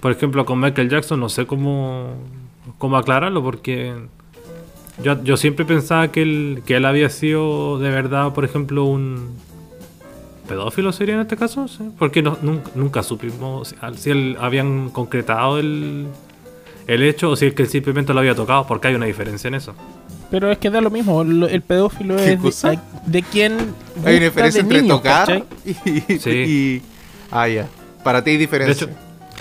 por 0.01 0.11
ejemplo, 0.11 0.45
con 0.45 0.59
Michael 0.59 0.91
Jackson, 0.91 1.21
no 1.21 1.29
sé 1.29 1.47
cómo, 1.47 2.17
cómo 2.79 2.97
aclararlo, 2.97 3.45
porque 3.45 3.95
yo, 5.05 5.23
yo 5.23 5.37
siempre 5.37 5.65
pensaba 5.65 6.11
que 6.11 6.23
él, 6.23 6.63
que 6.67 6.75
él 6.75 6.85
había 6.85 7.09
sido 7.11 7.79
de 7.79 7.91
verdad, 7.91 8.35
por 8.35 8.45
ejemplo, 8.45 8.83
un 8.87 9.29
pedófilo, 10.49 10.91
sería 10.91 11.15
en 11.15 11.21
este 11.21 11.37
caso, 11.37 11.69
¿sí? 11.69 11.93
porque 11.97 12.23
nunca, 12.23 12.71
nunca 12.75 13.03
supimos 13.05 13.69
si, 13.69 13.77
si 13.99 14.11
él 14.11 14.37
habían 14.41 14.91
concretado 14.91 15.61
el, 15.61 16.09
el 16.89 17.05
hecho 17.05 17.31
o 17.31 17.37
si 17.37 17.47
es 17.47 17.55
que 17.55 17.63
él 17.63 17.69
simplemente 17.69 18.13
lo 18.13 18.19
había 18.19 18.35
tocado, 18.35 18.67
porque 18.67 18.89
hay 18.89 18.97
una 18.97 19.07
diferencia 19.07 19.47
en 19.47 19.55
eso. 19.55 19.77
Pero 20.31 20.51
es 20.53 20.59
que 20.59 20.71
da 20.71 20.81
lo 20.81 20.91
mismo. 20.91 21.25
lo- 21.25 21.49
El 21.49 21.63
pedófilo 21.63 22.17
¿Qué 22.17 22.33
es 22.35 22.41
cosa? 22.41 22.71
de, 22.71 22.79
de 23.07 23.23
quien. 23.23 23.75
Hay 24.05 24.17
una 24.17 24.25
diferencia 24.27 24.63
de 24.63 24.69
entre 24.69 24.83
niños, 24.83 24.97
tocar 24.99 25.45
y, 25.65 26.19
Sí. 26.19 26.31
y- 26.31 26.83
Ah, 27.31 27.49
ya. 27.49 27.67
Para 28.05 28.23
ti 28.25 28.31
hay 28.31 28.37
De 28.37 28.41
diferencia. 28.41 28.87
hecho, 28.87 28.95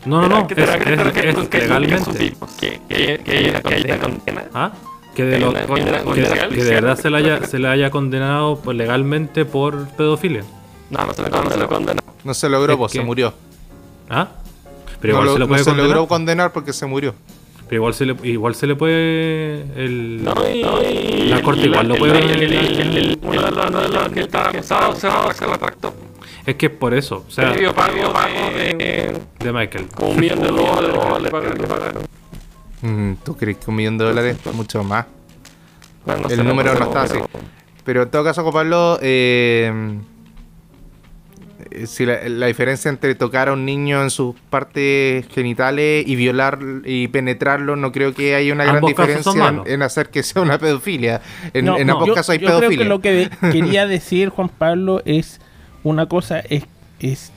no, 0.06 0.22
no, 0.22 0.28
no, 0.30 0.38
¿A 0.38 0.48
qué 0.48 0.56
te- 0.56 0.64
es, 0.64 0.70
es- 0.70 0.78
es 0.78 1.48
que 1.48 1.58
es 1.58 1.64
legalmente. 1.64 2.34
Que 2.60 2.80
que- 2.90 3.20
que 3.24 3.32
hay 3.38 3.50
una 3.50 3.62
condena. 3.62 4.46
¿Ah? 4.54 4.72
Que 5.16 5.26
de, 5.26 5.40
lo- 5.40 5.54
que- 5.54 6.64
de 6.64 6.74
verdad 6.76 6.98
se 7.00 7.10
le 7.10 7.18
haya, 7.18 7.46
se 7.46 7.60
le 7.60 7.68
haya 7.68 7.90
condenado 7.92 8.60
pues, 8.62 8.78
legalmente 8.78 9.46
por 9.46 9.88
pedofilia. 9.90 10.44
No, 10.90 11.06
no 11.06 11.14
se 11.14 11.22
lo 11.24 11.30
no 11.30 11.50
se 11.52 11.58
lo 11.58 11.68
condenó. 11.68 12.02
No 12.24 12.34
se 12.34 12.50
logró, 12.50 12.74
Es 12.74 12.80
pues 12.80 12.92
se 12.94 13.02
murió. 13.02 13.34
¿Ah? 14.10 14.30
Pero 15.02 15.14
no 15.14 15.20
igual 15.22 15.26
lo- 15.28 15.34
se 15.34 15.40
le 15.40 15.46
no 15.46 15.48
puede 15.50 15.64
se 15.64 15.70
condenar. 15.70 15.90
logró 15.90 16.08
condenar 16.08 16.52
porque 16.52 16.74
se 16.74 16.86
murió. 16.86 17.14
Pero 17.70 17.82
igual 17.82 17.94
se 17.94 18.06
le, 18.08 18.16
igual 18.24 18.56
se 18.56 18.66
le 18.68 18.76
puede. 18.76 19.62
El, 19.76 20.24
No, 20.24 20.34
y, 20.52 20.64
no, 20.64 20.82
y- 20.82 21.30
La 21.30 21.42
corte 21.44 21.62
y 21.62 21.66
igual 21.66 21.88
lo 21.88 21.94
el- 21.94 22.00
puede- 22.00 22.20
el- 22.20 22.32
el- 22.32 22.54
el- 22.54 22.98
el- 22.98 23.20
que 24.14 24.20
estaba 24.22 24.50
acusado 24.50 24.96
se 24.96 25.08
se 25.38 25.46
retractó. 25.46 25.94
Es 26.46 26.56
que 26.56 26.66
es 26.66 26.72
por 26.72 26.96
eso. 26.96 27.24
O 27.28 27.32
sea, 27.32 27.54
pago 27.76 28.12
pago 28.14 28.34
de 28.56 29.16
de 29.40 29.54
Michael. 29.54 29.86
un 30.02 30.20
millón 30.20 30.42
de 30.42 30.48
dólares 30.48 31.22
le 31.22 31.30
pagaron. 31.30 32.04
Mm, 32.82 33.16
¿Tú 33.26 33.36
crees 33.36 33.58
que 33.58 33.70
un 33.70 33.76
millón 33.76 33.98
de 33.98 34.06
dólares? 34.06 34.38
Mucho 34.54 34.82
más. 34.86 35.06
Bueno, 36.06 36.30
El 36.30 36.38
sé, 36.38 36.44
número 36.46 36.74
no 36.76 36.86
está 36.86 37.02
así. 37.04 37.20
Pero 37.84 38.04
en 38.04 38.10
todo 38.10 38.24
caso, 38.24 38.42
Juan 38.42 38.54
Pablo, 38.54 38.98
eh, 39.02 40.00
si 41.86 42.06
la, 42.06 42.28
la 42.28 42.48
diferencia 42.48 42.90
entre 42.90 43.16
tocar 43.16 43.50
a 43.50 43.54
un 43.54 43.66
niño 43.66 44.02
en 44.04 44.10
sus 44.10 44.36
partes 44.50 45.28
genitales 45.30 46.04
y 46.08 46.16
violar 46.16 46.60
y 46.86 47.08
penetrarlo, 47.10 47.76
no 47.76 47.92
creo 47.92 48.14
que 48.14 48.36
haya 48.36 48.54
una 48.54 48.66
gran 48.66 48.84
diferencia 48.84 49.32
en, 49.66 49.82
hacer 49.82 50.10
que 50.10 50.24
sea 50.24 50.42
una 50.42 50.58
pedofilia. 50.58 51.22
En, 51.54 51.66
No, 51.66 51.78
en 51.78 51.88
no, 51.88 51.94
ambos 51.94 52.08
yo- 52.08 52.14
casos 52.16 52.32
hay 52.32 52.40
yo 52.40 52.48
creo 52.48 52.60
pedofilia. 52.60 52.84
que 52.86 52.90
lo 52.90 53.02
que 53.02 53.12
de- 53.12 53.30
quería 53.52 53.88
decir 53.88 54.30
Juan 54.30 54.50
Pablo 54.50 55.02
es 55.06 55.40
una 55.84 56.08
cosa 56.08 56.40
es, 56.40 56.66
es 57.00 57.32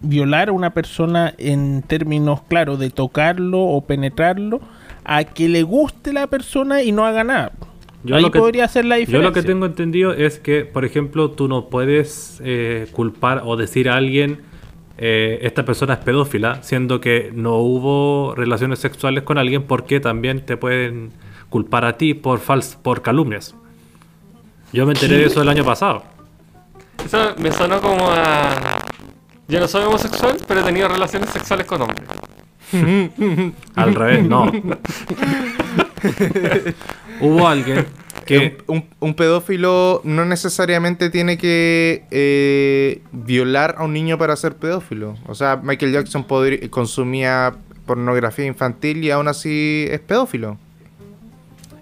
violar 0.00 0.48
a 0.48 0.52
una 0.52 0.70
persona 0.74 1.34
en 1.38 1.82
términos 1.82 2.40
claros 2.48 2.78
de 2.78 2.90
tocarlo 2.90 3.60
o 3.62 3.80
penetrarlo 3.84 4.60
a 5.04 5.24
que 5.24 5.48
le 5.48 5.62
guste 5.62 6.12
la 6.12 6.26
persona 6.28 6.82
y 6.82 6.92
no 6.92 7.04
haga 7.06 7.24
nada. 7.24 7.52
Yo 8.04 8.14
Ahí 8.16 8.22
lo 8.22 8.30
que- 8.30 8.38
podría 8.38 8.68
ser 8.68 8.84
la 8.84 8.96
Yo 8.96 9.00
diferencia. 9.00 9.28
lo 9.28 9.32
que 9.34 9.42
tengo 9.42 9.66
entendido 9.66 10.12
es 10.12 10.38
que, 10.38 10.64
por 10.64 10.84
ejemplo, 10.84 11.30
tú 11.32 11.48
no 11.48 11.68
puedes 11.68 12.40
eh, 12.44 12.86
culpar 12.92 13.42
o 13.44 13.56
decir 13.56 13.88
a 13.90 13.96
alguien 13.96 14.40
eh, 15.00 15.38
esta 15.42 15.64
persona 15.64 15.94
es 15.94 16.00
pedófila, 16.00 16.62
siendo 16.62 17.00
que 17.00 17.30
no 17.34 17.56
hubo 17.58 18.34
relaciones 18.34 18.80
sexuales 18.80 19.22
con 19.22 19.38
alguien, 19.38 19.62
porque 19.62 20.00
también 20.00 20.44
te 20.44 20.56
pueden 20.56 21.10
culpar 21.50 21.84
a 21.84 21.96
ti 21.96 22.14
por 22.14 22.40
fals 22.40 22.76
por 22.82 23.00
calumnias. 23.02 23.54
Yo 24.72 24.86
me 24.86 24.92
enteré 24.92 25.18
de 25.18 25.26
eso 25.26 25.40
el 25.42 25.48
año 25.48 25.64
pasado. 25.64 26.02
Eso 27.04 27.34
me 27.38 27.52
sonó 27.52 27.80
como 27.80 28.08
a. 28.10 28.50
Yo 29.46 29.60
no 29.60 29.68
soy 29.68 29.84
homosexual, 29.84 30.36
pero 30.48 30.60
he 30.60 30.62
tenido 30.64 30.88
relaciones 30.88 31.30
sexuales 31.30 31.64
con 31.66 31.80
hombres. 31.82 32.08
Al 33.76 33.94
revés, 33.94 34.28
no. 34.28 34.50
Hubo 37.20 37.46
alguien 37.48 37.86
que 38.24 38.58
un, 38.66 38.76
un- 38.76 38.88
un 39.00 39.14
pedófilo 39.14 40.00
no 40.04 40.24
necesariamente 40.24 41.10
tiene 41.10 41.38
que 41.38 42.04
eh, 42.10 43.02
violar 43.12 43.76
a 43.78 43.84
un 43.84 43.92
niño 43.92 44.18
para 44.18 44.36
ser 44.36 44.56
pedófilo. 44.56 45.16
O 45.26 45.34
sea, 45.34 45.56
Michael 45.62 45.92
Jackson 45.92 46.26
podri- 46.26 46.68
consumía 46.70 47.54
pornografía 47.86 48.44
infantil 48.44 49.02
y 49.04 49.10
aún 49.10 49.28
así 49.28 49.86
es 49.90 50.00
pedófilo. 50.00 50.58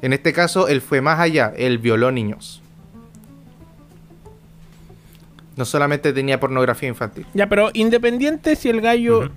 En 0.03 0.13
este 0.13 0.33
caso, 0.33 0.69
él 0.69 0.81
fue 0.81 1.01
más 1.01 1.19
allá, 1.19 1.53
él 1.57 1.79
violó 1.79 2.13
niños. 2.13 2.63
No 5.57 5.65
solamente 5.65 6.13
tenía 6.13 6.39
pornografía 6.39 6.89
infantil. 6.89 7.27
Ya, 7.35 7.49
pero 7.49 7.71
independiente 7.73 8.57
si 8.57 8.69
el 8.69 8.81
gallo. 8.83 9.31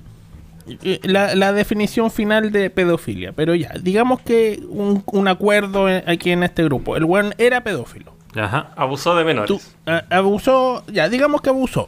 La, 1.04 1.36
la 1.36 1.54
definición 1.54 2.12
final 2.12 2.52
de 2.52 2.70
pedofilia. 2.70 3.32
Pero 3.34 3.56
ya, 3.56 3.72
digamos 3.82 4.22
que 4.22 4.62
un, 4.70 5.04
un 5.06 5.28
acuerdo 5.28 5.88
aquí 6.06 6.32
en 6.32 6.44
este 6.44 6.64
grupo. 6.64 6.96
El 6.98 7.06
buen 7.06 7.34
era 7.38 7.62
pedófilo. 7.62 8.14
Ajá. 8.36 8.72
Abusó 8.76 9.16
de 9.16 9.24
menores. 9.24 9.48
Tú 9.48 9.60
a- 9.90 10.04
abusó, 10.10 10.84
ya, 10.92 11.10
digamos 11.10 11.42
que 11.42 11.50
abusó. 11.50 11.88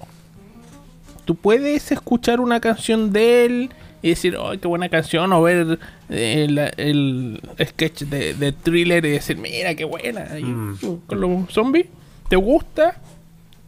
Tú 1.25 1.35
puedes 1.35 1.91
escuchar 1.91 2.39
una 2.39 2.59
canción 2.59 3.13
de 3.13 3.45
él 3.45 3.69
y 4.01 4.09
decir, 4.09 4.35
¡ay, 4.43 4.57
qué 4.57 4.67
buena 4.67 4.89
canción! 4.89 5.31
O 5.33 5.43
ver 5.43 5.77
eh, 6.09 6.47
la- 6.49 6.69
el 6.77 7.39
sketch 7.63 8.03
de, 8.03 8.33
de 8.33 8.51
thriller 8.51 9.05
y 9.05 9.11
decir, 9.11 9.37
mira, 9.37 9.75
qué 9.75 9.85
buena. 9.85 10.25
Mm. 10.41 10.75
con 11.05 11.21
los 11.21 11.51
zombies. 11.53 11.85
¿Te 12.27 12.35
gusta? 12.37 12.95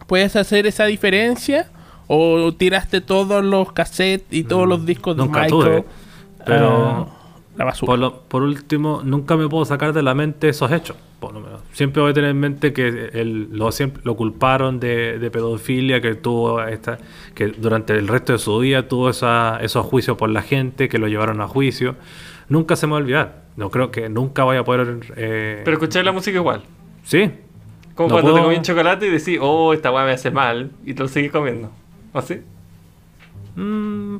¿Puedes 0.08 0.36
hacer 0.36 0.66
esa 0.66 0.86
diferencia? 0.86 1.68
¿O 2.08 2.54
tiraste 2.54 3.02
todos 3.02 3.44
los 3.44 3.72
cassettes 3.72 4.28
y 4.32 4.44
todos 4.44 4.68
los 4.68 4.86
discos 4.86 5.16
de. 5.18 5.24
Nunca 5.24 5.42
Michael? 5.42 5.50
tuve, 5.64 5.86
pero- 6.46 7.08
a 7.56 7.58
la 7.60 7.66
basura. 7.66 7.88
Por, 7.88 8.00
lo- 8.00 8.20
por 8.22 8.42
último, 8.44 9.02
nunca 9.04 9.38
me 9.38 9.48
puedo 9.48 9.64
sacar 9.66 9.94
de 9.94 10.02
la 10.04 10.14
mente 10.16 10.50
esos 10.50 10.72
hechos. 10.72 10.98
Por 11.20 11.34
lo 11.34 11.40
menos. 11.40 11.62
Siempre 11.72 12.02
voy 12.02 12.12
a 12.12 12.14
tener 12.14 12.32
en 12.32 12.40
mente 12.40 12.74
que 12.74 13.10
él, 13.14 13.48
lo, 13.52 13.72
siempre, 13.72 14.02
lo 14.04 14.16
culparon 14.18 14.80
de, 14.82 15.20
de 15.20 15.32
pedofilia, 15.32 16.02
que 16.02 16.16
tuvo 16.16 16.62
esta, 16.64 16.98
que 17.34 17.48
durante 17.48 17.94
el 17.94 18.08
resto 18.10 18.34
de 18.34 18.40
su 18.40 18.58
vida 18.60 18.88
tuvo 18.90 19.10
esa, 19.10 19.60
esos 19.62 19.86
juicios 19.86 20.18
por 20.18 20.30
la 20.30 20.42
gente, 20.42 20.90
que 20.90 20.98
lo 20.98 21.08
llevaron 21.08 21.40
a 21.40 21.48
juicio. 21.48 21.96
Nunca 22.50 22.76
se 22.76 22.88
me 22.88 22.92
va 22.94 22.98
a 22.98 23.02
olvidar. 23.02 23.44
No 23.56 23.70
creo 23.70 23.90
que 23.92 24.10
nunca 24.10 24.44
vaya 24.44 24.62
a 24.62 24.64
poder. 24.66 25.00
eh, 25.16 25.62
Pero 25.64 25.78
escuché 25.78 26.04
la 26.04 26.12
música 26.12 26.38
igual. 26.40 26.64
sí, 27.04 27.32
Como 27.96 28.10
No 28.10 28.16
cuando 28.16 28.34
te 28.34 28.42
comí 28.42 28.56
un 28.58 28.64
chocolate 28.64 29.06
y 29.08 29.10
decís, 29.12 29.38
oh, 29.42 29.72
esta 29.74 29.92
weá 29.92 30.04
me 30.04 30.12
hace 30.12 30.30
mal. 30.32 30.72
Y 30.84 30.94
te 30.96 31.04
lo 31.04 31.08
seguís 31.08 31.32
comiendo. 31.32 31.72
¿Así? 32.14 32.42
Mm, 33.56 34.16
No, 34.16 34.20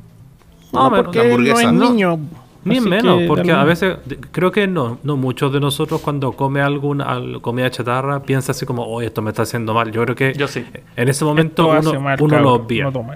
más 0.72 0.84
o 0.86 0.90
menos. 0.90 1.04
porque 1.06 1.28
no 1.38 1.58
es 1.60 1.72
¿no? 1.72 1.90
niño. 1.90 2.18
Ni 2.64 2.78
así 2.78 2.88
menos, 2.88 3.18
que 3.18 3.26
porque 3.26 3.52
a 3.52 3.62
veces 3.64 3.98
creo 4.30 4.50
que 4.50 4.66
no, 4.66 4.98
no 5.02 5.18
muchos 5.18 5.52
de 5.52 5.60
nosotros 5.60 6.00
cuando 6.00 6.32
come 6.32 6.62
alguna 6.62 7.04
al- 7.04 7.42
comida 7.42 7.70
chatarra 7.70 8.22
piensa 8.22 8.52
así 8.52 8.64
como, 8.64 8.84
oh, 8.84 9.02
esto 9.02 9.20
me 9.20 9.30
está 9.30 9.42
haciendo 9.42 9.74
mal. 9.74 9.92
Yo 9.92 10.02
creo 10.04 10.16
que 10.16 10.32
Yo 10.32 10.48
sí. 10.48 10.64
en 10.96 11.08
ese 11.08 11.26
momento 11.26 11.68
uno, 11.68 12.00
mal, 12.00 12.16
uno 12.22 12.40
lo 12.40 12.52
obvia. 12.54 12.90
no. 12.90 13.06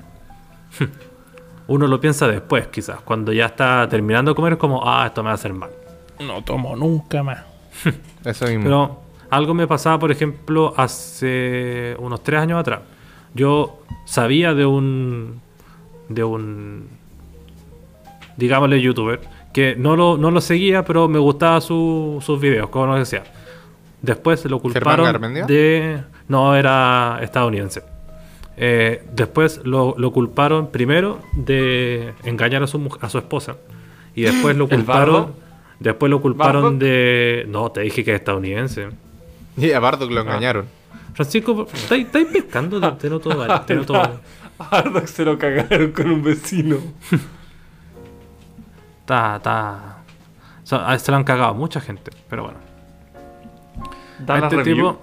Uno 1.68 1.86
lo 1.86 2.00
piensa 2.00 2.26
después, 2.26 2.66
quizás. 2.68 3.00
Cuando 3.02 3.30
ya 3.30 3.44
está 3.46 3.86
terminando 3.90 4.30
de 4.30 4.34
comer, 4.34 4.54
es 4.54 4.58
como, 4.58 4.82
ah, 4.88 5.04
esto 5.06 5.22
me 5.22 5.26
va 5.26 5.32
a 5.32 5.34
hacer 5.34 5.52
mal. 5.52 5.68
No 6.18 6.42
tomo 6.42 6.74
nunca 6.74 7.22
más. 7.22 7.40
Eso 8.24 8.46
mismo. 8.46 8.64
Pero 8.64 9.00
Algo 9.28 9.52
me 9.52 9.66
pasaba, 9.66 9.98
por 9.98 10.10
ejemplo, 10.10 10.72
hace 10.78 11.94
unos 11.98 12.22
tres 12.22 12.40
años 12.40 12.58
atrás. 12.58 12.80
Yo 13.34 13.80
sabía 14.04 14.54
de 14.54 14.66
un. 14.66 15.40
de 16.08 16.24
un. 16.24 16.88
digámosle 18.36 18.80
youtuber, 18.80 19.20
que 19.52 19.74
no 19.76 19.96
lo, 19.96 20.16
no 20.16 20.30
lo 20.30 20.40
seguía, 20.40 20.84
pero 20.84 21.08
me 21.08 21.18
gustaba 21.18 21.60
su- 21.60 22.18
sus 22.24 22.40
videos, 22.40 22.68
como 22.70 22.86
nos 22.86 22.98
decía. 22.98 23.24
Después 24.02 24.44
lo 24.44 24.60
culparon 24.60 25.34
de. 25.46 26.00
No, 26.28 26.54
era 26.54 27.18
estadounidense. 27.22 27.82
Eh, 28.56 29.04
después 29.12 29.60
lo, 29.64 29.94
lo 29.98 30.10
culparon 30.12 30.70
primero 30.70 31.20
de 31.32 32.12
engañar 32.24 32.62
a 32.62 32.66
su, 32.66 32.96
a 33.00 33.08
su 33.08 33.18
esposa. 33.18 33.56
Y 34.14 34.22
después 34.22 34.56
lo 34.56 34.64
¿El 34.64 34.70
culparon. 34.70 35.32
Después 35.80 36.10
lo 36.10 36.20
culparon 36.20 36.78
de. 36.78 37.44
No, 37.48 37.70
te 37.70 37.82
dije 37.82 38.04
que 38.04 38.12
es 38.14 38.20
estadounidense. 38.20 38.88
Y 39.56 39.72
a 39.72 39.80
Bardock 39.80 40.08
Ah. 40.10 40.14
lo 40.14 40.20
engañaron. 40.20 40.66
Francisco, 41.18 41.66
¿estáis 41.72 42.06
pescando? 42.32 42.78
Te, 42.96 43.10
noto 43.10 43.30
mal, 43.30 43.66
te 43.66 43.74
noto 43.74 43.94
mal. 43.94 44.20
Ardoc 44.70 45.06
se 45.06 45.24
lo 45.24 45.36
cagaron 45.36 45.90
con 45.90 46.12
un 46.12 46.22
vecino. 46.22 46.76
O 46.76 46.80
sea, 50.64 50.96
se 50.96 51.10
lo 51.10 51.16
han 51.16 51.24
cagado 51.24 51.54
mucha 51.54 51.80
gente, 51.80 52.12
pero 52.30 52.44
bueno. 52.44 52.58
A 54.28 54.38
este 54.38 54.56
review. 54.58 54.76
tipo 54.76 55.00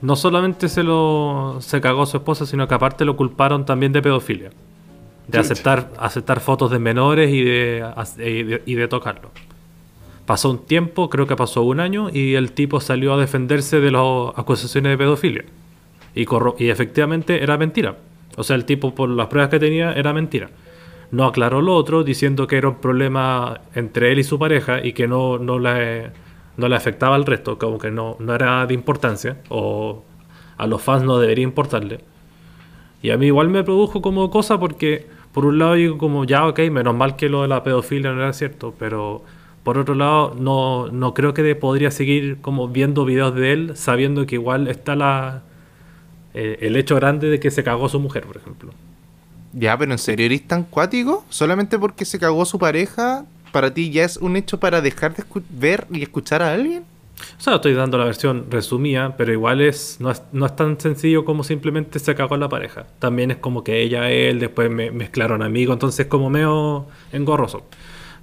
no 0.00 0.16
solamente 0.16 0.70
se 0.70 0.82
lo 0.82 1.58
se 1.60 1.78
cagó 1.82 2.04
a 2.04 2.06
su 2.06 2.16
esposa, 2.16 2.46
sino 2.46 2.66
que 2.66 2.72
aparte 2.72 3.04
lo 3.04 3.14
culparon 3.14 3.66
también 3.66 3.92
de 3.92 4.00
pedofilia. 4.00 4.48
De 4.48 4.54
Chucha. 5.26 5.40
aceptar, 5.40 5.90
aceptar 5.98 6.40
fotos 6.40 6.70
de 6.70 6.78
menores 6.78 7.30
y 7.30 7.44
de, 7.44 7.84
y 8.16 8.44
de, 8.44 8.62
y 8.64 8.76
de 8.76 8.88
tocarlo. 8.88 9.30
Pasó 10.30 10.48
un 10.48 10.58
tiempo, 10.58 11.10
creo 11.10 11.26
que 11.26 11.34
pasó 11.34 11.62
un 11.62 11.80
año, 11.80 12.08
y 12.08 12.36
el 12.36 12.52
tipo 12.52 12.80
salió 12.80 13.14
a 13.14 13.16
defenderse 13.16 13.80
de 13.80 13.90
las 13.90 14.00
acusaciones 14.36 14.92
de 14.92 14.96
pedofilia. 14.96 15.44
Y, 16.14 16.24
y 16.58 16.68
efectivamente 16.70 17.42
era 17.42 17.58
mentira. 17.58 17.96
O 18.36 18.44
sea, 18.44 18.54
el 18.54 18.64
tipo, 18.64 18.94
por 18.94 19.08
las 19.08 19.26
pruebas 19.26 19.50
que 19.50 19.58
tenía, 19.58 19.92
era 19.92 20.12
mentira. 20.12 20.50
No 21.10 21.24
aclaró 21.24 21.60
lo 21.62 21.74
otro, 21.74 22.04
diciendo 22.04 22.46
que 22.46 22.58
era 22.58 22.68
un 22.68 22.76
problema 22.76 23.62
entre 23.74 24.12
él 24.12 24.20
y 24.20 24.22
su 24.22 24.38
pareja 24.38 24.86
y 24.86 24.92
que 24.92 25.08
no, 25.08 25.38
no, 25.38 25.58
le, 25.58 26.12
no 26.56 26.68
le 26.68 26.76
afectaba 26.76 27.16
al 27.16 27.26
resto, 27.26 27.58
como 27.58 27.78
que 27.78 27.90
no, 27.90 28.14
no 28.20 28.32
era 28.32 28.64
de 28.66 28.74
importancia, 28.74 29.38
o 29.48 30.04
a 30.56 30.68
los 30.68 30.80
fans 30.80 31.02
no 31.02 31.18
debería 31.18 31.42
importarle. 31.42 32.04
Y 33.02 33.10
a 33.10 33.16
mí 33.16 33.26
igual 33.26 33.48
me 33.48 33.64
produjo 33.64 34.00
como 34.00 34.30
cosa 34.30 34.60
porque, 34.60 35.08
por 35.32 35.44
un 35.44 35.58
lado, 35.58 35.74
digo 35.74 35.98
como, 35.98 36.24
ya, 36.24 36.46
ok, 36.46 36.60
menos 36.70 36.94
mal 36.94 37.16
que 37.16 37.28
lo 37.28 37.42
de 37.42 37.48
la 37.48 37.64
pedofilia 37.64 38.12
no 38.12 38.22
era 38.22 38.32
cierto, 38.32 38.72
pero 38.78 39.24
por 39.70 39.78
otro 39.78 39.94
lado, 39.94 40.34
no, 40.36 40.88
no 40.88 41.14
creo 41.14 41.32
que 41.32 41.54
podría 41.54 41.92
seguir 41.92 42.38
como 42.40 42.66
viendo 42.66 43.04
videos 43.04 43.36
de 43.36 43.52
él 43.52 43.76
sabiendo 43.76 44.26
que 44.26 44.34
igual 44.34 44.66
está 44.66 44.96
la 44.96 45.44
eh, 46.34 46.58
el 46.62 46.74
hecho 46.74 46.96
grande 46.96 47.30
de 47.30 47.38
que 47.38 47.52
se 47.52 47.62
cagó 47.62 47.88
su 47.88 48.00
mujer, 48.00 48.24
por 48.24 48.36
ejemplo. 48.36 48.72
Ya, 49.52 49.78
pero 49.78 49.92
¿en 49.92 49.98
serio 49.98 50.26
eres 50.26 50.44
tan 50.48 50.64
cuático? 50.64 51.24
¿Solamente 51.28 51.78
porque 51.78 52.04
se 52.04 52.18
cagó 52.18 52.44
su 52.46 52.58
pareja? 52.58 53.26
¿Para 53.52 53.72
ti 53.72 53.92
ya 53.92 54.02
es 54.02 54.16
un 54.16 54.34
hecho 54.34 54.58
para 54.58 54.80
dejar 54.80 55.14
de 55.14 55.22
ver 55.50 55.86
y 55.92 56.02
escuchar 56.02 56.42
a 56.42 56.52
alguien? 56.52 56.82
O 57.38 57.40
sea, 57.40 57.54
estoy 57.54 57.74
dando 57.74 57.96
la 57.96 58.06
versión 58.06 58.50
resumida, 58.50 59.16
pero 59.16 59.32
igual 59.32 59.60
es 59.60 59.98
no, 60.00 60.10
es 60.10 60.20
no 60.32 60.46
es 60.46 60.56
tan 60.56 60.80
sencillo 60.80 61.24
como 61.24 61.44
simplemente 61.44 62.00
se 62.00 62.16
cagó 62.16 62.34
a 62.34 62.38
la 62.38 62.48
pareja. 62.48 62.88
También 62.98 63.30
es 63.30 63.36
como 63.36 63.62
que 63.62 63.82
ella, 63.82 64.10
él, 64.10 64.40
después 64.40 64.68
me 64.68 64.90
mezclaron 64.90 65.42
amigos, 65.42 65.74
entonces 65.74 66.06
como 66.06 66.28
medio 66.28 66.86
engorroso. 67.12 67.62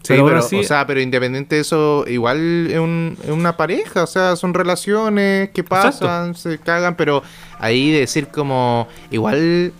Sí, 0.07 0.13
Pero 0.23 0.37
así- 0.39 0.59
o 0.59 0.63
sea, 0.63 0.87
pero 0.87 1.01
independiente 1.01 1.55
de 1.55 1.61
eso, 1.61 2.05
igual 2.07 2.67
es, 2.71 2.79
un- 2.79 3.17
una 3.27 3.57
pareja, 3.57 4.03
o 4.03 4.07
sea, 4.07 4.35
son 4.35 4.53
relaciones 4.53 5.49
que 5.49 5.63
pasan, 5.63 6.35
se 6.35 6.57
cagan, 6.59 6.95
pero 6.95 7.23
ahí 7.59 7.91
decir 7.91 8.27
como, 8.29 8.87
igual 9.11 9.73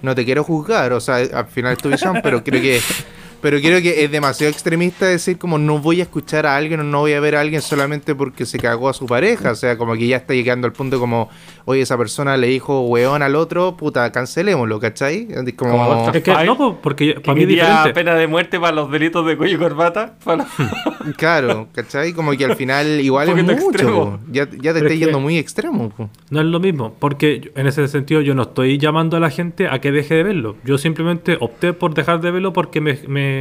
no 0.00 0.14
te 0.14 0.24
quiero 0.24 0.44
juzgar, 0.44 0.92
o 0.92 1.00
sea, 1.00 1.16
al 1.16 1.46
final 1.46 1.72
es 1.72 1.78
tu 1.78 1.88
visión, 1.90 2.20
pero 2.22 2.42
creo 2.44 2.60
que, 2.62 2.80
pero 3.42 3.60
creo 3.60 3.82
que 3.82 4.04
es 4.04 4.10
demasiado 4.10 4.50
extremista 4.50 5.04
decir 5.06 5.36
como 5.36 5.58
no 5.58 5.78
voy 5.78 6.00
a 6.00 6.04
escuchar 6.04 6.46
a 6.46 6.56
alguien 6.56 6.80
o 6.80 6.84
no 6.84 7.00
voy 7.00 7.12
a 7.12 7.20
ver 7.20 7.36
a 7.36 7.40
alguien 7.40 7.60
solamente 7.60 8.14
porque 8.14 8.46
se 8.46 8.58
cagó 8.58 8.88
a 8.88 8.94
su 8.94 9.04
pareja, 9.06 9.50
o 9.50 9.54
sea, 9.54 9.76
como 9.76 9.94
que 9.94 10.06
ya 10.06 10.16
está 10.16 10.32
llegando 10.32 10.66
al 10.66 10.72
punto 10.72 10.98
como, 10.98 11.28
oye, 11.66 11.82
esa 11.82 11.98
persona 11.98 12.36
le 12.38 12.46
dijo 12.46 12.80
weón 12.86 13.20
al 13.22 13.34
otro, 13.36 13.76
puta, 13.76 14.10
cancelémoslo, 14.12 14.80
¿cachai? 14.80 15.28
Es 15.30 15.52
Como 15.54 15.72
Como, 15.72 16.10
Es 16.10 16.22
que 16.22 16.32
no, 16.46 16.56
po, 16.56 16.78
porque 16.82 17.14
Que 17.16 17.20
para 17.20 17.34
mí 17.34 17.42
es 17.42 17.48
diferente. 17.48 17.92
pena 17.92 18.14
de 18.14 18.26
muerte 18.26 18.58
para 18.58 18.72
los 18.76 18.90
delitos 18.90 19.26
de 19.26 19.36
cuello 19.36 19.56
y 19.56 19.58
corbata. 19.58 20.14
Para 20.24 20.46
Claro, 21.16 21.68
¿cachai? 21.74 22.12
Como 22.12 22.32
que 22.32 22.44
al 22.44 22.56
final 22.56 23.00
igual 23.00 23.28
es 23.28 23.36
mucho. 23.44 23.52
extremo. 23.52 24.20
Ya, 24.30 24.48
ya 24.50 24.72
te 24.72 24.78
estás 24.78 24.92
es 24.92 24.98
yendo 25.00 25.18
muy 25.20 25.36
extremo. 25.38 25.90
po. 25.90 26.08
No 26.30 26.40
es 26.40 26.46
lo 26.46 26.60
mismo, 26.60 26.94
porque 26.98 27.40
yo- 27.40 27.50
en 27.56 27.66
ese 27.66 27.86
sentido 27.88 28.20
yo 28.20 28.34
no 28.34 28.42
estoy 28.42 28.78
llamando 28.78 29.16
a 29.16 29.20
la 29.20 29.30
gente 29.30 29.68
a 29.68 29.80
que 29.80 29.90
deje 29.90 30.14
de 30.14 30.22
verlo. 30.22 30.56
Yo 30.64 30.78
simplemente 30.78 31.36
opté 31.40 31.72
por 31.72 31.94
dejar 31.94 32.20
de 32.20 32.30
verlo 32.30 32.52
porque 32.52 32.80
me, 32.80 32.98
me, 33.08 33.31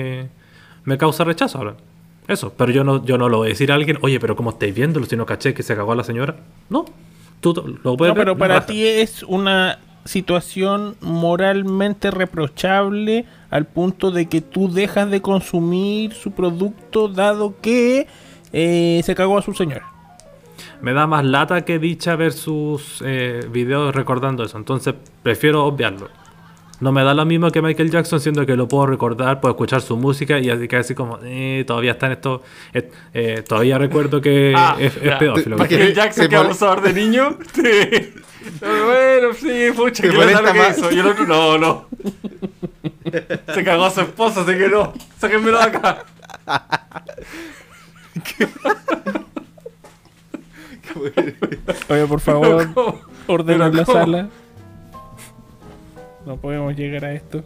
me 0.85 0.97
causa 0.97 1.23
rechazo 1.23 1.57
ahora. 1.57 1.76
Eso, 2.27 2.53
pero 2.55 2.72
yo 2.72 2.84
no, 2.84 3.03
yo 3.03 3.18
no 3.18 3.30
lo 3.30 3.38
voy 3.38 3.47
a 3.47 3.49
decir 3.49 3.72
a 3.72 3.76
alguien, 3.76 3.97
oye, 4.01 4.19
pero 4.19 4.35
¿cómo 4.35 4.51
estáis 4.51 4.73
viéndolo 4.73 5.05
si 5.05 5.15
no 5.15 5.26
caché 5.26 5.53
que 5.53 5.63
se 5.63 5.76
cagó 5.76 5.91
a 5.91 5.95
la 5.95 6.03
señora? 6.03 6.38
No, 6.69 6.85
tú 7.39 7.53
lo 7.84 7.97
puedes 7.97 8.15
No, 8.15 8.19
pero 8.19 8.38
para 8.38 8.65
ti 8.65 8.85
es 8.85 9.23
una 9.23 9.80
situación 10.05 10.95
moralmente 11.01 12.09
reprochable 12.09 13.26
al 13.49 13.65
punto 13.65 14.11
de 14.11 14.27
que 14.27 14.41
tú 14.41 14.72
dejas 14.72 15.11
de 15.11 15.22
consumir 15.22 16.13
su 16.13 16.31
producto 16.31 17.07
dado 17.07 17.55
que 17.61 18.07
eh, 18.53 19.01
se 19.03 19.15
cagó 19.15 19.38
a 19.38 19.41
su 19.41 19.53
señora. 19.53 19.88
Me 20.81 20.93
da 20.93 21.05
más 21.05 21.23
lata 21.23 21.63
que 21.63 21.80
dicha 21.80 22.15
ver 22.15 22.31
sus 22.31 23.03
eh, 23.05 23.47
videos 23.51 23.93
recordando 23.93 24.43
eso, 24.43 24.57
entonces 24.57 24.95
prefiero 25.22 25.65
obviarlo. 25.65 26.09
No 26.81 26.91
me 26.91 27.03
da 27.03 27.13
lo 27.13 27.25
mismo 27.25 27.51
que 27.51 27.61
Michael 27.61 27.91
Jackson, 27.91 28.19
siendo 28.19 28.43
que 28.43 28.55
lo 28.55 28.67
puedo 28.67 28.87
recordar, 28.87 29.39
puedo 29.39 29.53
escuchar 29.53 29.81
su 29.81 29.97
música 29.97 30.39
y 30.39 30.49
así 30.49 30.67
que 30.67 30.77
así 30.77 30.95
como, 30.95 31.19
eh, 31.23 31.63
todavía 31.65 31.91
está 31.91 32.07
en 32.07 32.13
esto, 32.13 32.41
eh, 32.73 32.89
eh, 33.13 33.43
todavía 33.47 33.77
recuerdo 33.77 34.19
que 34.19 34.51
Ah, 34.57 34.75
es, 34.79 34.97
es 34.97 35.15
pedófilo. 35.15 35.57
Michael 35.57 35.93
Jackson 35.93 36.23
se 36.23 36.29
que 36.29 36.35
abusador 36.35 36.81
de 36.81 36.93
niño. 36.93 37.37
Sí. 37.53 38.13
Bueno, 38.59 39.33
sí, 39.39 39.67
pucha, 39.75 40.01
Se 40.01 40.09
que 40.09 40.17
le 40.17 40.33
da 40.33 40.41
molesta 40.41 40.43
lo 40.47 40.53
que 40.53 40.69
hizo. 40.71 40.91
Y 40.91 40.99
el 40.99 41.05
otro, 41.05 41.27
no, 41.27 41.57
no. 41.59 41.85
Se 43.53 43.63
cagó 43.63 43.85
a 43.85 43.91
su 43.91 44.01
esposa, 44.01 44.41
así 44.41 44.57
que 44.57 44.67
no. 44.67 44.93
Sáquenmelo 45.19 45.59
de 45.59 45.63
acá. 45.63 46.05
Oye, 51.89 52.05
por 52.07 52.19
favor, 52.19 52.67
Pero 53.27 53.69
la 53.69 53.85
sala. 53.85 54.29
No 56.26 56.38
podemos 56.38 56.76
llegar 56.76 57.06
a 57.06 57.14
esto. 57.14 57.43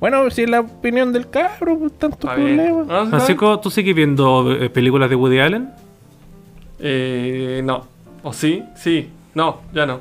Bueno, 0.00 0.28
si 0.30 0.42
es 0.42 0.50
la 0.50 0.60
opinión 0.60 1.12
del 1.12 1.30
cabro, 1.30 1.78
pues 1.78 1.92
tanto 1.98 2.28
Está 2.28 2.34
bien. 2.34 2.56
problema. 2.56 3.04
¿No? 3.04 3.10
Francisco, 3.10 3.60
¿tú 3.60 3.70
sigues 3.70 3.94
viendo 3.94 4.52
eh, 4.52 4.68
películas 4.70 5.08
de 5.10 5.16
Woody 5.16 5.38
Allen? 5.38 5.70
Eh, 6.80 7.60
no. 7.64 7.86
¿O 8.22 8.32
sí? 8.32 8.64
Sí. 8.74 9.10
No, 9.34 9.60
ya 9.72 9.86
no. 9.86 10.00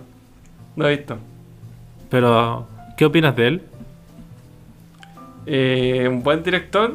No 0.75 0.87
he 0.87 0.95
visto. 0.97 1.17
Pero, 2.09 2.67
¿qué 2.97 3.05
opinas 3.05 3.35
de 3.35 3.47
él? 3.47 3.61
Eh, 5.45 6.07
un 6.09 6.21
buen 6.23 6.43
director, 6.43 6.93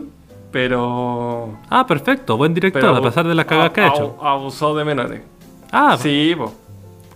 pero. 0.53 1.59
Ah, 1.69 1.87
perfecto, 1.87 2.37
buen 2.37 2.55
director, 2.55 2.81
pero 2.81 2.97
a 2.97 3.03
pesar 3.03 3.27
de 3.27 3.35
las 3.35 3.45
cagas 3.47 3.71
que 3.71 3.81
ha 3.81 3.89
hecho. 3.89 4.17
Abusó 4.23 4.75
de 4.77 4.85
menores. 4.85 5.21
Ah, 5.73 5.97
Sí, 5.99 6.35
po. 6.37 6.53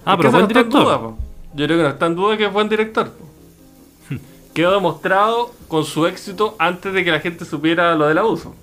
ah 0.05 0.13
Es 0.13 0.17
pero 0.19 0.31
buen 0.31 0.43
no 0.43 0.49
director. 0.49 0.85
duda, 0.85 1.01
po. 1.01 1.19
Yo 1.55 1.67
creo 1.67 1.77
que 1.79 1.83
no 1.85 1.89
está 1.89 2.07
en 2.07 2.15
duda 2.17 2.37
que 2.37 2.47
es 2.47 2.53
buen 2.53 2.69
director. 2.69 3.11
po. 3.11 3.25
Quedó 4.55 4.73
demostrado 4.75 5.53
con 5.69 5.85
su 5.85 6.07
éxito 6.07 6.57
antes 6.59 6.93
de 6.93 7.05
que 7.05 7.11
la 7.11 7.21
gente 7.21 7.45
supiera 7.45 7.95
lo 7.95 8.07
del 8.09 8.19
abuso. 8.19 8.55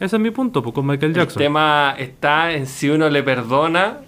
Ese 0.00 0.16
es 0.16 0.22
mi 0.22 0.30
punto, 0.30 0.62
pues, 0.62 0.74
con 0.74 0.86
Michael 0.86 1.12
El 1.12 1.16
Jackson. 1.18 1.42
tema 1.42 1.94
está 1.98 2.52
en 2.52 2.66
si 2.66 2.88
uno 2.90 3.08
le 3.08 3.22
perdona 3.22 3.98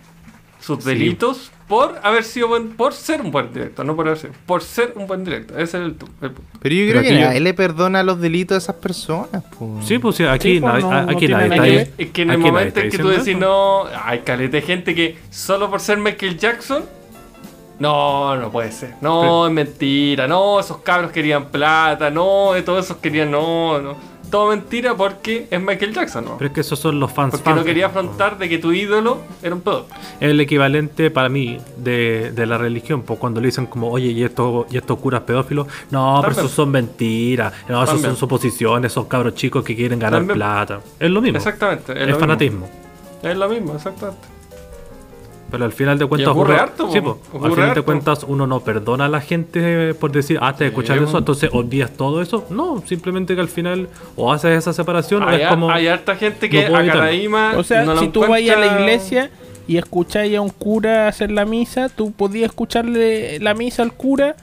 sus 0.61 0.85
delitos 0.85 1.51
por 1.69 2.01
haber 2.03 2.25
sido 2.25 2.49
buen, 2.49 2.71
por 2.71 2.93
ser 2.93 3.21
un 3.21 3.31
buen 3.31 3.53
director, 3.53 3.87
no 3.87 3.95
por 3.95 4.07
haber 4.09 4.19
sido, 4.19 4.33
por 4.47 4.63
ser 4.63 4.93
un 4.97 5.07
buen 5.07 5.23
director. 5.25 5.61
Ese 5.61 5.77
es 5.79 5.85
el, 5.85 5.91
el 5.91 5.93
punto. 5.95 6.43
Pero 6.61 6.75
yo 6.75 6.81
Pero 6.81 6.91
creo 6.91 7.03
que 7.03 7.09
aquí 7.09 7.19
yo- 7.21 7.27
nadie 7.27 7.41
le 7.41 7.55
perdona 7.55 8.03
los 8.03 8.21
delitos 8.21 8.55
a 8.57 8.59
esas 8.59 8.77
personas. 8.77 9.45
po. 9.59 9.79
Sí, 9.83 9.99
pues 9.99 10.17
sí, 10.17 10.25
aquí, 10.25 10.55
Sí, 10.55 10.61
pues, 10.61 10.73
nadie, 10.73 10.85
no- 10.85 10.91
a- 10.93 11.03
no 11.03 11.11
aquí 11.11 11.27
tiene 11.27 11.35
nadie 11.35 11.51
está 11.51 11.63
ahí. 11.63 11.95
Es 11.99 12.11
que 12.11 12.23
en 12.23 12.31
el 12.31 12.35
Aquí 12.37 12.41
nadie 12.43 12.53
momento 12.53 12.81
en 12.81 12.91
que 12.91 12.99
tú 12.99 13.09
decís 13.09 13.37
no, 13.39 13.85
hay 14.05 14.19
caleta 14.21 14.57
de 14.57 14.63
gente 14.63 14.95
que 14.95 15.17
solo 15.31 15.71
por 15.71 15.81
ser 15.81 15.99
Michael 15.99 16.37
Jackson, 16.39 16.85
no, 17.79 18.37
no 18.37 18.51
puede 18.51 18.73
ser, 18.73 18.95
no, 19.01 19.21
Pero- 19.21 19.47
es 19.47 19.53
mentira, 19.53 20.27
no, 20.27 20.59
esos 20.61 20.79
cabros 20.79 21.11
querían 21.13 21.47
plata, 21.47 22.11
no, 22.11 22.53
de 22.53 22.63
todos 22.63 22.85
esos 22.85 22.97
querían, 22.99 23.31
no, 23.31 23.81
no, 23.81 23.97
todo 24.31 24.49
mentira 24.51 24.95
porque 24.95 25.47
es 25.51 25.59
Michael 25.59 25.95
Jackson, 25.95 26.23
¿no? 26.27 26.37
Pero 26.37 26.49
es 26.49 26.55
que 26.55 26.61
esos 26.61 26.79
son 26.79 27.01
los 27.01 27.11
fans. 27.11 27.31
Porque 27.33 27.55
no 27.59 27.65
quería 27.65 27.87
afrontar 27.87 28.37
de 28.37 28.47
que 28.51 28.59
tu 28.59 28.73
ídolo 28.73 29.23
era 29.43 29.55
un 29.55 29.63
pedo. 29.63 29.87
Es 30.21 30.29
el 30.29 30.39
equivalente 30.39 31.11
para 31.11 31.31
mí 31.31 31.57
de, 31.79 32.31
de 32.33 32.45
la 32.45 32.59
religión, 32.59 33.05
pues 33.05 33.19
cuando 33.19 33.41
le 33.41 33.47
dicen 33.47 33.65
como, 33.65 33.89
oye, 33.91 34.09
¿y 34.09 34.23
estos 34.23 34.67
y 34.71 34.77
estos 34.77 34.99
curas 34.99 35.23
pedófilos? 35.23 35.67
No, 35.91 36.19
pero 36.21 36.35
También. 36.35 36.45
eso 36.47 36.55
son 36.55 36.71
mentiras, 36.71 37.55
no, 37.71 37.83
eso 37.83 37.93
También. 37.93 38.11
son 38.11 38.17
suposiciones, 38.19 38.93
son 38.93 39.07
cabros 39.07 39.35
chicos 39.35 39.65
que 39.65 39.75
quieren 39.75 39.99
ganar 39.99 40.21
También. 40.21 40.37
plata. 40.37 40.81
Es 41.01 41.11
lo 41.11 41.23
mismo. 41.23 41.39
Exactamente, 41.39 41.93
es, 41.93 41.99
Es, 41.99 42.01
lo 42.01 42.07
mismo. 42.09 42.21
fanatismo. 42.21 42.71
Es 43.23 43.37
lo 43.37 43.49
mismo, 43.49 43.75
exactamente. 43.77 44.29
Pero 45.51 45.65
al 45.65 45.73
final 45.73 45.99
de 45.99 46.05
cuentas 46.07 46.29
ocurre 46.29 46.55
uno- 46.55 46.63
harto, 46.63 46.93
sí, 46.93 47.01
po. 47.01 47.17
po. 47.17 47.39
Ocurre 47.39 47.47
al 47.49 47.55
final 47.55 47.75
de 47.75 47.83
cuentas 47.83 48.25
uno 48.29 48.47
no 48.47 48.61
perdona 48.61 49.07
a 49.07 49.09
la 49.09 49.21
gente 49.23 49.95
por 49.95 50.13
decir, 50.13 50.39
ah, 50.43 50.55
te 50.55 50.67
escuchas 50.67 50.99
po. 50.99 51.05
eso, 51.05 51.19
entonces 51.19 51.51
olvidas 51.53 51.91
todo 51.93 52.21
eso. 52.21 52.47
No, 52.51 52.83
simplemente 52.87 53.35
que 53.35 53.41
al 53.41 53.49
final 53.49 53.89
o 54.17 54.31
haces 54.33 54.59
esa 54.59 54.73
separación 54.75 55.23
o 55.23 55.29
Hay, 55.29 55.41
es 55.43 55.49
como... 55.49 55.71
hay 55.71 55.87
harta 55.87 56.17
gente 56.17 56.51
que 56.51 56.69
no 56.69 56.77
a. 56.77 56.85
Caraíma 56.87 57.53
O 57.57 57.63
sea, 57.65 57.83
no 57.85 57.97
si 57.99 58.09
tú 58.09 58.21
vas 58.21 58.31
a 58.31 58.33
la 58.35 58.39
encuentra- 58.39 58.81
iglesia 58.81 59.31
y 59.67 59.77
escucháis 59.79 60.37
a 60.37 60.41
un 60.43 60.51
cura 60.51 61.09
hacer 61.09 61.31
la 61.31 61.45
misa, 61.47 61.89
tú 61.89 62.13
podías 62.13 62.51
escucharle 62.51 63.39
la 63.41 63.55
misa 63.55 63.83
al 63.83 63.93
cura 63.95 64.37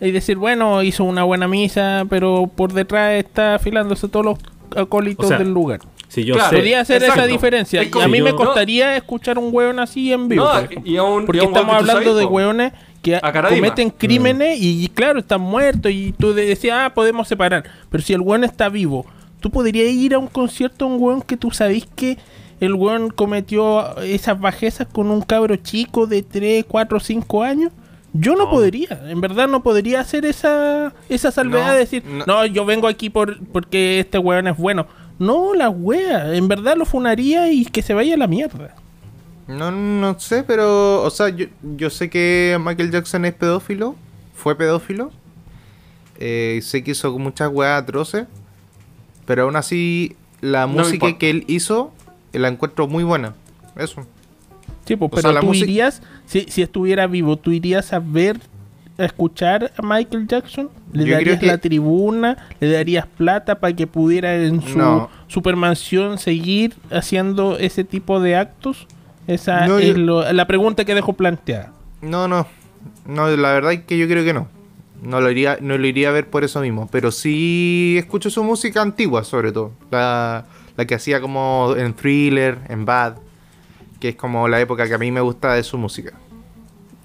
y 0.00 0.10
decir, 0.12 0.36
bueno, 0.36 0.82
hizo 0.82 1.04
una 1.04 1.24
buena 1.24 1.46
misa, 1.46 2.04
pero 2.08 2.50
por 2.56 2.72
detrás 2.72 3.12
está 3.14 3.54
afilándose 3.56 4.08
todos 4.08 4.24
los 4.24 4.38
acólitos 4.76 5.26
O 5.26 5.28
sea, 5.28 5.38
del 5.38 5.50
lugar. 5.52 5.80
Si 6.08 6.24
yo 6.24 6.34
Claro. 6.34 6.50
sé... 6.50 6.56
Podía 6.56 6.80
hacer 6.80 7.02
exacto. 7.02 7.20
esa 7.22 7.28
diferencia. 7.28 7.82
Es 7.82 7.94
a 7.94 8.08
mí 8.08 8.18
si 8.18 8.22
me 8.22 8.30
yo- 8.30 8.36
costaría 8.36 8.96
escuchar 8.96 9.38
un 9.38 9.50
hueón 9.52 9.78
así 9.78 10.12
en 10.12 10.28
vivo. 10.28 10.44
No, 10.44 10.50
por 10.52 10.64
ejemplo. 10.64 10.90
y 10.92 10.96
a 10.96 11.02
un- 11.04 11.26
Porque 11.26 11.38
y 11.38 11.40
a 11.40 11.44
un 11.48 11.54
estamos 11.54 11.74
hablando 11.76 12.02
sabes, 12.02 12.16
de 12.18 12.24
hueones 12.26 12.72
que 13.02 13.20
cometen 13.48 13.90
crímenes 13.90 14.58
y, 14.60 14.88
claro, 14.88 15.20
están 15.20 15.40
muertos 15.40 15.90
y 15.92 16.12
tú 16.18 16.34
decías, 16.34 16.76
ah, 16.80 16.92
podemos 16.94 17.28
separar. 17.28 17.64
Pero 17.90 18.02
si 18.02 18.12
el 18.12 18.20
hueón 18.20 18.44
está 18.44 18.68
vivo, 18.68 19.06
tú 19.40 19.50
podrías 19.50 19.88
ir 19.90 20.14
a 20.14 20.18
un 20.18 20.26
concierto 20.26 20.84
a 20.84 20.88
un 20.88 21.00
hueón 21.00 21.22
que 21.22 21.36
tú 21.36 21.50
sabés 21.50 21.86
que 21.94 22.18
el 22.60 22.74
hueón 22.74 23.08
cometió 23.10 23.96
esas 24.00 24.38
bajezas 24.38 24.86
con 24.92 25.10
un 25.10 25.22
cabro 25.22 25.56
chico 25.56 26.06
de 26.06 26.22
3, 26.22 26.64
4, 26.68 27.00
5 27.00 27.42
años. 27.42 27.72
Yo 28.12 28.32
no, 28.34 28.44
No. 28.44 28.50
podría, 28.50 29.00
en 29.08 29.20
verdad 29.20 29.46
no 29.48 29.62
podría 29.62 30.00
hacer 30.00 30.24
esa, 30.24 30.92
esa 31.08 31.30
salvedad 31.30 31.66
No, 31.68 31.72
de 31.72 31.78
decir, 31.78 32.04
no. 32.04 32.24
no, 32.26 32.46
yo 32.46 32.64
vengo 32.64 32.88
aquí 32.88 33.08
por, 33.10 33.38
porque 33.46 34.00
este 34.00 34.18
hueón 34.18 34.48
es 34.48 34.56
bueno. 34.56 34.86
No, 35.18 35.54
la 35.54 35.68
wea, 35.70 36.34
en 36.34 36.48
verdad 36.48 36.76
lo 36.76 36.86
funaría 36.86 37.52
y 37.52 37.64
que 37.66 37.82
se 37.82 37.94
vaya 37.94 38.14
a 38.14 38.18
la 38.18 38.26
mierda. 38.26 38.74
No, 39.46 39.70
no 39.70 40.18
sé, 40.18 40.42
pero, 40.44 41.02
o 41.02 41.10
sea, 41.10 41.28
yo, 41.28 41.46
yo 41.76 41.90
sé 41.90 42.08
que 42.10 42.58
Michael 42.60 42.90
Jackson 42.90 43.24
es 43.24 43.34
pedófilo, 43.34 43.96
fue 44.34 44.56
pedófilo, 44.56 45.10
eh, 46.18 46.60
sé 46.62 46.82
que 46.84 46.92
hizo 46.92 47.16
muchas 47.18 47.50
weas 47.52 47.82
atroces, 47.82 48.26
pero 49.26 49.42
aún 49.44 49.56
así 49.56 50.16
la 50.40 50.66
música 50.66 51.16
que 51.18 51.30
él 51.30 51.44
hizo 51.48 51.92
la 52.32 52.48
encuentro 52.48 52.86
muy 52.88 53.04
buena. 53.04 53.34
Eso. 53.76 54.06
Sí, 54.90 54.96
pues, 54.96 55.10
pero 55.14 55.30
sea, 55.30 55.40
tú 55.40 55.46
música- 55.46 55.66
irías, 55.70 56.02
si, 56.26 56.40
si 56.48 56.62
estuviera 56.62 57.06
vivo, 57.06 57.36
tú 57.36 57.52
irías 57.52 57.92
a 57.92 58.00
ver, 58.00 58.40
a 58.98 59.04
escuchar 59.04 59.70
a 59.76 59.82
Michael 59.82 60.26
Jackson, 60.26 60.68
le 60.92 61.04
Yo 61.04 61.14
darías 61.14 61.38
que- 61.38 61.46
la 61.46 61.58
tribuna, 61.58 62.36
le 62.58 62.72
darías 62.72 63.06
plata 63.06 63.60
para 63.60 63.74
que 63.74 63.86
pudiera 63.86 64.34
en 64.34 64.60
su 64.60 64.76
No. 64.76 65.08
supermansión 65.28 66.18
seguir 66.18 66.74
haciendo 66.90 67.56
ese 67.56 67.84
tipo 67.84 68.18
de 68.20 68.34
actos. 68.34 68.88
Esa 69.28 69.68
No, 69.68 69.78
es 69.78 69.96
lo- 69.96 70.30
la 70.32 70.46
pregunta 70.48 70.84
que 70.84 70.94
dejo 70.96 71.12
planteada. 71.12 71.72
No, 72.02 72.26
no, 72.26 72.46
no, 73.06 73.28
la 73.36 73.52
verdad 73.52 73.72
es 73.74 73.82
que 73.84 73.96
yo 73.96 74.08
creo 74.08 74.24
que 74.24 74.34
no. 74.34 74.48
No 75.02 75.20
lo 75.20 75.30
iría, 75.30 75.56
no 75.60 75.78
lo 75.78 75.86
iría 75.86 76.08
a 76.08 76.12
ver 76.12 76.28
por 76.28 76.42
eso 76.44 76.60
mismo, 76.60 76.88
pero 76.90 77.10
sí 77.12 77.94
escucho 77.96 78.28
su 78.28 78.42
música 78.42 78.82
antigua, 78.82 79.22
sobre 79.22 79.52
todo. 79.52 79.70
La, 79.92 80.46
la 80.76 80.84
que 80.84 80.94
hacía 80.96 81.20
como 81.20 81.74
en 81.76 81.94
Thriller, 81.94 82.58
en 82.68 82.84
Bad, 82.84 83.14
que 84.00 84.10
es 84.10 84.16
como 84.16 84.48
la 84.48 84.60
época 84.60 84.88
que 84.88 84.94
a 84.94 84.98
mí 84.98 85.12
me 85.12 85.20
gusta 85.20 85.54
de 85.54 85.62
su 85.62 85.78
música. 85.78 86.12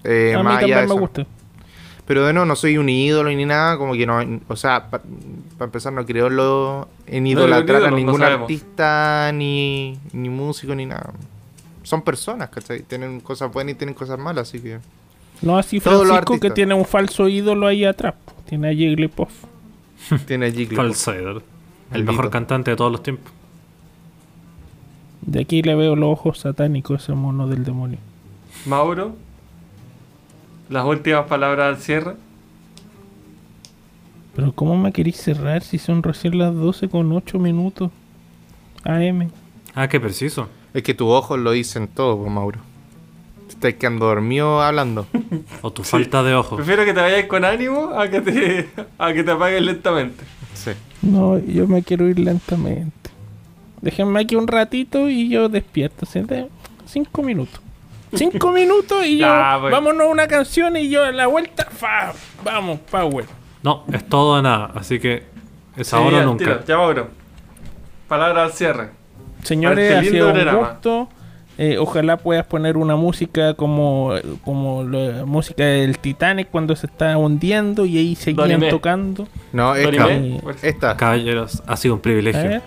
Eh, 0.03 0.33
a 0.33 0.37
mí 0.39 0.43
más 0.43 0.63
allá 0.63 0.75
también 0.75 0.79
de 0.79 0.85
me 0.87 0.93
eso. 0.93 0.99
gusta. 0.99 1.27
Pero 2.07 2.25
de 2.25 2.33
no, 2.33 2.45
no 2.45 2.55
soy 2.55 2.77
un 2.77 2.87
ídolo 2.87 3.29
ni 3.31 3.45
nada, 3.45 3.77
como 3.77 3.93
que 3.93 4.05
no, 4.05 4.19
o 4.47 4.55
sea, 4.55 4.89
para 4.89 5.03
empezar 5.59 5.91
no 5.91 6.05
creo 6.05 6.27
en, 6.27 6.35
lo, 6.35 6.87
en 7.07 7.25
idolatrar 7.25 7.83
a 7.85 7.91
ningún 7.91 8.21
artista, 8.21 9.31
ni, 9.33 9.97
ni 10.13 10.29
músico, 10.29 10.75
ni 10.75 10.85
nada. 10.85 11.13
Son 11.81 12.03
personas, 12.03 12.49
¿cachai? 12.49 12.83
Tienen 12.83 13.19
cosas 13.21 13.51
buenas 13.51 13.73
y 13.73 13.77
tienen 13.77 13.95
cosas 13.95 14.19
malas, 14.19 14.49
así 14.49 14.59
que... 14.59 14.79
No 15.41 15.57
así 15.57 15.79
Francisco 15.79 16.39
que 16.39 16.51
tiene 16.51 16.75
un 16.75 16.85
falso 16.85 17.27
ídolo 17.27 17.67
ahí 17.67 17.85
atrás. 17.85 18.13
Tiene 18.47 18.69
a 18.69 18.73
Jigglypuff. 18.73 19.31
Tiene 20.27 20.51
Jigglypuff. 20.51 20.77
Falso 20.77 21.13
ídolo. 21.15 21.39
El 21.91 22.03
Maldito. 22.03 22.11
mejor 22.11 22.29
cantante 22.29 22.71
de 22.71 22.77
todos 22.77 22.91
los 22.91 23.03
tiempos. 23.03 23.31
De 25.25 25.41
aquí 25.41 25.61
le 25.61 25.75
veo 25.75 25.95
los 25.95 26.09
ojos 26.09 26.39
satánicos 26.39 27.01
a 27.01 27.03
ese 27.03 27.13
mono 27.13 27.47
del 27.47 27.63
demonio. 27.63 27.97
Mauro, 28.65 29.15
las 30.69 30.85
últimas 30.85 31.25
palabras 31.25 31.75
al 31.75 31.81
cierre. 31.81 32.15
Pero 34.35 34.51
¿cómo 34.51 34.77
me 34.77 34.91
queréis 34.91 35.17
cerrar 35.17 35.63
si 35.63 35.77
son 35.77 36.03
recién 36.03 36.37
las 36.37 36.53
12 36.53 36.89
con 36.89 37.11
8 37.11 37.39
minutos? 37.39 37.89
AM. 38.83 39.29
Ah, 39.73 39.87
qué 39.87 39.99
preciso. 39.99 40.47
Es 40.73 40.83
que 40.83 40.93
tus 40.93 41.07
ojos 41.07 41.39
lo 41.39 41.51
dicen 41.51 41.87
todo, 41.87 42.17
pues, 42.17 42.31
Mauro. 42.31 42.59
Te 43.47 43.53
estás 43.53 43.73
quedando 43.75 44.07
dormido 44.07 44.61
hablando. 44.61 45.07
O 45.61 45.71
tu 45.71 45.83
falta 45.83 46.21
de 46.21 46.35
ojos. 46.35 46.57
Prefiero 46.57 46.85
que 46.85 46.93
te 46.93 46.99
vayas 47.01 47.25
con 47.25 47.45
ánimo 47.45 47.91
a 47.97 48.07
que 48.09 48.21
te, 48.21 48.69
a 48.97 49.13
que 49.13 49.23
te 49.23 49.31
apagues 49.31 49.61
lentamente. 49.61 50.23
Sí. 50.53 50.71
No, 51.01 51.39
yo 51.39 51.67
me 51.67 51.81
quiero 51.81 52.07
ir 52.07 52.19
lentamente. 52.19 53.04
Déjenme 53.85 54.19
aquí 54.19 54.35
un 54.35 54.47
ratito 54.47 55.07
y 55.09 55.29
yo 55.29 55.47
despierto. 55.47 56.07
¿sí? 56.07 56.21
De- 56.21 56.47
Cinco 56.87 57.21
minutos. 57.21 57.61
Cinco 58.15 58.51
minutos 58.51 59.05
y 59.05 59.19
yo. 59.19 59.27
Ya, 59.27 59.57
pues. 59.61 59.71
Vámonos 59.71 60.07
a 60.07 60.09
una 60.09 60.27
canción 60.27 60.75
y 60.75 60.89
yo 60.89 61.03
a 61.03 61.11
la 61.11 61.27
vuelta. 61.27 61.65
fa, 61.69 62.11
vamos, 62.43 62.79
power. 62.89 63.25
No, 63.61 63.83
es 63.93 64.03
todo 64.09 64.39
o 64.39 64.41
nada. 64.41 64.71
Así 64.75 64.99
que 64.99 65.23
es 65.77 65.87
Sí, 65.87 65.95
ahora 65.95 66.21
o 66.21 66.25
nunca. 66.25 66.45
tiro. 66.45 66.65
Ya, 66.65 66.77
Mauro. 66.77 67.07
Palabras 68.07 68.51
al 68.51 68.57
cierre. 68.57 68.89
Señores, 69.43 69.93
ha 69.95 70.01
sido 70.01 70.31
un 70.33 70.57
gusto. 70.57 71.09
Eh, 71.57 71.77
ojalá 71.77 72.17
puedas 72.17 72.45
poner 72.47 72.75
una 72.75 72.95
música 72.95 73.53
como, 73.53 74.11
como 74.43 74.83
la 74.83 75.25
música 75.25 75.63
del 75.63 75.99
Titanic 75.99 76.49
cuando 76.51 76.75
se 76.75 76.87
está 76.87 77.17
hundiendo 77.17 77.85
y 77.85 77.97
ahí 77.97 78.15
seguían 78.15 78.49
Dorime. 78.49 78.69
tocando. 78.71 79.27
No, 79.53 79.73
esta. 79.75 80.03
Dorime. 80.03 80.41
Esta. 80.63 80.97
Caballeros, 80.97 81.61
ha 81.67 81.77
sido 81.77 81.93
un 81.93 82.01
privilegio. 82.01 82.61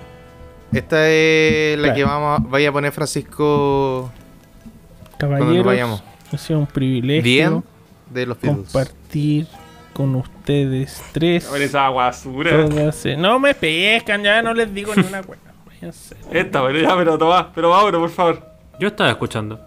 Esta 0.72 1.08
es 1.08 1.76
la 1.78 1.84
Claro. 1.84 1.96
que 1.96 2.04
vamos 2.04 2.40
a, 2.40 2.42
vaya 2.48 2.68
a 2.68 2.72
poner 2.72 2.92
Francisco 2.92 4.10
Caballeros, 5.16 5.64
vayamos. 5.64 6.02
ha 6.32 6.38
sido 6.38 6.58
un 6.60 6.66
privilegio 6.66 7.22
bien 7.22 7.64
de 8.10 8.26
los 8.26 8.36
compartir 8.38 9.46
con 9.92 10.14
ustedes 10.14 11.02
tres. 11.12 11.48
A 11.48 11.52
ver 11.52 11.62
esa 11.62 11.88
basura. 11.90 12.50
eh, 13.04 13.16
no 13.16 13.38
me 13.38 13.54
pescan, 13.54 14.22
ya 14.22 14.42
no 14.42 14.54
les 14.54 14.72
digo 14.72 14.94
ni 14.94 15.02
una 15.06 15.22
cuenta. 15.24 15.52
Váyanse. 15.66 16.16
Esta, 16.32 16.64
pero 16.66 16.78
ya, 16.80 16.96
pero 16.96 17.18
toma. 17.18 17.50
Pero 17.54 17.70
Mauro, 17.70 17.98
por 18.00 18.10
favor. 18.10 18.46
Yo 18.78 18.88
estaba 18.88 19.10
escuchando. 19.10 19.58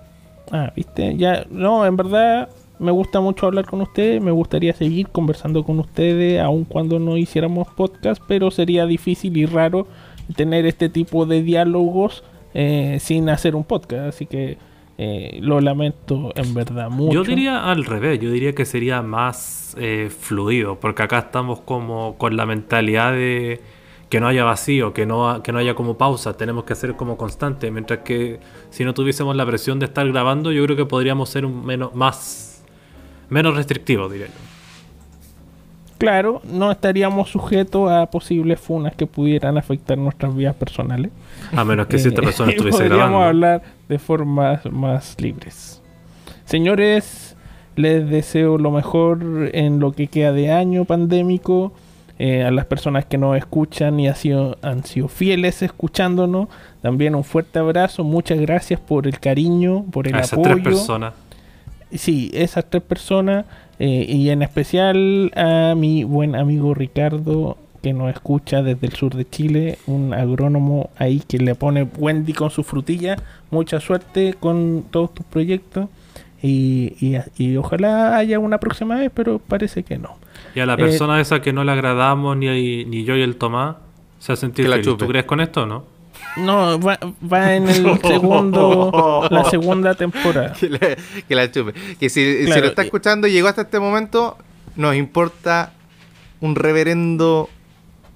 Ah, 0.51 0.71
viste, 0.75 1.15
ya, 1.17 1.45
no, 1.49 1.85
en 1.85 1.95
verdad 1.97 2.49
me 2.79 2.91
gusta 2.91 3.19
mucho 3.21 3.45
hablar 3.45 3.65
con 3.65 3.79
ustedes, 3.81 4.21
me 4.21 4.31
gustaría 4.31 4.73
seguir 4.73 5.07
conversando 5.09 5.63
con 5.63 5.79
ustedes, 5.79 6.41
aun 6.41 6.65
cuando 6.65 6.97
no 6.99 7.15
hiciéramos 7.15 7.67
podcast, 7.69 8.21
pero 8.27 8.49
sería 8.51 8.85
difícil 8.85 9.37
y 9.37 9.45
raro 9.45 9.87
tener 10.31 10.65
este 10.65 10.89
tipo 10.89 11.25
de 11.25 11.41
diálogos 11.41 12.23
eh, 12.53 12.97
sin 12.99 13.29
hacer 13.29 13.55
un 13.55 13.63
podcast, 13.63 14.09
así 14.09 14.25
que 14.25 14.57
eh, 14.97 15.39
lo 15.41 15.61
lamento 15.61 16.31
en 16.35 16.53
verdad 16.53 16.89
mucho. 16.89 17.13
Yo 17.13 17.23
diría 17.23 17.71
al 17.71 17.85
revés, 17.85 18.19
yo 18.19 18.31
diría 18.31 18.53
que 18.53 18.65
sería 18.65 19.01
más 19.01 19.75
eh, 19.79 20.09
fluido, 20.09 20.79
porque 20.79 21.03
acá 21.03 21.19
estamos 21.19 21.61
como 21.61 22.17
con 22.17 22.37
la 22.37 22.45
mentalidad 22.45 23.13
de 23.13 23.61
que 24.09 24.19
no 24.19 24.27
haya 24.27 24.43
vacío, 24.43 24.93
que 24.93 25.05
no, 25.05 25.41
que 25.41 25.53
no 25.53 25.59
haya 25.59 25.73
como 25.73 25.97
pausa, 25.97 26.35
tenemos 26.35 26.65
que 26.65 26.73
hacer 26.73 26.95
como 26.97 27.15
constante, 27.15 27.71
mientras 27.71 27.99
que 27.99 28.41
si 28.69 28.83
no 28.83 28.93
tuviésemos 28.93 29.35
la 29.37 29.45
presión 29.45 29.79
de 29.79 29.85
estar 29.85 30.05
grabando, 30.07 30.51
yo 30.51 30.63
creo 30.65 30.75
que 30.75 30.85
podríamos 30.85 31.29
ser 31.29 31.45
un 31.45 31.65
menos, 31.65 31.95
más, 31.95 32.63
menos 33.29 33.55
restrictivos, 33.55 34.11
diría 34.11 34.27
yo. 34.27 34.50
Claro, 36.01 36.41
no 36.51 36.71
estaríamos 36.71 37.29
sujetos 37.29 37.91
a 37.91 38.07
posibles 38.07 38.59
funas 38.59 38.95
que 38.95 39.05
pudieran 39.05 39.57
afectar 39.57 39.97
nuestras 39.97 40.35
vidas 40.35 40.55
personales. 40.55 41.11
A 41.55 41.63
menos 41.63 41.85
que 41.87 41.99
si 41.99 42.07
esta 42.07 42.21
Eh, 42.21 42.25
persona 42.25 42.49
estuviese 42.51 42.77
podríamos 42.79 42.99
grabando. 43.09 43.23
hablar 43.27 43.61
de 43.87 43.99
formas 43.99 44.65
más 44.65 45.15
libres. 45.21 45.81
Señores, 46.45 47.35
les 47.75 48.09
deseo 48.09 48.57
lo 48.57 48.71
mejor 48.71 49.49
en 49.53 49.79
lo 49.79 49.91
que 49.91 50.07
queda 50.07 50.33
de 50.33 50.51
año 50.51 50.85
pandémico. 50.85 51.71
Eh, 52.19 52.43
a 52.43 52.51
las 52.51 52.65
personas 52.65 53.05
que 53.05 53.17
nos 53.17 53.35
escuchan 53.35 53.99
y 53.99 54.07
ha 54.07 54.13
sido- 54.13 54.55
han 54.61 54.83
sido 54.83 55.07
fieles 55.07 55.63
escuchándonos, 55.63 56.49
también 56.81 57.15
un 57.15 57.23
fuerte 57.23 57.57
abrazo. 57.57 58.03
Muchas 58.03 58.39
gracias 58.39 58.79
por 58.79 59.07
el 59.07 59.19
cariño, 59.19 59.85
por 59.91 60.07
el 60.07 60.13
A 60.15 60.19
esas 60.19 60.33
apoyo. 60.33 60.51
tres 60.51 60.63
personas. 60.63 61.13
Sí, 61.91 62.29
esas 62.33 62.69
tres 62.69 62.83
personas 62.83 63.45
eh, 63.83 64.05
y 64.07 64.29
en 64.29 64.41
especial 64.43 65.31
a 65.35 65.73
mi 65.75 66.03
buen 66.03 66.35
amigo 66.35 66.73
Ricardo 66.73 67.57
que 67.81 67.93
nos 67.93 68.13
escucha 68.13 68.61
desde 68.61 68.85
el 68.85 68.93
sur 68.93 69.15
de 69.15 69.27
Chile, 69.27 69.79
un 69.87 70.13
agrónomo 70.13 70.91
ahí 70.97 71.19
que 71.27 71.39
le 71.39 71.55
pone 71.55 71.87
Wendy 71.97 72.33
con 72.33 72.51
su 72.51 72.63
frutilla. 72.63 73.17
Mucha 73.49 73.79
suerte 73.79 74.35
con 74.39 74.85
todos 74.91 75.13
tus 75.15 75.25
proyectos 75.25 75.87
y, 76.43 76.93
y- 77.01 77.17
y 77.43 77.57
ojalá 77.57 78.17
haya 78.17 78.37
una 78.37 78.59
próxima 78.59 78.97
vez, 78.97 79.09
pero 79.13 79.39
parece 79.39 79.81
que 79.83 79.97
no. 79.97 80.15
Y 80.53 80.59
a 80.59 80.65
la 80.67 80.73
Eh, 80.75 80.77
persona 80.77 81.19
esa 81.19 81.41
que 81.41 81.53
no 81.53 81.63
le 81.63 81.71
agradamos, 81.71 82.37
ni, 82.37 82.85
ni 82.85 83.03
yo 83.03 83.15
y 83.15 83.21
el 83.23 83.35
Tomás, 83.37 83.77
se 84.19 84.31
ha 84.33 84.35
sentido 84.35 84.65
Que 84.65 84.77
la 84.77 84.83
feliz. 84.83 84.97
¿Tú 84.97 85.07
crees 85.07 85.25
con 85.25 85.39
esto 85.41 85.63
o 85.63 85.65
no? 85.65 85.83
No, 86.37 86.79
va, 86.79 86.97
va 87.31 87.55
en 87.55 87.67
el 87.67 87.99
segundo, 88.03 89.27
la 89.29 89.43
segunda 89.45 89.95
temporada. 89.95 90.53
Que 90.59 90.69
la, 90.69 90.79
que 91.27 91.35
la 91.35 91.51
chupe. 91.51 91.73
Que 91.99 92.09
si, 92.09 92.45
lo 92.45 92.55
está 92.55 92.83
escuchando 92.83 93.27
y 93.27 93.31
llegó 93.31 93.47
hasta 93.47 93.63
este 93.63 93.79
momento, 93.79 94.37
nos 94.75 94.95
importa 94.95 95.73
un 96.39 96.55
reverendo 96.55 97.49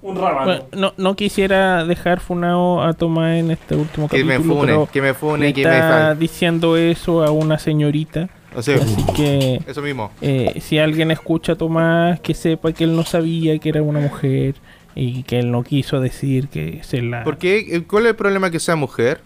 Un 0.02 0.16
rábano. 0.16 0.44
Bueno, 0.44 0.64
no, 0.72 0.94
no 0.96 1.14
quisiera 1.16 1.84
dejar 1.84 2.20
funado 2.20 2.82
a 2.82 2.92
Tomás 2.94 3.36
en 3.38 3.50
este 3.50 3.74
último 3.76 4.08
que 4.08 4.24
me 4.24 4.34
capítulo, 4.34 4.54
fune, 4.60 4.66
pero 4.72 4.88
que 4.92 5.02
me 5.02 5.14
fune, 5.14 5.52
que 5.52 5.64
me 5.64 5.74
está 5.78 6.14
diciendo 6.14 6.76
eso 6.76 7.22
a 7.24 7.30
una 7.30 7.58
señorita. 7.58 8.28
O 8.54 8.62
sea, 8.62 8.76
Así 8.76 9.04
que 9.14 9.60
eso 9.66 9.82
mismo. 9.82 10.10
eh, 10.22 10.60
si 10.62 10.78
alguien 10.78 11.10
escucha 11.10 11.52
a 11.52 11.56
Tomás, 11.56 12.20
que 12.20 12.32
sepa 12.32 12.72
que 12.72 12.84
él 12.84 12.96
no 12.96 13.04
sabía 13.04 13.58
que 13.58 13.68
era 13.68 13.82
una 13.82 14.00
mujer 14.00 14.54
y 14.96 15.22
que 15.24 15.38
él 15.38 15.52
no 15.52 15.62
quiso 15.62 16.00
decir 16.00 16.48
que 16.48 16.80
se 16.82 17.02
la... 17.02 17.22
¿Por 17.22 17.38
qué? 17.38 17.84
¿Cuál 17.86 18.06
es 18.06 18.10
el 18.10 18.16
problema 18.16 18.50
que 18.50 18.58
sea 18.58 18.74
mujer? 18.76 19.20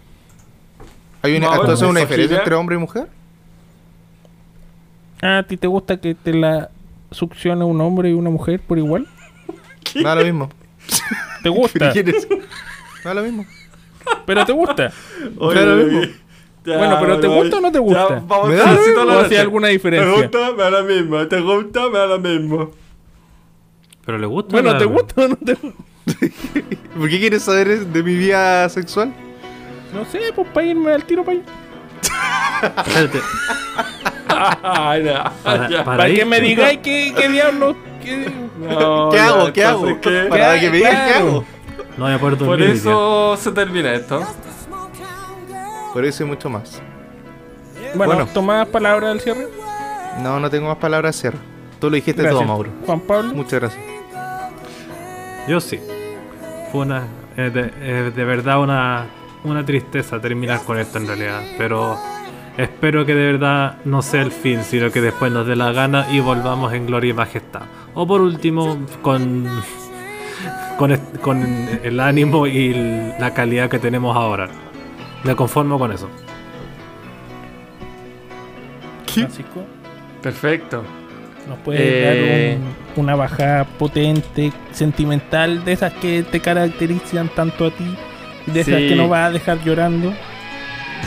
¿Hay 1.22 1.32
una, 1.36 1.40
No, 1.46 1.48
bueno, 1.48 1.62
entonces 1.62 1.88
una 1.88 2.00
diferencia 2.00 2.38
entre 2.38 2.54
hombre 2.56 2.76
y 2.76 2.78
mujer? 2.78 3.06
Ah, 5.22 5.38
¿a 5.38 5.42
ti 5.44 5.56
te 5.56 5.66
gusta 5.66 5.98
que 5.98 6.14
te 6.14 6.32
la 6.34 6.70
succione 7.10 7.64
un 7.64 7.80
hombre 7.80 8.10
y 8.10 8.12
una 8.12 8.30
mujer 8.30 8.60
por 8.60 8.78
igual? 8.78 9.06
No 9.94 10.02
da 10.08 10.14
lo 10.16 10.24
mismo. 10.24 10.50
¿Te 11.42 11.48
gusta? 11.48 11.92
No 13.02 13.08
da 13.08 13.14
lo 13.14 13.22
mismo. 13.22 13.46
¿Pero 14.26 14.44
te 14.44 14.52
gusta? 14.52 14.92
Da 15.54 15.64
lo 15.64 15.76
mismo. 15.76 16.00
Ya, 16.66 16.76
Bueno, 16.76 16.98
pero 17.00 17.18
¿te 17.20 17.26
gusta 17.28 17.56
o 17.56 17.60
no 17.62 17.68
te 17.72 17.78
ya, 17.78 17.80
gusta? 17.80 18.22
vamos 18.26 18.48
¿Me 18.50 18.54
a 18.56 18.58
da 18.58 18.72
lo 18.74 18.80
así 18.80 18.90
toda 18.92 19.04
la 19.06 19.12
¿O 19.12 19.14
noche. 19.14 19.26
hacía 19.26 19.40
alguna 19.40 19.68
diferencia? 19.68 20.14
¿Te 20.14 20.22
gusta? 20.38 20.52
Me 20.52 20.62
da 20.62 20.70
lo 20.70 20.84
mismo. 20.84 21.26
¿Te 21.28 21.40
gusta? 21.40 21.88
Me 21.88 21.98
da 21.98 22.06
lo 22.06 22.18
mismo. 22.18 22.70
Pero 24.10 24.18
le 24.18 24.26
gusta. 24.26 24.50
Bueno, 24.52 24.72
la- 24.72 24.78
¿te 24.78 24.84
gusta 24.86 25.22
o 25.24 25.28
no 25.28 25.36
te 25.36 25.54
gusta? 25.54 25.82
¿Por 26.98 27.08
qué 27.08 27.20
quieres 27.20 27.44
saber 27.44 27.86
de 27.86 28.02
mi 28.02 28.14
vida 28.16 28.68
sexual? 28.68 29.12
No 29.94 30.04
sé, 30.04 30.18
pues 30.34 30.48
para 30.52 30.66
irme 30.66 30.92
al 30.92 31.04
tiro 31.04 31.24
para 31.24 31.38
allá. 31.38 32.82
Espérate, 32.86 33.20
Ay, 34.62 35.02
no. 35.04 35.12
para, 35.44 35.68
para 35.68 35.84
Para 35.84 36.08
ir- 36.08 36.16
que 36.18 36.24
me 36.24 36.40
digáis 36.40 36.78
qué, 36.82 37.14
qué 37.16 37.28
diablos... 37.28 37.76
qué- 38.02 38.32
No, 38.58 39.10
¿Qué 39.10 39.16
ya, 39.16 39.26
hago? 39.28 39.52
¿Qué 39.52 39.64
hago? 39.64 40.00
¿qué? 40.00 40.26
Para 40.28 40.58
que 40.58 40.70
me 40.70 40.76
digas 40.78 40.90
qué 40.90 41.12
Claro. 41.12 41.26
hago. 41.28 41.44
No 41.96 42.04
voy 42.06 42.14
a 42.14 42.18
poder 42.18 42.38
dormir. 42.38 42.58
Por 42.58 42.62
eso 42.76 43.36
se 43.36 43.52
termina 43.52 43.92
esto. 43.94 44.24
Por 45.92 46.04
eso 46.04 46.24
y 46.24 46.26
mucho 46.26 46.50
más. 46.50 46.82
Bueno, 47.94 48.14
Bueno. 48.14 48.28
¿tomás 48.32 48.66
palabras 48.68 49.10
al 49.12 49.20
cierre? 49.20 49.46
No, 50.22 50.38
no 50.40 50.50
tengo 50.50 50.68
más 50.68 50.78
palabras 50.78 51.16
a 51.16 51.20
cierre. 51.20 51.38
Tú 51.80 51.88
lo 51.90 51.94
dijiste 51.96 52.22
Gracias. 52.22 52.38
todo, 52.40 52.46
Mauro. 52.48 52.70
Juan 52.86 53.00
Pablo. 53.00 53.34
Muchas 53.34 53.60
gracias. 53.60 53.82
Yo 55.48 55.60
sí. 55.60 55.80
Fue 56.70 56.82
una. 56.82 57.04
De, 57.36 58.24
verdad 58.24 58.60
una, 58.60 59.06
una 59.44 59.64
tristeza 59.64 60.20
terminar 60.20 60.62
con 60.64 60.78
esto 60.78 60.98
en 60.98 61.06
realidad. 61.06 61.42
Pero 61.56 61.98
espero 62.56 63.06
que 63.06 63.14
de 63.14 63.32
verdad 63.32 63.78
no 63.84 64.02
sea 64.02 64.22
el 64.22 64.32
fin, 64.32 64.62
sino 64.62 64.90
que 64.90 65.00
después 65.00 65.32
nos 65.32 65.46
dé 65.46 65.56
la 65.56 65.72
gana 65.72 66.06
y 66.12 66.20
volvamos 66.20 66.72
en 66.72 66.86
gloria 66.86 67.10
y 67.10 67.14
majestad. 67.14 67.62
O 67.94 68.06
por 68.06 68.20
último, 68.20 68.78
con. 69.02 69.48
Con, 70.78 70.96
con 71.20 71.42
el 71.82 72.00
ánimo 72.00 72.46
y 72.46 72.72
la 73.18 73.34
calidad 73.34 73.68
que 73.68 73.78
tenemos 73.78 74.16
ahora. 74.16 74.48
Me 75.24 75.36
conformo 75.36 75.78
con 75.78 75.92
eso. 75.92 76.08
Francisco, 79.06 79.64
Perfecto. 80.22 80.84
¿Nos 81.50 81.58
puedes 81.58 81.82
Eh. 81.82 82.58
dar 82.58 82.58
un- 82.96 83.04
una 83.04 83.14
bajada 83.16 83.64
potente, 83.64 84.52
sentimental, 84.72 85.64
de 85.64 85.72
esas 85.72 85.92
que 85.94 86.22
te 86.22 86.40
caracterizan 86.40 87.28
tanto 87.28 87.66
a 87.66 87.70
ti, 87.72 87.96
de 88.46 88.60
esas 88.60 88.78
Sí. 88.80 88.88
que 88.88 88.94
no 88.96 89.08
vas 89.08 89.28
a 89.28 89.30
dejar 89.32 89.62
llorando? 89.64 90.12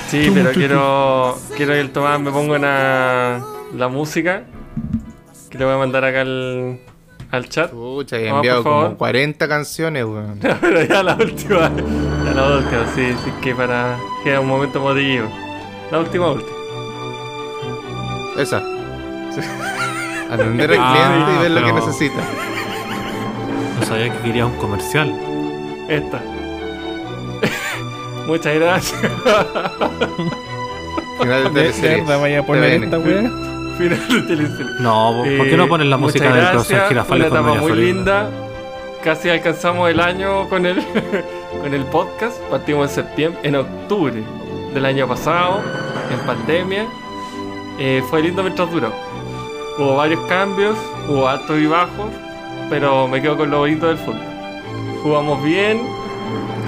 Sí, 0.07 0.29
pero 0.33 0.51
quiero, 0.51 1.37
quiero 1.55 1.73
que 1.73 1.79
el 1.79 1.89
Tomás 1.91 2.19
me 2.19 2.29
ponga 2.31 2.55
una, 2.57 3.39
la 3.75 3.87
música. 3.87 4.43
Que 5.49 5.57
le 5.59 5.65
voy 5.65 5.75
a 5.75 5.77
mandar 5.77 6.03
acá 6.03 6.21
al, 6.21 6.79
al 7.31 7.47
chat. 7.47 7.69
Pucha, 7.71 8.17
he 8.17 8.27
enviado 8.27 8.63
como 8.63 8.97
40 8.97 9.47
canciones, 9.47 10.03
weón. 10.03 10.39
pero 10.61 10.83
ya 10.83 11.03
la 11.03 11.15
última. 11.15 11.71
Ya 12.25 12.31
la 12.33 12.57
última, 12.57 12.85
sí, 12.95 13.13
sí, 13.23 13.31
que 13.41 13.53
para. 13.55 13.97
que 14.23 14.37
un 14.37 14.47
momento 14.47 14.79
emotivo. 14.79 15.29
La 15.91 15.99
última, 15.99 16.31
última. 16.31 16.49
Esa. 18.37 18.63
Atender 20.33 20.71
al 20.71 20.77
Ah, 20.79 20.93
cliente 20.93 21.31
y 21.33 21.37
ver 21.43 21.51
lo 21.61 21.67
que 21.67 21.73
necesita. 21.73 22.21
No 23.79 23.85
sabía 23.85 24.11
que 24.13 24.19
quería 24.19 24.45
un 24.45 24.55
comercial. 24.57 25.13
Esta. 25.87 26.21
Muchas 28.27 28.55
gracias. 28.55 29.01
Final 31.19 31.43
de 31.43 31.49
¿De, 31.49 31.67
de 31.67 31.73
teleseries. 31.73 32.07
vaya 32.19 32.39
a 32.39 32.43
poner 32.45 32.79
TVN. 32.79 32.83
esta 32.85 32.99
weá? 32.99 33.21
Final 33.77 34.07
de 34.07 34.21
teleserie. 34.35 34.71
No, 34.79 35.23
¿por 35.37 35.47
qué 35.47 35.57
no 35.57 35.67
pones 35.67 35.87
la 35.87 35.95
Eh, 35.95 35.99
música 35.99 36.33
del 36.33 36.47
profesor 36.51 36.87
Girafales 36.89 37.31
Una 37.31 37.39
con 37.41 37.49
etapa 37.49 37.61
muy 37.61 37.71
linda. 37.79 38.29
Casi 39.03 39.29
alcanzamos 39.29 39.89
el 39.89 39.99
año 39.99 40.47
con 40.49 40.65
el, 40.65 40.83
con 41.61 41.73
el 41.73 41.83
podcast. 41.85 42.39
Partimos 42.49 42.89
en 42.89 42.95
septiembre, 42.95 43.39
en 43.43 43.55
octubre 43.57 44.23
del 44.73 44.85
año 44.85 45.07
pasado, 45.07 45.61
en 46.11 46.19
pandemia. 46.25 46.85
Eh, 47.79 48.03
fue 48.09 48.21
lindo 48.21 48.43
mientras 48.43 48.71
duró. 48.71 48.91
Hubo 49.77 49.95
varios 49.95 50.21
cambios, 50.27 50.77
hubo 51.07 51.27
altos 51.27 51.57
y 51.57 51.65
bajos, 51.65 52.11
pero 52.69 53.07
me 53.07 53.21
quedo 53.21 53.37
con 53.37 53.49
lo 53.49 53.59
bonito 53.59 53.87
del 53.87 53.97
fútbol. 53.97 54.21
Jugamos 55.01 55.43
bien, 55.43 55.81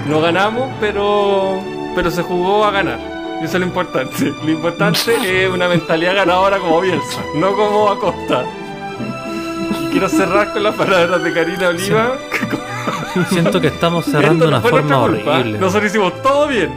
no 0.08 0.20
ganamos, 0.20 0.70
pero, 0.80 1.60
pero 1.94 2.10
se 2.10 2.22
jugó 2.22 2.64
a 2.64 2.72
ganar. 2.72 2.98
Y 3.40 3.44
eso 3.44 3.56
es 3.56 3.60
lo 3.60 3.66
importante. 3.66 4.32
Lo 4.44 4.50
importante 4.50 5.44
es 5.44 5.50
una 5.50 5.68
mentalidad 5.68 6.14
ganadora 6.16 6.58
como 6.58 6.80
Bielsa, 6.80 7.22
no 7.34 7.54
como 7.54 7.90
Acosta. 7.90 8.44
Quiero 9.90 10.08
cerrar 10.08 10.52
con 10.52 10.62
las 10.62 10.74
palabras 10.74 11.22
de 11.22 11.32
Karina 11.32 11.68
Oliva. 11.68 12.18
Siento 13.28 13.60
que 13.60 13.68
estamos 13.68 14.04
cerrando 14.04 14.44
de 14.44 14.48
una 14.48 14.60
no 14.60 14.68
forma 14.68 14.98
horrible. 15.00 15.58
Nosotros 15.58 15.90
hicimos 15.90 16.22
todo 16.22 16.48
bien, 16.48 16.70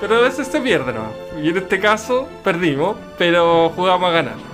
pero 0.00 0.16
a 0.16 0.20
veces 0.20 0.46
se 0.46 0.60
pierde 0.60 0.92
nomás. 0.92 1.12
Y 1.42 1.48
en 1.48 1.56
este 1.56 1.80
caso 1.80 2.28
perdimos, 2.44 2.96
pero 3.18 3.70
jugamos 3.70 4.10
a 4.10 4.12
ganar. 4.12 4.49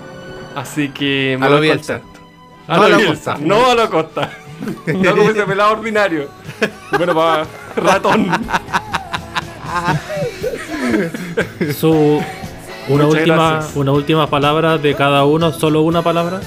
Así 0.57 0.89
que 0.89 1.39
A 1.41 1.49
lo 1.49 1.61
Bielsa. 1.61 2.01
A 2.66 2.77
No 2.77 2.81
lo 2.81 2.85
a 2.87 2.89
la 2.89 2.97
Bielsa, 2.97 3.33
Costa. 3.35 3.47
no 3.47 3.70
a 3.70 3.74
la 3.74 3.89
costa. 3.89 4.31
No 4.87 5.11
como 5.16 5.31
ese 5.31 5.43
pelado 5.45 5.73
ordinario. 5.73 6.28
Bueno, 6.97 7.15
para 7.15 7.45
ratón. 7.77 8.27
Su 11.78 12.23
una 12.89 13.05
Muchas 13.05 13.20
última, 13.20 13.51
gracias. 13.53 13.77
una 13.77 13.93
última 13.93 14.27
palabra 14.28 14.78
de 14.78 14.95
cada 14.95 15.24
uno, 15.24 15.53
solo 15.53 15.83
una 15.83 16.03
palabra. 16.03 16.41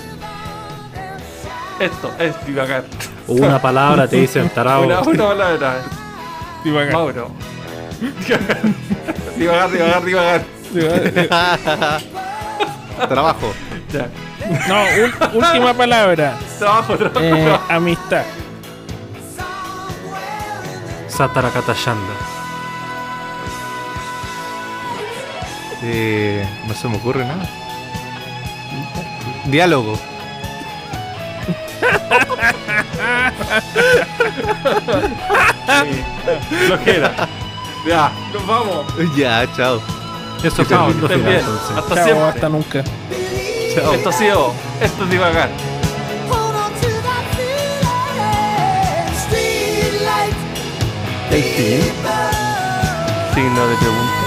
Esto 1.79 2.11
es 2.17 2.33
divagar. 2.45 2.83
Una 3.27 3.61
palabra 3.61 4.07
te 4.07 4.15
dicen 4.17 4.49
tarao. 4.49 4.85
Una, 4.85 5.01
una 5.01 5.27
palabra. 5.27 5.75
Divagar. 6.63 6.93
Mauro. 6.93 7.31
divagar, 9.37 9.71
divagar, 9.71 10.03
divagar. 10.03 10.41
Trabajo. 13.07 13.53
No, 13.91 14.83
última 15.33 15.73
palabra. 15.73 16.37
Trabajo, 16.59 16.95
trabajo. 16.97 17.19
Eh, 17.21 17.59
amistad. 17.69 18.23
Satarakatayanda. 21.07 22.13
Eh, 25.83 26.47
no 26.67 26.73
se 26.73 26.87
me 26.87 26.97
ocurre 26.97 27.25
nada. 27.25 27.47
Diálogo. 29.45 29.97
Flojera. 36.67 37.27
Ya, 37.87 38.11
nos 38.33 38.45
vamos. 38.47 38.85
Ya, 39.15 39.47
chao. 39.55 39.81
Eso 40.43 40.63
fue. 40.65 40.75
Hasta 40.77 41.95
Chao, 41.95 42.03
siempre. 42.05 42.23
hasta 42.23 42.49
nunca. 42.49 42.83
Chao. 43.73 43.93
Esto 43.93 44.09
ha 44.09 44.13
sido. 44.13 44.53
Esto 44.81 45.03
es 45.03 45.09
divagar. 45.09 45.49
Hold 46.29 46.55
on 46.55 46.71
to 46.73 46.87
that 47.03 47.25
feeling. 47.35 49.13
Street 49.15 50.01
light. 50.01 50.35
El 51.31 51.43
fin. 51.43 51.81
Signo 53.33 53.67
de 53.67 53.75
pregunta. 53.75 54.18